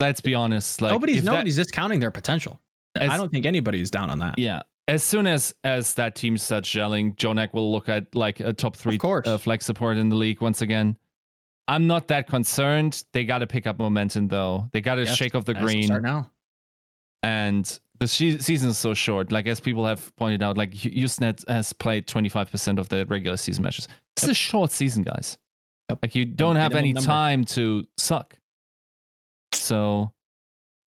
Let's 0.00 0.20
be 0.20 0.34
honest. 0.34 0.80
Like 0.80 0.92
nobody's 0.92 1.18
if 1.18 1.24
that- 1.24 1.30
nobody's 1.32 1.56
discounting 1.56 2.00
their 2.00 2.10
potential. 2.10 2.60
I 2.96 3.16
don't 3.16 3.30
think 3.32 3.44
anybody's 3.46 3.90
down 3.90 4.08
on 4.10 4.18
that. 4.20 4.38
yeah. 4.38 4.62
As 4.86 5.02
soon 5.02 5.26
as 5.26 5.54
as 5.64 5.94
that 5.94 6.14
team 6.14 6.36
starts 6.36 6.68
gelling, 6.68 7.16
JJoNak 7.16 7.54
will 7.54 7.72
look 7.72 7.88
at 7.88 8.14
like 8.14 8.40
a 8.40 8.52
top 8.52 8.76
three 8.76 8.98
uh, 9.02 9.38
flex 9.38 9.64
support 9.64 9.96
in 9.96 10.10
the 10.10 10.14
league 10.16 10.42
once 10.42 10.60
again. 10.60 10.96
I'm 11.66 11.86
not 11.86 12.06
that 12.08 12.28
concerned. 12.28 13.02
They 13.12 13.24
got 13.24 13.38
to 13.38 13.46
pick 13.46 13.66
up 13.66 13.78
momentum 13.78 14.28
though. 14.28 14.68
They 14.72 14.82
got 14.82 14.96
to 14.96 15.04
Yes, 15.04 15.16
shake 15.16 15.34
off 15.34 15.46
the 15.46 15.54
green. 15.54 15.84
Start 15.84 16.02
now. 16.02 16.30
and 17.22 17.64
the 17.98 18.06
se- 18.06 18.38
season 18.40 18.68
is 18.68 18.76
so 18.76 18.92
short. 18.92 19.32
Like 19.32 19.46
as 19.46 19.58
people 19.58 19.86
have 19.86 20.14
pointed 20.16 20.42
out, 20.42 20.58
like 20.58 20.74
Houston 20.74 21.34
has- 21.48 21.72
played 21.72 22.06
25% 22.06 22.78
of 22.78 22.90
the 22.90 23.06
regular 23.06 23.38
season 23.38 23.62
matches. 23.64 23.88
It's 24.16 24.24
is 24.24 24.28
a 24.30 24.34
short 24.34 24.70
season, 24.70 25.02
guys. 25.04 25.38
Yep. 25.94 25.98
Like 26.02 26.14
you 26.14 26.24
don't 26.24 26.56
have 26.56 26.74
any 26.74 26.92
number. 26.92 27.06
time 27.06 27.44
to 27.46 27.86
suck. 27.96 28.34
So 29.52 30.12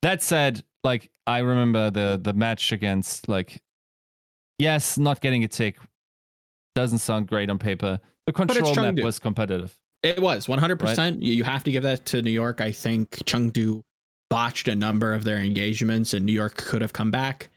that 0.01 0.21
said, 0.21 0.63
like 0.84 1.09
I 1.25 1.39
remember 1.39 1.89
the 1.89 2.19
the 2.21 2.34
match 2.34 2.71
against 2.71 3.29
like 3.29 3.61
yes, 4.59 4.97
not 4.97 5.21
getting 5.21 5.43
a 5.43 5.47
tick 5.47 5.77
doesn't 6.75 6.99
sound 6.99 7.27
great 7.27 7.49
on 7.49 7.57
paper. 7.57 7.99
The 8.27 8.34
control 8.34 8.75
map 8.75 8.95
Chengdu. 8.95 9.03
was 9.03 9.17
competitive. 9.19 9.75
It 10.03 10.21
was 10.21 10.45
100%. 10.45 11.23
You, 11.23 11.34
you 11.34 11.43
have 11.43 11.63
to 11.63 11.71
give 11.71 11.81
that 11.84 12.05
to 12.07 12.21
New 12.21 12.31
York. 12.31 12.61
I 12.61 12.71
think 12.71 13.09
Chengdu 13.25 13.81
botched 14.29 14.67
a 14.67 14.75
number 14.75 15.13
of 15.13 15.23
their 15.23 15.38
engagements 15.38 16.13
and 16.13 16.23
New 16.25 16.34
York 16.34 16.55
could 16.55 16.81
have 16.81 16.93
come 16.93 17.09
back. 17.09 17.49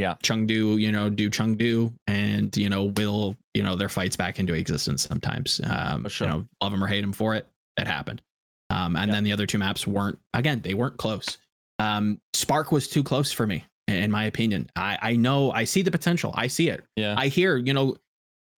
Yeah. 0.00 0.14
Chengdu, 0.22 0.80
you 0.80 0.90
know, 0.90 1.10
do 1.10 1.28
Chengdu 1.30 1.92
and, 2.06 2.56
you 2.56 2.68
know, 2.70 2.84
will, 2.84 3.36
you 3.54 3.62
know, 3.62 3.76
their 3.76 3.88
fights 3.90 4.16
back 4.16 4.38
into 4.40 4.54
existence 4.54 5.02
sometimes. 5.02 5.60
Um, 5.64 6.08
sure. 6.08 6.26
you 6.26 6.32
know, 6.32 6.46
love 6.62 6.72
them 6.72 6.82
or 6.82 6.86
hate 6.86 7.02
them 7.02 7.12
for 7.12 7.34
it. 7.34 7.46
It 7.76 7.86
happened. 7.86 8.22
Um, 8.70 8.96
and 8.96 9.08
Yeah. 9.08 9.14
then 9.14 9.24
the 9.24 9.32
other 9.32 9.46
two 9.46 9.58
maps 9.58 9.86
weren't, 9.86 10.18
again, 10.32 10.60
they 10.62 10.74
weren't 10.74 10.96
close. 10.96 11.36
Um, 11.78 12.20
Spark 12.34 12.72
was 12.72 12.88
too 12.88 13.02
close 13.02 13.30
for 13.32 13.46
me, 13.46 13.64
in 13.88 14.10
my 14.10 14.24
opinion. 14.24 14.70
I, 14.76 14.98
I 15.02 15.16
know, 15.16 15.50
I 15.50 15.64
see 15.64 15.82
the 15.82 15.90
potential. 15.90 16.32
I 16.36 16.46
see 16.46 16.68
it. 16.70 16.84
Yeah. 16.96 17.14
I 17.18 17.28
hear, 17.28 17.56
you 17.56 17.72
know, 17.74 17.96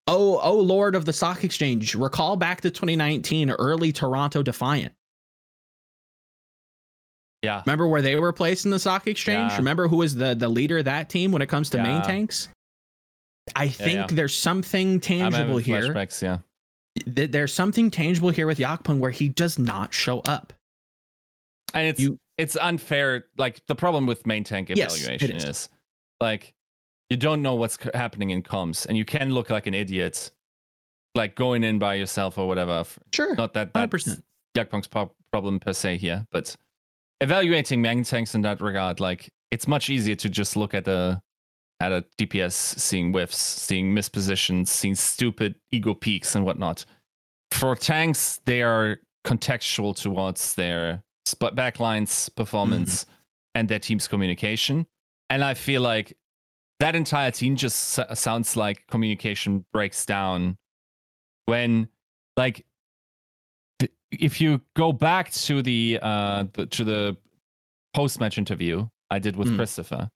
oh, 0.06 0.38
oh, 0.42 0.58
Lord 0.60 0.94
of 0.94 1.04
the 1.06 1.12
Stock 1.12 1.44
Exchange, 1.44 1.94
recall 1.94 2.36
back 2.36 2.60
to 2.62 2.70
2019, 2.70 3.50
early 3.50 3.92
Toronto 3.92 4.42
Defiant. 4.42 4.92
Yeah. 7.42 7.62
Remember 7.66 7.86
where 7.88 8.02
they 8.02 8.16
were 8.18 8.32
placed 8.32 8.64
in 8.64 8.70
the 8.70 8.78
stock 8.78 9.06
exchange? 9.06 9.50
Yeah. 9.52 9.56
Remember 9.58 9.88
who 9.88 9.96
was 9.96 10.14
the 10.14 10.34
the 10.34 10.48
leader 10.48 10.78
of 10.78 10.84
that 10.86 11.08
team 11.08 11.32
when 11.32 11.42
it 11.42 11.48
comes 11.48 11.70
to 11.70 11.82
main 11.82 12.02
tanks? 12.02 12.48
I 13.56 13.68
think 13.68 13.94
yeah. 13.94 14.06
there's 14.10 14.36
something 14.36 15.00
tangible 15.00 15.58
here. 15.58 15.92
yeah. 16.22 16.38
Th- 17.14 17.30
There's 17.30 17.52
something 17.52 17.90
tangible 17.90 18.30
here 18.30 18.46
with 18.46 18.58
Yakpung 18.58 18.98
where 18.98 19.10
he 19.10 19.28
does 19.28 19.58
not 19.58 19.92
show 19.94 20.20
up. 20.20 20.52
And 21.74 21.88
it's 21.88 21.98
You- 22.00 22.18
it's 22.38 22.54
unfair. 22.56 23.24
Like 23.36 23.60
the 23.66 23.74
problem 23.74 24.06
with 24.06 24.26
main 24.26 24.44
tank 24.44 24.68
Yes, 24.70 24.96
evaluation 25.00 25.32
is. 25.36 25.44
is. 25.44 25.68
like 26.20 26.52
you 27.10 27.16
don't 27.16 27.42
know 27.42 27.56
what's 27.56 27.78
happening 27.94 28.30
in 28.30 28.42
comms, 28.42 28.86
and 28.86 28.96
you 28.96 29.04
can 29.04 29.30
look 29.34 29.50
like 29.50 29.66
an 29.66 29.74
idiot, 29.74 30.30
like 31.14 31.34
going 31.34 31.62
in 31.64 31.78
by 31.78 31.94
yourself 31.94 32.38
or 32.38 32.46
whatever. 32.48 32.84
Sure, 33.12 33.34
Not 33.34 33.52
that 33.54 33.74
that's 33.74 33.90
percent. 33.90 34.24
Yakpung's 34.56 34.86
pro- 34.86 35.12
problem 35.32 35.60
per 35.60 35.72
se 35.74 35.98
here, 35.98 36.26
but 36.30 36.54
evaluating 37.22 37.80
main 37.80 38.04
tanks 38.04 38.34
in 38.34 38.42
that 38.42 38.60
regard, 38.60 39.00
like 39.00 39.30
it's 39.50 39.68
much 39.68 39.88
easier 39.88 40.16
to 40.16 40.28
just 40.28 40.56
look 40.56 40.74
at 40.74 40.88
a 40.88 41.22
at 41.80 41.92
a 41.92 42.04
DPS, 42.18 42.52
seeing 42.52 43.12
whiffs, 43.12 43.36
seeing 43.36 43.92
mispositions, 43.94 44.68
seeing 44.68 44.94
stupid 44.94 45.56
ego 45.70 45.94
peaks 45.94 46.34
and 46.34 46.44
whatnot. 46.44 46.84
For 47.50 47.74
tanks, 47.74 48.40
they 48.44 48.62
are 48.62 48.98
contextual 49.24 49.96
towards 50.00 50.54
their 50.54 51.02
backlines 51.26 52.32
performance 52.34 53.04
mm-hmm. 53.04 53.12
and 53.56 53.68
their 53.68 53.78
team's 53.78 54.06
communication. 54.06 54.86
And 55.28 55.42
I 55.42 55.54
feel 55.54 55.82
like 55.82 56.16
that 56.78 56.94
entire 56.94 57.30
team 57.30 57.56
just 57.56 57.98
s- 57.98 58.18
sounds 58.20 58.56
like 58.56 58.86
communication 58.88 59.64
breaks 59.72 60.06
down 60.06 60.58
when, 61.46 61.88
like, 62.36 62.64
if 64.20 64.40
you 64.40 64.60
go 64.76 64.92
back 64.92 65.30
to 65.32 65.62
the 65.62 65.98
uh 66.02 66.44
the, 66.52 66.66
to 66.66 66.84
the 66.84 67.16
post 67.94 68.20
match 68.20 68.38
interview 68.38 68.86
I 69.10 69.18
did 69.18 69.36
with 69.36 69.48
Mm. 69.48 69.56
Christopher, 69.56 70.10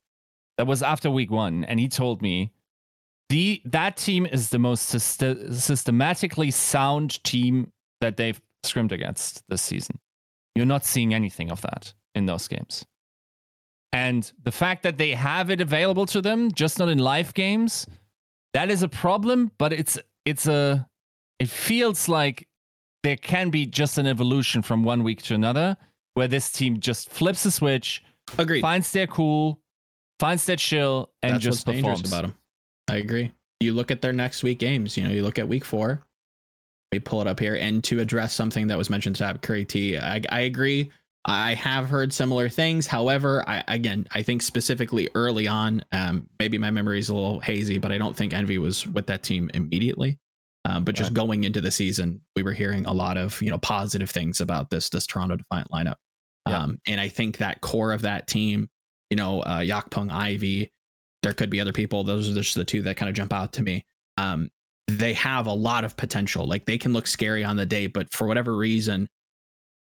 that 0.56 0.66
was 0.66 0.82
after 0.82 1.10
week 1.10 1.30
one, 1.30 1.64
and 1.64 1.78
he 1.78 1.88
told 1.88 2.22
me 2.22 2.52
the 3.28 3.60
that 3.64 3.96
team 3.96 4.24
is 4.26 4.50
the 4.50 4.58
most 4.58 4.94
syst- 4.94 5.54
systematically 5.54 6.50
sound 6.50 7.22
team 7.24 7.72
that 8.00 8.16
they've 8.16 8.40
scrimmed 8.64 8.92
against 8.92 9.42
this 9.48 9.62
season. 9.62 9.98
You're 10.54 10.66
not 10.66 10.84
seeing 10.84 11.12
anything 11.12 11.50
of 11.50 11.60
that 11.62 11.92
in 12.14 12.26
those 12.26 12.48
games. 12.48 12.84
And 13.92 14.30
the 14.42 14.52
fact 14.52 14.82
that 14.82 14.96
they 14.98 15.12
have 15.12 15.50
it 15.50 15.60
available 15.60 16.06
to 16.06 16.20
them, 16.20 16.50
just 16.52 16.78
not 16.78 16.88
in 16.88 16.98
live 16.98 17.34
games, 17.34 17.86
that 18.52 18.70
is 18.70 18.82
a 18.82 18.88
problem, 18.88 19.50
but 19.58 19.72
it's 19.72 19.98
it's 20.24 20.46
a 20.46 20.86
it 21.38 21.48
feels 21.48 22.08
like 22.08 22.48
there 23.06 23.16
can 23.16 23.50
be 23.50 23.64
just 23.66 23.98
an 23.98 24.06
evolution 24.06 24.62
from 24.62 24.82
one 24.82 25.04
week 25.04 25.22
to 25.22 25.34
another 25.34 25.76
where 26.14 26.26
this 26.26 26.50
team 26.50 26.80
just 26.80 27.08
flips 27.08 27.44
the 27.44 27.52
switch, 27.52 28.02
Agreed. 28.36 28.62
finds 28.62 28.90
their 28.90 29.06
cool, 29.06 29.60
finds 30.18 30.44
their 30.44 30.56
chill, 30.56 31.10
and 31.22 31.34
That's 31.34 31.44
just 31.44 31.66
what's 31.68 31.78
performs. 31.78 32.08
about 32.08 32.22
them. 32.22 32.34
I 32.88 32.96
agree. 32.96 33.30
You 33.60 33.74
look 33.74 33.92
at 33.92 34.02
their 34.02 34.12
next 34.12 34.42
week 34.42 34.58
games. 34.58 34.96
You 34.96 35.04
know, 35.04 35.10
you 35.10 35.22
look 35.22 35.38
at 35.38 35.46
week 35.46 35.64
four. 35.64 36.02
We 36.90 36.98
pull 36.98 37.20
it 37.20 37.28
up 37.28 37.38
here, 37.38 37.54
and 37.54 37.82
to 37.84 38.00
address 38.00 38.34
something 38.34 38.66
that 38.66 38.76
was 38.78 38.90
mentioned 38.90 39.16
to 39.16 39.38
Curry 39.40 39.64
T, 39.64 39.98
I, 39.98 40.20
I 40.30 40.40
agree. 40.40 40.90
I 41.26 41.54
have 41.54 41.88
heard 41.88 42.12
similar 42.12 42.48
things. 42.48 42.88
However, 42.88 43.44
I 43.48 43.62
again, 43.68 44.06
I 44.12 44.22
think 44.22 44.42
specifically 44.42 45.08
early 45.14 45.46
on, 45.46 45.84
um, 45.92 46.28
maybe 46.40 46.58
my 46.58 46.70
memory 46.72 46.98
is 46.98 47.08
a 47.08 47.14
little 47.14 47.38
hazy, 47.38 47.78
but 47.78 47.92
I 47.92 47.98
don't 47.98 48.16
think 48.16 48.32
Envy 48.32 48.58
was 48.58 48.84
with 48.86 49.06
that 49.06 49.22
team 49.22 49.48
immediately. 49.54 50.18
Um, 50.66 50.82
but 50.82 50.96
just 50.96 51.14
going 51.14 51.44
into 51.44 51.60
the 51.60 51.70
season, 51.70 52.20
we 52.34 52.42
were 52.42 52.52
hearing 52.52 52.86
a 52.86 52.92
lot 52.92 53.16
of 53.16 53.40
you 53.40 53.50
know 53.50 53.58
positive 53.58 54.10
things 54.10 54.40
about 54.40 54.68
this 54.68 54.88
this 54.88 55.06
Toronto 55.06 55.36
Defiant 55.36 55.70
lineup. 55.70 55.94
Yeah. 56.48 56.62
Um, 56.62 56.78
and 56.86 57.00
I 57.00 57.08
think 57.08 57.36
that 57.38 57.60
core 57.60 57.92
of 57.92 58.02
that 58.02 58.26
team, 58.26 58.68
you 59.10 59.16
know, 59.16 59.42
uh, 59.42 59.60
Yakpung, 59.60 60.10
Ivy, 60.10 60.72
there 61.22 61.32
could 61.32 61.50
be 61.50 61.60
other 61.60 61.72
people. 61.72 62.02
Those 62.02 62.28
are 62.30 62.34
just 62.34 62.56
the 62.56 62.64
two 62.64 62.82
that 62.82 62.96
kind 62.96 63.08
of 63.08 63.14
jump 63.14 63.32
out 63.32 63.52
to 63.54 63.62
me. 63.62 63.84
Um, 64.16 64.50
they 64.88 65.12
have 65.14 65.46
a 65.46 65.52
lot 65.52 65.84
of 65.84 65.96
potential. 65.96 66.46
Like 66.46 66.66
they 66.66 66.78
can 66.78 66.92
look 66.92 67.06
scary 67.06 67.44
on 67.44 67.56
the 67.56 67.66
day, 67.66 67.86
but 67.86 68.12
for 68.12 68.26
whatever 68.26 68.56
reason, 68.56 69.08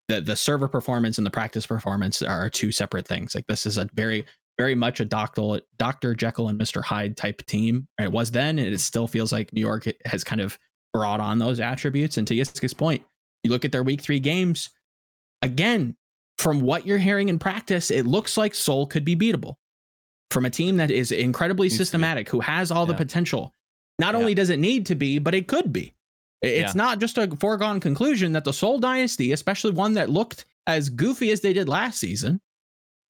the 0.08 0.20
the 0.20 0.36
server 0.36 0.66
performance 0.66 1.16
and 1.18 1.26
the 1.26 1.30
practice 1.30 1.66
performance 1.66 2.22
are 2.22 2.50
two 2.50 2.72
separate 2.72 3.06
things. 3.06 3.36
Like 3.36 3.46
this 3.46 3.66
is 3.66 3.78
a 3.78 3.88
very 3.94 4.24
very 4.58 4.74
much 4.74 4.98
a 4.98 5.04
Doctor 5.04 5.60
Doctor 5.78 6.14
Jekyll 6.14 6.48
and 6.48 6.58
Mister 6.58 6.82
Hyde 6.82 7.16
type 7.16 7.46
team. 7.46 7.86
It 8.00 8.10
was 8.10 8.32
then, 8.32 8.58
and 8.58 8.66
it 8.74 8.80
still 8.80 9.06
feels 9.06 9.32
like 9.32 9.52
New 9.52 9.60
York 9.60 9.86
has 10.06 10.24
kind 10.24 10.40
of 10.40 10.58
brought 10.92 11.20
on 11.20 11.38
those 11.38 11.60
attributes. 11.60 12.16
And 12.18 12.26
to 12.28 12.34
Yiska's 12.34 12.74
point, 12.74 13.02
you 13.42 13.50
look 13.50 13.64
at 13.64 13.72
their 13.72 13.82
week 13.82 14.00
three 14.00 14.20
games. 14.20 14.70
Again, 15.42 15.96
from 16.38 16.60
what 16.60 16.86
you're 16.86 16.98
hearing 16.98 17.28
in 17.28 17.38
practice, 17.38 17.90
it 17.90 18.06
looks 18.06 18.36
like 18.36 18.54
Seoul 18.54 18.86
could 18.86 19.04
be 19.04 19.16
beatable. 19.16 19.56
From 20.30 20.44
a 20.46 20.50
team 20.50 20.78
that 20.78 20.90
is 20.90 21.12
incredibly 21.12 21.66
Needs 21.66 21.74
to 21.74 21.78
be. 21.80 21.84
systematic, 21.84 22.28
who 22.28 22.40
has 22.40 22.70
all 22.70 22.86
the 22.86 22.94
potential. 22.94 23.52
Not 23.98 24.14
Yeah. 24.14 24.20
only 24.20 24.34
does 24.34 24.48
it 24.50 24.58
need 24.58 24.86
to 24.86 24.94
be, 24.94 25.18
but 25.18 25.34
it 25.34 25.46
could 25.46 25.72
be. 25.72 25.94
It's 26.40 26.74
Yeah. 26.74 26.78
not 26.78 26.98
just 27.00 27.18
a 27.18 27.28
foregone 27.36 27.80
conclusion 27.80 28.32
that 28.32 28.44
the 28.44 28.52
Seoul 28.52 28.78
Dynasty, 28.78 29.32
especially 29.32 29.72
one 29.72 29.92
that 29.94 30.08
looked 30.10 30.46
as 30.66 30.88
goofy 30.88 31.30
as 31.32 31.40
they 31.42 31.52
did 31.52 31.68
last 31.68 31.98
season, 32.00 32.40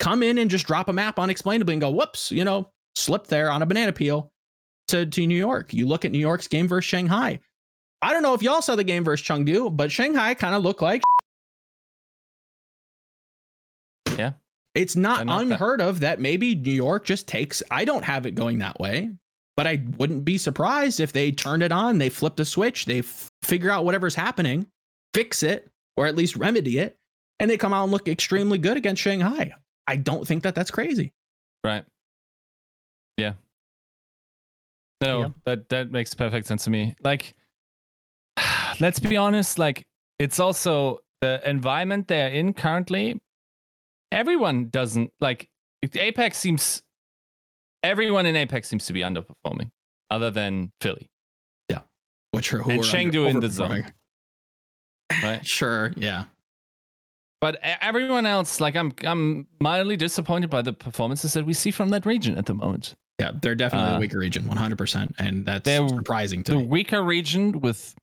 come 0.01 0.23
in 0.23 0.37
and 0.39 0.51
just 0.51 0.67
drop 0.67 0.89
a 0.89 0.93
map 0.93 1.19
unexplainably 1.19 1.75
and 1.75 1.81
go, 1.81 1.91
whoops, 1.91 2.33
you 2.33 2.45
know, 2.45 2.69
slip 2.97 3.29
there 3.29 3.51
on 3.51 3.63
a 3.63 3.67
banana 3.67 3.93
peel 3.93 4.33
to, 4.89 5.07
to 5.07 5.27
New 5.27 5.37
York. 5.39 5.73
You 5.73 5.87
look 5.87 6.05
at 6.05 6.11
New 6.11 6.19
York's 6.19 6.49
game 6.49 6.67
versus 6.67 6.89
Shanghai. 6.89 7.39
I 8.03 8.13
don't 8.13 8.23
know 8.23 8.35
if 8.35 8.43
y'all 8.43 8.61
saw 8.63 8.75
the 8.77 8.85
game 8.85 9.05
versus 9.05 9.27
Chengdu, 9.27 9.75
but 9.77 9.93
Shanghai 9.93 10.35
kind 10.35 10.55
of 10.55 10.63
looked 10.63 10.83
like 10.83 11.03
Yeah. 14.19 14.33
It's 14.75 14.97
not 14.97 15.21
I 15.21 15.25
know 15.25 15.39
that. 15.39 15.43
unheard 15.53 15.81
of 15.81 16.01
that 16.01 16.19
maybe 16.21 16.55
New 16.55 16.73
York 16.73 17.05
just 17.05 17.27
takes. 17.29 17.63
I 17.71 17.85
don't 17.85 18.05
have 18.05 18.27
it 18.27 18.33
going 18.35 18.59
that 18.59 18.81
way, 18.81 19.11
but 19.57 19.67
I 19.67 19.83
wouldn't 19.99 20.25
be 20.25 20.39
surprised 20.39 20.99
if 21.01 21.13
they 21.13 21.31
turned 21.31 21.63
it 21.63 21.73
on, 21.73 21.99
they 21.99 22.09
flip 22.09 22.37
the 22.37 22.45
switch, 22.45 22.87
they 22.87 23.01
f- 23.01 23.31
figure 23.43 23.71
out 23.71 23.85
whatever's 23.85 24.15
happening, 24.15 24.67
fix 25.15 25.43
it, 25.43 25.71
or 25.97 26.07
at 26.07 26.17
least 26.17 26.37
remedy 26.37 26.79
it, 26.79 26.97
and 27.39 27.51
they 27.51 27.59
come 27.59 27.73
out 27.75 27.83
and 27.85 27.93
look 27.93 28.09
extremely 28.09 28.57
good 28.59 28.77
against 28.79 29.03
Shanghai. 29.03 29.53
I 29.87 29.97
don't 29.97 30.27
think 30.27 30.43
that 30.45 30.55
that's 30.55 30.71
crazy. 30.71 31.13
Right. 31.65 31.85
Yeah. 33.19 33.35
No, 35.03 35.21
Yeah. 35.21 35.29
that 35.45 35.69
that 35.69 35.91
makes 35.91 36.15
perfect 36.15 36.47
sense 36.47 36.65
to 36.65 36.71
me. 36.71 36.95
Like, 37.03 37.35
let's 38.83 38.99
be 38.99 39.17
honest. 39.17 39.59
Like, 39.59 39.85
it's 40.19 40.39
also 40.39 40.99
the 41.23 41.41
environment 41.49 42.09
they're 42.09 42.29
in 42.29 42.53
currently. 42.53 43.19
Everyone 44.11 44.69
doesn't 44.69 45.11
like 45.21 45.49
Apex 45.95 46.37
seems. 46.37 46.83
Everyone 47.83 48.27
in 48.27 48.37
Apex 48.37 48.69
seems 48.69 48.87
to 48.87 48.93
be 48.93 49.01
underperforming, 49.01 49.71
other 50.11 50.31
than 50.31 50.71
Philly, 50.81 51.09
Yeah. 51.69 51.81
Which 52.33 52.53
are 52.53 52.59
who 52.63 52.71
And 52.73 52.81
are 52.81 52.85
Chengdu 52.85 53.29
in 53.29 53.41
the 53.41 53.49
zone. 53.49 53.87
right? 55.23 55.45
Sure, 55.47 55.93
yeah. 55.97 56.25
But 57.41 57.59
everyone 57.63 58.25
else, 58.25 58.61
like, 58.61 58.77
I'm 58.77 58.93
I'm 59.05 59.49
mildly 59.61 59.97
disappointed 59.97 60.49
by 60.51 60.63
the 60.63 60.73
performances 60.73 61.33
that 61.33 61.45
we 61.45 61.55
see 61.55 61.71
from 61.73 61.89
that 61.91 62.07
region 62.07 62.39
at 62.39 62.47
the 62.47 62.55
moment. 62.55 62.95
Yeah, 63.19 63.33
they're 63.41 63.57
definitely 63.57 63.95
Uh, 63.95 63.97
a 63.97 64.01
weaker 64.01 64.19
region, 64.19 64.45
100%. 64.45 65.13
And 65.19 65.45
that's 65.45 65.69
surprising 65.69 66.45
to 66.45 66.53
the 66.53 66.59
me. 66.59 66.67
weaker 66.67 67.03
region 67.03 67.61
with 67.61 67.95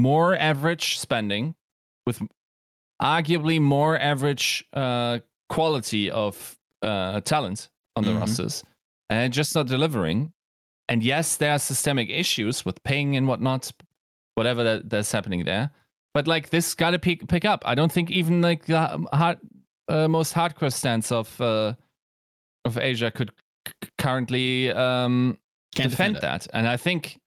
more 0.00 0.36
average 0.36 0.98
spending, 0.98 1.54
with 2.06 2.20
arguably 3.02 3.60
more 3.60 3.98
average 3.98 4.64
uh, 4.72 5.18
quality 5.48 6.10
of 6.10 6.56
uh, 6.82 7.20
talent 7.22 7.68
on 7.96 8.04
the 8.04 8.10
Mhm. 8.10 8.20
rosters, 8.20 8.62
and 9.10 9.32
just 9.32 9.54
not 9.54 9.66
delivering. 9.66 10.32
And 10.88 11.02
yes, 11.02 11.36
there 11.36 11.52
are 11.52 11.58
systemic 11.58 12.10
issues 12.10 12.64
with 12.64 12.82
ping 12.84 13.16
and 13.16 13.26
whatnot, 13.26 13.72
whatever 14.34 14.62
that, 14.64 14.90
that's 14.90 15.10
happening 15.12 15.44
there. 15.44 15.70
But 16.12 16.26
like 16.28 16.50
this, 16.50 16.74
got 16.74 16.90
to 16.90 16.98
pick 16.98 17.26
pick 17.26 17.44
up. 17.44 17.62
I 17.64 17.74
don't 17.74 17.90
think 17.90 18.10
even 18.10 18.42
like 18.42 18.66
the 18.66 19.06
hard, 19.12 19.38
uh, 19.88 20.08
most 20.08 20.34
hardcore 20.34 20.72
stance 20.72 21.10
of 21.10 21.40
uh, 21.40 21.74
of 22.64 22.78
Asia 22.78 23.10
could 23.10 23.32
c- 23.66 23.88
currently 23.98 24.70
um, 24.72 25.38
defend, 25.74 25.90
defend 25.90 26.16
that. 26.20 26.46
And 26.52 26.68
I 26.68 26.76
think, 26.76 27.18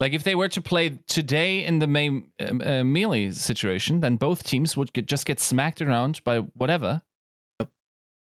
like, 0.00 0.12
if 0.12 0.22
they 0.24 0.34
were 0.34 0.48
to 0.48 0.60
play 0.60 0.98
today 1.06 1.64
in 1.64 1.78
the 1.78 1.86
main 1.86 2.30
um, 2.40 2.60
uh, 2.64 2.82
melee 2.84 3.30
situation, 3.30 4.00
then 4.00 4.16
both 4.16 4.42
teams 4.44 4.76
would 4.76 4.92
get, 4.92 5.06
just 5.06 5.24
get 5.26 5.40
smacked 5.40 5.80
around 5.80 6.22
by 6.24 6.38
whatever. 6.54 7.00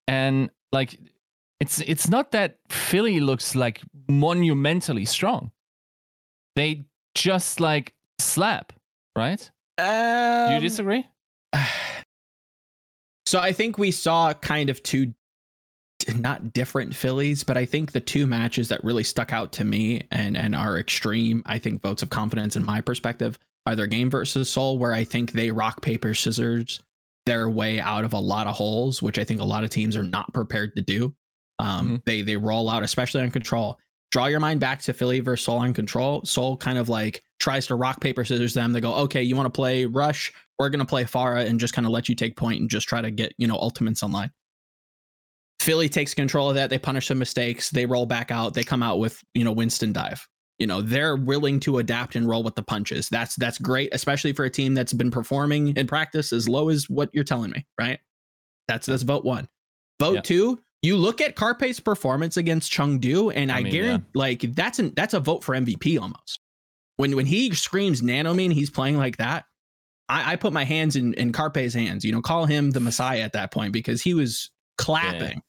And 0.07 0.49
like, 0.71 0.99
It's 1.59 1.79
it's 1.79 2.09
not 2.09 2.31
that 2.31 2.57
Philly 2.69 3.19
looks 3.19 3.55
like 3.55 3.81
monumentally 4.09 5.05
strong. 5.05 5.51
They 6.55 6.85
just 7.15 7.59
like 7.59 7.93
slap, 8.19 8.73
right? 9.15 9.39
Do 9.77 9.83
you 9.85 10.57
Um, 10.57 10.61
disagree? 10.61 11.05
So 13.27 13.39
I 13.39 13.53
think 13.53 13.79
we 13.79 13.89
saw 13.91 14.33
kind 14.33 14.69
of 14.69 14.83
two 14.83 15.13
not 16.13 16.53
different 16.53 16.95
Phillies, 16.95 17.43
but 17.43 17.57
I 17.57 17.65
think 17.65 17.91
the 17.91 17.99
two 17.99 18.27
matches 18.27 18.67
that 18.69 18.83
really 18.83 19.03
stuck 19.03 19.33
out 19.33 19.51
to 19.53 19.63
me 19.63 20.03
and 20.11 20.37
and 20.37 20.55
are 20.55 20.77
extreme, 20.77 21.41
I 21.45 21.59
think 21.59 21.81
votes 21.81 22.03
of 22.03 22.09
confidence 22.09 22.55
in 22.55 22.63
my 22.63 22.81
perspective, 22.81 23.39
are 23.65 23.75
their 23.75 23.87
game 23.87 24.09
versus 24.09 24.49
Seoul, 24.49 24.77
where 24.77 24.93
I 24.93 25.03
think 25.03 25.31
they 25.31 25.51
rock 25.51 25.81
paper 25.81 26.13
scissors 26.13 26.81
their 27.25 27.49
way 27.49 27.79
out 27.79 28.03
of 28.03 28.13
a 28.13 28.19
lot 28.19 28.47
of 28.47 28.55
holes, 28.55 29.01
which 29.01 29.17
I 29.17 29.23
think 29.23 29.41
a 29.41 29.45
lot 29.45 29.63
of 29.63 29.69
teams 29.71 29.95
are 29.97 30.03
not 30.03 30.31
prepared 30.33 30.75
to 30.75 30.81
do. 30.81 31.15
Um, 31.59 32.01
They 32.05 32.21
they 32.21 32.37
roll 32.37 32.69
out, 32.69 32.83
especially 32.83 33.21
on 33.21 33.31
control. 33.31 33.79
Draw 34.11 34.27
your 34.27 34.39
mind 34.39 34.59
back 34.59 34.81
to 34.83 34.93
Philly 34.93 35.19
versus 35.19 35.45
Seoul 35.45 35.57
on 35.57 35.73
control. 35.73 36.21
Seoul 36.23 36.55
kind 36.57 36.77
of 36.77 36.89
like 36.89 37.23
tries 37.39 37.67
to 37.67 37.75
rock 37.75 37.99
paper 37.99 38.23
scissors 38.23 38.53
them. 38.53 38.71
They 38.71 38.81
go, 38.81 38.93
okay, 38.95 39.23
you 39.23 39.35
want 39.35 39.47
to 39.47 39.57
play 39.57 39.85
rush? 39.85 40.31
We're 40.59 40.69
gonna 40.69 40.85
play 40.85 41.03
Pharah 41.03 41.47
and 41.47 41.59
just 41.59 41.73
kind 41.73 41.85
of 41.85 41.91
let 41.91 42.07
you 42.07 42.15
take 42.15 42.37
point 42.37 42.61
and 42.61 42.69
just 42.69 42.87
try 42.87 43.01
to 43.01 43.11
get 43.11 43.33
you 43.37 43.47
know 43.47 43.57
ultimates 43.57 44.03
online. 44.03 44.31
Philly 45.65 45.89
takes 45.89 46.13
control 46.13 46.49
of 46.49 46.55
that. 46.55 46.69
They 46.69 46.77
punish 46.77 47.07
some 47.07 47.17
mistakes. 47.17 47.69
They 47.69 47.85
roll 47.85 48.05
back 48.05 48.31
out. 48.31 48.53
They 48.53 48.63
come 48.63 48.83
out 48.83 48.99
with 48.99 49.21
you 49.33 49.43
know 49.43 49.51
Winston 49.51 49.91
dive. 49.91 50.25
You 50.59 50.67
know 50.67 50.81
they're 50.81 51.15
willing 51.17 51.59
to 51.61 51.79
adapt 51.79 52.15
and 52.15 52.27
roll 52.27 52.43
with 52.43 52.55
the 52.55 52.63
punches. 52.63 53.09
That's 53.09 53.35
that's 53.35 53.57
great, 53.57 53.89
especially 53.93 54.31
for 54.33 54.45
a 54.45 54.49
team 54.49 54.73
that's 54.73 54.93
been 54.93 55.11
performing 55.11 55.75
in 55.75 55.87
practice 55.87 56.31
as 56.31 56.47
low 56.47 56.69
as 56.69 56.89
what 56.89 57.09
you're 57.13 57.23
telling 57.23 57.51
me. 57.51 57.65
Right? 57.79 57.99
That's 58.67 58.85
that's 58.87 59.03
vote 59.03 59.25
one. 59.25 59.47
Vote 59.99 60.15
Yeah. 60.15 60.21
two. 60.21 60.59
You 60.81 60.97
look 60.97 61.19
at 61.19 61.35
Carpe's 61.35 61.79
performance 61.79 62.37
against 62.37 62.71
Chengdu, 62.71 63.31
and 63.35 63.51
I, 63.51 63.57
I 63.57 63.63
mean, 63.63 63.73
guarantee 63.73 64.05
like 64.13 64.41
that's 64.53 64.77
an 64.79 64.93
that's 64.95 65.15
a 65.15 65.19
vote 65.19 65.43
for 65.43 65.55
MVP 65.55 65.99
almost. 65.99 66.39
When 66.97 67.15
when 67.15 67.25
he 67.25 67.53
screams 67.55 68.01
Nanomine, 68.01 68.53
he's 68.53 68.69
playing 68.69 68.97
like 68.97 69.17
that. 69.17 69.45
I, 70.07 70.33
I 70.33 70.35
put 70.35 70.53
my 70.53 70.63
hands 70.63 70.95
in 70.95 71.13
in 71.15 71.31
Carpe's 71.31 71.73
hands. 71.73 72.05
You 72.05 72.11
know, 72.11 72.21
call 72.21 72.45
him 72.45 72.71
the 72.71 72.79
Messiah 72.79 73.21
at 73.21 73.33
that 73.33 73.51
point 73.51 73.73
because 73.73 74.01
he 74.01 74.13
was 74.13 74.51
clapping. 74.77 75.21
Yeah, 75.37 75.39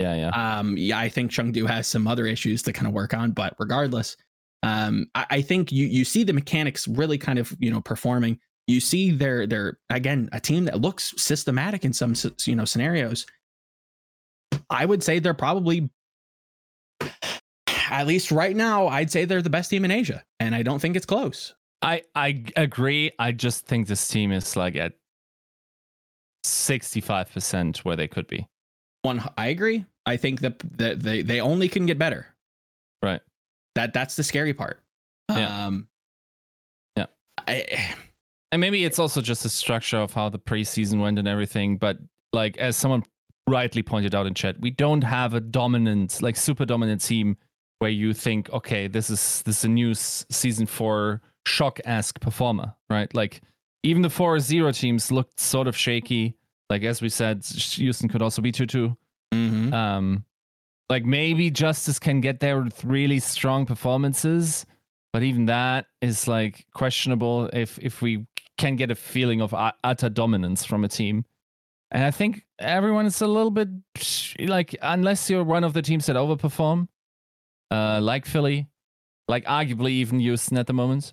yeah. 0.00 0.14
yeah. 0.14 0.58
Um, 0.58 0.76
yeah, 0.76 0.98
I 0.98 1.08
think 1.08 1.30
Chengdu 1.30 1.66
has 1.66 1.86
some 1.86 2.06
other 2.06 2.26
issues 2.26 2.62
to 2.62 2.72
kind 2.72 2.86
of 2.86 2.92
work 2.92 3.14
on, 3.14 3.32
but 3.32 3.54
regardless, 3.58 4.16
um, 4.62 5.06
I, 5.14 5.26
I 5.30 5.42
think 5.42 5.72
you 5.72 5.86
you 5.86 6.04
see 6.04 6.24
the 6.24 6.32
mechanics 6.32 6.88
really 6.88 7.18
kind 7.18 7.38
of 7.38 7.54
you 7.58 7.70
know 7.70 7.80
performing. 7.80 8.38
You 8.66 8.80
see 8.80 9.12
they're 9.12 9.46
they're 9.46 9.78
again 9.90 10.28
a 10.32 10.40
team 10.40 10.64
that 10.64 10.80
looks 10.80 11.14
systematic 11.16 11.84
in 11.84 11.92
some 11.92 12.14
you 12.44 12.56
know 12.56 12.64
scenarios. 12.64 13.26
I 14.70 14.84
would 14.84 15.02
say 15.02 15.18
they're 15.18 15.34
probably 15.34 15.88
at 17.90 18.06
least 18.06 18.32
right 18.32 18.56
now. 18.56 18.88
I'd 18.88 19.10
say 19.10 19.24
they're 19.24 19.42
the 19.42 19.50
best 19.50 19.70
team 19.70 19.84
in 19.84 19.90
Asia, 19.90 20.24
and 20.40 20.54
I 20.54 20.62
don't 20.62 20.80
think 20.80 20.96
it's 20.96 21.06
close. 21.06 21.54
I 21.82 22.02
I 22.14 22.44
agree. 22.56 23.12
I 23.18 23.32
just 23.32 23.66
think 23.66 23.86
this 23.86 24.08
team 24.08 24.32
is 24.32 24.56
like 24.56 24.76
at 24.76 24.94
sixty 26.44 27.00
five 27.00 27.30
percent 27.30 27.78
where 27.78 27.96
they 27.96 28.08
could 28.08 28.26
be. 28.26 28.46
One, 29.06 29.22
I 29.38 29.46
agree. 29.46 29.84
I 30.04 30.16
think 30.16 30.40
that 30.40 30.58
that 30.78 31.00
they 31.00 31.22
they 31.22 31.40
only 31.40 31.68
can 31.68 31.86
get 31.86 31.96
better. 31.96 32.26
Right. 33.02 33.20
That 33.76 33.92
that's 33.92 34.16
the 34.16 34.24
scary 34.24 34.52
part. 34.52 34.80
Yeah. 35.30 35.66
Um, 35.66 35.86
Yeah. 36.96 37.06
I, 37.46 37.94
And 38.50 38.60
maybe 38.60 38.84
it's 38.84 38.98
also 38.98 39.20
just 39.20 39.44
the 39.44 39.48
structure 39.48 39.98
of 39.98 40.12
how 40.12 40.28
the 40.28 40.38
preseason 40.40 41.00
went 41.00 41.18
and 41.20 41.28
everything. 41.28 41.76
But 41.78 41.98
like 42.32 42.56
as 42.58 42.76
someone 42.76 43.04
rightly 43.48 43.82
pointed 43.82 44.12
out 44.14 44.26
in 44.26 44.34
chat, 44.34 44.58
we 44.60 44.70
don't 44.70 45.02
have 45.02 45.34
a 45.34 45.40
dominant, 45.40 46.20
like 46.20 46.36
super 46.36 46.64
dominant 46.64 47.00
team 47.00 47.36
where 47.78 47.90
you 47.90 48.12
think, 48.12 48.50
okay, 48.50 48.88
this 48.88 49.08
is 49.08 49.42
this 49.42 49.58
is 49.58 49.64
a 49.64 49.68
new 49.68 49.94
season 49.94 50.66
for 50.66 51.22
shock 51.46 51.78
esque 51.84 52.18
performer, 52.20 52.74
right? 52.90 53.14
Like 53.14 53.40
even 53.84 54.02
the 54.02 54.10
four 54.10 54.40
zero 54.40 54.72
teams 54.72 55.12
looked 55.12 55.38
sort 55.38 55.68
of 55.68 55.76
shaky. 55.76 56.34
Like 56.70 56.82
as 56.82 57.00
we 57.00 57.08
said, 57.08 57.44
Houston 57.44 58.08
could 58.08 58.22
also 58.22 58.42
be 58.42 58.52
two 58.52 58.66
two. 58.66 58.96
mhm. 59.32 59.72
Um, 59.72 60.24
like 60.88 61.04
maybe 61.04 61.50
Justice 61.50 61.98
can 61.98 62.20
get 62.20 62.40
there 62.40 62.62
with 62.62 62.84
really 62.84 63.18
strong 63.18 63.66
performances, 63.66 64.66
but 65.12 65.22
even 65.22 65.46
that 65.46 65.86
is 66.00 66.28
like 66.28 66.66
questionable 66.72 67.48
if 67.52 67.78
if 67.80 68.02
we 68.02 68.26
can 68.58 68.76
get 68.76 68.90
a 68.90 68.94
feeling 68.94 69.40
of 69.42 69.54
utter 69.84 70.08
dominance 70.08 70.64
from 70.64 70.84
a 70.84 70.88
team. 70.88 71.24
And 71.90 72.02
I 72.04 72.10
think 72.10 72.44
everyone 72.58 73.06
is 73.06 73.20
a 73.20 73.26
little 73.26 73.50
bit 73.50 73.68
like 74.40 74.76
unless 74.82 75.30
you're 75.30 75.44
one 75.44 75.64
of 75.64 75.72
the 75.72 75.82
teams 75.82 76.06
that 76.06 76.16
overperform, 76.16 76.88
uh, 77.70 78.00
like 78.02 78.26
Philly, 78.26 78.66
like 79.28 79.44
arguably 79.44 79.90
even 79.90 80.18
Houston 80.20 80.56
at 80.58 80.66
the 80.66 80.72
moment, 80.72 81.12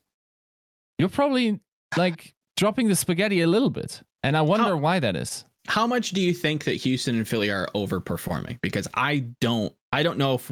you're 0.98 1.10
probably 1.10 1.60
like 1.98 2.34
dropping 2.58 2.88
the 2.88 2.96
spaghetti 2.96 3.42
a 3.42 3.48
little 3.48 3.70
bit. 3.70 4.02
And 4.24 4.38
I 4.38 4.42
wonder 4.42 4.78
why 4.78 5.00
that 5.00 5.16
is. 5.16 5.46
How 5.68 5.88
much 5.88 6.12
do 6.12 6.22
you 6.22 6.34
think 6.34 6.66
that 6.66 6.76
Houston 6.76 7.16
and 7.16 7.28
Philly 7.28 7.50
are 7.50 7.68
overperforming? 7.76 8.60
Because 8.62 8.88
I 8.94 9.20
don't, 9.40 9.74
I 9.92 10.04
don't 10.04 10.18
know 10.18 10.36
if 10.36 10.52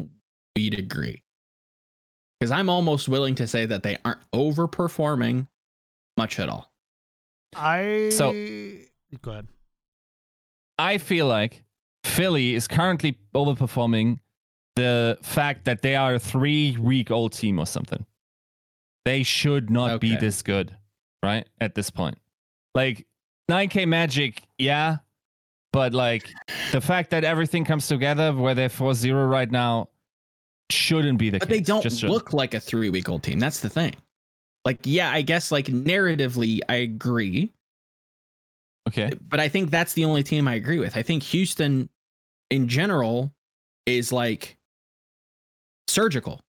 we'd 0.55 0.77
agree. 0.77 1.21
Because 2.39 2.51
I'm 2.51 2.69
almost 2.69 3.07
willing 3.09 3.35
to 3.35 3.47
say 3.47 3.65
that 3.65 3.83
they 3.83 3.97
aren't 4.03 4.19
overperforming 4.33 5.47
much 6.17 6.39
at 6.39 6.49
all. 6.49 6.71
I 7.55 8.09
So- 8.11 8.31
go 9.21 9.31
ahead. 9.31 9.47
I 10.79 10.97
feel 10.97 11.27
like 11.27 11.63
Philly 12.05 12.55
is 12.55 12.67
currently 12.67 13.17
overperforming 13.35 14.19
the 14.75 15.17
fact 15.21 15.65
that 15.65 15.81
they 15.81 15.95
are 15.95 16.15
a 16.15 16.19
three 16.19 16.75
week 16.77 17.11
old 17.11 17.33
team 17.33 17.59
or 17.59 17.65
something. 17.67 18.05
They 19.05 19.23
should 19.23 19.69
not 19.69 19.99
be 19.99 20.15
this 20.15 20.41
good, 20.41 20.75
right? 21.23 21.47
At 21.59 21.75
this 21.75 21.89
point. 21.89 22.17
Like 22.73 23.05
9K 23.49 23.87
Magic, 23.87 24.43
yeah. 24.57 24.97
But 25.73 25.93
like 25.93 26.29
the 26.71 26.81
fact 26.81 27.11
that 27.11 27.23
everything 27.23 27.63
comes 27.63 27.87
together 27.87 28.33
where 28.33 28.53
they're 28.53 28.69
4 28.69 28.93
0 28.93 29.25
right 29.27 29.49
now 29.49 29.87
shouldn't 30.69 31.17
be 31.17 31.29
the 31.29 31.39
But 31.39 31.47
case. 31.49 31.57
they 31.57 31.63
don't 31.63 31.81
Just 31.83 31.99
shouldn't. 31.99 32.13
look 32.13 32.33
like 32.33 32.53
a 32.53 32.59
three 32.59 32.89
week 32.89 33.07
old 33.09 33.23
team. 33.23 33.39
That's 33.39 33.59
the 33.61 33.69
thing. 33.69 33.93
Like, 34.65 34.79
yeah, 34.83 35.11
I 35.11 35.21
guess 35.21 35.51
like 35.51 35.67
narratively, 35.67 36.59
I 36.69 36.75
agree. 36.75 37.51
okay. 38.87 39.11
But 39.29 39.39
I 39.39 39.47
think 39.47 39.69
that's 39.71 39.93
the 39.93 40.05
only 40.05 40.23
team 40.23 40.47
I 40.47 40.55
agree 40.55 40.79
with. 40.79 40.95
I 40.97 41.03
think 41.03 41.23
Houston 41.23 41.89
in 42.49 42.67
general 42.67 43.31
is 43.85 44.11
like 44.11 44.57
surgical 45.87 46.41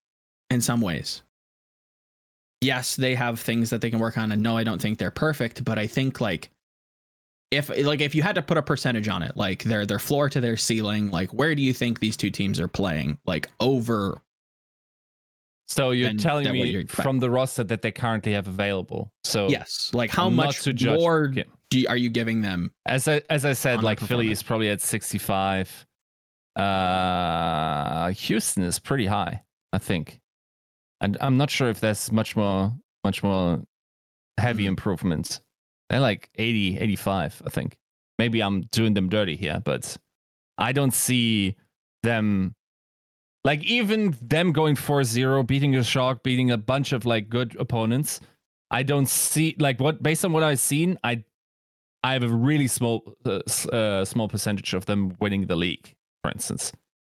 in 0.51 0.61
some 0.61 0.81
ways. 0.81 1.23
Yes, 2.61 2.95
they 2.97 3.15
have 3.15 3.41
things 3.41 3.71
that 3.71 3.81
they 3.81 3.91
can 3.91 3.99
work 3.99 4.19
on 4.19 4.31
and 4.33 4.43
no, 4.43 4.57
I 4.57 4.63
don't 4.65 4.81
think 4.81 4.99
they're 4.99 5.11
perfect, 5.11 5.65
but 5.65 5.79
I 5.79 5.87
think 5.87 6.21
like 6.21 6.51
if 7.53 7.69
like 7.85 8.01
if 8.01 8.15
you 8.15 8.23
had 8.23 8.35
to 8.35 8.43
put 8.43 8.57
a 8.57 8.63
percentage 8.63 9.09
on 9.09 9.23
it, 9.23 9.37
like 9.37 9.63
their 9.63 9.87
their 9.87 9.99
floor 9.99 10.29
to 10.31 10.41
their 10.41 10.57
ceiling, 10.57 11.11
like 11.11 11.33
where 11.33 11.55
do 11.55 11.63
you 11.63 11.73
think 11.73 12.01
these 12.01 12.17
two 12.17 12.31
teams 12.31 12.59
are 12.59 12.69
playing 12.69 13.19
like 13.27 13.49
over 13.61 14.21
So 15.69 15.91
you're 15.91 16.15
telling 16.15 16.51
me 16.53 16.85
from 16.87 17.19
the 17.21 17.31
roster 17.31 17.65
that 17.65 17.83
they 17.83 17.93
currently 17.93 18.33
have 18.33 18.49
available. 18.49 19.13
So 19.25 19.49
yes, 19.49 19.91
like 19.95 20.11
how 20.11 20.29
much 20.29 20.65
judge- 20.65 20.85
more 20.85 21.29
do 21.29 21.45
you, 21.81 21.87
are 21.89 21.97
you 21.97 22.11
giving 22.11 22.43
them? 22.43 22.73
As 22.87 23.07
I 23.09 23.23
as 23.31 23.45
I 23.45 23.53
said, 23.55 23.83
like 23.83 24.01
Philly 24.01 24.31
is 24.31 24.43
probably 24.43 24.69
at 24.71 24.81
65. 24.81 25.87
Uh 26.57 28.09
Houston 28.11 28.63
is 28.65 28.79
pretty 28.79 29.07
high, 29.07 29.43
I 29.73 29.79
think. 29.79 30.21
And 31.01 31.17
I'm 31.21 31.37
not 31.37 31.51
sure 31.51 31.69
if 31.69 31.81
there's 31.81 32.13
much 32.13 32.37
more 32.37 32.73
much 33.05 33.23
more 33.23 33.63
heavy 34.39 34.65
Mhm. 34.65 34.69
improvements. 34.69 35.41
They're 35.93 36.01
like 36.01 36.31
80, 36.37 36.79
85, 36.79 37.43
I 37.47 37.51
think. 37.51 37.77
Maybe 38.19 38.43
I'm 38.43 38.63
doing 38.73 38.95
them 38.95 39.09
dirty 39.11 39.37
here, 39.37 39.61
but 39.63 39.95
I 40.57 40.73
don't 40.73 40.95
see 40.95 41.55
them 42.03 42.55
like 43.45 43.63
even 43.65 44.17
them 44.23 44.53
going 44.53 44.75
4-0, 44.77 45.47
beating 45.47 45.77
a 45.77 45.85
shark, 45.85 46.23
beating 46.23 46.51
a 46.51 46.57
bunch 46.57 46.93
of 46.93 47.05
like 47.05 47.29
good 47.29 47.57
opponents. 47.61 48.21
I 48.71 48.83
don't 48.85 49.07
see 49.07 49.55
like 49.59 49.81
what 49.81 50.03
based 50.03 50.25
on 50.25 50.33
what 50.33 50.43
I've 50.43 50.61
seen, 50.61 50.99
I 51.05 51.25
I 52.03 52.15
have 52.15 52.23
a 52.23 52.29
really 52.29 52.69
small 52.69 53.15
uh, 53.27 53.41
uh, 53.71 54.05
small 54.07 54.29
percentage 54.29 54.73
of 54.73 54.87
them 54.87 55.15
winning 55.21 55.47
the 55.47 55.57
league, 55.57 55.95
for 56.25 56.31
instance, 56.31 56.73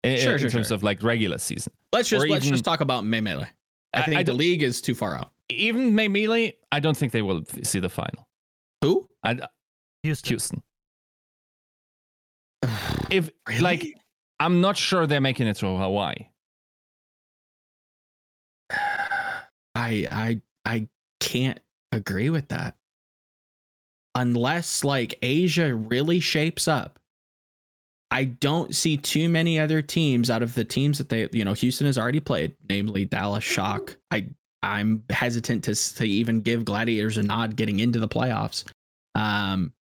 in, 0.03 0.17
Sure, 0.19 0.33
in 0.33 0.39
sure, 0.39 0.49
terms 0.49 0.67
sure. 0.69 0.75
of 0.75 0.81
like 0.83 1.03
regular 1.03 1.37
season. 1.37 1.73
Let's 1.91 2.09
just 2.09 2.25
Or 2.25 2.27
let's 2.27 2.45
even- 2.45 2.55
just 2.55 2.65
talk 2.65 2.81
about 2.81 3.05
Melee. 3.05 3.47
I 3.93 3.99
I- 3.99 4.05
think 4.05 4.17
I 4.17 4.23
the 4.23 4.33
league 4.33 4.63
is 4.63 4.81
too 4.81 4.95
far 4.95 5.15
out. 5.15 5.31
Even 5.49 5.93
May 5.93 6.07
Melee, 6.07 6.55
I 6.71 6.79
don't 6.79 6.97
think 6.97 7.11
they 7.11 7.21
will 7.21 7.43
see 7.61 7.79
the 7.79 7.89
final. 7.89 8.27
Who? 8.84 9.07
I, 9.23 9.39
Houston. 10.03 10.30
Houston. 10.30 10.64
If 13.10 13.30
Really? 13.47 13.61
like, 13.61 13.97
I'm 14.39 14.60
not 14.60 14.76
sure 14.76 15.05
they're 15.05 15.22
making 15.22 15.47
it 15.47 15.55
to 15.57 15.77
Hawaii. 15.77 16.15
I 19.76 20.07
I 20.11 20.41
I 20.65 20.88
can't 21.19 21.60
agree 21.91 22.30
with 22.30 22.49
that. 22.49 22.76
Unless 24.15 24.84
like 24.84 25.18
Asia 25.22 25.73
really 25.73 26.19
shapes 26.19 26.68
up. 26.68 26.99
I 28.11 28.26
don't 28.26 28.76
see 28.76 28.97
too 28.97 29.30
many 29.30 29.60
other 29.60 29.81
teams 29.81 30.30
out 30.30 30.43
of 30.43 30.53
the 30.55 30.64
teams 30.65 30.97
that 30.99 31.10
they, 31.10 31.30
you 31.31 31.45
know, 31.45 31.53
Houston 31.53 31.88
has 31.88 31.97
already 31.97 32.19
played, 32.19 32.55
namely 32.69 33.05
Dallas 33.05 33.43
Shock. 33.43 33.97
I 34.11 34.27
I'm 34.64 35.03
hesitant 35.10 35.65
to 35.65 35.72
s- 35.72 35.91
to 35.94 36.06
even 36.06 36.41
give 36.41 36.64
Gladiators 36.64 37.18
a 37.18 37.23
nod 37.23 37.56
getting 37.56 37.80
into 37.80 37.99
the 37.99 38.07
playoffs. 38.07 38.64
Um, 39.14 39.73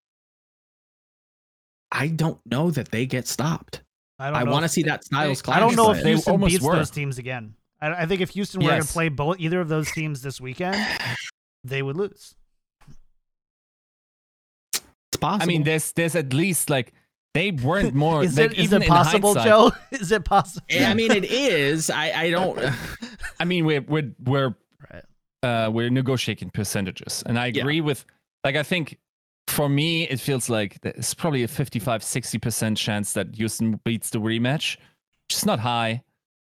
I 1.92 2.08
don't 2.08 2.40
know 2.46 2.70
that 2.70 2.90
they 2.90 3.06
get 3.06 3.28
stopped. 3.28 3.82
I 4.18 4.30
don't 4.30 4.36
I 4.36 4.44
want 4.44 4.64
to 4.64 4.68
see 4.68 4.82
that 4.84 5.04
Styles 5.04 5.40
clash. 5.40 5.56
I 5.56 5.60
don't 5.60 5.76
know 5.76 5.92
if. 5.92 6.02
They 6.02 6.10
Houston 6.10 6.32
almost 6.32 6.52
beats 6.52 6.64
were. 6.64 6.76
those 6.76 6.90
teams 6.90 7.18
again. 7.18 7.54
I, 7.80 7.92
I 8.02 8.06
think 8.06 8.20
if 8.20 8.30
Houston 8.30 8.60
were 8.60 8.70
going 8.70 8.82
to 8.82 8.88
play 8.88 9.08
both 9.08 9.38
either 9.38 9.60
of 9.60 9.68
those 9.68 9.90
teams 9.92 10.22
this 10.22 10.40
weekend, 10.40 10.76
they 11.64 11.82
would 11.82 11.96
lose. 11.96 12.34
It's 14.74 15.16
possible. 15.20 15.42
I 15.42 15.46
mean, 15.46 15.62
there's 15.62 15.92
there's 15.92 16.16
at 16.16 16.32
least 16.32 16.70
like 16.70 16.92
they 17.34 17.52
weren't 17.52 17.94
more. 17.94 18.22
is 18.24 18.36
like, 18.36 18.52
it 18.52 18.58
is 18.58 18.64
even 18.64 18.82
it 18.82 18.88
possible, 18.88 19.34
Joe? 19.34 19.72
Is 19.92 20.10
it 20.10 20.24
possible? 20.24 20.66
Yeah, 20.68 20.90
I 20.90 20.94
mean, 20.94 21.12
it 21.12 21.24
is. 21.24 21.90
I 21.90 22.12
I 22.12 22.30
don't. 22.30 22.58
I 23.40 23.44
mean, 23.44 23.64
we're 23.64 23.82
we're 23.82 24.12
we're 24.24 24.54
Right. 24.92 25.04
uh, 25.42 25.70
we're 25.70 25.90
negotiating 25.90 26.50
percentages, 26.50 27.22
and 27.26 27.38
I 27.38 27.46
Yeah. 27.46 27.62
agree 27.62 27.80
with. 27.80 28.04
Like, 28.44 28.56
I 28.56 28.62
think 28.62 28.98
for 29.48 29.68
me, 29.68 30.08
it 30.08 30.18
feels 30.20 30.48
like 30.48 30.78
it's 30.84 31.14
probably 31.14 31.42
a 31.42 31.48
55, 31.48 32.02
60 32.02 32.38
percent 32.38 32.78
chance 32.78 33.12
that 33.14 33.34
Houston 33.36 33.80
beats 33.84 34.10
the 34.10 34.18
rematch, 34.20 34.76
which 35.28 35.36
is 35.36 35.44
not 35.46 35.58
high, 35.60 36.02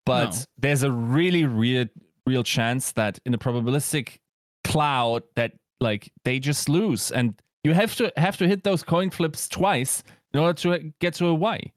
but 0.07 0.31
No. 0.35 0.43
there's 0.59 0.83
a 0.83 0.91
really 0.93 1.45
real 1.45 1.87
real 2.27 2.43
chance 2.43 2.93
that 2.93 3.19
in 3.27 3.35
a 3.35 3.39
probabilistic 3.39 4.19
cloud 4.65 5.23
that 5.35 5.53
like 5.81 6.11
they 6.25 6.39
just 6.39 6.69
lose, 6.69 7.11
and 7.11 7.35
you 7.65 7.75
have 7.75 7.95
to 7.97 8.13
have 8.17 8.37
to 8.39 8.47
hit 8.49 8.63
those 8.65 8.83
coin 8.83 9.11
flips 9.11 9.49
twice 9.49 10.03
in 10.33 10.41
order 10.41 10.55
to 10.63 10.93
get 11.01 11.15
to 11.15 11.27
a 11.27 11.35
Y, 11.35 11.73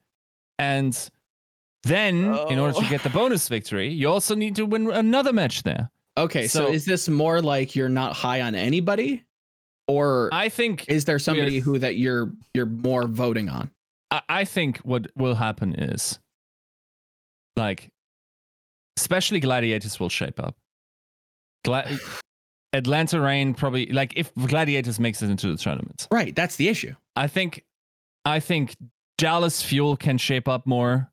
and. 0.60 1.10
Then, 1.84 2.16
in 2.50 2.60
order 2.60 2.74
to 2.74 2.86
Oh. 2.86 2.90
get 2.90 3.04
the 3.04 3.10
bonus 3.10 3.48
victory, 3.48 3.88
you 3.88 4.10
also 4.10 4.36
need 4.36 4.56
to 4.58 4.66
win 4.66 4.92
another 4.92 5.32
match 5.32 5.64
there. 5.64 5.90
Okay, 6.18 6.48
so, 6.48 6.66
So- 6.68 6.72
is 6.72 6.86
this 6.86 7.08
more 7.08 7.42
like 7.42 7.76
you're 7.76 7.90
not 7.90 8.14
high 8.14 8.42
on 8.42 8.56
anybody, 8.56 9.24
or 9.88 10.30
I 10.34 10.50
think 10.50 10.86
is 10.90 11.06
there 11.06 11.20
somebody 11.20 11.60
who 11.60 11.78
that 11.80 11.96
you're 11.98 12.32
you're 12.54 12.66
more 12.66 13.08
voting 13.08 13.50
on? 13.50 13.70
I, 14.12 14.22
I 14.28 14.46
think 14.46 14.78
what 14.80 15.08
will 15.16 15.36
happen 15.36 15.76
is 15.76 16.20
like 17.56 17.90
especially 18.98 19.40
gladiators 19.40 20.00
will 20.00 20.10
shape 20.10 20.40
up. 20.40 20.56
Gla- 21.64 21.86
Atlanta 22.74 23.22
Reign 23.22 23.54
probably 23.54 23.86
like 23.88 24.14
if 24.18 24.34
gladiators 24.36 25.00
makes 25.00 25.22
it 25.22 25.30
into 25.30 25.48
the 25.52 25.58
tournament. 25.58 26.08
Right, 26.12 26.36
that's 26.36 26.56
the 26.58 26.68
issue. 26.68 26.96
I 27.16 27.28
think 27.28 27.64
I 28.26 28.40
think 28.40 28.76
Dallas 29.18 29.62
Fuel 29.62 29.96
can 29.96 30.18
shape 30.18 30.48
up 30.48 30.66
more. 30.68 31.10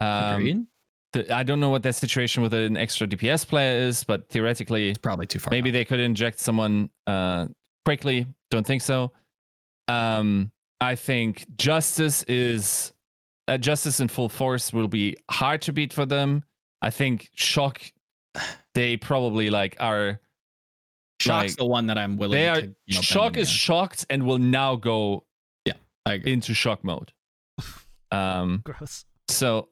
Um, 0.00 0.34
Agreed. 0.34 0.66
The, 1.14 1.34
I 1.34 1.42
don't 1.42 1.58
know 1.60 1.70
what 1.70 1.82
their 1.82 1.92
situation 1.92 2.42
with 2.42 2.52
an 2.52 2.76
extra 2.76 3.06
DPS 3.06 3.46
player 3.48 3.78
is, 3.86 4.04
but 4.04 4.28
theoretically 4.28 4.90
It's 4.90 4.98
probably 4.98 5.26
too 5.26 5.38
far. 5.38 5.50
Maybe 5.50 5.70
they 5.70 5.84
could 5.84 6.00
inject 6.00 6.38
someone 6.38 6.90
uh, 7.06 7.46
quickly. 7.86 8.26
Don't 8.50 8.66
think 8.66 8.82
so. 8.82 9.10
Um, 9.88 10.50
I 10.80 10.94
think 10.94 11.46
Justice 11.56 12.22
is 12.24 12.92
uh, 13.48 13.56
Justice 13.58 14.00
in 14.00 14.08
full 14.08 14.28
force 14.28 14.72
will 14.72 14.88
be 14.88 15.16
hard 15.30 15.62
to 15.62 15.72
beat 15.72 15.92
for 15.92 16.04
them. 16.06 16.44
I 16.82 16.90
think 16.90 17.30
Shock, 17.34 17.80
they 18.74 18.96
probably 18.96 19.48
like 19.50 19.76
are. 19.80 20.20
Shock's 21.20 21.52
like, 21.52 21.56
the 21.56 21.64
one 21.64 21.86
that 21.86 21.96
I'm 21.96 22.16
willing 22.18 22.32
They 22.38 22.48
are 22.48 22.60
to. 22.60 22.74
you 22.86 22.94
know, 22.96 23.00
Shock 23.00 23.32
is 23.36 23.48
against. 23.48 23.52
shocked 23.52 24.06
and 24.10 24.26
will 24.26 24.38
now 24.38 24.76
go 24.76 25.24
I 26.06 26.14
agree. 26.14 26.32
into 26.32 26.52
shock 26.54 26.84
mode. 26.84 27.12
Um, 28.10 28.62
Gross. 28.64 29.06
so 29.28 29.70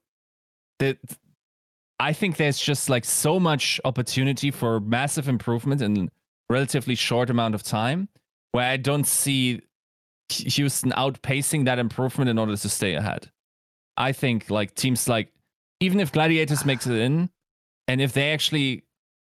the 0.80 0.98
I 1.98 2.12
think 2.12 2.36
there's 2.36 2.58
just 2.58 2.88
like 2.88 3.04
so 3.04 3.38
much 3.38 3.80
opportunity 3.84 4.50
for 4.50 4.80
massive 4.80 5.28
improvement 5.28 5.82
in 5.82 6.10
relatively 6.48 6.94
short 6.94 7.30
amount 7.30 7.54
of 7.54 7.62
time 7.62 8.08
where 8.52 8.68
I 8.68 8.76
don't 8.76 9.06
see 9.06 9.62
Houston 10.28 10.92
outpacing 10.92 11.64
that 11.66 11.78
improvement 11.78 12.28
in 12.28 12.38
order 12.38 12.56
to 12.56 12.68
stay 12.68 12.94
ahead. 12.94 13.30
I 13.96 14.12
think 14.12 14.50
like 14.50 14.74
teams 14.74 15.08
like 15.08 15.32
even 15.80 16.00
if 16.00 16.12
Gladiators 16.12 16.64
makes 16.64 16.86
it 16.86 16.98
in 16.98 17.30
and 17.88 18.00
if 18.00 18.12
they 18.12 18.32
actually 18.32 18.84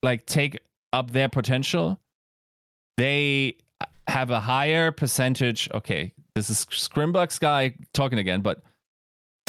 like 0.03 0.27
take 0.27 0.59
up 0.93 1.11
their 1.11 1.29
potential, 1.29 2.01
they 2.97 3.57
have 4.07 4.31
a 4.31 4.41
higher 4.41 4.91
percentage. 4.91 5.69
Okay, 5.73 6.13
this 6.35 6.51
is 6.51 6.65
Scrimbuck's 6.67 7.39
guy 7.39 7.75
talking 7.93 8.19
again, 8.19 8.41
but 8.41 8.63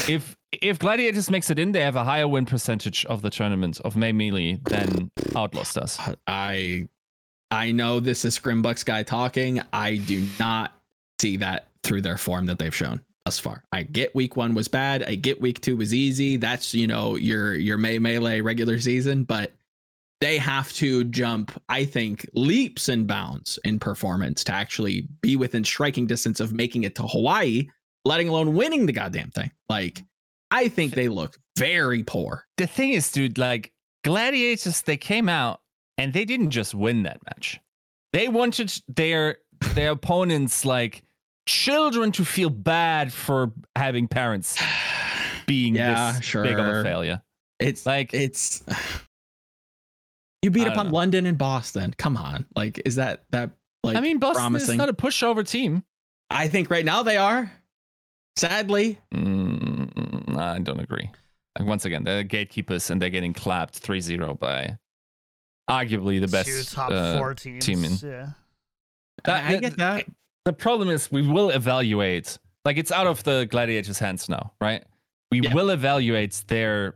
if 0.08 0.38
if 0.52 0.80
Gladiators 0.80 1.30
makes 1.30 1.50
it 1.50 1.60
in, 1.60 1.72
they 1.72 1.82
have 1.82 1.96
a 1.96 2.04
higher 2.04 2.28
win 2.28 2.46
percentage 2.46 3.06
of 3.06 3.22
the 3.22 3.30
tournament 3.30 3.80
of 3.82 3.96
May 3.96 4.12
Melee 4.12 4.60
than 4.64 5.12
Outlaws 5.36 5.74
does. 5.74 6.00
I 6.28 6.88
I 7.52 7.72
know 7.72 8.00
this 8.00 8.26
is 8.26 8.38
Scrimbuck's 8.40 8.84
guy 8.84 9.04
talking. 9.04 9.62
I 9.74 9.98
do 9.98 10.28
not 10.40 10.74
see 11.20 11.38
that 11.38 11.68
through 11.84 12.02
their 12.02 12.18
form 12.18 12.46
that 12.48 12.60
they've 12.60 12.76
shown 12.76 13.02
thus 13.26 13.40
far. 13.40 13.64
I 13.72 13.84
get 13.84 14.16
week 14.16 14.36
one 14.36 14.54
was 14.54 14.68
bad. 14.68 15.04
I 15.04 15.16
get 15.16 15.42
week 15.42 15.62
two 15.62 15.78
was 15.78 15.94
easy. 15.94 16.38
That's 16.38 16.74
you 16.74 16.88
know 16.88 17.16
your 17.16 17.56
your 17.56 17.78
May 17.78 18.00
melee 18.00 18.42
regular 18.42 18.80
season, 18.80 19.24
but 19.24 19.54
they 20.22 20.38
have 20.38 20.74
to 20.74 21.06
jump, 21.06 21.52
I 21.70 21.86
think, 21.86 22.30
leaps 22.34 22.90
and 22.90 23.08
bounds 23.08 23.58
in 23.64 23.80
performance 23.80 24.44
to 24.46 24.54
actually 24.54 25.08
be 25.22 25.38
within 25.38 25.64
striking 25.64 26.08
distance 26.08 26.42
of 26.42 26.52
making 26.52 26.84
it 26.84 26.94
to 26.96 27.04
Hawaii, 27.04 27.70
letting 28.06 28.30
alone 28.30 28.56
winning 28.56 28.86
the 28.86 28.92
goddamn 28.92 29.32
thing. 29.32 29.52
Like, 29.70 30.04
I 30.52 30.68
think 30.68 30.94
they 30.94 31.10
look 31.10 31.38
very 31.58 32.04
poor. 32.04 32.46
The 32.58 32.68
thing 32.68 32.94
is, 32.94 33.12
dude, 33.12 33.38
like 33.38 33.72
Gladiators, 34.04 34.82
they 34.82 34.98
came 34.98 35.30
out 35.30 35.62
and 35.98 36.14
they 36.14 36.26
didn't 36.26 36.52
just 36.52 36.74
win 36.74 37.04
that 37.04 37.20
match. 37.26 37.60
They 38.14 38.28
wanted 38.28 38.74
their 38.88 39.38
their 39.74 39.92
opponents 39.92 40.66
like 40.66 41.04
children 41.46 42.12
to 42.14 42.26
feel 42.26 42.50
bad 42.50 43.12
for 43.12 43.52
having 43.76 44.08
parents 44.08 44.62
being 45.46 45.76
Yeah, 45.76 46.14
this 46.14 46.34
big 46.34 46.58
of 46.58 46.66
a 46.66 46.84
failure. 46.84 47.22
It's 47.60 47.86
Like 47.86 48.14
it's 48.14 48.64
you 50.42 50.50
beat 50.50 50.68
up 50.68 50.78
on 50.78 50.88
know. 50.88 50.94
London 50.94 51.26
and 51.26 51.38
Boston. 51.38 51.94
Come 51.98 52.16
on, 52.16 52.46
like 52.56 52.82
is 52.86 52.96
that 52.96 53.26
that 53.32 53.52
like? 53.84 53.98
I 53.98 54.00
mean, 54.00 54.20
Boston 54.20 54.42
promising. 54.42 54.76
is 54.76 54.78
not 54.78 54.90
a 54.90 54.94
pushover 54.94 55.48
team. 55.48 55.84
I 56.30 56.48
think 56.48 56.70
right 56.70 56.86
now 56.86 57.04
they 57.04 57.18
are. 57.18 57.52
Sadly, 58.40 58.98
Mm, 59.14 60.38
I 60.38 60.60
don't 60.60 60.80
agree. 60.80 61.10
Like, 61.58 61.68
once 61.68 61.84
again, 61.86 62.04
they're 62.06 62.24
gatekeepers 62.24 62.90
and 62.90 63.02
they're 63.02 63.10
getting 63.10 63.34
clapped 63.34 63.82
3-0 63.84 64.40
by 64.40 64.78
arguably 65.70 66.20
the 66.22 66.28
best 66.28 66.48
Two 66.48 66.64
top 66.76 66.92
uh, 66.92 67.18
four 67.18 67.34
teams. 67.34 67.66
team 67.66 67.84
in 67.84 67.92
Yeah. 68.02 68.30
That- 69.26 69.46
I 69.52 69.58
get 69.58 69.76
that. 69.78 70.06
the 70.46 70.54
problem 70.54 70.90
is 70.90 71.12
we 71.12 71.22
will 71.22 71.50
evaluate 71.50 72.38
like 72.66 72.78
it's 72.78 72.92
out 72.92 73.08
of 73.08 73.24
the 73.24 73.46
gladiators 73.52 74.00
hands 74.00 74.30
now 74.30 74.54
right 74.62 74.84
we 75.32 75.42
Yeah. 75.42 75.54
will 75.54 75.70
evaluate 75.70 76.42
their 76.48 76.96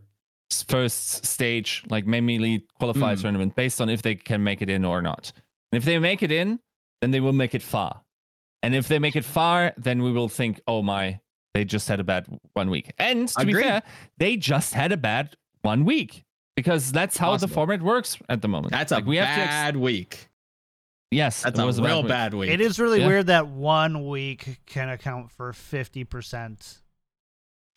first 0.67 1.25
stage 1.25 1.83
like 1.89 2.07
mainly 2.07 2.65
qualified 2.79 3.17
Mm. 3.17 3.21
tournament 3.21 3.55
based 3.55 3.81
on 3.81 3.89
if 3.89 4.01
they 4.01 4.15
can 4.15 4.43
make 4.43 4.61
it 4.61 4.69
in 4.69 4.85
or 4.85 5.01
not 5.01 5.33
and 5.71 5.77
if 5.77 5.83
they 5.85 5.99
make 5.99 6.23
it 6.23 6.31
in 6.31 6.59
then 7.01 7.11
they 7.11 7.19
will 7.19 7.33
make 7.33 7.53
it 7.53 7.61
far 7.61 8.01
and 8.63 8.73
if 8.73 8.87
they 8.87 8.97
make 8.99 9.15
it 9.17 9.25
far 9.25 9.73
then 9.77 10.01
we 10.01 10.11
will 10.11 10.29
think 10.29 10.61
oh 10.67 10.81
my 10.81 11.19
they 11.53 11.63
just 11.65 11.87
had 11.87 11.99
a 11.99 12.03
bad 12.03 12.25
one 12.53 12.69
week 12.69 12.91
and 12.97 13.27
to 13.29 13.45
be 13.45 13.53
fair 13.53 13.81
they 14.17 14.35
just 14.37 14.73
had 14.73 14.91
a 14.91 14.97
bad 14.97 15.35
one 15.61 15.85
week 15.85 16.23
because 16.55 16.91
that's 16.91 17.17
how 17.17 17.35
the 17.37 17.47
format 17.47 17.81
works 17.81 18.17
at 18.29 18.41
the 18.41 18.47
moment 18.47 18.71
That's 18.71 18.91
a 18.91 18.95
like 18.95 19.05
we 19.05 19.17
have 19.17 19.35
to 19.35 19.41
ex- 19.41 19.49
bad 19.49 19.77
week. 19.77 20.29
yes 21.11 21.41
That's 21.43 21.57
it 21.59 21.63
a 21.63 21.65
was 21.65 21.79
real 21.81 22.01
week. 22.03 22.09
bad 22.09 22.33
week. 22.33 22.49
It 22.51 22.61
is 22.61 22.79
really 22.79 22.99
Yeah. 23.01 23.07
weird 23.07 23.27
that 23.27 23.47
one 23.47 24.07
week 24.07 24.59
can 24.65 24.89
account 24.89 25.31
for 25.31 25.51
50% 25.53 26.79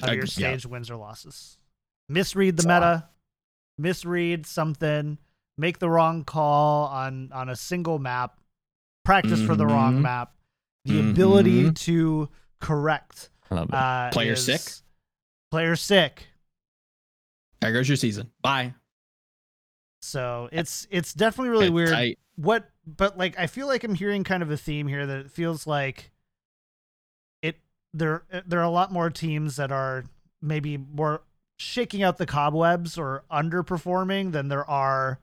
of 0.03 0.09
Ag- 0.09 0.15
your 0.17 0.25
yeah. 0.25 0.31
stage 0.31 0.67
wins 0.67 0.91
or 0.91 0.97
losses. 0.97 1.57
Misread 2.09 2.57
the 2.57 2.61
It's 2.61 2.67
meta, 2.67 3.09
misread 3.79 4.47
something, 4.47 5.19
make 5.59 5.79
the 5.79 5.89
wrong 5.89 6.25
call 6.25 6.87
on 6.89 7.31
on 7.33 7.49
a 7.49 7.57
single 7.57 7.99
map, 7.99 8.39
practice 9.05 9.43
for 9.45 9.55
the 9.57 9.67
wrong 9.67 9.99
Mhm. 9.99 10.03
map. 10.03 10.35
The 10.85 11.01
ability 11.11 11.65
Mhm. 11.65 11.75
to 11.81 12.29
correct 12.61 13.17
I 13.19 13.19
love 13.19 13.31
it. 13.31 13.36
Uh, 13.51 14.11
Player 14.11 14.37
sick? 14.37 14.61
Player 15.51 15.77
sick. 15.77 16.27
There 17.61 17.73
goes 17.73 17.89
your 17.89 17.97
season. 17.97 18.31
Bye. 18.43 18.75
So 20.03 20.49
it's 20.53 20.87
it's 20.91 21.13
definitely 21.15 21.51
really 21.51 21.67
It's 21.67 21.73
weird. 21.73 21.89
tight. 21.91 22.19
what 22.37 22.69
but 22.87 23.19
like 23.19 23.37
i 23.39 23.47
feel 23.49 23.67
like 23.67 23.83
i'm 23.83 23.95
hearing 23.97 24.23
kind 24.23 24.43
of 24.43 24.51
a 24.51 24.57
theme 24.57 24.87
here 24.87 25.05
that 25.07 25.19
it 25.21 25.31
feels 25.33 25.67
like 25.67 26.13
it 27.43 27.57
there 27.93 28.23
there 28.47 28.61
are 28.61 28.65
a 28.65 28.71
lot 28.71 28.93
more 28.93 29.11
teams 29.11 29.57
that 29.57 29.73
are 29.73 30.05
maybe 30.41 30.77
more 30.77 31.23
shaking 31.59 32.03
out 32.05 32.19
the 32.19 32.27
cobwebs 32.27 32.97
or 32.99 33.25
underperforming 33.33 34.31
than 34.33 34.47
there 34.49 34.69
are 34.71 35.19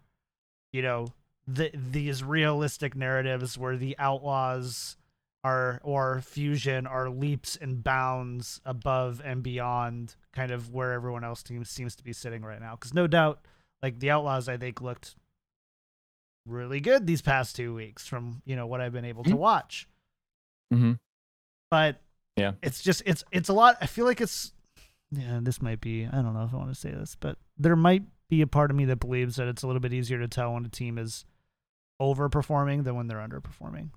you 0.74 0.82
know 0.82 1.08
the 1.48 1.72
these 1.74 2.22
realistic 2.24 2.96
narratives 2.96 3.58
where 3.58 3.78
the 3.78 3.96
outlaws 4.00 4.98
are 5.44 5.80
or 5.84 6.22
fusion 6.22 6.88
are 6.88 7.10
leaps 7.10 7.56
and 7.58 7.84
bounds 7.84 8.62
above 8.66 9.22
and 9.26 9.44
beyond 9.44 10.16
kind 10.32 10.52
of 10.52 10.72
where 10.72 10.94
everyone 10.94 11.24
else 11.24 11.44
teams 11.44 11.70
seems 11.70 11.96
to 11.98 12.04
be 12.04 12.14
sitting 12.14 12.44
right 12.44 12.62
now. 12.62 12.76
Because 12.76 12.94
no 12.94 13.08
doubt, 13.08 13.42
like 13.82 14.00
the 14.00 14.10
Outlaws, 14.12 14.48
I 14.48 14.56
think 14.58 14.80
looked 14.82 15.16
really 16.46 16.80
good 16.80 17.08
these 17.08 17.22
past 17.22 17.56
two 17.56 17.74
weeks 17.74 18.06
from 18.08 18.42
you 18.46 18.56
know 18.56 18.68
what 18.68 18.82
I've 18.82 18.94
been 18.94 19.06
able 19.06 19.24
to 19.24 19.32
Mhm. 19.32 19.38
watch. 19.38 19.88
Mm-hmm. 20.74 20.94
But 21.72 22.02
Yeah. 22.38 22.54
it's 22.62 22.82
just 22.82 23.02
it's 23.06 23.24
it's 23.32 23.50
a 23.50 23.54
lot. 23.54 23.78
I 23.82 23.86
feel 23.86 24.06
like 24.06 24.22
it's 24.22 24.54
yeah. 25.12 25.40
This 25.42 25.62
might 25.62 25.82
be 25.82 26.06
I 26.06 26.22
don't 26.22 26.34
know 26.34 26.44
if 26.44 26.54
I 26.54 26.58
want 26.58 26.70
to 26.70 26.76
say 26.76 26.92
this, 26.92 27.16
but 27.20 27.38
there 27.58 27.76
might 27.76 28.04
be 28.30 28.42
a 28.42 28.48
part 28.48 28.72
of 28.72 28.78
me 28.78 28.86
that 28.86 28.98
believes 29.00 29.36
that 29.36 29.48
it's 29.48 29.64
a 29.64 29.68
little 29.68 29.80
bit 29.80 29.94
easier 29.94 30.20
to 30.20 30.28
tell 30.28 30.54
when 30.54 30.66
a 30.66 30.70
team 30.70 30.98
is 30.98 31.26
overperforming 32.02 32.84
than 32.84 32.96
when 32.96 33.08
they're 33.08 33.20
underperforming, 33.20 33.90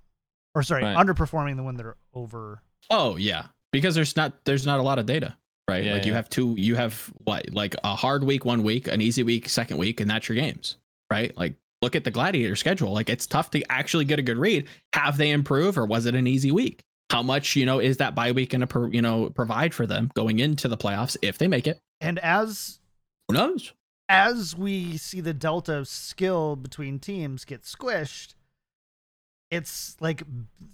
or 0.56 0.62
sorry, 0.62 0.82
Right. 0.82 0.96
underperforming 0.96 1.56
the 1.56 1.62
one 1.62 1.76
that 1.76 1.84
are 1.86 1.96
over. 2.14 2.62
Oh 2.90 3.16
yeah, 3.16 3.46
because 3.72 3.94
there's 3.94 4.16
not 4.16 4.44
there's 4.46 4.64
not 4.66 4.80
a 4.80 4.82
lot 4.82 4.98
of 4.98 5.04
data, 5.06 5.36
right? 5.68 5.84
Yeah, 5.84 5.92
like 5.92 6.06
you 6.06 6.14
have 6.14 6.28
two, 6.30 6.54
you 6.56 6.74
have 6.76 7.12
what 7.24 7.52
like 7.52 7.76
a 7.84 7.94
hard 7.94 8.24
week 8.24 8.44
one 8.44 8.62
week, 8.62 8.88
an 8.88 9.00
easy 9.00 9.22
week 9.22 9.48
second 9.48 9.76
week, 9.76 10.00
and 10.00 10.10
that's 10.10 10.28
your 10.28 10.36
games, 10.36 10.78
right? 11.12 11.36
Like 11.36 11.54
look 11.82 11.94
at 11.94 12.04
the 12.04 12.10
gladiator 12.10 12.56
schedule. 12.56 12.92
Like 12.92 13.10
it's 13.10 13.26
tough 13.26 13.50
to 13.50 13.62
actually 13.70 14.06
get 14.06 14.18
a 14.18 14.22
good 14.22 14.38
read. 14.38 14.66
Have 14.94 15.18
they 15.18 15.30
improved, 15.30 15.76
or 15.76 15.84
was 15.84 16.06
it 16.06 16.14
an 16.14 16.26
easy 16.26 16.50
week? 16.50 16.80
How 17.10 17.22
much 17.22 17.54
you 17.54 17.66
know 17.66 17.78
is 17.78 17.98
that 17.98 18.14
bye 18.14 18.32
week 18.32 18.50
going 18.50 18.62
to 18.62 18.66
pro, 18.66 18.86
you 18.86 19.02
know 19.02 19.28
provide 19.30 19.74
for 19.74 19.86
them 19.86 20.10
going 20.14 20.38
into 20.38 20.68
the 20.68 20.76
playoffs 20.76 21.16
if 21.22 21.36
they 21.38 21.48
make 21.48 21.66
it? 21.66 21.78
And 22.00 22.18
as 22.20 22.78
who 23.28 23.34
knows? 23.34 23.72
As 24.08 24.54
we 24.56 24.96
see 24.96 25.20
the 25.20 25.34
delta 25.34 25.74
of 25.78 25.88
skill 25.88 26.54
between 26.54 27.00
teams 27.00 27.44
get 27.44 27.62
squished, 27.62 28.34
it's 29.56 29.96
like 30.00 30.22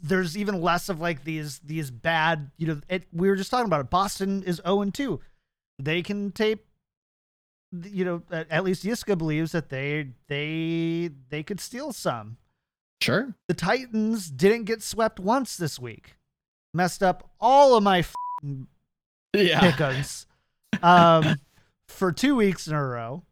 there's 0.03 0.37
even 0.37 0.61
less 0.61 0.89
of 0.89 1.01
like 1.01 1.25
these 1.25 1.61
these 1.61 1.91
bad. 1.91 2.51
You 2.59 2.67
know, 2.67 2.81
it, 2.89 3.05
we 3.13 3.29
were 3.29 3.37
just 3.37 3.51
talking 3.51 3.67
about 3.67 3.81
it. 3.81 3.91
Boston 3.91 4.43
is 4.43 4.57
zero 4.57 4.83
and 4.83 4.93
two. 4.93 5.21
They 5.79 6.03
can 6.03 6.33
tape. 6.33 6.67
You 7.73 8.05
know, 8.05 8.23
at, 8.31 8.65
least 8.65 8.85
Yiska 8.85 9.17
believes 9.17 9.53
that 9.53 9.71
they 9.71 10.09
they 10.29 11.11
they 11.31 11.43
could 11.43 11.59
steal 11.61 11.93
some. 11.93 12.37
Sure. 13.01 13.35
The 13.49 13.55
Titans 13.55 14.31
didn't 14.31 14.65
get 14.65 14.83
swept 14.83 15.19
once 15.19 15.57
this 15.57 15.79
week. 15.79 16.17
Messed 16.75 17.03
up 17.03 17.31
all 17.41 17.75
of 17.77 17.83
my 17.83 18.01
f***ing 18.01 18.67
Yeah. 19.35 19.61
pickums 19.61 20.27
um, 20.83 21.41
for 21.89 22.13
two 22.13 22.37
weeks 22.37 22.67
in 22.67 22.75
a 22.75 22.85
row. 22.87 23.23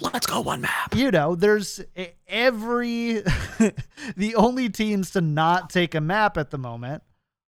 Let's 0.00 0.26
go 0.26 0.40
one 0.40 0.60
map. 0.60 0.94
You 0.94 1.10
know, 1.10 1.34
there's 1.34 1.80
every 2.26 3.14
the 4.16 4.34
only 4.36 4.68
teams 4.68 5.10
to 5.12 5.20
not 5.20 5.70
take 5.70 5.94
a 5.94 6.00
map 6.00 6.36
at 6.36 6.50
the 6.50 6.58
moment 6.58 7.02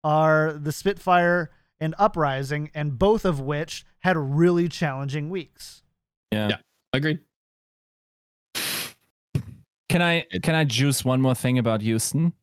are 0.04 0.54
the 0.54 0.72
Spitfire 0.72 1.50
and 1.80 1.96
Uprising, 1.98 2.72
and 2.74 2.98
both 2.98 3.26
of 3.26 3.40
which 3.40 3.86
had 4.00 4.18
really 4.18 4.70
challenging 4.70 5.30
weeks. 5.30 5.82
Yeah. 6.32 6.50
Yeah. 6.50 6.58
Agreed. 6.94 7.20
Can 9.90 10.02
I 10.02 10.26
can 10.42 10.56
I 10.56 10.64
juice 10.64 11.06
one 11.06 11.22
more 11.22 11.36
thing 11.36 11.58
about 11.58 11.82
Houston 11.82 12.34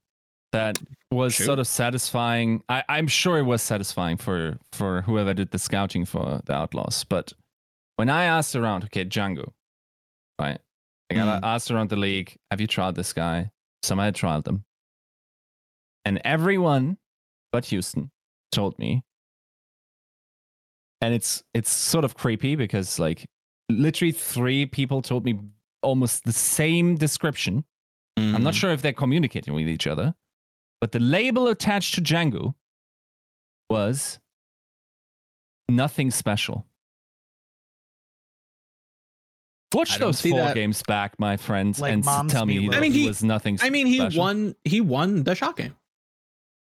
that 0.52 0.78
was 1.10 1.34
Shoot. 1.34 1.44
sort 1.44 1.58
of 1.58 1.66
satisfying? 1.66 2.62
I, 2.68 2.82
I'm 2.88 3.08
sure 3.08 3.38
it 3.38 3.42
was 3.42 3.62
satisfying 3.62 4.16
for 4.16 4.58
for 4.72 5.02
whoever 5.02 5.34
did 5.34 5.50
the 5.50 5.58
scouting 5.58 6.04
for 6.04 6.40
the 6.44 6.54
Outlaws. 6.54 7.04
But 7.04 7.32
when 7.96 8.08
I 8.08 8.24
asked 8.24 8.56
around, 8.56 8.84
okay, 8.84 9.04
Django, 9.04 9.52
Like 10.50 10.60
I 11.10 11.14
Mm. 11.14 11.40
asked 11.42 11.70
around 11.70 11.90
the 11.90 11.96
league, 11.96 12.36
have 12.50 12.60
you 12.60 12.66
tried 12.66 12.94
this 12.94 13.12
guy? 13.12 13.50
Some 13.82 13.98
had 13.98 14.14
tried 14.14 14.44
them, 14.44 14.64
and 16.04 16.20
everyone 16.24 16.98
but 17.52 17.66
Houston 17.66 18.10
told 18.50 18.78
me, 18.78 19.02
and 21.00 21.12
it's 21.14 21.42
it's 21.52 21.70
sort 21.70 22.04
of 22.04 22.14
creepy 22.14 22.56
because 22.56 22.98
like 22.98 23.26
literally 23.68 24.12
three 24.12 24.64
people 24.66 25.02
told 25.02 25.24
me 25.24 25.38
almost 25.82 26.24
the 26.24 26.32
same 26.32 26.96
description. 26.96 27.64
I'm 28.16 28.42
not 28.42 28.54
Mhm. 28.54 28.60
sure 28.60 28.70
if 28.72 28.82
they're 28.82 28.92
communicating 28.92 29.52
with 29.54 29.68
each 29.68 29.86
other, 29.86 30.14
but 30.80 30.92
the 30.92 31.00
label 31.00 31.48
attached 31.48 31.94
to 31.94 32.00
Django 32.02 32.54
was 33.68 34.18
nothing 35.68 36.10
special. 36.10 36.66
Watch 39.74 39.94
I 39.94 39.98
those 39.98 40.20
four 40.20 40.38
that. 40.38 40.54
games 40.54 40.82
back, 40.86 41.18
my 41.18 41.36
friends, 41.36 41.80
Like 41.80 41.92
and 41.92 42.04
Mom's 42.04 42.32
tell 42.32 42.44
me 42.46 42.58
Meatloaf. 42.58 42.74
I 42.76 42.80
mean, 42.80 42.92
he, 42.92 43.00
he- 43.02 43.08
was 43.08 43.22
nothing. 43.24 43.56
Special. 43.58 43.66
I 43.68 43.70
mean, 43.70 43.86
he 43.86 43.96
special. 43.98 44.20
won. 44.20 44.54
He 44.64 44.80
won 44.80 45.22
the 45.22 45.34
shot 45.34 45.56
game. 45.56 45.74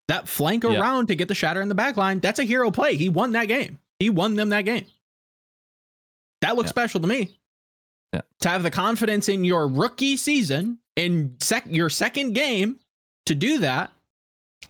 That 0.09 0.29
flank 0.29 0.65
Yeah. 0.65 0.81
around 0.81 1.07
to 1.09 1.15
get 1.15 1.29
the 1.29 1.35
shatter 1.35 1.61
in 1.63 1.69
the 1.69 1.75
back 1.75 1.97
line. 1.97 2.21
That's 2.21 2.39
a 2.39 2.45
hero 2.45 2.71
play. 2.71 2.97
He 2.97 3.09
won 3.09 3.33
that 3.33 3.47
game. 3.49 3.79
He 3.99 4.11
won 4.11 4.35
them 4.35 4.51
that 4.51 4.63
game. 4.63 4.87
That 6.41 6.57
looks 6.57 6.69
Yeah. 6.69 6.71
special 6.71 7.01
to 7.01 7.07
me. 7.07 7.39
Yeah. 8.13 8.21
To 8.41 8.49
have 8.49 8.63
the 8.63 8.71
confidence 8.71 9.29
in 9.29 9.45
your 9.45 9.67
rookie 9.67 10.17
season 10.17 10.79
in 10.97 11.37
sec- 11.41 11.65
your 11.69 11.91
second 11.91 12.35
game 12.35 12.79
to 13.27 13.35
do 13.35 13.59
that, 13.61 13.91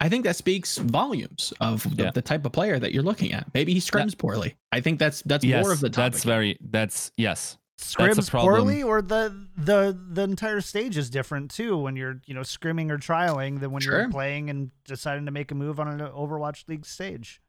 I 0.01 0.09
think 0.09 0.25
that 0.25 0.37
speaks 0.37 0.79
volumes 0.79 1.53
of 1.61 1.83
the, 1.97 2.05
Yeah. 2.05 2.11
the 2.11 2.23
type 2.23 2.45
of 2.47 2.53
player 2.53 2.79
that 2.79 2.93
you're 2.93 3.03
looking 3.03 3.33
at. 3.33 3.53
Maybe 3.55 3.75
he 3.75 3.81
scrims 3.81 4.17
poorly. 4.17 4.55
I 4.73 4.81
think 4.81 4.99
that's 4.99 5.23
that's 5.23 5.45
Yes, 5.45 5.63
more 5.65 5.73
of 5.73 5.81
the 5.81 5.91
topic. 5.91 6.13
that's 6.13 6.25
very. 6.25 6.57
That's 6.61 7.13
yes. 7.17 7.59
Scrims 7.85 8.15
That's 8.17 8.29
a 8.29 8.31
problem. 8.31 8.55
poorly, 8.65 8.83
or 8.83 9.03
the 9.03 9.47
the 9.57 9.97
the 10.11 10.23
entire 10.23 10.61
stage 10.61 10.97
is 10.97 11.11
different 11.11 11.51
too 11.51 11.77
when 11.77 11.97
you're 11.97 12.21
you 12.27 12.35
know 12.35 12.41
scrimming 12.41 12.91
or 12.91 12.99
trialing 12.99 13.61
than 13.61 13.71
when 13.73 13.83
Sure. 13.83 14.01
you're 14.03 14.11
playing 14.11 14.49
and 14.51 14.71
deciding 14.85 15.27
to 15.27 15.31
make 15.31 15.51
a 15.51 15.55
move 15.55 15.79
on 15.79 15.89
an 15.89 16.01
Overwatch 16.01 16.67
League 16.69 16.87
stage. 16.87 17.41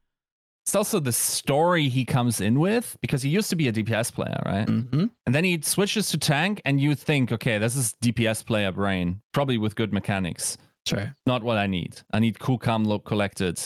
It's 0.64 0.74
also 0.74 0.98
the 1.00 1.12
story 1.12 1.88
he 1.88 2.04
comes 2.04 2.40
in 2.40 2.58
with 2.58 2.96
because 3.00 3.22
he 3.22 3.30
used 3.30 3.50
to 3.50 3.56
be 3.56 3.68
a 3.68 3.72
DPS 3.72 4.10
player, 4.12 4.42
right? 4.44 4.66
Mhm. 4.66 5.10
And 5.24 5.34
then 5.34 5.44
he 5.44 5.60
switches 5.62 6.08
to 6.10 6.18
tank, 6.18 6.60
and 6.64 6.80
you 6.80 6.94
think, 6.96 7.30
okay, 7.30 7.56
this 7.58 7.76
is 7.76 7.94
DPS 8.02 8.42
player 8.44 8.72
brain, 8.72 9.22
probably 9.32 9.58
with 9.58 9.76
good 9.76 9.92
mechanics. 9.92 10.58
Sure. 10.84 11.14
Not 11.24 11.44
what 11.44 11.56
I 11.56 11.66
need. 11.68 12.00
I 12.12 12.18
need 12.18 12.40
cool, 12.40 12.58
calm, 12.58 12.84
low 12.84 12.98
collected 12.98 13.60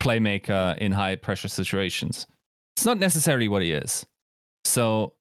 playmaker 0.00 0.76
in 0.78 0.92
high 0.92 1.16
pressure 1.16 1.48
situations. 1.48 2.26
It's 2.76 2.84
not 2.84 2.98
necessarily 2.98 3.48
what 3.48 3.62
he 3.62 3.72
is. 3.72 4.04
So, 4.64 5.14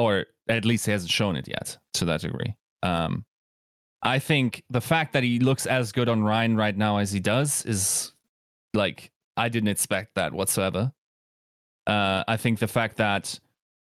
or 0.00 0.26
at 0.48 0.64
least 0.64 0.86
he 0.86 0.92
hasn't 0.92 1.12
shown 1.12 1.36
it 1.36 1.46
yet 1.46 1.76
to 1.94 2.06
that 2.06 2.22
degree. 2.22 2.54
Um, 2.82 3.24
I 4.02 4.18
think 4.18 4.64
the 4.70 4.80
fact 4.80 5.12
that 5.12 5.22
he 5.22 5.38
looks 5.38 5.66
as 5.66 5.92
good 5.92 6.08
on 6.08 6.24
Rein 6.24 6.56
right 6.56 6.76
now 6.76 6.96
as 6.96 7.12
he 7.12 7.20
does 7.20 7.66
is 7.66 8.12
like 8.72 9.10
I 9.36 9.50
didn't 9.50 9.68
expect 9.68 10.14
that 10.14 10.32
whatsoever. 10.32 10.92
Uh, 11.86 12.24
I 12.26 12.36
think 12.38 12.58
the 12.60 12.66
fact 12.68 12.96
that 12.96 13.38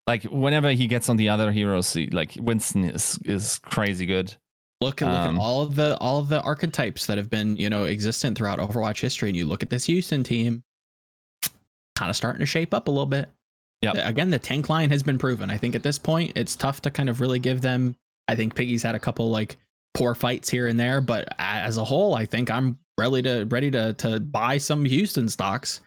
like 0.08 0.24
whenever 0.24 0.72
he 0.72 0.88
gets 0.88 1.10
on 1.10 1.18
the 1.18 1.30
other 1.30 1.52
heroes, 1.52 1.94
he, 1.94 2.08
like 2.08 2.36
Winston 2.40 2.86
is 2.86 3.20
is 3.24 3.60
crazy 3.60 4.08
good. 4.08 4.36
Look, 4.82 5.02
at 5.02 5.08
look 5.08 5.16
Um, 5.16 5.36
at 5.36 5.42
all 5.42 5.62
of 5.62 5.76
the 5.76 5.96
all 5.98 6.20
of 6.20 6.30
the 6.30 6.42
archetypes 6.42 7.06
that 7.06 7.18
have 7.18 7.30
been 7.30 7.56
you 7.58 7.70
know 7.70 7.84
existent 7.84 8.36
throughout 8.38 8.58
Overwatch 8.60 9.02
history, 9.02 9.30
and 9.30 9.38
you 9.38 9.46
look 9.46 9.62
at 9.62 9.70
this 9.70 9.86
Houston 9.86 10.24
team, 10.24 10.64
kind 11.96 12.10
of 12.10 12.16
starting 12.16 12.40
to 12.40 12.46
shape 12.48 12.74
up 12.74 12.88
a 12.88 12.92
little 12.92 13.06
bit. 13.06 13.30
Yep. 13.82 13.96
Again, 13.98 14.30
the 14.30 14.40
tank 14.40 14.70
line 14.70 14.90
has 14.90 15.04
been 15.04 15.18
proven. 15.18 15.50
I 15.50 15.58
think 15.58 15.76
at 15.76 15.84
this 15.84 15.98
point, 15.98 16.34
it's 16.36 16.56
tough 16.56 16.82
to 16.82 16.92
kind 16.92 17.10
of 17.10 17.22
really 17.22 17.40
give 17.40 17.62
them. 17.62 17.96
I 18.28 18.36
think 18.36 18.54
Piggy's 18.56 18.84
had 18.84 18.96
a 18.96 19.00
couple 19.00 19.30
like 19.30 19.58
poor 19.94 20.14
fights 20.14 20.50
here 20.50 20.68
and 20.68 20.80
there, 20.80 21.02
but 21.02 21.34
as 21.40 21.78
a 21.78 21.84
whole, 21.84 22.14
I 22.14 22.26
think 22.26 22.52
I'm 22.52 22.78
ready 22.98 23.22
to 23.24 23.46
ready 23.46 23.72
to 23.72 23.94
to 23.94 24.20
buy 24.20 24.58
some 24.58 24.84
Houston 24.86 25.30
stocks 25.30 25.82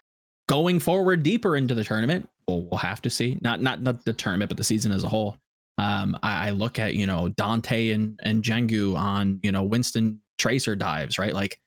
going 0.49 0.81
forward 0.81 1.23
deeper 1.23 1.57
into 1.57 1.75
the 1.75 1.85
tournament. 1.85 2.29
Well, 2.49 2.63
we'll 2.63 2.79
have 2.79 3.03
to 3.03 3.11
see. 3.11 3.39
Not 3.43 3.61
not 3.61 3.83
not 3.83 4.05
the 4.05 4.13
tournament, 4.13 4.49
but 4.49 4.57
the 4.57 4.65
season 4.65 4.91
as 4.91 5.05
a 5.05 5.09
whole. 5.09 5.37
Um, 5.79 6.19
I, 6.23 6.49
I 6.49 6.51
look 6.51 6.79
at 6.79 6.95
you 6.95 7.07
know 7.07 7.29
Danteh 7.31 7.95
and 7.95 8.19
and 8.23 8.43
Jengu 8.43 8.97
on 8.97 9.39
you 9.43 9.53
know 9.53 9.63
Winston 9.63 10.21
Tracer 10.39 10.75
dives, 10.75 11.19
right? 11.19 11.35
Like 11.35 11.59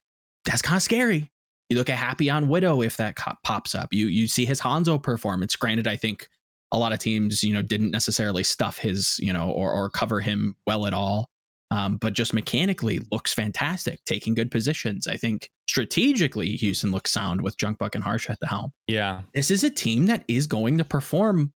that's 0.44 0.62
kind 0.62 0.78
of 0.78 0.84
scary. 0.84 1.32
You 1.70 1.78
look 1.78 1.90
at 1.90 1.98
Happy 1.98 2.30
on 2.30 2.48
Widow 2.48 2.82
if 2.82 2.98
that 2.98 3.16
co- 3.16 3.34
pops 3.44 3.76
up. 3.76 3.94
You 3.94 4.08
you 4.08 4.28
see 4.28 4.46
his 4.46 4.62
Hanzo 4.62 5.02
performance. 5.02 5.56
Granted, 5.56 5.88
I 5.88 5.96
think 5.96 6.28
a 6.72 6.78
lot 6.78 6.94
of 6.94 7.00
teams 7.00 7.44
you 7.44 7.54
know 7.54 7.62
didn't 7.62 7.92
necessarily 7.92 8.44
stuff 8.44 8.78
his 8.78 9.18
you 9.20 9.34
know 9.34 9.50
or 9.50 9.72
or 9.72 9.90
cover 9.90 10.20
him 10.20 10.56
well 10.68 10.86
at 10.86 10.94
all. 10.94 11.30
Um, 11.72 11.98
but 11.98 12.14
just 12.14 12.34
mechanically 12.34 13.02
looks 13.12 13.34
fantastic, 13.34 14.00
taking 14.06 14.36
good 14.36 14.52
positions. 14.52 15.08
I 15.08 15.18
think 15.18 15.50
strategically 15.68 16.56
Houston 16.58 16.92
looks 16.92 17.12
sound 17.12 17.42
with 17.42 17.58
Junkbuck 17.58 17.96
and 17.96 18.04
Harsh 18.04 18.30
at 18.30 18.40
the 18.40 18.46
helm. 18.46 18.72
Yeah, 18.88 19.22
This 19.34 19.50
is 19.50 19.64
a 19.64 19.72
team 19.72 20.06
that 20.06 20.24
is 20.28 20.46
going 20.46 20.78
to 20.78 20.86
perform 20.86 21.52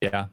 yeah, 0.00 0.26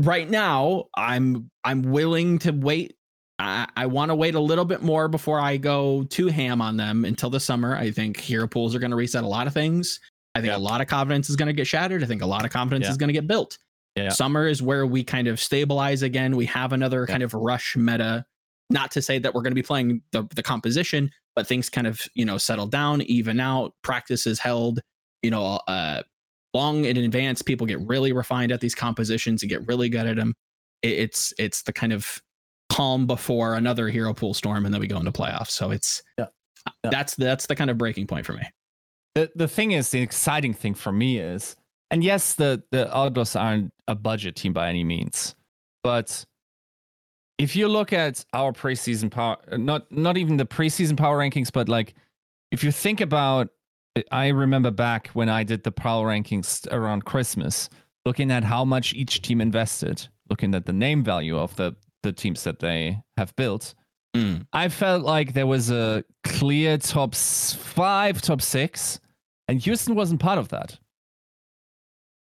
right 0.00 0.28
now 0.30 0.84
i'm 0.96 1.50
i'm 1.64 1.82
willing 1.82 2.38
to 2.38 2.52
wait 2.52 2.96
i, 3.44 3.66
I 3.76 3.86
want 3.86 4.10
to 4.10 4.14
wait 4.14 4.34
a 4.34 4.40
little 4.40 4.64
bit 4.64 4.82
more 4.82 5.08
before 5.08 5.38
i 5.40 5.56
go 5.56 6.04
too 6.04 6.26
ham 6.28 6.60
on 6.60 6.76
them 6.76 7.04
until 7.04 7.30
the 7.30 7.40
summer 7.40 7.76
i 7.76 7.90
think 7.90 8.18
hero 8.18 8.46
pools 8.48 8.74
are 8.74 8.78
going 8.78 8.90
to 8.90 8.96
reset 8.96 9.24
a 9.24 9.28
lot 9.28 9.46
of 9.46 9.52
things 9.52 10.00
i 10.34 10.40
think 10.40 10.50
Yeah. 10.50 10.56
a 10.56 10.58
lot 10.58 10.80
of 10.80 10.86
confidence 10.86 11.28
is 11.30 11.36
going 11.36 11.46
to 11.48 11.52
get 11.52 11.66
shattered 11.66 12.02
i 12.02 12.06
think 12.06 12.22
a 12.22 12.26
lot 12.26 12.44
of 12.44 12.50
confidence 12.50 12.84
Yeah. 12.84 12.90
is 12.90 12.96
going 12.96 13.08
to 13.08 13.12
get 13.14 13.26
built 13.26 13.58
Yeah. 13.96 14.08
summer 14.10 14.46
is 14.48 14.62
where 14.62 14.86
we 14.86 15.04
kind 15.04 15.28
of 15.28 15.38
stabilize 15.40 16.02
again 16.02 16.36
we 16.36 16.46
have 16.46 16.72
another 16.72 17.06
kind 17.06 17.22
of 17.22 17.34
rush 17.34 17.76
meta 17.76 18.24
not 18.70 18.90
to 18.92 19.02
say 19.02 19.18
that 19.18 19.34
we're 19.34 19.42
going 19.42 19.50
to 19.52 19.54
be 19.54 19.62
playing 19.62 20.00
the, 20.12 20.26
the 20.34 20.42
composition 20.42 21.10
but 21.36 21.46
things 21.46 21.68
kind 21.68 21.86
of 21.86 22.00
you 22.14 22.24
know 22.24 22.38
settle 22.38 22.66
down, 22.68 23.02
even 23.02 23.40
out. 23.40 23.74
Practices 23.82 24.38
held, 24.38 24.78
you 25.24 25.32
know, 25.32 25.58
uh, 25.66 26.00
long 26.54 26.84
in 26.84 26.96
advance. 26.96 27.42
People 27.42 27.66
get 27.66 27.80
really 27.80 28.12
refined 28.12 28.52
at 28.52 28.60
these 28.60 28.72
compositions 28.76 29.42
and 29.42 29.50
get 29.50 29.66
really 29.66 29.88
good 29.88 30.06
at 30.06 30.14
them. 30.14 30.32
It, 30.82 30.92
it's 30.92 31.34
it's 31.36 31.62
the 31.62 31.72
kind 31.72 31.92
of 31.92 32.22
calm 32.74 33.06
before 33.06 33.54
another 33.54 33.88
hero 33.88 34.12
pool 34.14 34.34
storm, 34.34 34.64
and 34.64 34.72
then 34.74 34.80
we 34.80 34.86
go 34.86 34.98
into 34.98 35.12
playoffs. 35.12 35.50
So 35.50 35.70
it's 35.70 36.02
Yeah. 36.18 36.26
Yeah. 36.82 36.90
that's 36.90 37.14
that's 37.16 37.46
the 37.46 37.54
kind 37.56 37.70
of 37.70 37.76
breaking 37.78 38.06
point 38.06 38.24
for 38.26 38.32
me. 38.32 38.42
the 39.14 39.30
the 39.34 39.48
thing 39.48 39.72
is 39.72 39.90
the 39.90 40.00
exciting 40.00 40.54
thing 40.54 40.74
for 40.74 40.92
me 40.92 41.18
is 41.18 41.56
and 41.90 42.02
yes 42.02 42.34
the 42.34 42.62
the 42.72 42.84
outlaws 42.96 43.36
aren't 43.36 43.70
a 43.86 43.94
budget 43.94 44.34
team 44.34 44.52
by 44.52 44.68
any 44.68 44.82
means 44.82 45.34
but 45.82 46.24
if 47.38 47.54
you 47.54 47.68
look 47.68 47.92
at 47.92 48.24
our 48.32 48.52
preseason 48.52 49.10
power 49.10 49.36
not 49.58 49.90
not 49.92 50.16
even 50.16 50.36
the 50.38 50.46
preseason 50.46 50.96
power 50.96 51.18
rankings 51.18 51.52
but 51.52 51.68
like 51.68 51.94
if 52.50 52.64
you 52.64 52.72
think 52.72 53.00
about 53.02 53.48
i 54.10 54.28
remember 54.28 54.70
back 54.70 55.08
when 55.08 55.28
i 55.28 55.44
did 55.44 55.62
the 55.64 55.72
power 55.72 56.08
rankings 56.08 56.66
around 56.72 57.04
christmas 57.04 57.68
looking 58.06 58.30
at 58.30 58.42
how 58.42 58.64
much 58.64 58.94
each 58.94 59.20
team 59.20 59.40
invested 59.40 60.08
looking 60.30 60.54
at 60.54 60.64
the 60.64 60.72
name 60.72 61.04
value 61.04 61.38
of 61.38 61.54
the 61.56 61.74
the 62.04 62.12
teams 62.12 62.44
that 62.44 62.60
they 62.60 63.02
have 63.16 63.34
built 63.34 63.74
Mm. 64.14 64.46
I 64.52 64.68
felt 64.68 65.02
like 65.02 65.32
there 65.32 65.46
was 65.46 65.70
a 65.70 66.04
clear 66.22 66.78
top 66.78 67.14
five, 67.14 68.22
top 68.22 68.40
six, 68.40 69.00
and 69.48 69.60
Houston 69.60 69.94
wasn't 69.96 70.20
part 70.20 70.38
of 70.38 70.48
that. 70.50 70.78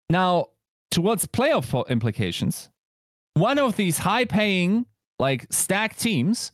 Now, 0.09 0.47
towards 0.91 1.27
playoff 1.27 1.87
implications, 1.89 2.69
one 3.33 3.59
of 3.59 3.75
these 3.75 3.97
high 3.97 4.25
paying, 4.25 4.85
like 5.19 5.45
stacked 5.49 5.99
teams 5.99 6.53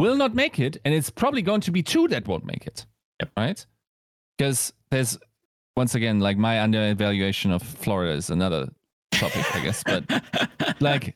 will 0.00 0.16
not 0.16 0.34
make 0.34 0.58
it, 0.58 0.78
and 0.84 0.94
it's 0.94 1.10
probably 1.10 1.42
going 1.42 1.60
to 1.62 1.70
be 1.70 1.82
two 1.82 2.08
that 2.08 2.26
won't 2.26 2.44
make 2.44 2.66
it. 2.66 2.86
Yep. 3.20 3.30
Right? 3.36 3.66
Because 4.38 4.72
there's, 4.90 5.18
once 5.76 5.94
again, 5.94 6.20
like 6.20 6.38
my 6.38 6.56
underevaluation 6.56 7.52
of 7.52 7.62
Florida 7.62 8.12
is 8.12 8.30
another 8.30 8.70
topic, 9.12 9.54
I 9.54 9.60
guess, 9.60 9.84
but 9.84 10.04
like 10.80 11.14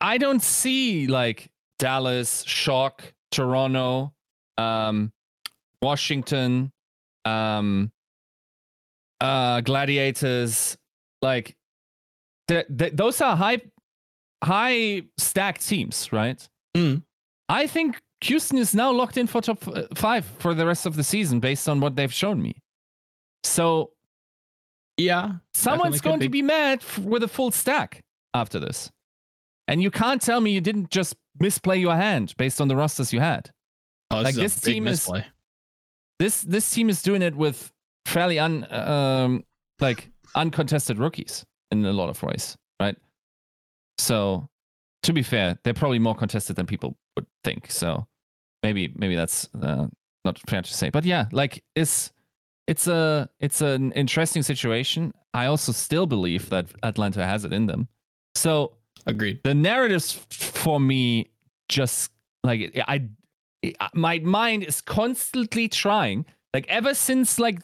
I- 0.00 0.18
don't 0.18 0.42
see 0.42 1.06
like 1.06 1.50
Dallas, 1.78 2.42
Shock, 2.44 3.12
Toronto, 3.30 4.12
um, 4.56 5.12
Washington, 5.82 6.72
um, 7.24 7.90
uh, 9.20 9.60
Gladiators. 9.62 10.76
Like, 11.22 11.56
th- 12.48 12.66
th- 12.76 12.92
those 12.94 13.20
are 13.20 13.36
high, 13.36 13.60
high 14.42 15.02
stacked 15.18 15.66
teams, 15.66 16.12
right? 16.12 16.48
Mm. 16.76 17.02
I 17.48 17.66
think 17.66 18.00
Houston 18.22 18.58
is 18.58 18.74
now 18.74 18.92
locked 18.92 19.16
in 19.16 19.26
for 19.26 19.40
top 19.40 19.66
f- 19.66 19.86
five 19.96 20.24
for 20.38 20.54
the 20.54 20.66
rest 20.66 20.86
of 20.86 20.96
the 20.96 21.04
season 21.04 21.40
based 21.40 21.68
on 21.68 21.80
what 21.80 21.96
they've 21.96 22.12
shown 22.12 22.40
me. 22.42 22.60
So 23.44 23.92
Yeah, 24.96 25.34
someone's 25.54 26.00
going 26.00 26.20
to 26.20 26.28
be. 26.28 26.40
be 26.40 26.42
mad 26.42 26.80
f- 26.82 26.98
with 26.98 27.22
a 27.22 27.28
full 27.28 27.50
stack 27.52 28.02
after 28.34 28.58
this. 28.60 28.90
And 29.68 29.82
you 29.82 29.90
can't 29.90 30.20
tell 30.20 30.40
me 30.40 30.50
you 30.50 30.60
didn't 30.60 30.90
just 30.90 31.14
misplay 31.38 31.78
your 31.78 31.94
hand 31.94 32.34
based 32.38 32.60
on 32.60 32.68
the 32.68 32.74
rosters 32.74 33.12
you 33.12 33.20
had. 33.20 33.50
Oh, 34.10 34.22
like 34.22 34.32
is 34.32 34.38
a 34.38 34.40
this 34.40 34.60
team 34.60 34.88
is 34.88 35.08
this 36.18 36.40
this 36.42 36.68
team 36.70 36.88
is 36.88 37.02
doing 37.02 37.22
it 37.22 37.36
with 37.36 37.70
fairly 38.06 38.38
un 38.38 38.66
um 38.72 39.44
like 39.80 40.10
uncontested 40.34 40.98
rookies 40.98 41.44
in 41.70 41.84
a 41.84 41.92
lot 41.92 42.08
of 42.08 42.22
ways, 42.22 42.56
right? 42.80 42.96
So 43.98 44.48
to 45.02 45.12
be 45.12 45.22
fair, 45.22 45.58
they're 45.62 45.74
probably 45.74 45.98
more 45.98 46.14
contested 46.14 46.56
than 46.56 46.66
people 46.66 46.96
would 47.16 47.26
think. 47.44 47.70
So 47.70 48.06
maybe 48.62 48.92
maybe 48.96 49.14
that's 49.14 49.48
uh, 49.60 49.86
not 50.24 50.38
fair 50.48 50.62
to 50.62 50.74
say. 50.74 50.88
But 50.88 51.04
yeah, 51.04 51.26
like 51.30 51.62
it's 51.76 52.12
it's 52.66 52.86
a 52.86 53.28
it's 53.40 53.60
an 53.60 53.92
interesting 53.92 54.42
situation. 54.42 55.12
I 55.34 55.46
also 55.46 55.72
still 55.72 56.06
believe 56.06 56.48
that 56.48 56.66
Atlanta 56.82 57.24
has 57.24 57.44
it 57.44 57.52
in 57.52 57.66
them. 57.66 57.88
So 58.34 58.77
Agreed. 59.06 59.40
the 59.44 59.54
narratives 59.54 60.12
for 60.30 60.78
me 60.78 61.30
just 61.68 62.10
like 62.44 62.72
I, 62.86 63.08
I 63.64 63.88
my 63.94 64.18
mind 64.20 64.64
is 64.64 64.80
constantly 64.80 65.68
trying 65.68 66.24
like 66.54 66.66
ever 66.68 66.94
since 66.94 67.38
like 67.38 67.60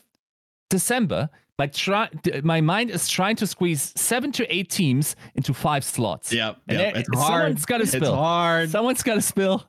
December 0.70 1.30
like 1.58 1.72
try 1.72 2.08
my 2.42 2.60
mind 2.60 2.90
is 2.90 3.08
trying 3.08 3.36
to 3.36 3.46
squeeze 3.46 3.92
seven 3.96 4.32
to 4.32 4.54
eight 4.54 4.70
teams 4.70 5.14
into 5.36 5.54
five 5.54 5.84
slots. 5.84 6.32
Yep, 6.32 6.56
And 6.66 6.78
yep, 6.78 6.96
it's 6.96 7.08
hard. 7.16 7.42
Someone's 7.42 7.64
got 7.66 7.78
to 7.78 7.86
spill. 7.86 7.98
It's 8.00 8.06
spill. 8.08 8.16
hard. 8.16 8.70
Someone's 8.70 9.02
got 9.04 9.14
to 9.14 9.22
spill. 9.22 9.64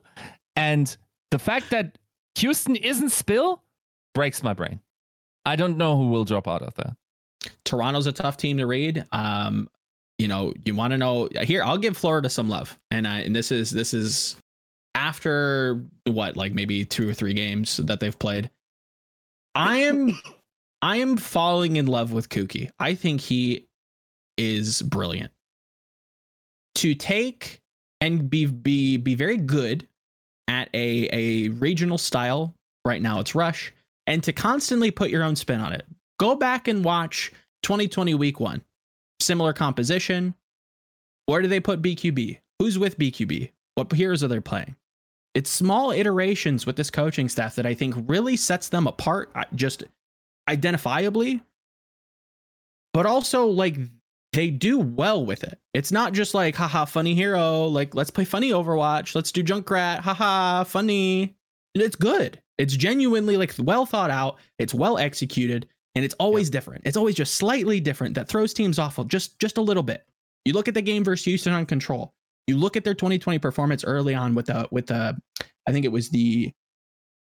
And 0.56 0.96
the 1.30 1.38
fact 1.38 1.70
that 1.70 1.96
Houston 2.36 2.74
isn't 2.74 3.10
spill 3.10 3.62
breaks 4.14 4.42
my 4.42 4.52
brain. 4.52 4.80
I 5.44 5.54
don't 5.54 5.76
know 5.76 5.96
who 5.96 6.08
will 6.08 6.24
drop 6.24 6.48
out 6.48 6.62
of 6.62 6.74
there. 6.74 6.96
Toronto's 7.64 8.08
a 8.08 8.12
tough 8.12 8.36
team 8.36 8.58
to 8.58 8.66
read. 8.66 9.06
Um, 9.12 9.68
you 10.18 10.28
know, 10.28 10.52
you 10.64 10.74
want 10.74 10.92
to 10.92 10.98
know 10.98 11.28
here. 11.42 11.62
I'll 11.62 11.78
give 11.78 11.96
Florida 11.96 12.30
some 12.30 12.48
love, 12.48 12.78
and 12.90 13.06
I 13.06 13.20
and 13.20 13.36
this 13.36 13.52
is 13.52 13.70
this 13.70 13.92
is 13.92 14.36
after 14.94 15.84
what 16.04 16.36
like 16.36 16.54
maybe 16.54 16.84
two 16.84 17.08
or 17.08 17.12
three 17.12 17.34
games 17.34 17.76
that 17.78 18.00
they've 18.00 18.18
played. 18.18 18.50
I 19.54 19.78
am 19.78 20.18
I 20.82 20.96
am 20.98 21.16
falling 21.16 21.76
in 21.76 21.86
love 21.86 22.12
with 22.12 22.28
Kuki. 22.28 22.70
I 22.78 22.94
think 22.94 23.20
he 23.20 23.66
is 24.36 24.82
brilliant. 24.82 25.32
To 26.76 26.94
take 26.94 27.60
and 28.00 28.28
be 28.28 28.46
be 28.46 28.96
be 28.96 29.14
very 29.14 29.36
good 29.36 29.86
at 30.48 30.68
a 30.74 31.08
a 31.12 31.48
regional 31.50 31.98
style. 31.98 32.54
Right 32.84 33.02
now 33.02 33.20
it's 33.20 33.34
Rush, 33.34 33.72
and 34.06 34.22
to 34.24 34.32
constantly 34.32 34.90
put 34.90 35.10
your 35.10 35.24
own 35.24 35.36
spin 35.36 35.60
on 35.60 35.72
it. 35.72 35.84
Go 36.18 36.36
back 36.36 36.68
and 36.68 36.84
watch 36.84 37.32
2020 37.62 38.14
week 38.14 38.40
one. 38.40 38.62
Similar 39.26 39.52
composition. 39.52 40.34
Where 41.26 41.42
do 41.42 41.48
they 41.48 41.58
put 41.58 41.82
BQB? 41.82 42.38
Who's 42.60 42.78
with 42.78 42.96
BQB? 42.96 43.50
What 43.74 43.92
heroes 43.92 44.22
are 44.22 44.28
they 44.28 44.38
playing? 44.38 44.76
It's 45.34 45.50
small 45.50 45.90
iterations 45.90 46.64
with 46.64 46.76
this 46.76 46.90
coaching 46.90 47.28
staff 47.28 47.56
that 47.56 47.66
I 47.66 47.74
think 47.74 47.96
really 48.06 48.36
sets 48.36 48.68
them 48.68 48.86
apart, 48.86 49.32
uh, 49.34 49.42
just 49.56 49.82
identifiably, 50.48 51.40
but 52.94 53.04
also 53.04 53.46
like 53.46 53.76
they 54.32 54.48
do 54.48 54.78
well 54.78 55.26
with 55.26 55.42
it. 55.42 55.58
It's 55.74 55.90
not 55.90 56.12
just 56.12 56.32
like, 56.32 56.54
haha, 56.54 56.84
funny 56.84 57.14
hero. 57.14 57.64
Like, 57.64 57.96
let's 57.96 58.10
play 58.12 58.24
funny 58.24 58.50
Overwatch. 58.50 59.16
Let's 59.16 59.32
do 59.32 59.42
Junkrat. 59.42 59.98
Haha, 59.98 60.62
funny. 60.62 61.34
It's 61.74 61.96
good. 61.96 62.40
It's 62.58 62.76
genuinely 62.76 63.36
like 63.36 63.54
well 63.58 63.86
thought 63.86 64.10
out. 64.12 64.38
It's 64.60 64.72
well 64.72 64.98
executed, 64.98 65.66
and 65.96 66.04
it's 66.04 66.14
always 66.20 66.50
different. 66.50 66.82
It's 66.84 66.96
always 66.96 67.14
just 67.14 67.34
slightly 67.34 67.80
different 67.80 68.14
that 68.14 68.28
throws 68.28 68.52
teams 68.52 68.78
off 68.78 68.98
of 68.98 69.08
just 69.08 69.38
just 69.40 69.56
a 69.56 69.62
little 69.62 69.82
bit. 69.82 70.04
You 70.44 70.52
look 70.52 70.68
at 70.68 70.74
the 70.74 70.82
game 70.82 71.02
versus 71.02 71.24
Houston 71.24 71.54
on 71.54 71.64
control. 71.66 72.12
You 72.46 72.58
look 72.58 72.76
at 72.76 72.84
their 72.84 72.94
2020 72.94 73.38
performance 73.40 73.82
early 73.82 74.14
on 74.14 74.34
with 74.34 74.46
the 74.46 74.68
with 74.70 74.86
the, 74.86 75.18
I 75.66 75.72
think 75.72 75.84
it 75.84 75.90
was 75.90 76.10
the 76.10 76.52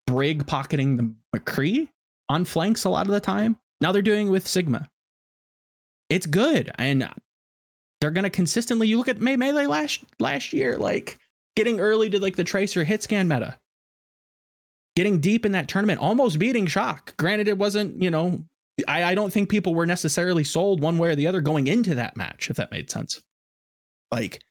Brig 0.09 0.47
pocketing 0.47 0.97
the 0.97 1.15
McCree 1.35 1.89
on 2.29 2.45
flanks 2.45 2.85
a 2.85 2.91
lot 2.91 3.07
of 3.07 3.13
the 3.13 3.21
time. 3.21 3.57
Now 3.81 3.93
they're 3.93 4.03
doing 4.03 4.27
it 4.27 4.31
with 4.31 4.47
Sigma. 4.47 4.89
It's 6.11 6.27
good, 6.27 6.73
and 6.79 7.09
they're 8.01 8.11
gonna 8.11 8.29
consistently. 8.29 8.89
You 8.89 8.99
look 8.99 9.09
at 9.09 9.21
May 9.21 9.37
Melee 9.37 9.67
last 9.67 10.03
last 10.19 10.53
year, 10.53 10.77
like 10.77 11.17
getting 11.55 11.79
early 11.79 12.11
to 12.11 12.19
like 12.21 12.35
the 12.35 12.45
tracer 12.45 12.83
hit 12.83 13.05
scan 13.05 13.29
meta 13.29 13.57
getting 14.99 15.21
deep 15.21 15.47
in 15.47 15.53
that 15.53 15.69
tournament, 15.69 16.01
almost 16.01 16.41
beating 16.41 16.67
Shock. 16.67 17.17
Granted, 17.19 17.47
it 17.47 17.57
wasn't, 17.57 18.03
you 18.03 18.11
know, 18.11 18.43
I, 18.89 19.05
I 19.05 19.15
don't 19.15 19.33
think 19.33 19.49
people 19.49 19.73
were 19.73 19.87
necessarily 19.87 20.43
sold 20.43 20.81
one 20.81 20.99
way 20.99 21.11
or 21.11 21.15
the 21.15 21.29
other 21.29 21.41
going 21.41 21.69
into 21.69 21.95
that 21.95 22.17
match, 22.17 22.51
if 22.51 22.57
that 22.57 22.73
made 22.73 22.91
sense. 22.91 23.23
Like, 24.11 24.43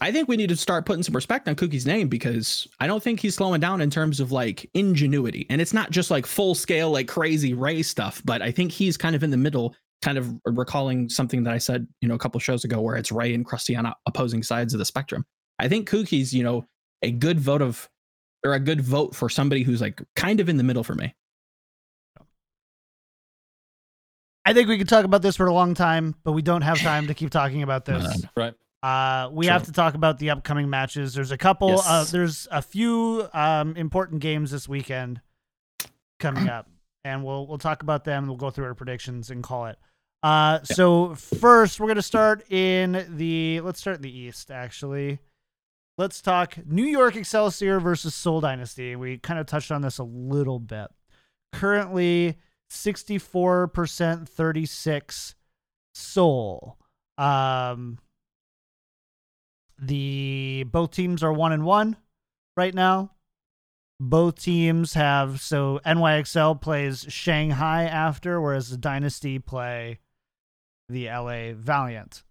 I 0.00 0.10
think 0.10 0.26
we 0.26 0.38
need 0.38 0.48
to 0.48 0.56
start 0.56 0.86
putting 0.86 1.02
some 1.02 1.14
respect 1.14 1.48
on 1.48 1.54
Cookie's 1.54 1.84
name 1.84 2.08
because 2.08 2.66
I 2.80 2.86
don't 2.86 3.02
think 3.02 3.20
he's 3.20 3.34
slowing 3.34 3.60
down 3.60 3.82
in 3.82 3.90
terms 3.90 4.20
of 4.20 4.32
like 4.32 4.70
ingenuity. 4.72 5.44
And 5.50 5.60
it's 5.60 5.74
not 5.74 5.90
just 5.90 6.10
like 6.10 6.24
full 6.24 6.54
scale, 6.54 6.90
like 6.90 7.06
crazy 7.06 7.52
Ray 7.52 7.82
stuff, 7.82 8.22
but 8.24 8.40
I 8.40 8.50
think 8.50 8.72
he's 8.72 8.96
kind 8.96 9.14
of 9.14 9.22
in 9.22 9.28
the 9.28 9.36
middle, 9.36 9.76
kind 10.00 10.16
of 10.16 10.32
recalling 10.46 11.10
something 11.10 11.42
that 11.44 11.52
I 11.52 11.58
said, 11.58 11.86
you 12.00 12.08
know, 12.08 12.14
a 12.14 12.18
couple 12.18 12.40
shows 12.40 12.64
ago 12.64 12.80
where 12.80 12.96
it's 12.96 13.12
Ray 13.12 13.34
and 13.34 13.44
Crusty 13.44 13.76
on 13.76 13.92
opposing 14.06 14.42
sides 14.42 14.72
of 14.72 14.78
the 14.78 14.86
spectrum. 14.86 15.26
I 15.58 15.68
think 15.68 15.86
Cookie's, 15.86 16.32
you 16.32 16.42
know, 16.42 16.64
a 17.02 17.10
good 17.10 17.38
vote 17.38 17.60
of 17.60 17.86
or 18.44 18.54
a 18.54 18.60
good 18.60 18.80
vote 18.80 19.14
for 19.14 19.28
somebody 19.28 19.62
who's 19.62 19.80
like 19.80 20.00
kind 20.16 20.40
of 20.40 20.48
in 20.48 20.56
the 20.56 20.62
middle 20.64 20.84
for 20.84 20.94
me. 20.94 21.14
I 24.44 24.54
think 24.54 24.68
we 24.68 24.78
could 24.78 24.88
talk 24.88 25.04
about 25.04 25.20
this 25.22 25.36
for 25.36 25.46
a 25.46 25.52
long 25.52 25.74
time, 25.74 26.14
but 26.24 26.32
we 26.32 26.40
don't 26.42 26.62
have 26.62 26.78
time 26.78 27.06
to 27.08 27.14
keep 27.14 27.30
talking 27.30 27.62
about 27.62 27.84
this. 27.84 28.24
Right. 28.36 28.54
Uh, 28.82 29.28
we 29.32 29.44
Sure. 29.46 29.52
have 29.52 29.64
to 29.64 29.72
talk 29.72 29.94
about 29.94 30.18
the 30.18 30.30
upcoming 30.30 30.70
matches. 30.70 31.12
There's 31.12 31.32
a 31.32 31.36
couple. 31.36 31.70
Yes. 31.70 31.86
Uh, 31.86 32.04
there's 32.10 32.48
a 32.50 32.62
few 32.62 33.28
um, 33.34 33.76
important 33.76 34.20
games 34.22 34.50
this 34.50 34.68
weekend 34.68 35.20
coming 36.20 36.48
up, 36.48 36.68
and 37.04 37.24
we'll 37.24 37.46
we'll 37.46 37.58
talk 37.58 37.82
about 37.82 38.04
them. 38.04 38.26
We'll 38.28 38.36
go 38.36 38.50
through 38.50 38.66
our 38.66 38.74
predictions 38.74 39.30
and 39.30 39.42
call 39.42 39.66
it. 39.66 39.78
Uh, 40.22 40.62
so 40.62 41.14
first, 41.16 41.78
we're 41.80 41.88
gonna 41.88 42.00
start 42.02 42.50
in 42.50 43.04
the. 43.16 43.60
Let's 43.60 43.80
start 43.80 43.96
in 43.96 44.02
the 44.02 44.16
East, 44.16 44.50
actually. 44.50 45.18
Let's 45.98 46.22
talk 46.22 46.56
New 46.64 46.84
York 46.84 47.16
Excelsior 47.16 47.80
versus 47.80 48.14
Seoul 48.14 48.40
Dynasty. 48.40 48.96
We 48.96 49.18
kind 49.18 49.38
of 49.38 49.46
touched 49.46 49.70
on 49.70 49.82
this 49.82 49.98
a 49.98 50.04
little 50.04 50.60
bit. 50.60 50.86
Currently, 51.52 52.38
64% 52.70 54.28
36 54.28 55.34
Seoul. 55.94 56.78
Um 57.18 57.98
the 59.80 60.64
both 60.70 60.90
teams 60.90 61.22
are 61.22 61.32
1 61.32 61.52
and 61.52 61.64
1 61.64 61.96
right 62.56 62.74
now. 62.74 63.12
Both 64.00 64.42
teams 64.42 64.94
have 64.94 65.40
so 65.40 65.80
NYXL 65.84 66.60
plays 66.60 67.06
Shanghai 67.08 67.84
after 67.84 68.40
whereas 68.40 68.70
the 68.70 68.76
Dynasty 68.76 69.38
play 69.38 69.98
the 70.88 71.06
LA 71.06 71.52
Valiant. 71.54 72.22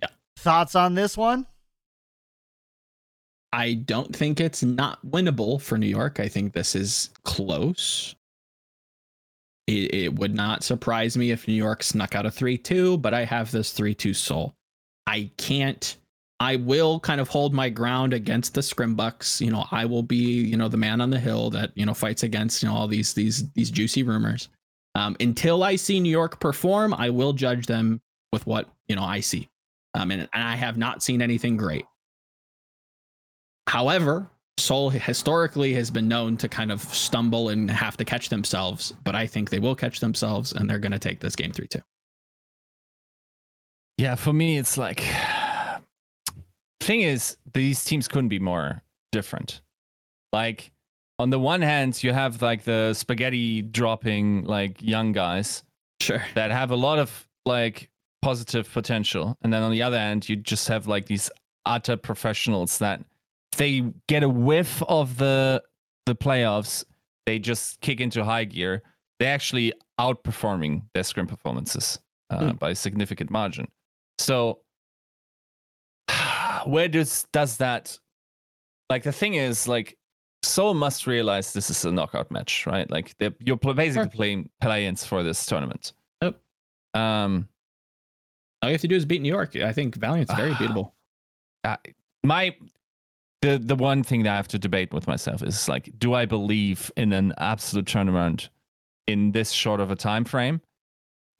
Yeah. 0.00 0.08
Thoughts 0.36 0.74
on 0.74 0.94
this 0.94 1.16
one? 1.16 1.46
I 3.52 3.74
don't 3.74 4.14
think 4.14 4.40
it's 4.40 4.62
not 4.62 5.04
winnable 5.06 5.60
for 5.60 5.76
New 5.76 5.86
York. 5.86 6.20
I 6.20 6.28
think 6.28 6.52
this 6.52 6.74
is 6.74 7.10
close. 7.24 8.14
It, 9.66 9.94
it 9.94 10.14
would 10.14 10.34
not 10.34 10.64
surprise 10.64 11.16
me 11.16 11.30
if 11.30 11.46
New 11.46 11.54
York 11.54 11.82
snuck 11.82 12.14
out 12.14 12.26
a 12.26 12.30
3 12.30 12.56
2, 12.58 12.98
but 12.98 13.14
I 13.14 13.24
have 13.24 13.50
this 13.50 13.72
3 13.72 13.94
2 13.94 14.14
Seoul. 14.14 14.54
I 15.06 15.30
can't. 15.36 15.96
I 16.40 16.56
will 16.56 16.98
kind 16.98 17.20
of 17.20 17.28
hold 17.28 17.54
my 17.54 17.68
ground 17.68 18.12
against 18.12 18.54
the 18.54 18.62
Scrimbucks. 18.62 19.40
You 19.40 19.52
know, 19.52 19.66
I 19.70 19.84
will 19.84 20.02
be, 20.02 20.16
you 20.16 20.56
know, 20.56 20.68
the 20.68 20.76
man 20.76 21.00
on 21.00 21.10
the 21.10 21.20
hill 21.20 21.50
that, 21.50 21.70
you 21.76 21.86
know, 21.86 21.94
fights 21.94 22.24
against, 22.24 22.62
you 22.62 22.68
know, 22.68 22.74
all 22.74 22.88
these 22.88 23.14
these 23.14 23.48
these 23.52 23.70
juicy 23.70 24.02
rumors. 24.02 24.48
Um, 24.94 25.16
until 25.20 25.62
I 25.62 25.76
see 25.76 26.00
New 26.00 26.10
York 26.10 26.40
perform, 26.40 26.94
I 26.94 27.10
will 27.10 27.32
judge 27.32 27.66
them 27.66 28.00
with 28.32 28.46
what, 28.46 28.68
you 28.88 28.96
know, 28.96 29.04
I 29.04 29.20
see. 29.20 29.48
Um, 29.94 30.10
and, 30.10 30.22
and 30.32 30.42
I 30.42 30.56
have 30.56 30.76
not 30.76 31.02
seen 31.02 31.22
anything 31.22 31.56
great. 31.56 31.84
However, 33.72 34.28
Seoul 34.58 34.90
historically 34.90 35.72
has 35.72 35.90
been 35.90 36.06
known 36.06 36.36
to 36.36 36.46
kind 36.46 36.70
of 36.70 36.82
stumble 36.82 37.48
and 37.48 37.70
have 37.70 37.96
to 37.96 38.04
catch 38.04 38.28
themselves, 38.28 38.92
but 39.02 39.14
I 39.14 39.26
think 39.26 39.48
they 39.48 39.60
will 39.60 39.74
catch 39.74 39.98
themselves 39.98 40.52
and 40.52 40.68
they're 40.68 40.78
going 40.78 40.92
to 40.92 40.98
take 40.98 41.20
this 41.20 41.34
game 41.34 41.52
3 41.52 41.68
2. 41.68 41.78
Yeah, 43.96 44.14
for 44.16 44.34
me, 44.34 44.58
it's 44.58 44.76
like 44.76 45.02
thing 46.80 47.00
is 47.00 47.38
these 47.54 47.82
teams 47.82 48.08
couldn't 48.08 48.28
be 48.28 48.38
more 48.38 48.82
different. 49.10 49.62
Like 50.34 50.70
on 51.18 51.30
the 51.30 51.38
one 51.38 51.62
hand, 51.62 52.04
you 52.04 52.12
have 52.12 52.42
like 52.42 52.64
the 52.64 52.92
spaghetti 52.92 53.62
dropping 53.62 54.44
like 54.44 54.82
young 54.82 55.12
guys, 55.12 55.62
sure, 55.98 56.22
that 56.34 56.50
have 56.50 56.72
a 56.72 56.76
lot 56.76 56.98
of 56.98 57.26
like 57.46 57.88
positive 58.20 58.70
potential, 58.70 59.34
and 59.40 59.50
then 59.50 59.62
on 59.62 59.72
the 59.72 59.82
other 59.82 59.98
hand, 59.98 60.28
you 60.28 60.36
just 60.36 60.68
have 60.68 60.86
like 60.86 61.06
these 61.06 61.30
utter 61.64 61.96
professionals 61.96 62.76
that 62.76 63.00
they 63.56 63.82
get 64.08 64.22
a 64.22 64.28
whiff 64.28 64.82
of 64.88 65.16
the 65.18 65.62
the 66.06 66.14
playoffs, 66.14 66.84
they 67.26 67.38
just 67.38 67.80
kick 67.80 68.00
into 68.00 68.24
high 68.24 68.44
gear. 68.44 68.82
They 69.18 69.26
actually 69.26 69.72
outperforming 70.00 70.82
their 70.94 71.04
scrim 71.04 71.26
performances 71.26 71.98
uh, 72.30 72.38
Mm. 72.40 72.58
by 72.58 72.70
a 72.70 72.74
significant 72.74 73.30
margin. 73.30 73.68
So 74.18 74.60
where 76.66 76.88
does 76.88 77.26
does 77.32 77.56
that 77.58 77.98
like 78.90 79.02
the 79.04 79.12
thing 79.12 79.34
is 79.34 79.68
like 79.68 79.96
Seoul 80.44 80.74
must 80.74 81.06
realize 81.06 81.52
this 81.52 81.70
is 81.70 81.84
a 81.84 81.92
knockout 81.92 82.30
match, 82.32 82.66
right? 82.66 82.90
Like 82.90 83.14
you're 83.38 83.56
basically 83.56 84.08
playing 84.08 84.50
play-ins 84.60 85.04
for 85.04 85.22
this 85.22 85.46
tournament. 85.46 85.92
Yep. 86.20 86.40
Um, 86.94 87.48
all 88.60 88.68
you 88.68 88.74
have 88.74 88.80
to 88.80 88.88
do 88.88 88.96
is 88.96 89.04
beat 89.04 89.22
New 89.22 89.28
York. 89.28 89.54
I 89.54 89.72
think 89.72 89.94
Valiant's 89.94 90.34
very 90.34 90.50
beatable. 90.54 90.90
uh, 91.62 91.76
my 92.24 92.56
the 93.42 93.58
the 93.58 93.76
one 93.76 94.02
thing 94.02 94.22
that 94.22 94.32
I 94.32 94.36
have 94.36 94.48
to 94.48 94.58
debate 94.58 94.92
with 94.92 95.06
myself 95.06 95.42
is 95.42 95.68
like, 95.68 95.90
do 95.98 96.14
I 96.14 96.24
believe 96.24 96.90
in 96.96 97.12
an 97.12 97.34
absolute 97.38 97.84
turnaround 97.86 98.48
in 99.06 99.32
this 99.32 99.50
short 99.50 99.80
of 99.80 99.90
a 99.90 99.96
time 99.96 100.24
frame? 100.24 100.60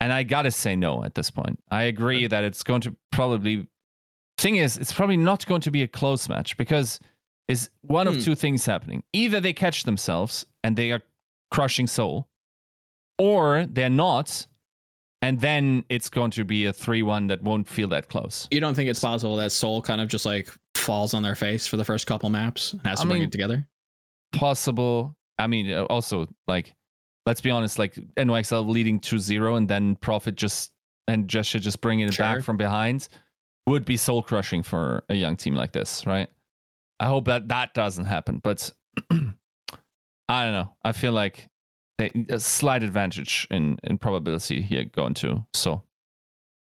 And 0.01 0.13
I 0.13 0.25
gotta 0.25 0.51
say 0.51 0.75
no 0.77 1.05
at 1.05 1.15
this 1.15 1.31
point. 1.31 1.59
I 1.71 1.85
agree 1.85 2.27
that 2.27 2.45
it's 2.45 2.63
going 2.63 2.81
to 2.83 2.97
probably. 3.13 3.67
Thing 4.39 4.57
is, 4.57 4.77
it's 4.79 4.93
probably 4.93 5.17
not 5.17 5.47
going 5.47 5.61
to 5.61 5.71
be 5.71 5.83
a 5.83 5.89
close 5.89 6.29
match 6.29 6.57
because 6.57 6.99
is 7.49 7.71
one 7.83 8.07
Hmm. 8.07 8.17
of 8.17 8.25
two 8.25 8.35
things 8.35 8.65
happening. 8.67 9.05
Either 9.13 9.41
they 9.41 9.53
catch 9.53 9.85
themselves 9.85 10.45
and 10.65 10.75
they 10.77 10.91
are 10.91 11.03
crushing 11.51 11.87
Seoul, 11.87 12.27
or 13.19 13.67
they're 13.69 13.91
not, 13.91 14.47
and 15.21 15.41
then 15.41 15.85
it's 15.89 16.09
going 16.09 16.31
to 16.33 16.45
be 16.45 16.65
a 16.65 16.73
three-one 16.73 17.27
that 17.29 17.43
won't 17.43 17.69
feel 17.69 17.89
that 17.89 18.09
close. 18.09 18.49
You 18.51 18.61
don't 18.61 18.75
think 18.75 18.89
it's 18.91 19.01
possible 19.01 19.37
that 19.37 19.53
Seoul 19.53 19.83
kind 19.83 20.01
of 20.01 20.09
just 20.09 20.25
like 20.27 20.49
falls 20.83 21.15
on 21.15 21.23
their 21.23 21.35
face 21.35 21.67
for 21.67 21.77
the 21.77 21.85
first 21.85 22.07
couple 22.07 22.29
maps 22.31 22.73
and 22.73 22.83
has 22.87 22.99
to 23.01 23.05
I 23.07 23.09
bring 23.09 23.21
mean, 23.21 23.29
it 23.29 23.33
together? 23.33 23.67
possible. 24.33 25.17
I 25.39 25.47
mean, 25.47 25.71
uh, 25.73 25.85
also 25.85 26.27
like, 26.47 26.75
let's 27.27 27.41
be 27.41 27.51
honest, 27.51 27.79
like 27.79 27.95
NYXL 28.17 28.69
leading 28.69 29.01
2-0 29.01 29.57
and 29.57 29.69
then 29.69 29.97
Profit 29.97 30.35
just 30.35 30.73
and 31.09 31.29
just 31.29 31.51
should 31.51 31.63
just 31.63 31.81
bringing 31.81 32.09
it 32.09 32.15
Sure. 32.15 32.25
back 32.25 32.43
from 32.45 32.57
behind 32.57 33.09
would 33.67 33.85
be 33.85 33.97
soul 33.97 34.23
crushing 34.23 34.63
for 34.63 35.05
a 35.09 35.15
young 35.15 35.37
team 35.37 35.55
like 35.55 35.73
this, 35.73 36.07
right? 36.07 36.29
I 37.01 37.07
hope 37.07 37.25
that 37.27 37.49
that 37.49 37.75
doesn't 37.75 38.05
happen, 38.07 38.39
but 38.43 38.71
I 39.11 40.45
don't 40.45 40.53
know. 40.53 40.75
I 40.85 40.93
feel 40.93 41.13
like 41.13 41.49
they, 41.99 42.11
a 42.29 42.39
slight 42.41 42.83
advantage 42.83 43.47
in 43.51 43.79
in 43.85 43.99
probability 43.99 44.63
here 44.63 44.85
going 44.85 45.15
to 45.15 45.45
so. 45.55 45.83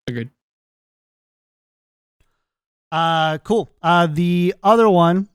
Agreed. 0.07 0.29
Uh, 2.91 3.37
cool. 3.39 3.69
Uh, 3.81 4.07
the 4.07 4.53
other 4.63 4.89
one. 4.89 5.29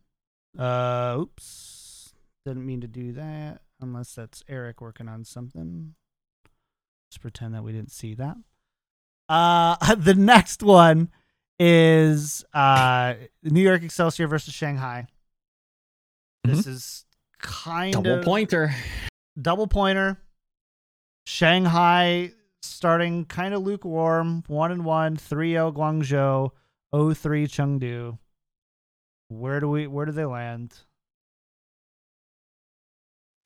Uh, 0.59 1.17
oops, 1.21 2.13
didn't 2.45 2.65
mean 2.67 2.81
to 2.83 2.87
do 2.87 3.13
that. 3.13 3.61
Unless 3.81 4.15
that's 4.15 4.43
Eric 4.49 4.81
working 4.81 5.09
on 5.09 5.25
something. 5.25 5.95
Just 7.11 7.21
pretend 7.21 7.55
that 7.55 7.63
we 7.63 7.73
didn't 7.73 7.93
see 7.93 8.15
that. 8.15 8.37
Uh, 9.29 9.95
the 9.97 10.15
next 10.15 10.63
one 10.63 11.11
is 11.59 12.45
uh 12.53 13.15
New 13.43 13.63
York 13.63 13.83
Excelsior 13.83 14.27
versus 14.29 14.53
Shanghai. 14.53 15.07
This 16.45 16.67
is 16.67 17.05
kind 17.41 17.93
Double 17.95 18.11
of 18.13 18.17
double 18.21 18.25
pointer. 18.25 18.75
double 19.41 19.67
pointer. 19.67 20.19
Shanghai 21.27 22.33
starting 22.63 23.25
kind 23.25 23.53
of 23.55 23.63
lukewarm, 23.63 24.45
one 24.47 24.71
and 24.71 24.85
one, 24.85 25.17
3-0 25.17 25.75
Guangzhou, 25.75 26.51
0-3 26.95 27.47
Chengdu. 27.49 28.19
Where 29.29 29.61
do 29.61 29.69
we 29.69 29.87
where 29.87 30.07
do 30.07 30.13
they 30.13 30.25
land? 30.25 30.75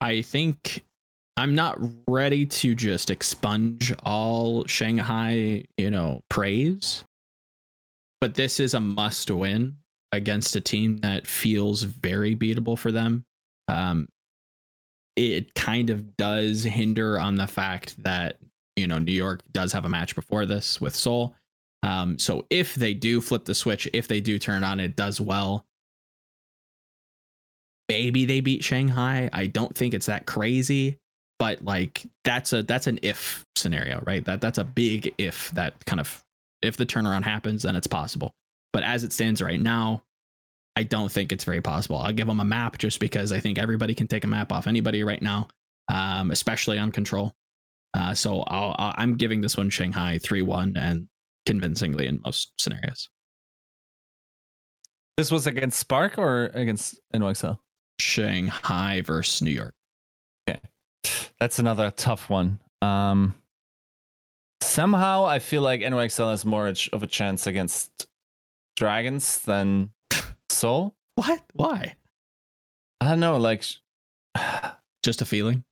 I 0.00 0.22
think 0.22 0.84
I'm 1.36 1.54
not 1.54 1.78
ready 2.06 2.44
to 2.44 2.74
just 2.74 3.10
expunge 3.10 3.94
all 4.02 4.66
Shanghai, 4.66 5.64
you 5.78 5.90
know, 5.90 6.22
praise. 6.28 7.04
But 8.20 8.34
this 8.34 8.60
is 8.60 8.74
a 8.74 8.80
must 8.80 9.30
win 9.30 9.76
against 10.12 10.56
a 10.56 10.60
team 10.60 10.98
that 10.98 11.26
feels 11.26 11.82
very 11.82 12.36
beatable 12.36 12.78
for 12.78 12.92
them. 12.92 13.24
Um, 13.68 14.08
it 15.16 15.54
kind 15.54 15.90
of 15.90 16.16
does 16.16 16.62
hinder 16.62 17.18
on 17.18 17.36
the 17.36 17.46
fact 17.46 18.02
that, 18.02 18.36
you 18.76 18.86
know, 18.86 18.98
New 18.98 19.12
York 19.12 19.40
does 19.52 19.72
have 19.72 19.84
a 19.84 19.88
match 19.88 20.14
before 20.14 20.46
this 20.46 20.80
with 20.80 20.94
Seoul. 20.94 21.34
Um, 21.82 22.18
so 22.18 22.46
if 22.50 22.74
they 22.74 22.94
do 22.94 23.20
flip 23.20 23.44
the 23.44 23.54
switch, 23.54 23.88
if 23.92 24.06
they 24.06 24.20
do 24.20 24.38
turn 24.38 24.64
on, 24.64 24.80
it 24.80 24.96
does 24.96 25.20
well. 25.20 25.64
Maybe 27.88 28.24
they 28.24 28.40
beat 28.40 28.62
Shanghai. 28.62 29.30
I 29.32 29.46
don't 29.46 29.74
think 29.74 29.94
it's 29.94 30.06
that 30.06 30.26
crazy, 30.26 30.98
but 31.38 31.64
like 31.64 32.06
that's 32.24 32.52
a 32.52 32.62
that's 32.62 32.86
an 32.86 33.00
if 33.02 33.44
scenario, 33.56 34.02
right? 34.06 34.24
That 34.24 34.40
that's 34.40 34.58
a 34.58 34.64
big 34.64 35.12
if 35.18 35.50
that 35.52 35.84
kind 35.86 35.98
of 36.00 36.22
if 36.62 36.76
the 36.76 36.86
turnaround 36.86 37.24
happens, 37.24 37.62
then 37.62 37.74
it's 37.74 37.86
possible. 37.86 38.32
But 38.72 38.84
as 38.84 39.02
it 39.02 39.12
stands 39.12 39.42
right 39.42 39.60
now, 39.60 40.02
I 40.76 40.84
don't 40.84 41.10
think 41.10 41.32
it's 41.32 41.44
very 41.44 41.60
possible. 41.60 41.96
I'll 41.96 42.12
give 42.12 42.28
them 42.28 42.40
a 42.40 42.44
map 42.44 42.78
just 42.78 43.00
because 43.00 43.32
I 43.32 43.40
think 43.40 43.58
everybody 43.58 43.94
can 43.94 44.06
take 44.06 44.24
a 44.24 44.28
map 44.28 44.52
off 44.52 44.66
anybody 44.66 45.02
right 45.02 45.20
now, 45.20 45.48
um, 45.92 46.30
especially 46.30 46.78
on 46.78 46.92
control. 46.92 47.34
Uh, 47.94 48.14
so 48.14 48.42
I'll, 48.42 48.94
I'm 48.96 49.16
giving 49.16 49.40
this 49.40 49.56
one 49.56 49.70
Shanghai 49.70 50.18
three 50.18 50.42
one 50.42 50.76
and 50.76 51.08
convincingly 51.46 52.06
in 52.06 52.20
most 52.24 52.52
scenarios. 52.58 53.08
This 55.16 55.30
was 55.30 55.46
against 55.46 55.78
Spark 55.78 56.18
or 56.18 56.46
against 56.54 56.98
NYXL? 57.14 57.58
Shanghai 57.98 59.02
versus 59.02 59.42
New 59.42 59.50
York. 59.50 59.74
Okay. 60.48 60.60
That's 61.38 61.58
another 61.58 61.90
tough 61.90 62.30
one. 62.30 62.58
Um, 62.80 63.34
somehow 64.62 65.26
I 65.26 65.38
feel 65.38 65.62
like 65.62 65.82
NYXL 65.82 66.30
has 66.30 66.44
more 66.44 66.68
of 66.68 67.02
a 67.02 67.06
chance 67.06 67.46
against 67.46 68.06
Dragons 68.76 69.38
than 69.38 69.90
Seoul. 70.48 70.94
What? 71.16 71.42
Why? 71.52 71.94
I 73.02 73.08
don't 73.08 73.20
know. 73.20 73.36
Like, 73.36 73.64
Just 75.02 75.22
a 75.22 75.24
feeling. 75.24 75.64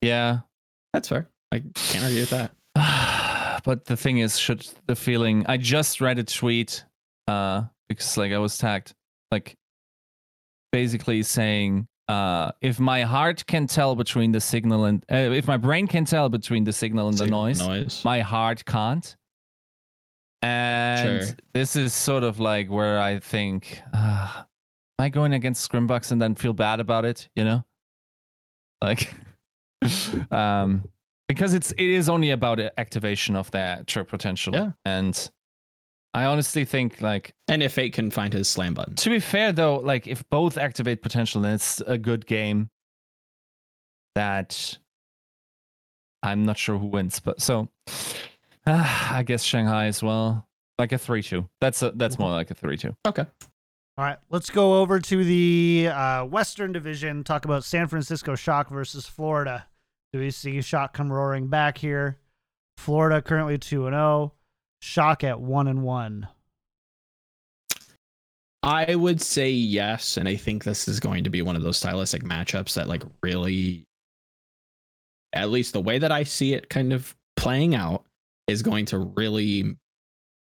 yeah. 0.00 0.40
That's 0.92 1.08
fair. 1.08 1.28
I 1.50 1.60
can't 1.74 2.04
argue 2.04 2.20
with 2.20 2.30
that. 2.30 2.52
But 3.64 3.84
the 3.84 3.96
thing 3.96 4.18
is, 4.18 4.38
should 4.38 4.66
the 4.86 4.96
feeling? 4.96 5.44
I 5.48 5.56
just 5.56 6.00
read 6.00 6.18
a 6.18 6.24
tweet 6.24 6.84
uh, 7.28 7.62
because 7.88 8.16
like 8.16 8.32
I 8.32 8.38
was 8.38 8.58
tagged 8.58 8.94
like 9.30 9.56
basically 10.72 11.22
saying 11.22 11.86
uh, 12.08 12.52
if 12.60 12.80
my 12.80 13.02
heart 13.02 13.46
can 13.46 13.66
tell 13.66 13.94
between 13.94 14.32
the 14.32 14.40
signal 14.40 14.84
and 14.84 15.04
uh, 15.10 15.16
if 15.16 15.46
my 15.46 15.56
brain 15.56 15.86
can 15.86 16.04
tell 16.04 16.28
between 16.28 16.64
the 16.64 16.72
signal 16.72 17.08
and 17.08 17.16
the 17.16 17.26
noise, 17.26 17.60
noise. 17.60 18.04
my 18.04 18.20
heart 18.20 18.64
can't. 18.64 19.16
And 20.42 21.24
Sure. 21.24 21.36
this 21.54 21.76
is 21.76 21.94
sort 21.94 22.24
of 22.24 22.40
like 22.40 22.68
where 22.68 23.00
I 23.00 23.20
think, 23.20 23.80
uh, 23.94 24.32
am 24.36 24.44
I 24.98 25.08
going 25.08 25.34
against 25.34 25.70
Scrimbucks 25.70 26.10
and 26.10 26.20
then 26.20 26.34
feel 26.34 26.52
bad 26.52 26.80
about 26.80 27.04
it? 27.04 27.28
You 27.36 27.44
know, 27.44 27.64
like, 28.82 29.14
um, 30.32 30.84
because 31.34 31.54
it's 31.54 31.72
it 31.72 31.80
is 31.80 32.08
only 32.08 32.30
about 32.30 32.60
activation 32.78 33.36
of 33.36 33.50
their 33.50 33.82
true 33.86 34.04
potential. 34.04 34.54
Yeah. 34.54 34.72
And 34.84 35.30
I 36.14 36.24
honestly 36.26 36.64
think 36.64 37.00
like 37.00 37.34
And 37.48 37.62
if 37.62 37.72
Fate 37.72 37.94
can 37.94 38.10
find 38.10 38.32
his 38.32 38.48
slam 38.48 38.74
button. 38.74 38.94
to 38.96 39.10
be 39.10 39.18
fair 39.18 39.52
though, 39.52 39.76
like 39.76 40.06
if 40.06 40.28
both 40.28 40.58
activate 40.58 41.02
potential, 41.02 41.42
then 41.42 41.54
it's 41.54 41.80
a 41.80 41.98
good 41.98 42.26
game. 42.26 42.68
That 44.14 44.78
I'm 46.22 46.44
not 46.44 46.58
sure 46.58 46.78
who 46.78 46.86
wins, 46.86 47.18
but 47.18 47.40
so 47.40 47.68
uh, 48.66 49.08
I 49.10 49.22
guess 49.22 49.42
Shanghai 49.42 49.86
as 49.86 50.02
well, 50.02 50.46
like 50.78 50.92
a 50.92 50.98
three-two. 50.98 51.48
That's 51.60 51.82
a 51.82 51.92
that's 51.92 52.18
more 52.18 52.30
like 52.30 52.50
a 52.50 52.54
three-two. 52.54 52.94
Okay. 53.06 53.24
All 53.98 54.04
right, 54.04 54.18
let's 54.30 54.48
go 54.48 54.80
over 54.80 55.00
to 55.00 55.24
the 55.24 55.88
uh, 55.88 56.24
Western 56.24 56.72
Division. 56.72 57.24
Talk 57.24 57.44
about 57.44 57.62
San 57.64 57.88
Francisco 57.88 58.34
Shock 58.34 58.70
versus 58.70 59.06
Florida. 59.06 59.66
Do 60.12 60.18
we 60.18 60.30
see 60.30 60.60
Shock 60.60 60.92
come 60.92 61.10
roaring 61.10 61.48
back 61.48 61.78
here? 61.78 62.18
Florida 62.76 63.22
currently 63.22 63.58
two 63.58 63.86
and 63.86 63.94
zero. 63.94 64.34
Shock 64.80 65.24
at 65.24 65.40
one 65.40 65.68
and 65.68 65.82
one. 65.82 66.28
I 68.62 68.94
would 68.94 69.20
say 69.20 69.50
yes, 69.50 70.16
and 70.16 70.28
I 70.28 70.36
think 70.36 70.62
this 70.62 70.86
is 70.86 71.00
going 71.00 71.24
to 71.24 71.30
be 71.30 71.42
one 71.42 71.56
of 71.56 71.62
those 71.62 71.78
stylistic 71.78 72.22
matchups 72.22 72.74
that 72.74 72.88
like 72.88 73.02
really 73.22 73.86
at 75.32 75.50
least 75.50 75.72
the 75.72 75.80
way 75.80 75.98
that 75.98 76.12
I 76.12 76.24
see 76.24 76.52
it 76.52 76.68
kind 76.68 76.92
of 76.92 77.16
playing 77.36 77.74
out 77.74 78.04
is 78.46 78.62
going 78.62 78.84
to 78.86 78.98
really 78.98 79.76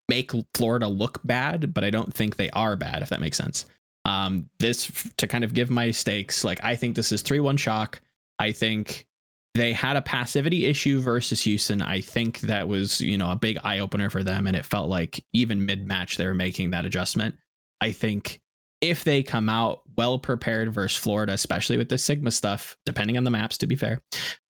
make 0.08 0.32
Florida 0.54 0.88
look 0.88 1.20
bad, 1.24 1.74
but 1.74 1.84
I 1.84 1.90
don't 1.90 2.12
think 2.12 2.36
they 2.36 2.50
are 2.50 2.74
bad 2.74 3.02
if 3.02 3.10
that 3.10 3.20
makes 3.20 3.36
sense. 3.36 3.66
Um 4.04 4.48
this 4.58 4.90
to 5.18 5.28
kind 5.28 5.44
of 5.44 5.54
give 5.54 5.70
my 5.70 5.90
stakes, 5.90 6.42
like 6.42 6.64
I 6.64 6.74
think 6.74 6.96
this 6.96 7.12
is 7.12 7.22
3-1 7.22 7.58
shock. 7.58 8.00
I 8.38 8.50
think 8.50 9.06
they 9.54 9.72
had 9.72 9.96
a 9.96 10.02
passivity 10.02 10.64
issue 10.66 11.00
versus 11.00 11.42
Houston. 11.42 11.82
I 11.82 12.00
think 12.00 12.40
that 12.40 12.66
was, 12.66 13.00
you 13.00 13.18
know, 13.18 13.30
a 13.30 13.36
big 13.36 13.58
eye 13.62 13.80
opener 13.80 14.08
for 14.08 14.22
them 14.24 14.46
and 14.46 14.56
it 14.56 14.64
felt 14.64 14.88
like 14.88 15.22
even 15.34 15.66
mid-match 15.66 16.16
they 16.16 16.26
were 16.26 16.34
making 16.34 16.70
that 16.70 16.86
adjustment. 16.86 17.34
I 17.80 17.92
think 17.92 18.40
if 18.80 19.04
they 19.04 19.22
come 19.22 19.48
out 19.48 19.82
well 19.96 20.18
prepared 20.18 20.72
versus 20.72 20.98
Florida, 20.98 21.32
especially 21.34 21.76
with 21.76 21.88
the 21.88 21.98
Sigma 21.98 22.30
stuff, 22.30 22.76
depending 22.86 23.16
on 23.16 23.24
the 23.24 23.30
maps, 23.30 23.58
to 23.58 23.66
be 23.66 23.76
fair, 23.76 24.00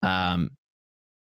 um, 0.03 0.51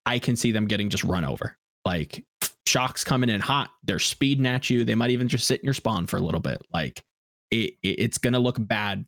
I 0.07 0.19
can 0.19 0.37
see 0.37 0.53
them 0.53 0.67
getting 0.67 0.89
just 0.89 1.05
run 1.05 1.25
over. 1.25 1.57
Like 1.85 2.25
shocks 2.67 3.03
coming 3.03 3.31
in 3.31 3.41
hot, 3.41 3.71
they're 3.83 3.99
speeding 3.99 4.47
at 4.47 4.71
you. 4.71 4.85
They 4.85 4.95
might 4.95 5.11
even 5.11 5.29
just 5.29 5.47
sit 5.47 5.61
in 5.61 5.65
your 5.65 5.75
spawn 5.75 6.07
for 6.07 6.17
a 6.17 6.21
little 6.21 6.41
bit. 6.41 6.63
Like 6.73 7.03
it, 7.51 7.75
it- 7.83 7.99
it's 7.99 8.19
gonna 8.19 8.39
look 8.39 8.57
bad, 8.59 9.05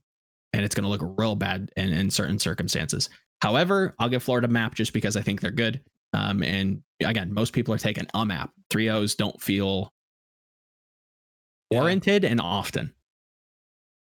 and 0.53 0.65
it's 0.65 0.75
gonna 0.75 0.89
look 0.89 1.03
real 1.17 1.37
bad 1.37 1.71
in, 1.77 1.93
in 1.93 2.11
certain 2.11 2.39
circumstances. 2.41 3.09
However, 3.45 3.95
I'll 3.99 4.09
give 4.09 4.23
Florida 4.23 4.49
map 4.49 4.75
just 4.75 4.95
because 4.95 5.17
I 5.19 5.21
think 5.21 5.43
they're 5.43 5.51
good. 5.51 5.81
Um, 6.15 6.43
and 6.43 6.83
again, 7.05 7.31
most 7.33 7.53
people 7.53 7.75
are 7.75 7.79
taking 7.79 8.07
a 8.15 8.25
map. 8.25 8.51
Three 8.71 8.89
O's 8.89 9.15
don't 9.15 9.39
feel 9.41 9.93
warranted 11.71 12.25
and 12.25 12.41
often. 12.41 12.95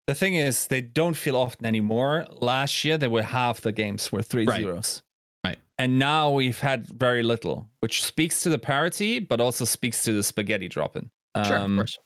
The 0.07 0.13
thing 0.15 0.35
is, 0.35 0.67
they 0.67 0.81
don't 0.81 1.15
feel 1.15 1.35
often 1.35 1.65
anymore. 1.65 2.27
Last 2.29 2.83
year, 2.85 2.97
they 2.97 3.07
were 3.07 3.23
half 3.23 3.61
the 3.61 3.71
games 3.71 4.11
were 4.11 4.21
three 4.21 4.45
Right. 4.45 4.61
zeros. 4.61 5.01
Right. 5.43 5.57
And 5.79 5.97
now 5.97 6.29
we've 6.31 6.59
had 6.59 6.85
very 6.87 7.23
little, 7.23 7.67
which 7.79 8.03
speaks 8.03 8.43
to 8.43 8.49
the 8.49 8.59
parity, 8.59 9.19
but 9.19 9.39
also 9.41 9.65
speaks 9.65 10.03
to 10.03 10.13
the 10.13 10.21
spaghetti 10.23 10.67
dropping. 10.67 11.09
Sure, 11.45 11.57
Um, 11.57 11.73
of 11.79 11.83
course. 11.83 11.97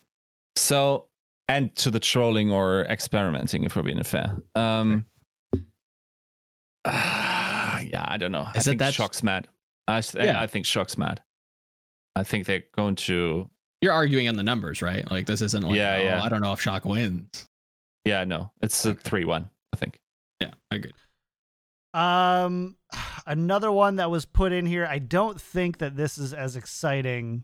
So, 0.55 1.07
and 1.49 1.75
to 1.77 1.91
the 1.91 1.99
trolling 1.99 2.51
or 2.51 2.85
experimenting, 2.85 3.63
if 3.65 3.75
we're 3.75 3.83
being 3.83 4.01
fair. 4.03 4.37
Um, 4.55 5.05
yeah, 6.85 8.05
I 8.07 8.17
don't 8.19 8.31
know. 8.31 8.47
Is 8.55 8.67
it 8.67 8.71
think 8.71 8.79
that- 8.79 8.93
Shock's 8.93 9.23
mad. 9.23 9.47
I, 9.87 10.01
Yeah. 10.15 10.41
I 10.41 10.47
think 10.47 10.65
Shock's 10.65 10.97
mad. 10.97 11.21
I 12.15 12.23
think 12.23 12.45
they're 12.47 12.63
going 12.75 12.95
to. 12.95 13.49
You're 13.81 13.93
arguing 13.93 14.27
on 14.27 14.35
the 14.35 14.43
numbers, 14.43 14.81
right? 14.81 15.09
Like 15.11 15.25
this 15.27 15.41
isn't 15.41 15.63
like, 15.63 15.75
Yeah, 15.75 15.97
oh, 15.99 16.03
yeah. 16.03 16.23
I 16.23 16.29
don't 16.29 16.41
know 16.41 16.53
if 16.53 16.61
Shock 16.61 16.85
wins. 16.85 17.47
Yeah, 18.05 18.23
no, 18.23 18.51
it's 18.61 18.85
a 18.85 18.93
three-one. 18.95 19.49
I 19.73 19.77
think. 19.77 19.99
Yeah, 20.39 20.51
I 20.71 20.75
agree. 20.77 20.91
Um, 21.93 22.77
another 23.27 23.71
one 23.71 23.97
that 23.97 24.09
was 24.09 24.25
put 24.25 24.51
in 24.53 24.65
here. 24.65 24.85
I 24.89 24.99
don't 24.99 25.39
think 25.39 25.79
that 25.79 25.95
this 25.95 26.17
is 26.17 26.33
as 26.33 26.55
exciting 26.55 27.43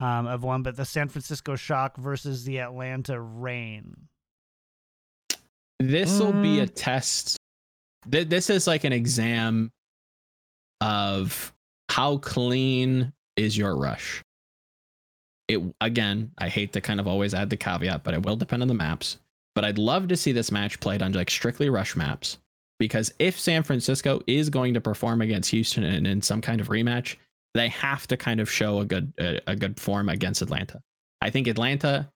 um, 0.00 0.26
of 0.26 0.42
one, 0.42 0.62
but 0.62 0.76
the 0.76 0.84
San 0.84 1.08
Francisco 1.08 1.56
Shock 1.56 1.96
versus 1.96 2.44
the 2.44 2.60
Atlanta 2.60 3.18
Reign. 3.20 4.08
This 5.78 6.18
will 6.18 6.32
be 6.32 6.56
Mm. 6.58 6.62
a 6.62 6.66
test. 6.66 7.36
Th- 8.10 8.28
This 8.28 8.50
is 8.50 8.66
like 8.66 8.84
an 8.84 8.92
exam 8.92 9.72
of 10.80 11.52
how 11.88 12.18
clean 12.18 13.12
is 13.36 13.56
your 13.56 13.76
rush. 13.76 14.22
It 15.48 15.60
again, 15.80 16.32
I 16.38 16.48
hate 16.48 16.72
to 16.72 16.80
kind 16.80 16.98
of 17.00 17.06
always 17.06 17.32
add 17.32 17.50
the 17.50 17.56
caveat, 17.56 18.02
but 18.02 18.14
it 18.14 18.24
will 18.24 18.36
depend 18.36 18.62
on 18.62 18.68
the 18.68 18.74
maps. 18.74 19.18
But 19.54 19.64
I'd 19.64 19.78
love 19.78 20.08
to 20.08 20.16
see 20.16 20.32
this 20.32 20.52
match 20.52 20.80
played 20.80 21.02
on 21.02 21.12
like 21.12 21.30
strictly 21.30 21.70
rush 21.70 21.96
maps 21.96 22.38
because 22.78 23.12
if 23.18 23.38
San 23.38 23.62
Francisco 23.62 24.20
is 24.26 24.50
going 24.50 24.74
to 24.74 24.80
perform 24.80 25.22
against 25.22 25.50
Houston 25.50 25.84
in, 25.84 26.04
in 26.04 26.20
some 26.20 26.40
kind 26.40 26.60
of 26.60 26.68
rematch, 26.68 27.16
they 27.54 27.68
have 27.68 28.06
to 28.08 28.16
kind 28.16 28.40
of 28.40 28.50
show 28.50 28.80
a 28.80 28.84
good 28.84 29.12
a, 29.18 29.40
a 29.46 29.56
good 29.56 29.80
form 29.80 30.08
against 30.08 30.42
Atlanta. 30.42 30.82
I 31.22 31.30
think 31.30 31.46
Atlanta 31.46 32.10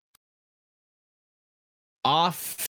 off 2.04 2.66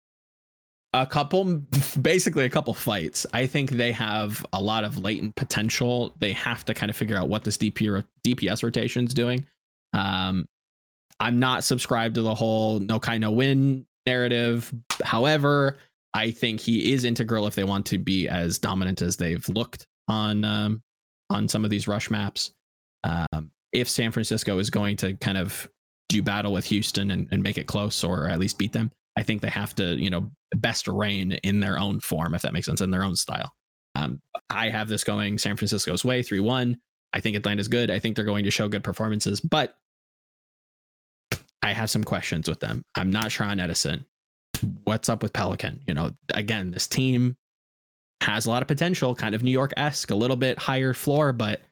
a 0.93 1.07
couple 1.07 1.45
basically 2.03 2.45
a 2.45 2.51
couple 2.51 2.75
fights. 2.75 3.27
I 3.33 3.47
think 3.47 3.71
they 3.71 3.93
have 3.93 4.45
a 4.53 4.61
lot 4.61 4.85
of 4.85 4.99
latent 4.99 5.37
potential. 5.37 6.15
They 6.19 6.33
have 6.33 6.65
to 6.67 6.75
kind 6.75 6.91
of 6.91 6.97
figure 6.97 7.17
out 7.17 7.29
what 7.29 7.45
this 7.45 7.57
DP, 7.57 8.05
dps 8.25 8.63
rotation 8.63 9.07
is 9.07 9.15
doing. 9.15 9.47
Um 9.93 10.47
i'm 11.19 11.39
not 11.39 11.65
subscribed 11.65 12.15
to 12.15 12.23
the 12.23 12.35
whole 12.35 12.81
no 12.81 12.99
kind 12.99 13.21
no 13.21 13.31
win 13.31 13.87
narrative. 14.07 14.73
However 15.03 15.79
i 16.15 16.31
think 16.31 16.61
he 16.61 16.93
is 16.93 17.05
integral 17.05 17.47
if 17.47 17.55
they 17.55 17.65
want 17.65 17.87
to 17.87 17.99
be 17.99 18.29
as 18.29 18.59
dominant 18.59 19.03
as 19.03 19.17
they've 19.17 19.49
looked 19.49 19.87
on 20.09 20.45
um 20.45 20.83
on 21.29 21.47
some 21.49 21.65
of 21.65 21.71
these 21.71 21.87
rush 21.87 22.11
maps. 22.11 22.53
Um 23.05 23.51
if 23.73 23.89
san 23.89 24.11
francisco 24.11 24.59
is 24.59 24.71
going 24.71 24.97
to 24.97 25.15
kind 25.15 25.39
of 25.39 25.69
do 26.09 26.23
battle 26.23 26.53
with 26.53 26.65
houston 26.65 27.13
and, 27.13 27.29
and 27.31 27.41
make 27.41 27.57
it 27.57 27.69
close 27.69 28.03
or 28.03 28.29
at 28.29 28.41
least 28.41 28.59
beat 28.59 28.73
them 28.73 28.91
I 29.17 29.23
think 29.23 29.43
they 29.43 29.51
have 29.51 29.75
to, 29.77 29.97
you 29.97 30.11
know, 30.11 30.31
best 30.57 30.89
reign 30.89 31.33
in 31.43 31.61
their 31.61 31.79
own 31.79 32.01
form, 32.01 32.35
if 32.35 32.43
that 32.43 32.53
makes 32.53 32.67
sense, 32.67 32.81
in 32.81 32.91
their 32.91 33.03
own 33.03 33.17
style. 33.17 33.53
Um, 33.95 34.21
I 34.49 34.69
have 34.71 34.89
this 34.89 35.05
going 35.05 35.39
San 35.39 35.57
Francisco's 35.57 36.05
way, 36.05 36.23
3 36.23 36.41
1. 36.41 36.77
I 37.13 37.21
think 37.21 37.37
Atlanta's 37.37 37.69
good. 37.69 37.91
I 37.91 37.99
think 37.99 38.15
they're 38.15 38.25
going 38.25 38.45
to 38.45 38.51
show 38.51 38.69
good 38.69 38.85
performances, 38.85 39.41
but 39.41 39.77
I 41.63 41.73
have 41.73 41.91
some 41.91 42.05
questions 42.05 42.49
with 42.49 42.61
them. 42.61 42.85
I'm 42.95 43.11
not 43.11 43.33
sure 43.33 43.47
on 43.47 43.61
Edison. 43.61 44.07
What's 44.85 45.09
up 45.09 45.23
with 45.23 45.33
Pelican? 45.33 45.81
You 45.87 45.95
know, 45.95 46.13
again, 46.33 46.71
this 46.71 46.87
team 46.87 47.37
has 48.23 48.47
a 48.47 48.51
lot 48.51 48.63
of 48.63 48.69
potential, 48.69 49.15
kind 49.15 49.35
of 49.35 49.43
New 49.43 49.51
York 49.51 49.73
esque, 49.77 50.11
a 50.11 50.15
little 50.15 50.37
bit 50.37 50.59
higher 50.59 50.95
floor, 50.95 51.33
but 51.33 51.63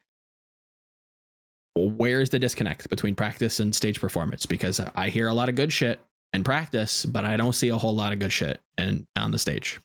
where's 1.75 2.29
the 2.29 2.39
disconnect 2.39 2.89
between 2.89 3.15
practice 3.15 3.59
and 3.59 3.73
stage 3.73 3.99
performance? 4.01 4.45
Because 4.45 4.81
I 4.95 5.09
hear 5.09 5.27
a 5.27 5.33
lot 5.33 5.49
of 5.49 5.55
good 5.55 5.71
shit 5.71 5.99
in 6.33 6.43
practice, 6.43 7.05
but 7.05 7.25
I 7.25 7.37
don't 7.37 7.53
see 7.53 7.69
a 7.69 7.77
whole 7.77 7.95
lot 7.95 8.13
of 8.13 8.19
good 8.19 8.31
shit 8.31 8.59
and 8.77 9.05
on 9.15 9.31
the 9.31 9.39
stage. 9.39 9.79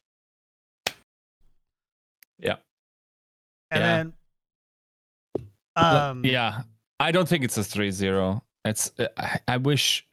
Yeah. 2.38 2.56
And 3.70 3.80
Yeah. 3.80 3.96
then, 3.96 4.12
But, 5.74 5.84
um, 6.10 6.24
yeah, 6.24 6.62
I 7.00 7.10
don't 7.12 7.28
think 7.28 7.44
it's 7.44 7.56
a 7.58 7.62
3-0. 7.62 8.40
It's 8.64 8.92
uh, 8.98 9.08
I, 9.16 9.40
I 9.48 9.56
wish 9.58 10.06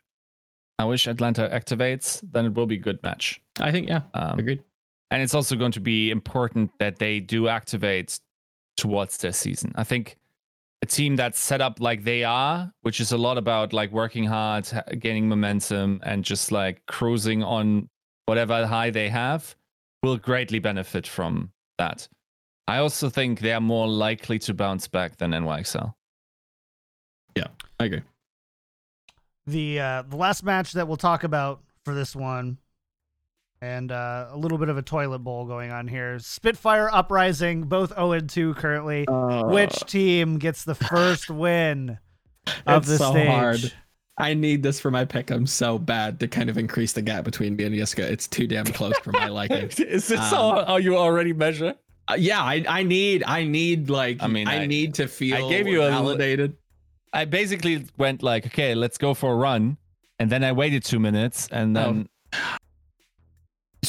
I 0.80 0.86
wish 0.86 1.06
Atlanta 1.06 1.48
activates, 1.54 2.22
then 2.32 2.46
it 2.48 2.54
will 2.56 2.66
be 2.66 2.76
a 2.76 2.80
good 2.80 3.02
match. 3.04 3.40
I 3.60 3.72
think, 3.72 3.88
yeah, 3.88 4.02
Um, 4.16 4.40
agreed. 4.40 4.64
and 5.12 5.22
it's 5.22 5.36
also 5.36 5.56
going 5.56 5.72
to 5.74 5.80
be 5.80 6.10
important 6.10 6.72
that 6.80 6.98
they 6.98 7.20
do 7.20 7.48
activate 7.48 8.20
towards 8.78 9.18
their 9.20 9.32
season. 9.34 9.74
I 9.76 9.84
think 9.84 10.18
a 10.82 10.86
team 10.86 11.16
that's 11.16 11.40
set 11.40 11.62
up 11.62 11.80
like 11.80 12.04
they 12.04 12.24
are, 12.24 12.74
which 12.82 13.00
is 13.00 13.12
a 13.12 13.18
lot 13.18 13.38
about 13.38 13.72
like 13.74 13.92
working 13.92 14.26
hard, 14.26 14.68
gaining 15.00 15.30
momentum, 15.30 16.00
and 16.04 16.24
just 16.24 16.52
like 16.52 16.86
cruising 16.88 17.44
on 17.44 17.88
whatever 18.26 18.66
high 18.66 18.90
they 18.90 19.10
have, 19.10 19.56
will 20.02 20.18
greatly 20.18 20.60
benefit 20.60 21.06
from 21.06 21.52
that. 21.78 22.08
I 22.68 22.78
also 22.78 23.10
think 23.10 23.40
they 23.40 23.54
are 23.54 23.62
more 23.62 23.88
likely 23.88 24.40
to 24.40 24.54
bounce 24.54 24.88
back 24.88 25.18
than 25.18 25.32
NYXL. 25.32 25.94
Yeah, 27.36 27.48
I 27.80 27.86
agree. 27.86 28.02
the 29.48 29.80
uh, 29.80 30.04
the 30.04 30.16
last 30.16 30.44
match 30.44 30.74
that 30.74 30.88
we'll 30.88 30.98
talk 30.98 31.24
about 31.24 31.62
for 31.86 31.94
this 31.94 32.16
one. 32.16 32.58
And 33.64 33.92
uh, 33.92 34.28
a 34.32 34.38
little 34.38 34.58
bit 34.58 34.70
of 34.70 34.78
a 34.78 34.82
toilet 34.82 35.20
bowl 35.20 35.46
going 35.46 35.72
on 35.72 35.88
here. 35.88 36.18
Spitfire 36.18 36.90
Uprising, 36.92 37.64
both 37.64 37.90
0 37.94 38.14
and 38.14 38.30
2 38.30 38.56
currently. 38.56 39.06
Which 39.08 39.80
team 39.82 40.40
gets 40.40 40.64
the 40.64 40.74
first 40.74 41.30
win 41.30 42.00
of 42.66 42.84
It's 42.84 42.88
the 42.92 42.98
so 42.98 43.12
stage? 43.12 43.28
hard. 43.30 43.74
I 44.18 44.34
need 44.34 44.64
this 44.64 44.80
for 44.80 44.90
my 44.92 45.06
pick. 45.06 45.30
I'm 45.32 45.46
so 45.48 45.78
bad 45.78 46.20
to 46.22 46.28
kind 46.28 46.50
of 46.50 46.58
increase 46.58 46.94
the 46.94 47.02
gap 47.04 47.24
between 47.24 47.56
me 47.56 47.64
and 47.66 47.76
Yiska. 47.76 48.00
It's 48.00 48.28
too 48.28 48.48
damn 48.48 48.66
close 48.66 48.98
for 49.00 49.12
my 49.12 49.28
liking. 49.28 49.58
Is 49.78 50.08
this 50.08 50.20
Um, 50.20 50.26
how, 50.26 50.66
how 50.66 50.78
you 50.78 50.98
already 50.98 51.34
measure? 51.34 51.76
Uh, 52.08 52.16
yeah, 52.18 52.42
I, 52.42 52.66
I 52.68 52.84
need 52.84 53.24
I 53.28 53.44
need 53.44 53.90
like 53.92 54.22
I 54.24 54.28
mean, 54.28 54.48
I, 54.48 54.64
I- 54.64 54.66
need 54.66 54.96
to 54.96 55.08
feel 55.08 55.50
gave 55.50 55.68
you 55.68 55.84
a 55.84 55.90
validated. 55.90 56.58
I 57.14 57.26
basically 57.26 57.86
went 57.98 58.24
like, 58.24 58.48
okay, 58.48 58.74
let's 58.74 58.98
go 58.98 59.14
for 59.14 59.34
a 59.34 59.36
run, 59.36 59.78
and 60.18 60.30
then 60.32 60.44
I 60.44 60.52
waited 60.52 60.84
two 60.84 61.00
minutes, 61.00 61.48
and 61.52 61.76
then 61.76 62.08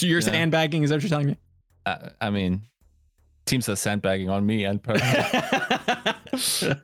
so 0.03 0.09
you're 0.09 0.21
yeah. 0.21 0.27
sandbagging? 0.27 0.83
Is 0.83 0.91
that 0.91 0.97
what 0.97 1.03
you're 1.03 1.11
telling 1.11 1.29
me? 1.29 1.37
uh, 1.87 2.11
I 2.21 2.31
mean, 2.31 2.63
teams 3.47 3.69
are 3.69 3.77
sandbagging 3.77 4.31
on 4.31 4.45
me 4.47 4.65
and 4.65 4.83
personally. 4.83 5.23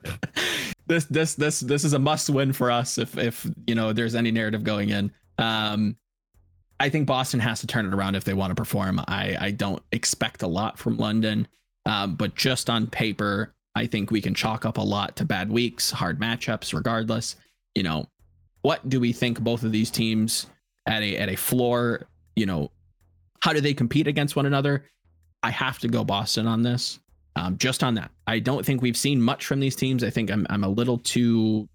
this 0.86 1.04
this 1.06 1.34
this 1.34 1.60
this 1.60 1.84
is 1.84 1.92
a 1.92 1.98
must 1.98 2.30
win 2.30 2.52
for 2.52 2.70
us 2.70 2.98
if 2.98 3.16
if 3.18 3.46
you 3.66 3.74
know 3.74 3.92
there's 3.92 4.14
any 4.14 4.30
narrative 4.30 4.64
going 4.64 4.90
in. 4.90 5.12
Um 5.38 5.96
I 6.80 6.88
think 6.88 7.06
Boston 7.06 7.40
has 7.40 7.60
to 7.60 7.66
turn 7.66 7.86
it 7.86 7.94
around 7.94 8.14
if 8.14 8.24
they 8.24 8.34
want 8.34 8.50
to 8.50 8.54
perform. 8.54 9.00
I 9.08 9.36
I 9.38 9.50
don't 9.50 9.82
expect 9.92 10.42
a 10.42 10.48
lot 10.48 10.78
from 10.78 10.96
London. 10.96 11.48
Um, 11.86 12.16
but 12.16 12.34
just 12.34 12.68
on 12.68 12.86
paper, 12.86 13.54
I 13.74 13.86
think 13.86 14.10
we 14.10 14.20
can 14.20 14.34
chalk 14.34 14.66
up 14.66 14.76
a 14.76 14.82
lot 14.82 15.16
to 15.16 15.24
bad 15.24 15.50
weeks, 15.50 15.90
hard 15.90 16.20
matchups, 16.20 16.74
regardless. 16.74 17.36
You 17.74 17.82
know, 17.82 18.06
what 18.60 18.86
do 18.88 19.00
we 19.00 19.12
think 19.12 19.40
both 19.40 19.62
of 19.62 19.72
these 19.72 19.90
teams 19.90 20.46
at 20.86 21.02
a 21.02 21.16
at 21.16 21.30
a 21.30 21.36
floor, 21.36 22.06
you 22.36 22.46
know, 22.46 22.70
how 23.42 23.52
do 23.52 23.60
they 23.60 23.74
compete 23.74 24.06
against 24.06 24.36
one 24.36 24.46
another? 24.46 24.84
I 25.42 25.50
have 25.50 25.78
to 25.80 25.88
go 25.88 26.04
Boston 26.04 26.46
on 26.46 26.62
this. 26.62 26.98
Um, 27.36 27.56
just 27.56 27.84
on 27.84 27.94
that, 27.94 28.10
I 28.26 28.40
don't 28.40 28.66
think 28.66 28.82
we've 28.82 28.96
seen 28.96 29.20
much 29.20 29.46
from 29.46 29.60
these 29.60 29.76
teams. 29.76 30.02
I 30.02 30.10
think 30.10 30.30
I'm 30.30 30.46
I'm 30.50 30.64
a 30.64 30.68
little 30.68 30.98
too 30.98 31.68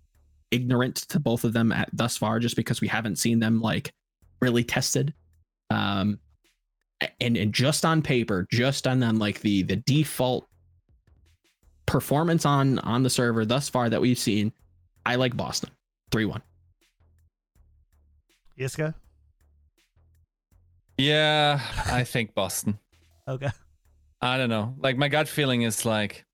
ignorant 0.51 0.97
to 1.09 1.19
both 1.19 1.45
of 1.45 1.53
them 1.53 1.71
at 1.71 1.89
thus 1.93 2.17
far, 2.17 2.39
just 2.39 2.57
because 2.57 2.81
we 2.81 2.87
haven't 2.87 3.17
seen 3.17 3.39
them 3.39 3.61
like 3.61 3.93
really 4.41 4.63
tested. 4.63 5.13
Um, 5.69 6.19
and 7.21 7.37
and 7.37 7.53
just 7.53 7.85
on 7.85 8.01
paper, 8.01 8.45
just 8.51 8.87
on 8.87 9.01
on 9.03 9.19
like 9.19 9.39
the 9.39 9.63
the 9.63 9.77
default 9.77 10.47
performance 11.85 12.45
on 12.45 12.79
on 12.79 13.03
the 13.03 13.09
server 13.09 13.45
thus 13.45 13.69
far 13.69 13.89
that 13.89 14.01
we've 14.01 14.19
seen, 14.19 14.51
I 15.05 15.15
like 15.15 15.37
Boston 15.37 15.69
three 16.11 16.25
one. 16.25 16.41
Yiska? 18.59 18.93
Yeah, 20.97 21.59
I 21.85 22.03
think 22.03 22.33
Boston. 22.33 22.79
Okay. 23.27 23.49
I 24.21 24.37
don't 24.37 24.49
know. 24.49 24.75
Like 24.79 24.97
my 24.97 25.09
gut 25.09 25.27
feeling 25.27 25.63
is 25.63 25.85
like, 25.85 26.25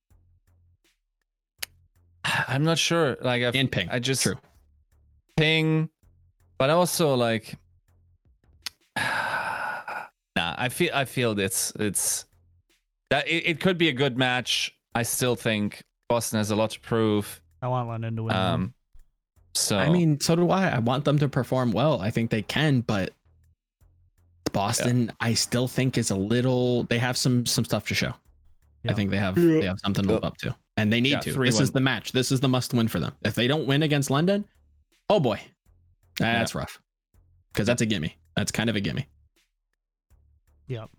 I'm 2.23 2.63
not 2.63 2.77
sure. 2.77 3.17
Like 3.21 3.43
I've, 3.43 3.55
And 3.55 3.71
ping. 3.71 3.89
I 3.89 3.99
just 3.99 4.23
True. 4.23 4.35
ping, 5.37 5.89
but 6.57 6.69
also 6.69 7.15
like, 7.15 7.55
nah. 8.97 9.05
I 10.35 10.69
feel 10.69 10.91
I 10.93 11.05
feel 11.05 11.39
it's 11.39 11.71
it's 11.79 12.25
that 13.09 13.27
it, 13.27 13.47
it 13.47 13.59
could 13.59 13.77
be 13.77 13.89
a 13.89 13.93
good 13.93 14.17
match. 14.17 14.71
I 14.93 15.03
still 15.03 15.35
think 15.35 15.83
Boston 16.09 16.37
has 16.37 16.51
a 16.51 16.55
lot 16.55 16.71
to 16.71 16.79
prove. 16.79 17.41
I 17.61 17.67
want 17.67 17.87
London 17.87 18.15
to 18.17 18.23
win. 18.23 18.35
Um, 18.35 18.73
so 19.53 19.77
I 19.77 19.89
mean, 19.89 20.19
so 20.19 20.35
do 20.35 20.49
I. 20.49 20.69
I 20.69 20.79
want 20.79 21.05
them 21.05 21.17
to 21.19 21.29
perform 21.29 21.71
well. 21.71 22.01
I 22.01 22.11
think 22.11 22.29
they 22.29 22.41
can, 22.41 22.81
but 22.81 23.13
Boston, 24.53 25.11
I 25.19 25.33
still 25.33 25.67
think 25.67 25.97
is 25.97 26.11
a 26.11 26.15
little. 26.15 26.83
They 26.83 26.99
have 26.99 27.17
some 27.17 27.45
some 27.45 27.65
stuff 27.65 27.87
to 27.87 27.95
show. 27.95 28.13
Yeah. 28.83 28.91
I 28.91 28.93
think 28.93 29.11
they 29.11 29.17
have 29.17 29.35
they 29.35 29.65
have 29.65 29.79
something 29.79 30.05
to 30.05 30.13
live 30.13 30.23
up 30.23 30.37
to, 30.37 30.55
and 30.77 30.91
they 30.91 31.01
need 31.01 31.11
Yeah, 31.11 31.19
to. 31.19 31.33
3-1. 31.33 31.45
This 31.45 31.59
is 31.59 31.71
the 31.71 31.79
match. 31.79 32.11
This 32.11 32.31
is 32.31 32.39
the 32.39 32.47
must 32.47 32.73
win 32.73 32.87
for 32.87 32.99
them. 32.99 33.13
If 33.23 33.35
they 33.35 33.47
don't 33.47 33.67
win 33.67 33.83
against 33.83 34.09
London, 34.09 34.45
oh 35.09 35.19
boy, 35.19 35.41
that's 36.17 36.55
rough. 36.55 36.79
Because 37.51 37.67
that's 37.67 37.81
a 37.81 37.85
gimme. 37.85 38.15
That's 38.35 38.51
kind 38.51 38.69
of 38.69 38.75
a 38.75 38.81
gimme. 38.81 39.07
Yep. 40.67 40.89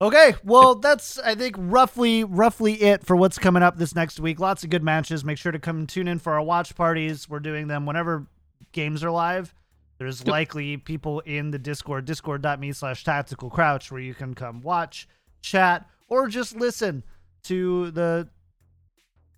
Okay, 0.00 0.34
well 0.44 0.76
that's 0.76 1.18
I 1.18 1.34
think 1.34 1.56
roughly 1.58 2.22
roughly 2.22 2.82
it 2.82 3.04
for 3.04 3.16
what's 3.16 3.38
coming 3.38 3.62
up 3.62 3.76
this 3.78 3.94
next 3.94 4.20
week. 4.20 4.38
Lots 4.38 4.62
of 4.64 4.70
good 4.70 4.82
matches. 4.82 5.24
Make 5.24 5.38
sure 5.38 5.52
to 5.52 5.58
come 5.58 5.86
tune 5.86 6.08
in 6.08 6.18
for 6.20 6.34
our 6.34 6.42
watch 6.42 6.74
parties. 6.74 7.28
We're 7.28 7.40
doing 7.40 7.66
them 7.66 7.84
whenever 7.84 8.26
games 8.72 9.02
are 9.02 9.10
live. 9.10 9.54
There's 9.98 10.26
likely 10.26 10.76
people 10.76 11.20
in 11.20 11.50
the 11.50 11.58
Discord, 11.58 12.04
discord.me 12.04 12.72
slash 12.72 13.02
tactical 13.02 13.50
crouch, 13.50 13.90
where 13.90 14.00
you 14.00 14.14
can 14.14 14.34
come 14.34 14.62
watch, 14.62 15.08
chat, 15.42 15.88
or 16.08 16.28
just 16.28 16.54
listen 16.56 17.02
to 17.44 17.90
the 17.90 18.28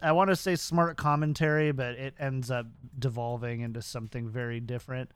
I 0.03 0.13
want 0.13 0.31
to 0.31 0.37
say 0.37 0.57
smart 0.57 0.97
commentary, 0.97 1.73
but 1.73 1.95
it 1.95 2.15
ends 2.19 2.51
up 2.51 2.67
devolving 2.99 3.61
into 3.61 3.83
something 3.83 4.29
very 4.29 4.61
different. 4.61 5.11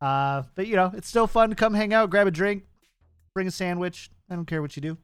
Uh, 0.00 0.42
but 0.54 0.66
you 0.66 0.76
know, 0.76 0.90
it's 0.94 1.08
still 1.08 1.26
fun 1.26 1.50
to 1.50 1.56
come 1.56 1.74
hang 1.74 1.94
out, 1.94 2.10
grab 2.10 2.26
a 2.26 2.30
drink, 2.30 2.64
bring 3.32 3.46
a 3.46 3.50
sandwich. 3.50 4.10
I 4.28 4.34
don't 4.34 4.46
care 4.46 4.60
what 4.60 4.76
you 4.76 4.82
do. 4.82 4.98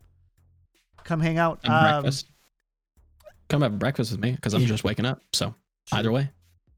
Come 1.05 1.21
hang 1.21 1.39
out. 1.39 1.61
And 1.65 1.73
Um, 1.73 2.03
breakfast. 2.03 2.27
Come 3.49 3.63
have 3.63 3.79
breakfast 3.79 4.13
with 4.13 4.21
me 4.21 4.33
because 4.33 4.55
I'm 4.55 4.67
just 4.67 4.85
waking 4.85 5.07
up. 5.07 5.23
So 5.33 5.55
either 5.93 6.13
way, 6.13 6.31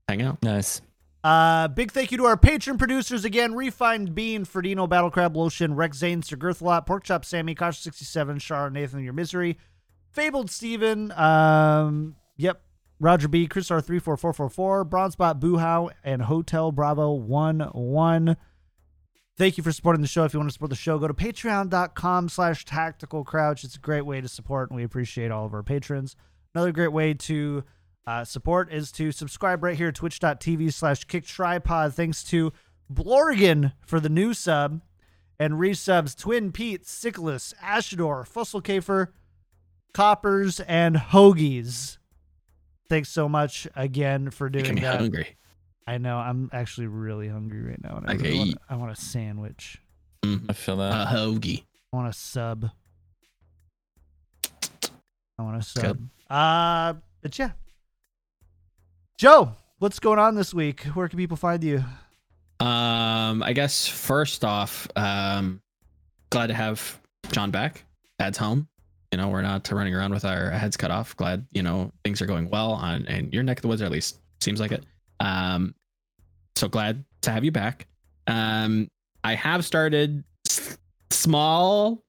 hang 0.08 0.22
out. 0.22 0.42
nice. 0.42 0.80
Uh, 1.24 1.68
big 1.68 1.92
thank 1.92 2.10
you 2.10 2.18
to 2.18 2.24
our 2.24 2.36
patron 2.36 2.76
producers 2.76 3.24
again: 3.24 3.54
Refined 3.54 4.14
Bean, 4.14 4.44
Ferdino, 4.44 4.88
Battle 4.88 5.10
Crab 5.10 5.36
Lotion, 5.36 5.74
Rex 5.74 5.98
Zane, 5.98 6.22
Sir 6.22 6.36
Girthlot, 6.36 6.84
Pork 6.84 7.04
Chop 7.04 7.24
Sammy, 7.24 7.54
Kosh 7.54 7.78
sixty 7.78 8.04
seven, 8.04 8.38
Shar, 8.38 8.70
Nathan, 8.70 9.04
Your 9.04 9.12
Misery, 9.12 9.56
Fabled 10.10 10.50
Steven, 10.50 11.12
um, 11.12 12.16
yep, 12.36 12.62
Roger 12.98 13.28
B, 13.28 13.46
Chris 13.46 13.70
R 13.70 13.80
three 13.80 14.00
four 14.00 14.16
four 14.16 14.32
four 14.32 14.48
four, 14.48 14.84
Bronzebot 14.84 15.38
Boohow, 15.38 15.90
and 16.02 16.22
Hotel 16.22 16.72
Bravo 16.72 17.12
one 17.12 17.60
one. 17.72 18.36
Thank 19.38 19.56
you 19.56 19.64
for 19.64 19.72
supporting 19.72 20.02
the 20.02 20.08
show. 20.08 20.24
If 20.24 20.34
you 20.34 20.40
want 20.40 20.50
to 20.50 20.52
support 20.52 20.70
the 20.70 20.76
show, 20.76 20.98
go 20.98 21.08
to 21.08 21.14
patreon.com 21.14 22.28
slash 22.28 22.64
tactical 22.64 23.24
crouch. 23.24 23.64
It's 23.64 23.76
a 23.76 23.80
great 23.80 24.04
way 24.04 24.20
to 24.20 24.28
support, 24.28 24.70
and 24.70 24.76
we 24.76 24.84
appreciate 24.84 25.30
all 25.30 25.46
of 25.46 25.54
our 25.54 25.62
patrons. 25.62 26.16
Another 26.54 26.70
great 26.70 26.92
way 26.92 27.14
to 27.14 27.64
uh, 28.06 28.24
support 28.24 28.72
is 28.72 28.90
to 28.92 29.12
subscribe 29.12 29.62
right 29.62 29.76
here 29.76 29.92
twitch.tv 29.92 30.72
slash 30.72 31.04
kick 31.04 31.24
tripod. 31.24 31.94
Thanks 31.94 32.24
to 32.24 32.52
Blorgan 32.92 33.72
for 33.86 34.00
the 34.00 34.08
new 34.08 34.34
sub 34.34 34.80
and 35.38 35.54
resubs 35.54 36.16
Twin 36.18 36.52
Pete, 36.52 36.86
Sickles, 36.86 37.54
Ashador, 37.62 38.26
Fusselkafer, 38.28 39.08
Coppers, 39.94 40.60
and 40.60 40.96
Hoagies. 40.96 41.98
Thanks 42.88 43.08
so 43.08 43.28
much 43.28 43.66
again 43.74 44.30
for 44.30 44.48
doing 44.50 44.62
Making 44.64 44.74
me 44.76 44.80
that. 44.82 45.00
hungry. 45.00 45.36
I 45.86 45.98
know. 45.98 46.18
I'm 46.18 46.50
actually 46.52 46.86
really 46.88 47.28
hungry 47.28 47.62
right 47.62 47.82
now. 47.82 47.96
And 47.96 48.10
I, 48.10 48.14
Okay, 48.14 48.22
really 48.24 48.38
want. 48.38 48.54
I 48.68 48.76
want 48.76 48.92
a 48.92 48.96
sandwich. 48.96 49.78
Mhm. 50.24 50.46
I 50.48 50.52
feel 50.52 50.76
that. 50.76 50.92
A 50.92 51.10
hoagie. 51.10 51.64
I 51.92 51.96
want 51.96 52.08
a 52.08 52.12
sub. 52.12 52.70
I 55.38 55.42
want 55.42 55.56
a 55.56 55.62
sub. 55.62 55.82
Good. 55.82 56.08
Uh, 56.30 56.94
but 57.20 57.38
yeah. 57.38 57.52
Joe, 59.22 59.52
what's 59.78 60.00
going 60.00 60.18
on 60.18 60.34
this 60.34 60.52
week? 60.52 60.82
Where 60.94 61.08
can 61.08 61.16
people 61.16 61.36
find 61.36 61.62
you? 61.62 61.84
Um, 62.58 63.40
I 63.40 63.52
guess 63.54 63.86
first 63.86 64.44
off, 64.44 64.88
um, 64.96 65.62
glad 66.30 66.48
to 66.48 66.54
have 66.54 67.00
John 67.30 67.52
back. 67.52 67.84
Dad's 68.18 68.36
home. 68.36 68.66
You 69.12 69.18
know, 69.18 69.28
we're 69.28 69.42
not 69.42 69.70
running 69.70 69.94
around 69.94 70.10
with 70.10 70.24
our 70.24 70.50
heads 70.50 70.76
cut 70.76 70.90
off. 70.90 71.16
Glad 71.16 71.46
you 71.52 71.62
know 71.62 71.92
things 72.02 72.20
are 72.20 72.26
going 72.26 72.50
well 72.50 72.72
on 72.72 73.06
and 73.06 73.32
your 73.32 73.44
neck 73.44 73.58
of 73.58 73.62
the 73.62 73.68
woods, 73.68 73.80
or 73.80 73.84
at 73.84 73.92
least 73.92 74.18
seems 74.40 74.58
like 74.58 74.72
it. 74.72 74.84
Um, 75.20 75.76
so 76.56 76.66
glad 76.66 77.04
to 77.20 77.30
have 77.30 77.44
you 77.44 77.52
back. 77.52 77.86
Um, 78.26 78.88
I 79.22 79.36
have 79.36 79.64
started 79.64 80.24
s- 80.48 80.78
small 81.12 82.02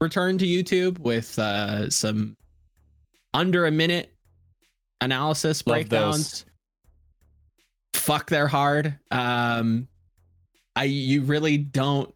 return 0.00 0.38
to 0.38 0.46
YouTube 0.46 1.00
with 1.00 1.36
uh 1.36 1.90
some 1.90 2.36
under 3.32 3.66
a 3.66 3.72
minute 3.72 4.13
analysis 5.00 5.66
Love 5.66 5.88
those. 5.88 5.88
breakdowns. 5.88 6.44
Fuck, 7.94 8.28
they're 8.30 8.48
hard. 8.48 8.98
Um, 9.10 9.88
I 10.76 10.84
you 10.84 11.22
really 11.22 11.56
don't. 11.56 12.12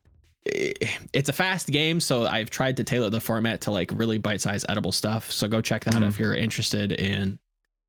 eh, 0.53 0.73
It's 1.13 1.29
a 1.29 1.33
fast 1.33 1.69
game, 1.69 2.01
so 2.01 2.27
I've 2.27 2.51
tried 2.51 2.77
to 2.79 2.85
tailor 2.85 3.11
the 3.11 3.21
format 3.21 3.61
to 3.63 3.71
like 3.71 3.91
really 3.95 4.19
bite-sized 4.19 4.67
edible 4.69 4.93
stuff. 4.93 5.31
So 5.31 5.49
go 5.49 5.61
check 5.61 5.85
that 5.85 5.95
out 5.95 6.03
if 6.03 6.19
you're 6.19 6.35
interested 6.35 6.93
in, 6.93 7.39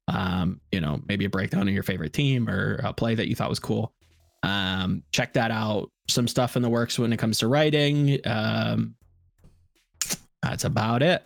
um, 0.08 0.62
you 0.72 0.80
know, 0.82 1.02
maybe 1.08 1.26
a 1.26 1.30
breakdown 1.30 1.68
of 1.68 1.74
your 1.74 1.84
favorite 1.84 2.14
team 2.14 2.48
or 2.50 2.76
a 2.84 2.94
play 2.94 3.16
that 3.16 3.28
you 3.28 3.36
thought 3.36 3.50
was 3.50 3.60
cool. 3.60 3.94
Um, 4.44 5.04
check 5.12 5.34
that 5.34 5.52
out. 5.52 5.92
Some 6.08 6.28
stuff 6.28 6.56
in 6.56 6.62
the 6.62 6.70
works 6.70 6.98
when 6.98 7.12
it 7.12 7.18
comes 7.18 7.40
to 7.40 7.48
writing. 7.48 8.20
Um, 8.26 8.96
that's 10.42 10.64
about 10.64 11.04
it. 11.04 11.24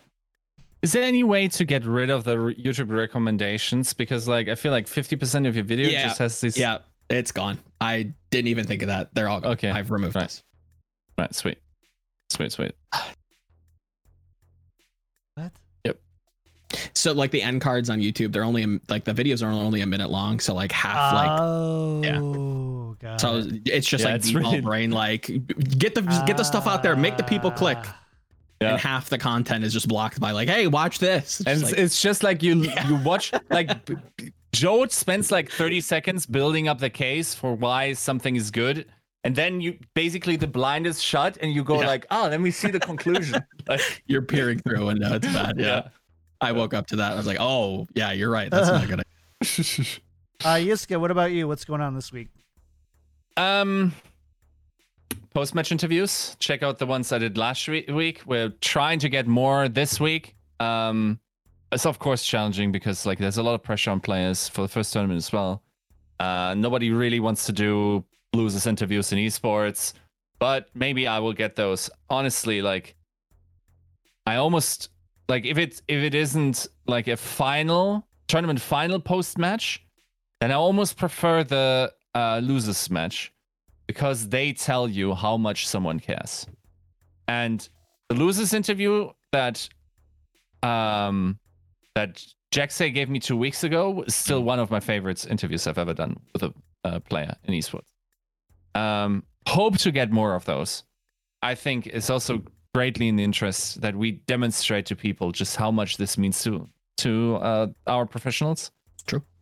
Is 0.84 0.92
there 0.92 1.04
any 1.04 1.24
way 1.24 1.48
to 1.48 1.64
get 1.64 1.86
rid 1.86 2.10
of 2.10 2.26
the 2.26 2.36
YouTube 2.36 2.90
recommendations? 2.92 3.94
Because 3.94 4.28
like 4.28 4.50
I 4.50 4.56
feel 4.56 4.74
like 4.74 4.86
50% 4.86 5.48
of 5.48 5.56
your 5.56 5.64
video 5.64 5.90
Yeah, 5.90 6.04
just 6.08 6.20
has 6.20 6.42
this 6.42 6.58
Yeah, 6.58 6.80
It's 7.10 7.32
gone. 7.32 7.58
I 7.80 8.12
didn't 8.32 8.50
even 8.50 8.68
think 8.68 8.82
of 8.82 8.90
that. 8.90 9.16
They're 9.16 9.30
all 9.30 9.40
gone. 9.40 9.54
Okay, 9.54 9.70
I've 9.70 9.92
removed 9.92 10.16
right. 10.16 10.24
this. 10.24 10.44
Right, 11.18 11.34
sweet. 11.34 11.58
Sweet, 12.30 12.52
sweet. 12.52 12.74
What? 15.36 15.52
Yep. 15.86 15.98
So 16.94 17.12
like 17.14 17.32
the 17.32 17.42
end 17.42 17.62
cards 17.62 17.90
on 17.90 18.00
YouTube, 18.00 18.32
they're 18.34 18.44
only 18.44 18.64
a- 18.64 18.80
like 18.88 19.04
the 19.04 19.14
videos 19.14 19.42
are 19.42 19.50
only 19.50 19.82
a 19.82 19.86
minute 19.88 20.12
long. 20.12 20.40
So 20.40 20.54
like 20.54 20.72
half 20.72 21.14
like 21.14 21.40
oh, 21.42 22.02
yeah. 22.04 22.20
God. 23.10 23.20
so 23.20 23.42
it's 23.66 23.88
just 23.88 24.04
Yeah, 24.04 24.12
like 24.12 24.16
it's 24.18 24.28
default 24.28 24.46
really- 24.46 24.62
brain 24.62 24.92
like 24.92 25.26
get 25.78 25.96
the 25.96 26.02
get 26.28 26.38
the 26.38 26.44
stuff 26.44 26.68
out 26.68 26.84
there, 26.84 26.96
make 26.96 27.18
the 27.18 27.24
people 27.24 27.50
click. 27.52 27.80
Ah. 27.82 28.00
Ah. 28.62 28.66
Yeah. 28.66 28.72
And 28.74 28.80
half 28.80 29.10
the 29.10 29.18
content 29.18 29.64
is 29.66 29.74
just 29.74 29.88
blocked 29.88 30.20
by 30.20 30.32
like, 30.32 30.48
hey, 30.48 30.68
watch 30.68 31.00
this. 31.00 31.42
It's 31.42 31.48
and 31.48 31.60
just 31.60 31.64
it's, 31.64 31.72
like- 31.72 31.80
it's 31.86 32.02
just 32.02 32.24
like 32.24 32.44
you 32.44 32.56
you 32.88 32.96
watch 33.04 33.32
like 33.50 33.86
b- 33.86 33.96
b- 34.18 34.32
Joe 34.54 34.86
spends 34.88 35.32
like 35.32 35.50
30 35.52 35.82
seconds 35.82 36.26
building 36.26 36.68
up 36.68 36.80
the 36.80 36.90
case 36.90 37.34
for 37.34 37.56
why 37.56 37.94
something 37.94 38.36
is 38.36 38.52
good 38.52 38.86
and 39.26 39.36
then 39.36 39.60
you 39.62 39.78
basically 39.96 40.36
the 40.36 40.48
blind 40.48 40.86
is 40.86 41.02
shut 41.02 41.38
and 41.42 41.52
you 41.52 41.64
go 41.64 41.82
Yeah. 41.82 41.88
like 41.88 42.06
oh 42.12 42.28
let 42.30 42.40
me 42.40 42.52
see 42.52 42.70
the 42.70 42.80
conclusion 42.92 43.44
like, 43.68 44.04
you're 44.06 44.22
peering 44.22 44.60
through 44.60 44.90
and 44.90 45.04
uh, 45.04 45.16
it's 45.16 45.28
bad. 45.28 45.56
Yeah. 45.60 45.88
I 46.40 46.52
woke 46.52 46.74
up 46.74 46.88
to 46.88 46.98
that. 46.98 47.14
I 47.14 47.16
was 47.16 47.26
like, 47.26 47.38
oh 47.40 47.88
yeah, 47.96 48.12
you're 48.12 48.30
right. 48.32 48.50
That's 48.52 48.68
not 48.70 48.88
good. 48.88 49.02
Uh, 50.46 50.56
Yiska, 50.56 51.00
what 51.00 51.10
about 51.10 51.32
you? 51.32 51.48
What's 51.48 51.64
going 51.64 51.80
on 51.80 51.96
this 51.96 52.12
week? 52.12 52.28
Um, 53.38 53.94
post 55.34 55.56
match 55.56 55.72
interviews. 55.72 56.36
Check 56.40 56.64
out 56.64 56.78
the 56.78 56.86
ones 56.86 57.12
I 57.12 57.18
did 57.18 57.38
last 57.38 57.68
week. 57.68 58.22
We're 58.26 58.50
trying 58.62 59.00
to 59.00 59.10
get 59.10 59.28
more 59.28 59.68
this 59.68 60.00
week. 60.00 60.36
Um, 60.60 61.20
it's 61.72 61.86
of 61.86 62.00
course 62.00 62.24
challenging 62.24 62.72
because 62.72 63.06
like 63.06 63.18
there's 63.18 63.38
a 63.38 63.44
lot 63.44 63.56
of 63.56 63.64
pressure 63.64 63.92
on 63.92 64.00
players 64.00 64.48
for 64.48 64.62
the 64.62 64.68
first 64.68 64.94
tournament 64.94 65.18
as 65.18 65.32
well. 65.32 65.64
Uh, 66.20 66.54
nobody 66.56 66.92
really 66.92 67.20
wants 67.20 67.46
to 67.48 67.52
do 67.52 68.06
losers 68.34 68.68
interviews 68.68 69.12
in 69.12 69.18
esports, 69.18 69.94
but 70.40 70.70
maybe 70.76 71.08
I 71.08 71.20
will 71.20 71.34
get 71.34 71.56
those. 71.56 71.90
Honestly, 72.10 72.62
like 72.62 72.96
I 74.28 74.36
almost 74.36 74.90
like 75.28 75.46
if 75.46 75.58
it 75.58 75.82
if 75.88 76.04
it 76.04 76.14
isn't 76.14 76.68
like 76.86 77.08
a 77.08 77.18
final 77.18 78.08
tournament 78.28 78.62
final 78.62 79.00
post 79.00 79.38
match, 79.38 79.84
then 80.40 80.52
I 80.52 80.56
almost 80.56 80.96
prefer 80.96 81.44
the 81.44 81.92
uh, 82.14 82.40
losers 82.44 82.92
match 82.92 83.33
because 83.88 84.30
they 84.30 84.54
tell 84.54 84.88
you 84.88 85.14
how 85.14 85.38
much 85.38 85.68
someone 85.68 86.00
cares. 86.00 86.46
And 87.28 87.68
the 88.10 88.16
losers 88.16 88.54
interview 88.54 89.12
that 89.32 89.68
um 90.62 91.40
that 91.96 92.24
Jaxay 92.54 92.94
gave 92.94 93.10
me 93.10 93.20
two 93.20 93.36
weeks 93.36 93.64
ago 93.64 94.04
is 94.04 94.16
still 94.16 94.44
one 94.44 94.60
of 94.60 94.70
my 94.70 94.80
favorites 94.80 95.26
interviews 95.26 95.66
I've 95.68 95.78
ever 95.78 95.94
done 95.94 96.20
with 96.34 96.44
a 96.44 96.54
uh, 96.86 97.00
player 97.00 97.36
in 97.46 97.54
esports. 97.54 97.90
Um, 98.76 99.24
hope 99.48 99.78
to 99.80 99.92
get 99.92 100.12
more 100.12 100.36
of 100.36 100.46
those. 100.46 100.84
I 101.42 101.56
think 101.56 101.88
it's 101.88 102.10
also 102.10 102.44
greatly 102.74 103.08
in 103.08 103.16
the 103.16 103.24
interest 103.24 103.82
that 103.82 103.96
we 103.96 104.12
demonstrate 104.28 104.86
to 104.88 104.96
people 104.96 105.32
just 105.32 105.56
how 105.56 105.72
much 105.72 105.98
this 105.98 106.18
means 106.18 106.44
to 106.44 106.70
to 106.98 107.36
uh, 107.38 107.68
our 107.88 108.06
professionals. 108.06 108.72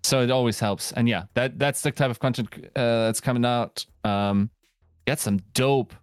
So 0.04 0.22
it 0.22 0.32
always 0.32 0.60
helps, 0.60 0.92
and 0.94 1.08
yeah, 1.08 1.24
that 1.36 1.60
that's 1.60 1.82
the 1.82 1.92
type 1.92 2.10
of 2.10 2.20
content 2.20 2.50
uh, 2.76 3.06
that's 3.06 3.22
coming 3.22 3.46
out. 3.46 3.86
Um, 4.04 4.50
get 5.06 5.20
some 5.20 5.40
dope 5.54 5.94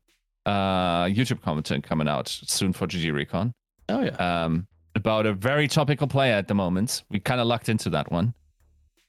uh, 0.47 1.05
YouTube 1.05 1.43
content 1.43 1.85
coming 1.85 2.09
out 2.09 2.29
soon 2.29 2.73
for 2.73 2.87
GG 2.87 3.13
Recon. 3.13 3.53
Oh 3.89 4.03
yeah. 4.03 4.45
Um, 4.45 4.67
about 4.95 5.27
a 5.27 5.33
very 5.33 5.69
topical 5.69 6.07
player 6.07 6.35
at 6.35 6.49
the 6.49 6.55
moment. 6.55 7.03
We 7.11 7.21
kind 7.21 7.41
of 7.41 7.47
lucked 7.47 7.69
into 7.69 7.91
that 7.91 8.11
one. 8.11 8.35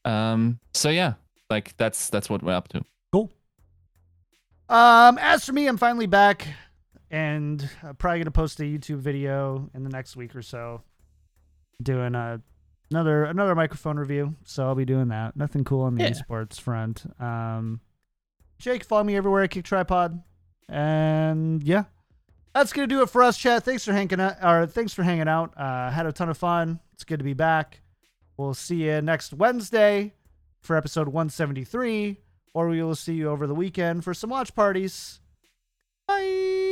Um, 0.06 0.60
so 0.74 0.90
yeah, 0.90 1.14
like 1.49 1.76
that's 1.78 2.10
that's 2.10 2.30
what 2.30 2.44
we're 2.44 2.53
up 2.53 2.68
to. 2.70 2.82
Cool. 3.11 3.32
Um, 4.70 5.18
as 5.18 5.45
for 5.45 5.53
me, 5.53 5.68
I'm 5.68 5.78
finally 5.78 6.07
back, 6.07 6.48
and 7.10 7.68
I'm 7.84 7.95
probably 7.95 8.20
gonna 8.20 8.32
post 8.32 8.60
a 8.60 8.64
YouTube 8.64 8.99
video 8.99 9.70
in 9.74 9.84
the 9.84 9.90
next 9.90 10.16
week 10.16 10.36
or 10.36 10.41
so, 10.41 10.82
doing 11.82 12.16
a 12.16 12.41
another 12.91 13.24
another 13.26 13.56
microphone 13.56 13.98
review. 13.98 14.36
So 14.45 14.66
I'll 14.68 14.76
be 14.76 14.86
doing 14.86 15.07
that. 15.10 15.36
Nothing 15.36 15.64
cool 15.64 15.82
on 15.82 15.95
the 15.95 16.03
Yeah. 16.03 16.11
esports 16.11 16.60
front. 16.60 17.06
Um, 17.22 17.82
Jake, 18.57 18.84
follow 18.84 19.03
me 19.03 19.16
everywhere. 19.16 19.48
Kick 19.48 19.64
tripod, 19.66 20.22
and 20.68 21.64
yeah, 21.64 21.86
that's 22.53 22.74
gonna 22.74 22.88
do 22.88 23.02
it 23.02 23.10
for 23.10 23.24
us, 23.24 23.38
chat. 23.38 23.64
Thanks 23.64 23.86
for 23.86 23.94
hanging 23.94 24.20
out. 24.20 24.36
Or 24.44 24.66
thanks 24.68 24.94
for 24.94 25.03
hanging 25.03 25.28
out. 25.30 25.53
Uh, 25.57 25.90
had 25.91 26.06
a 26.06 26.11
ton 26.11 26.30
of 26.30 26.38
fun. 26.38 26.80
It's 26.94 27.03
good 27.03 27.20
to 27.20 27.24
be 27.26 27.34
back. 27.34 27.82
We'll 28.38 28.53
see 28.53 28.86
you 28.86 29.02
next 29.02 29.34
Wednesday 29.34 30.14
for 30.61 30.76
episode 30.76 31.07
173, 31.10 32.18
or 32.53 32.68
we 32.70 32.82
will 32.84 32.95
see 32.95 33.14
you 33.14 33.30
over 33.30 33.48
the 33.48 33.56
weekend 33.56 34.03
for 34.03 34.14
some 34.14 34.30
watch 34.30 34.53
parties. 34.56 35.20
Bye. 36.07 36.69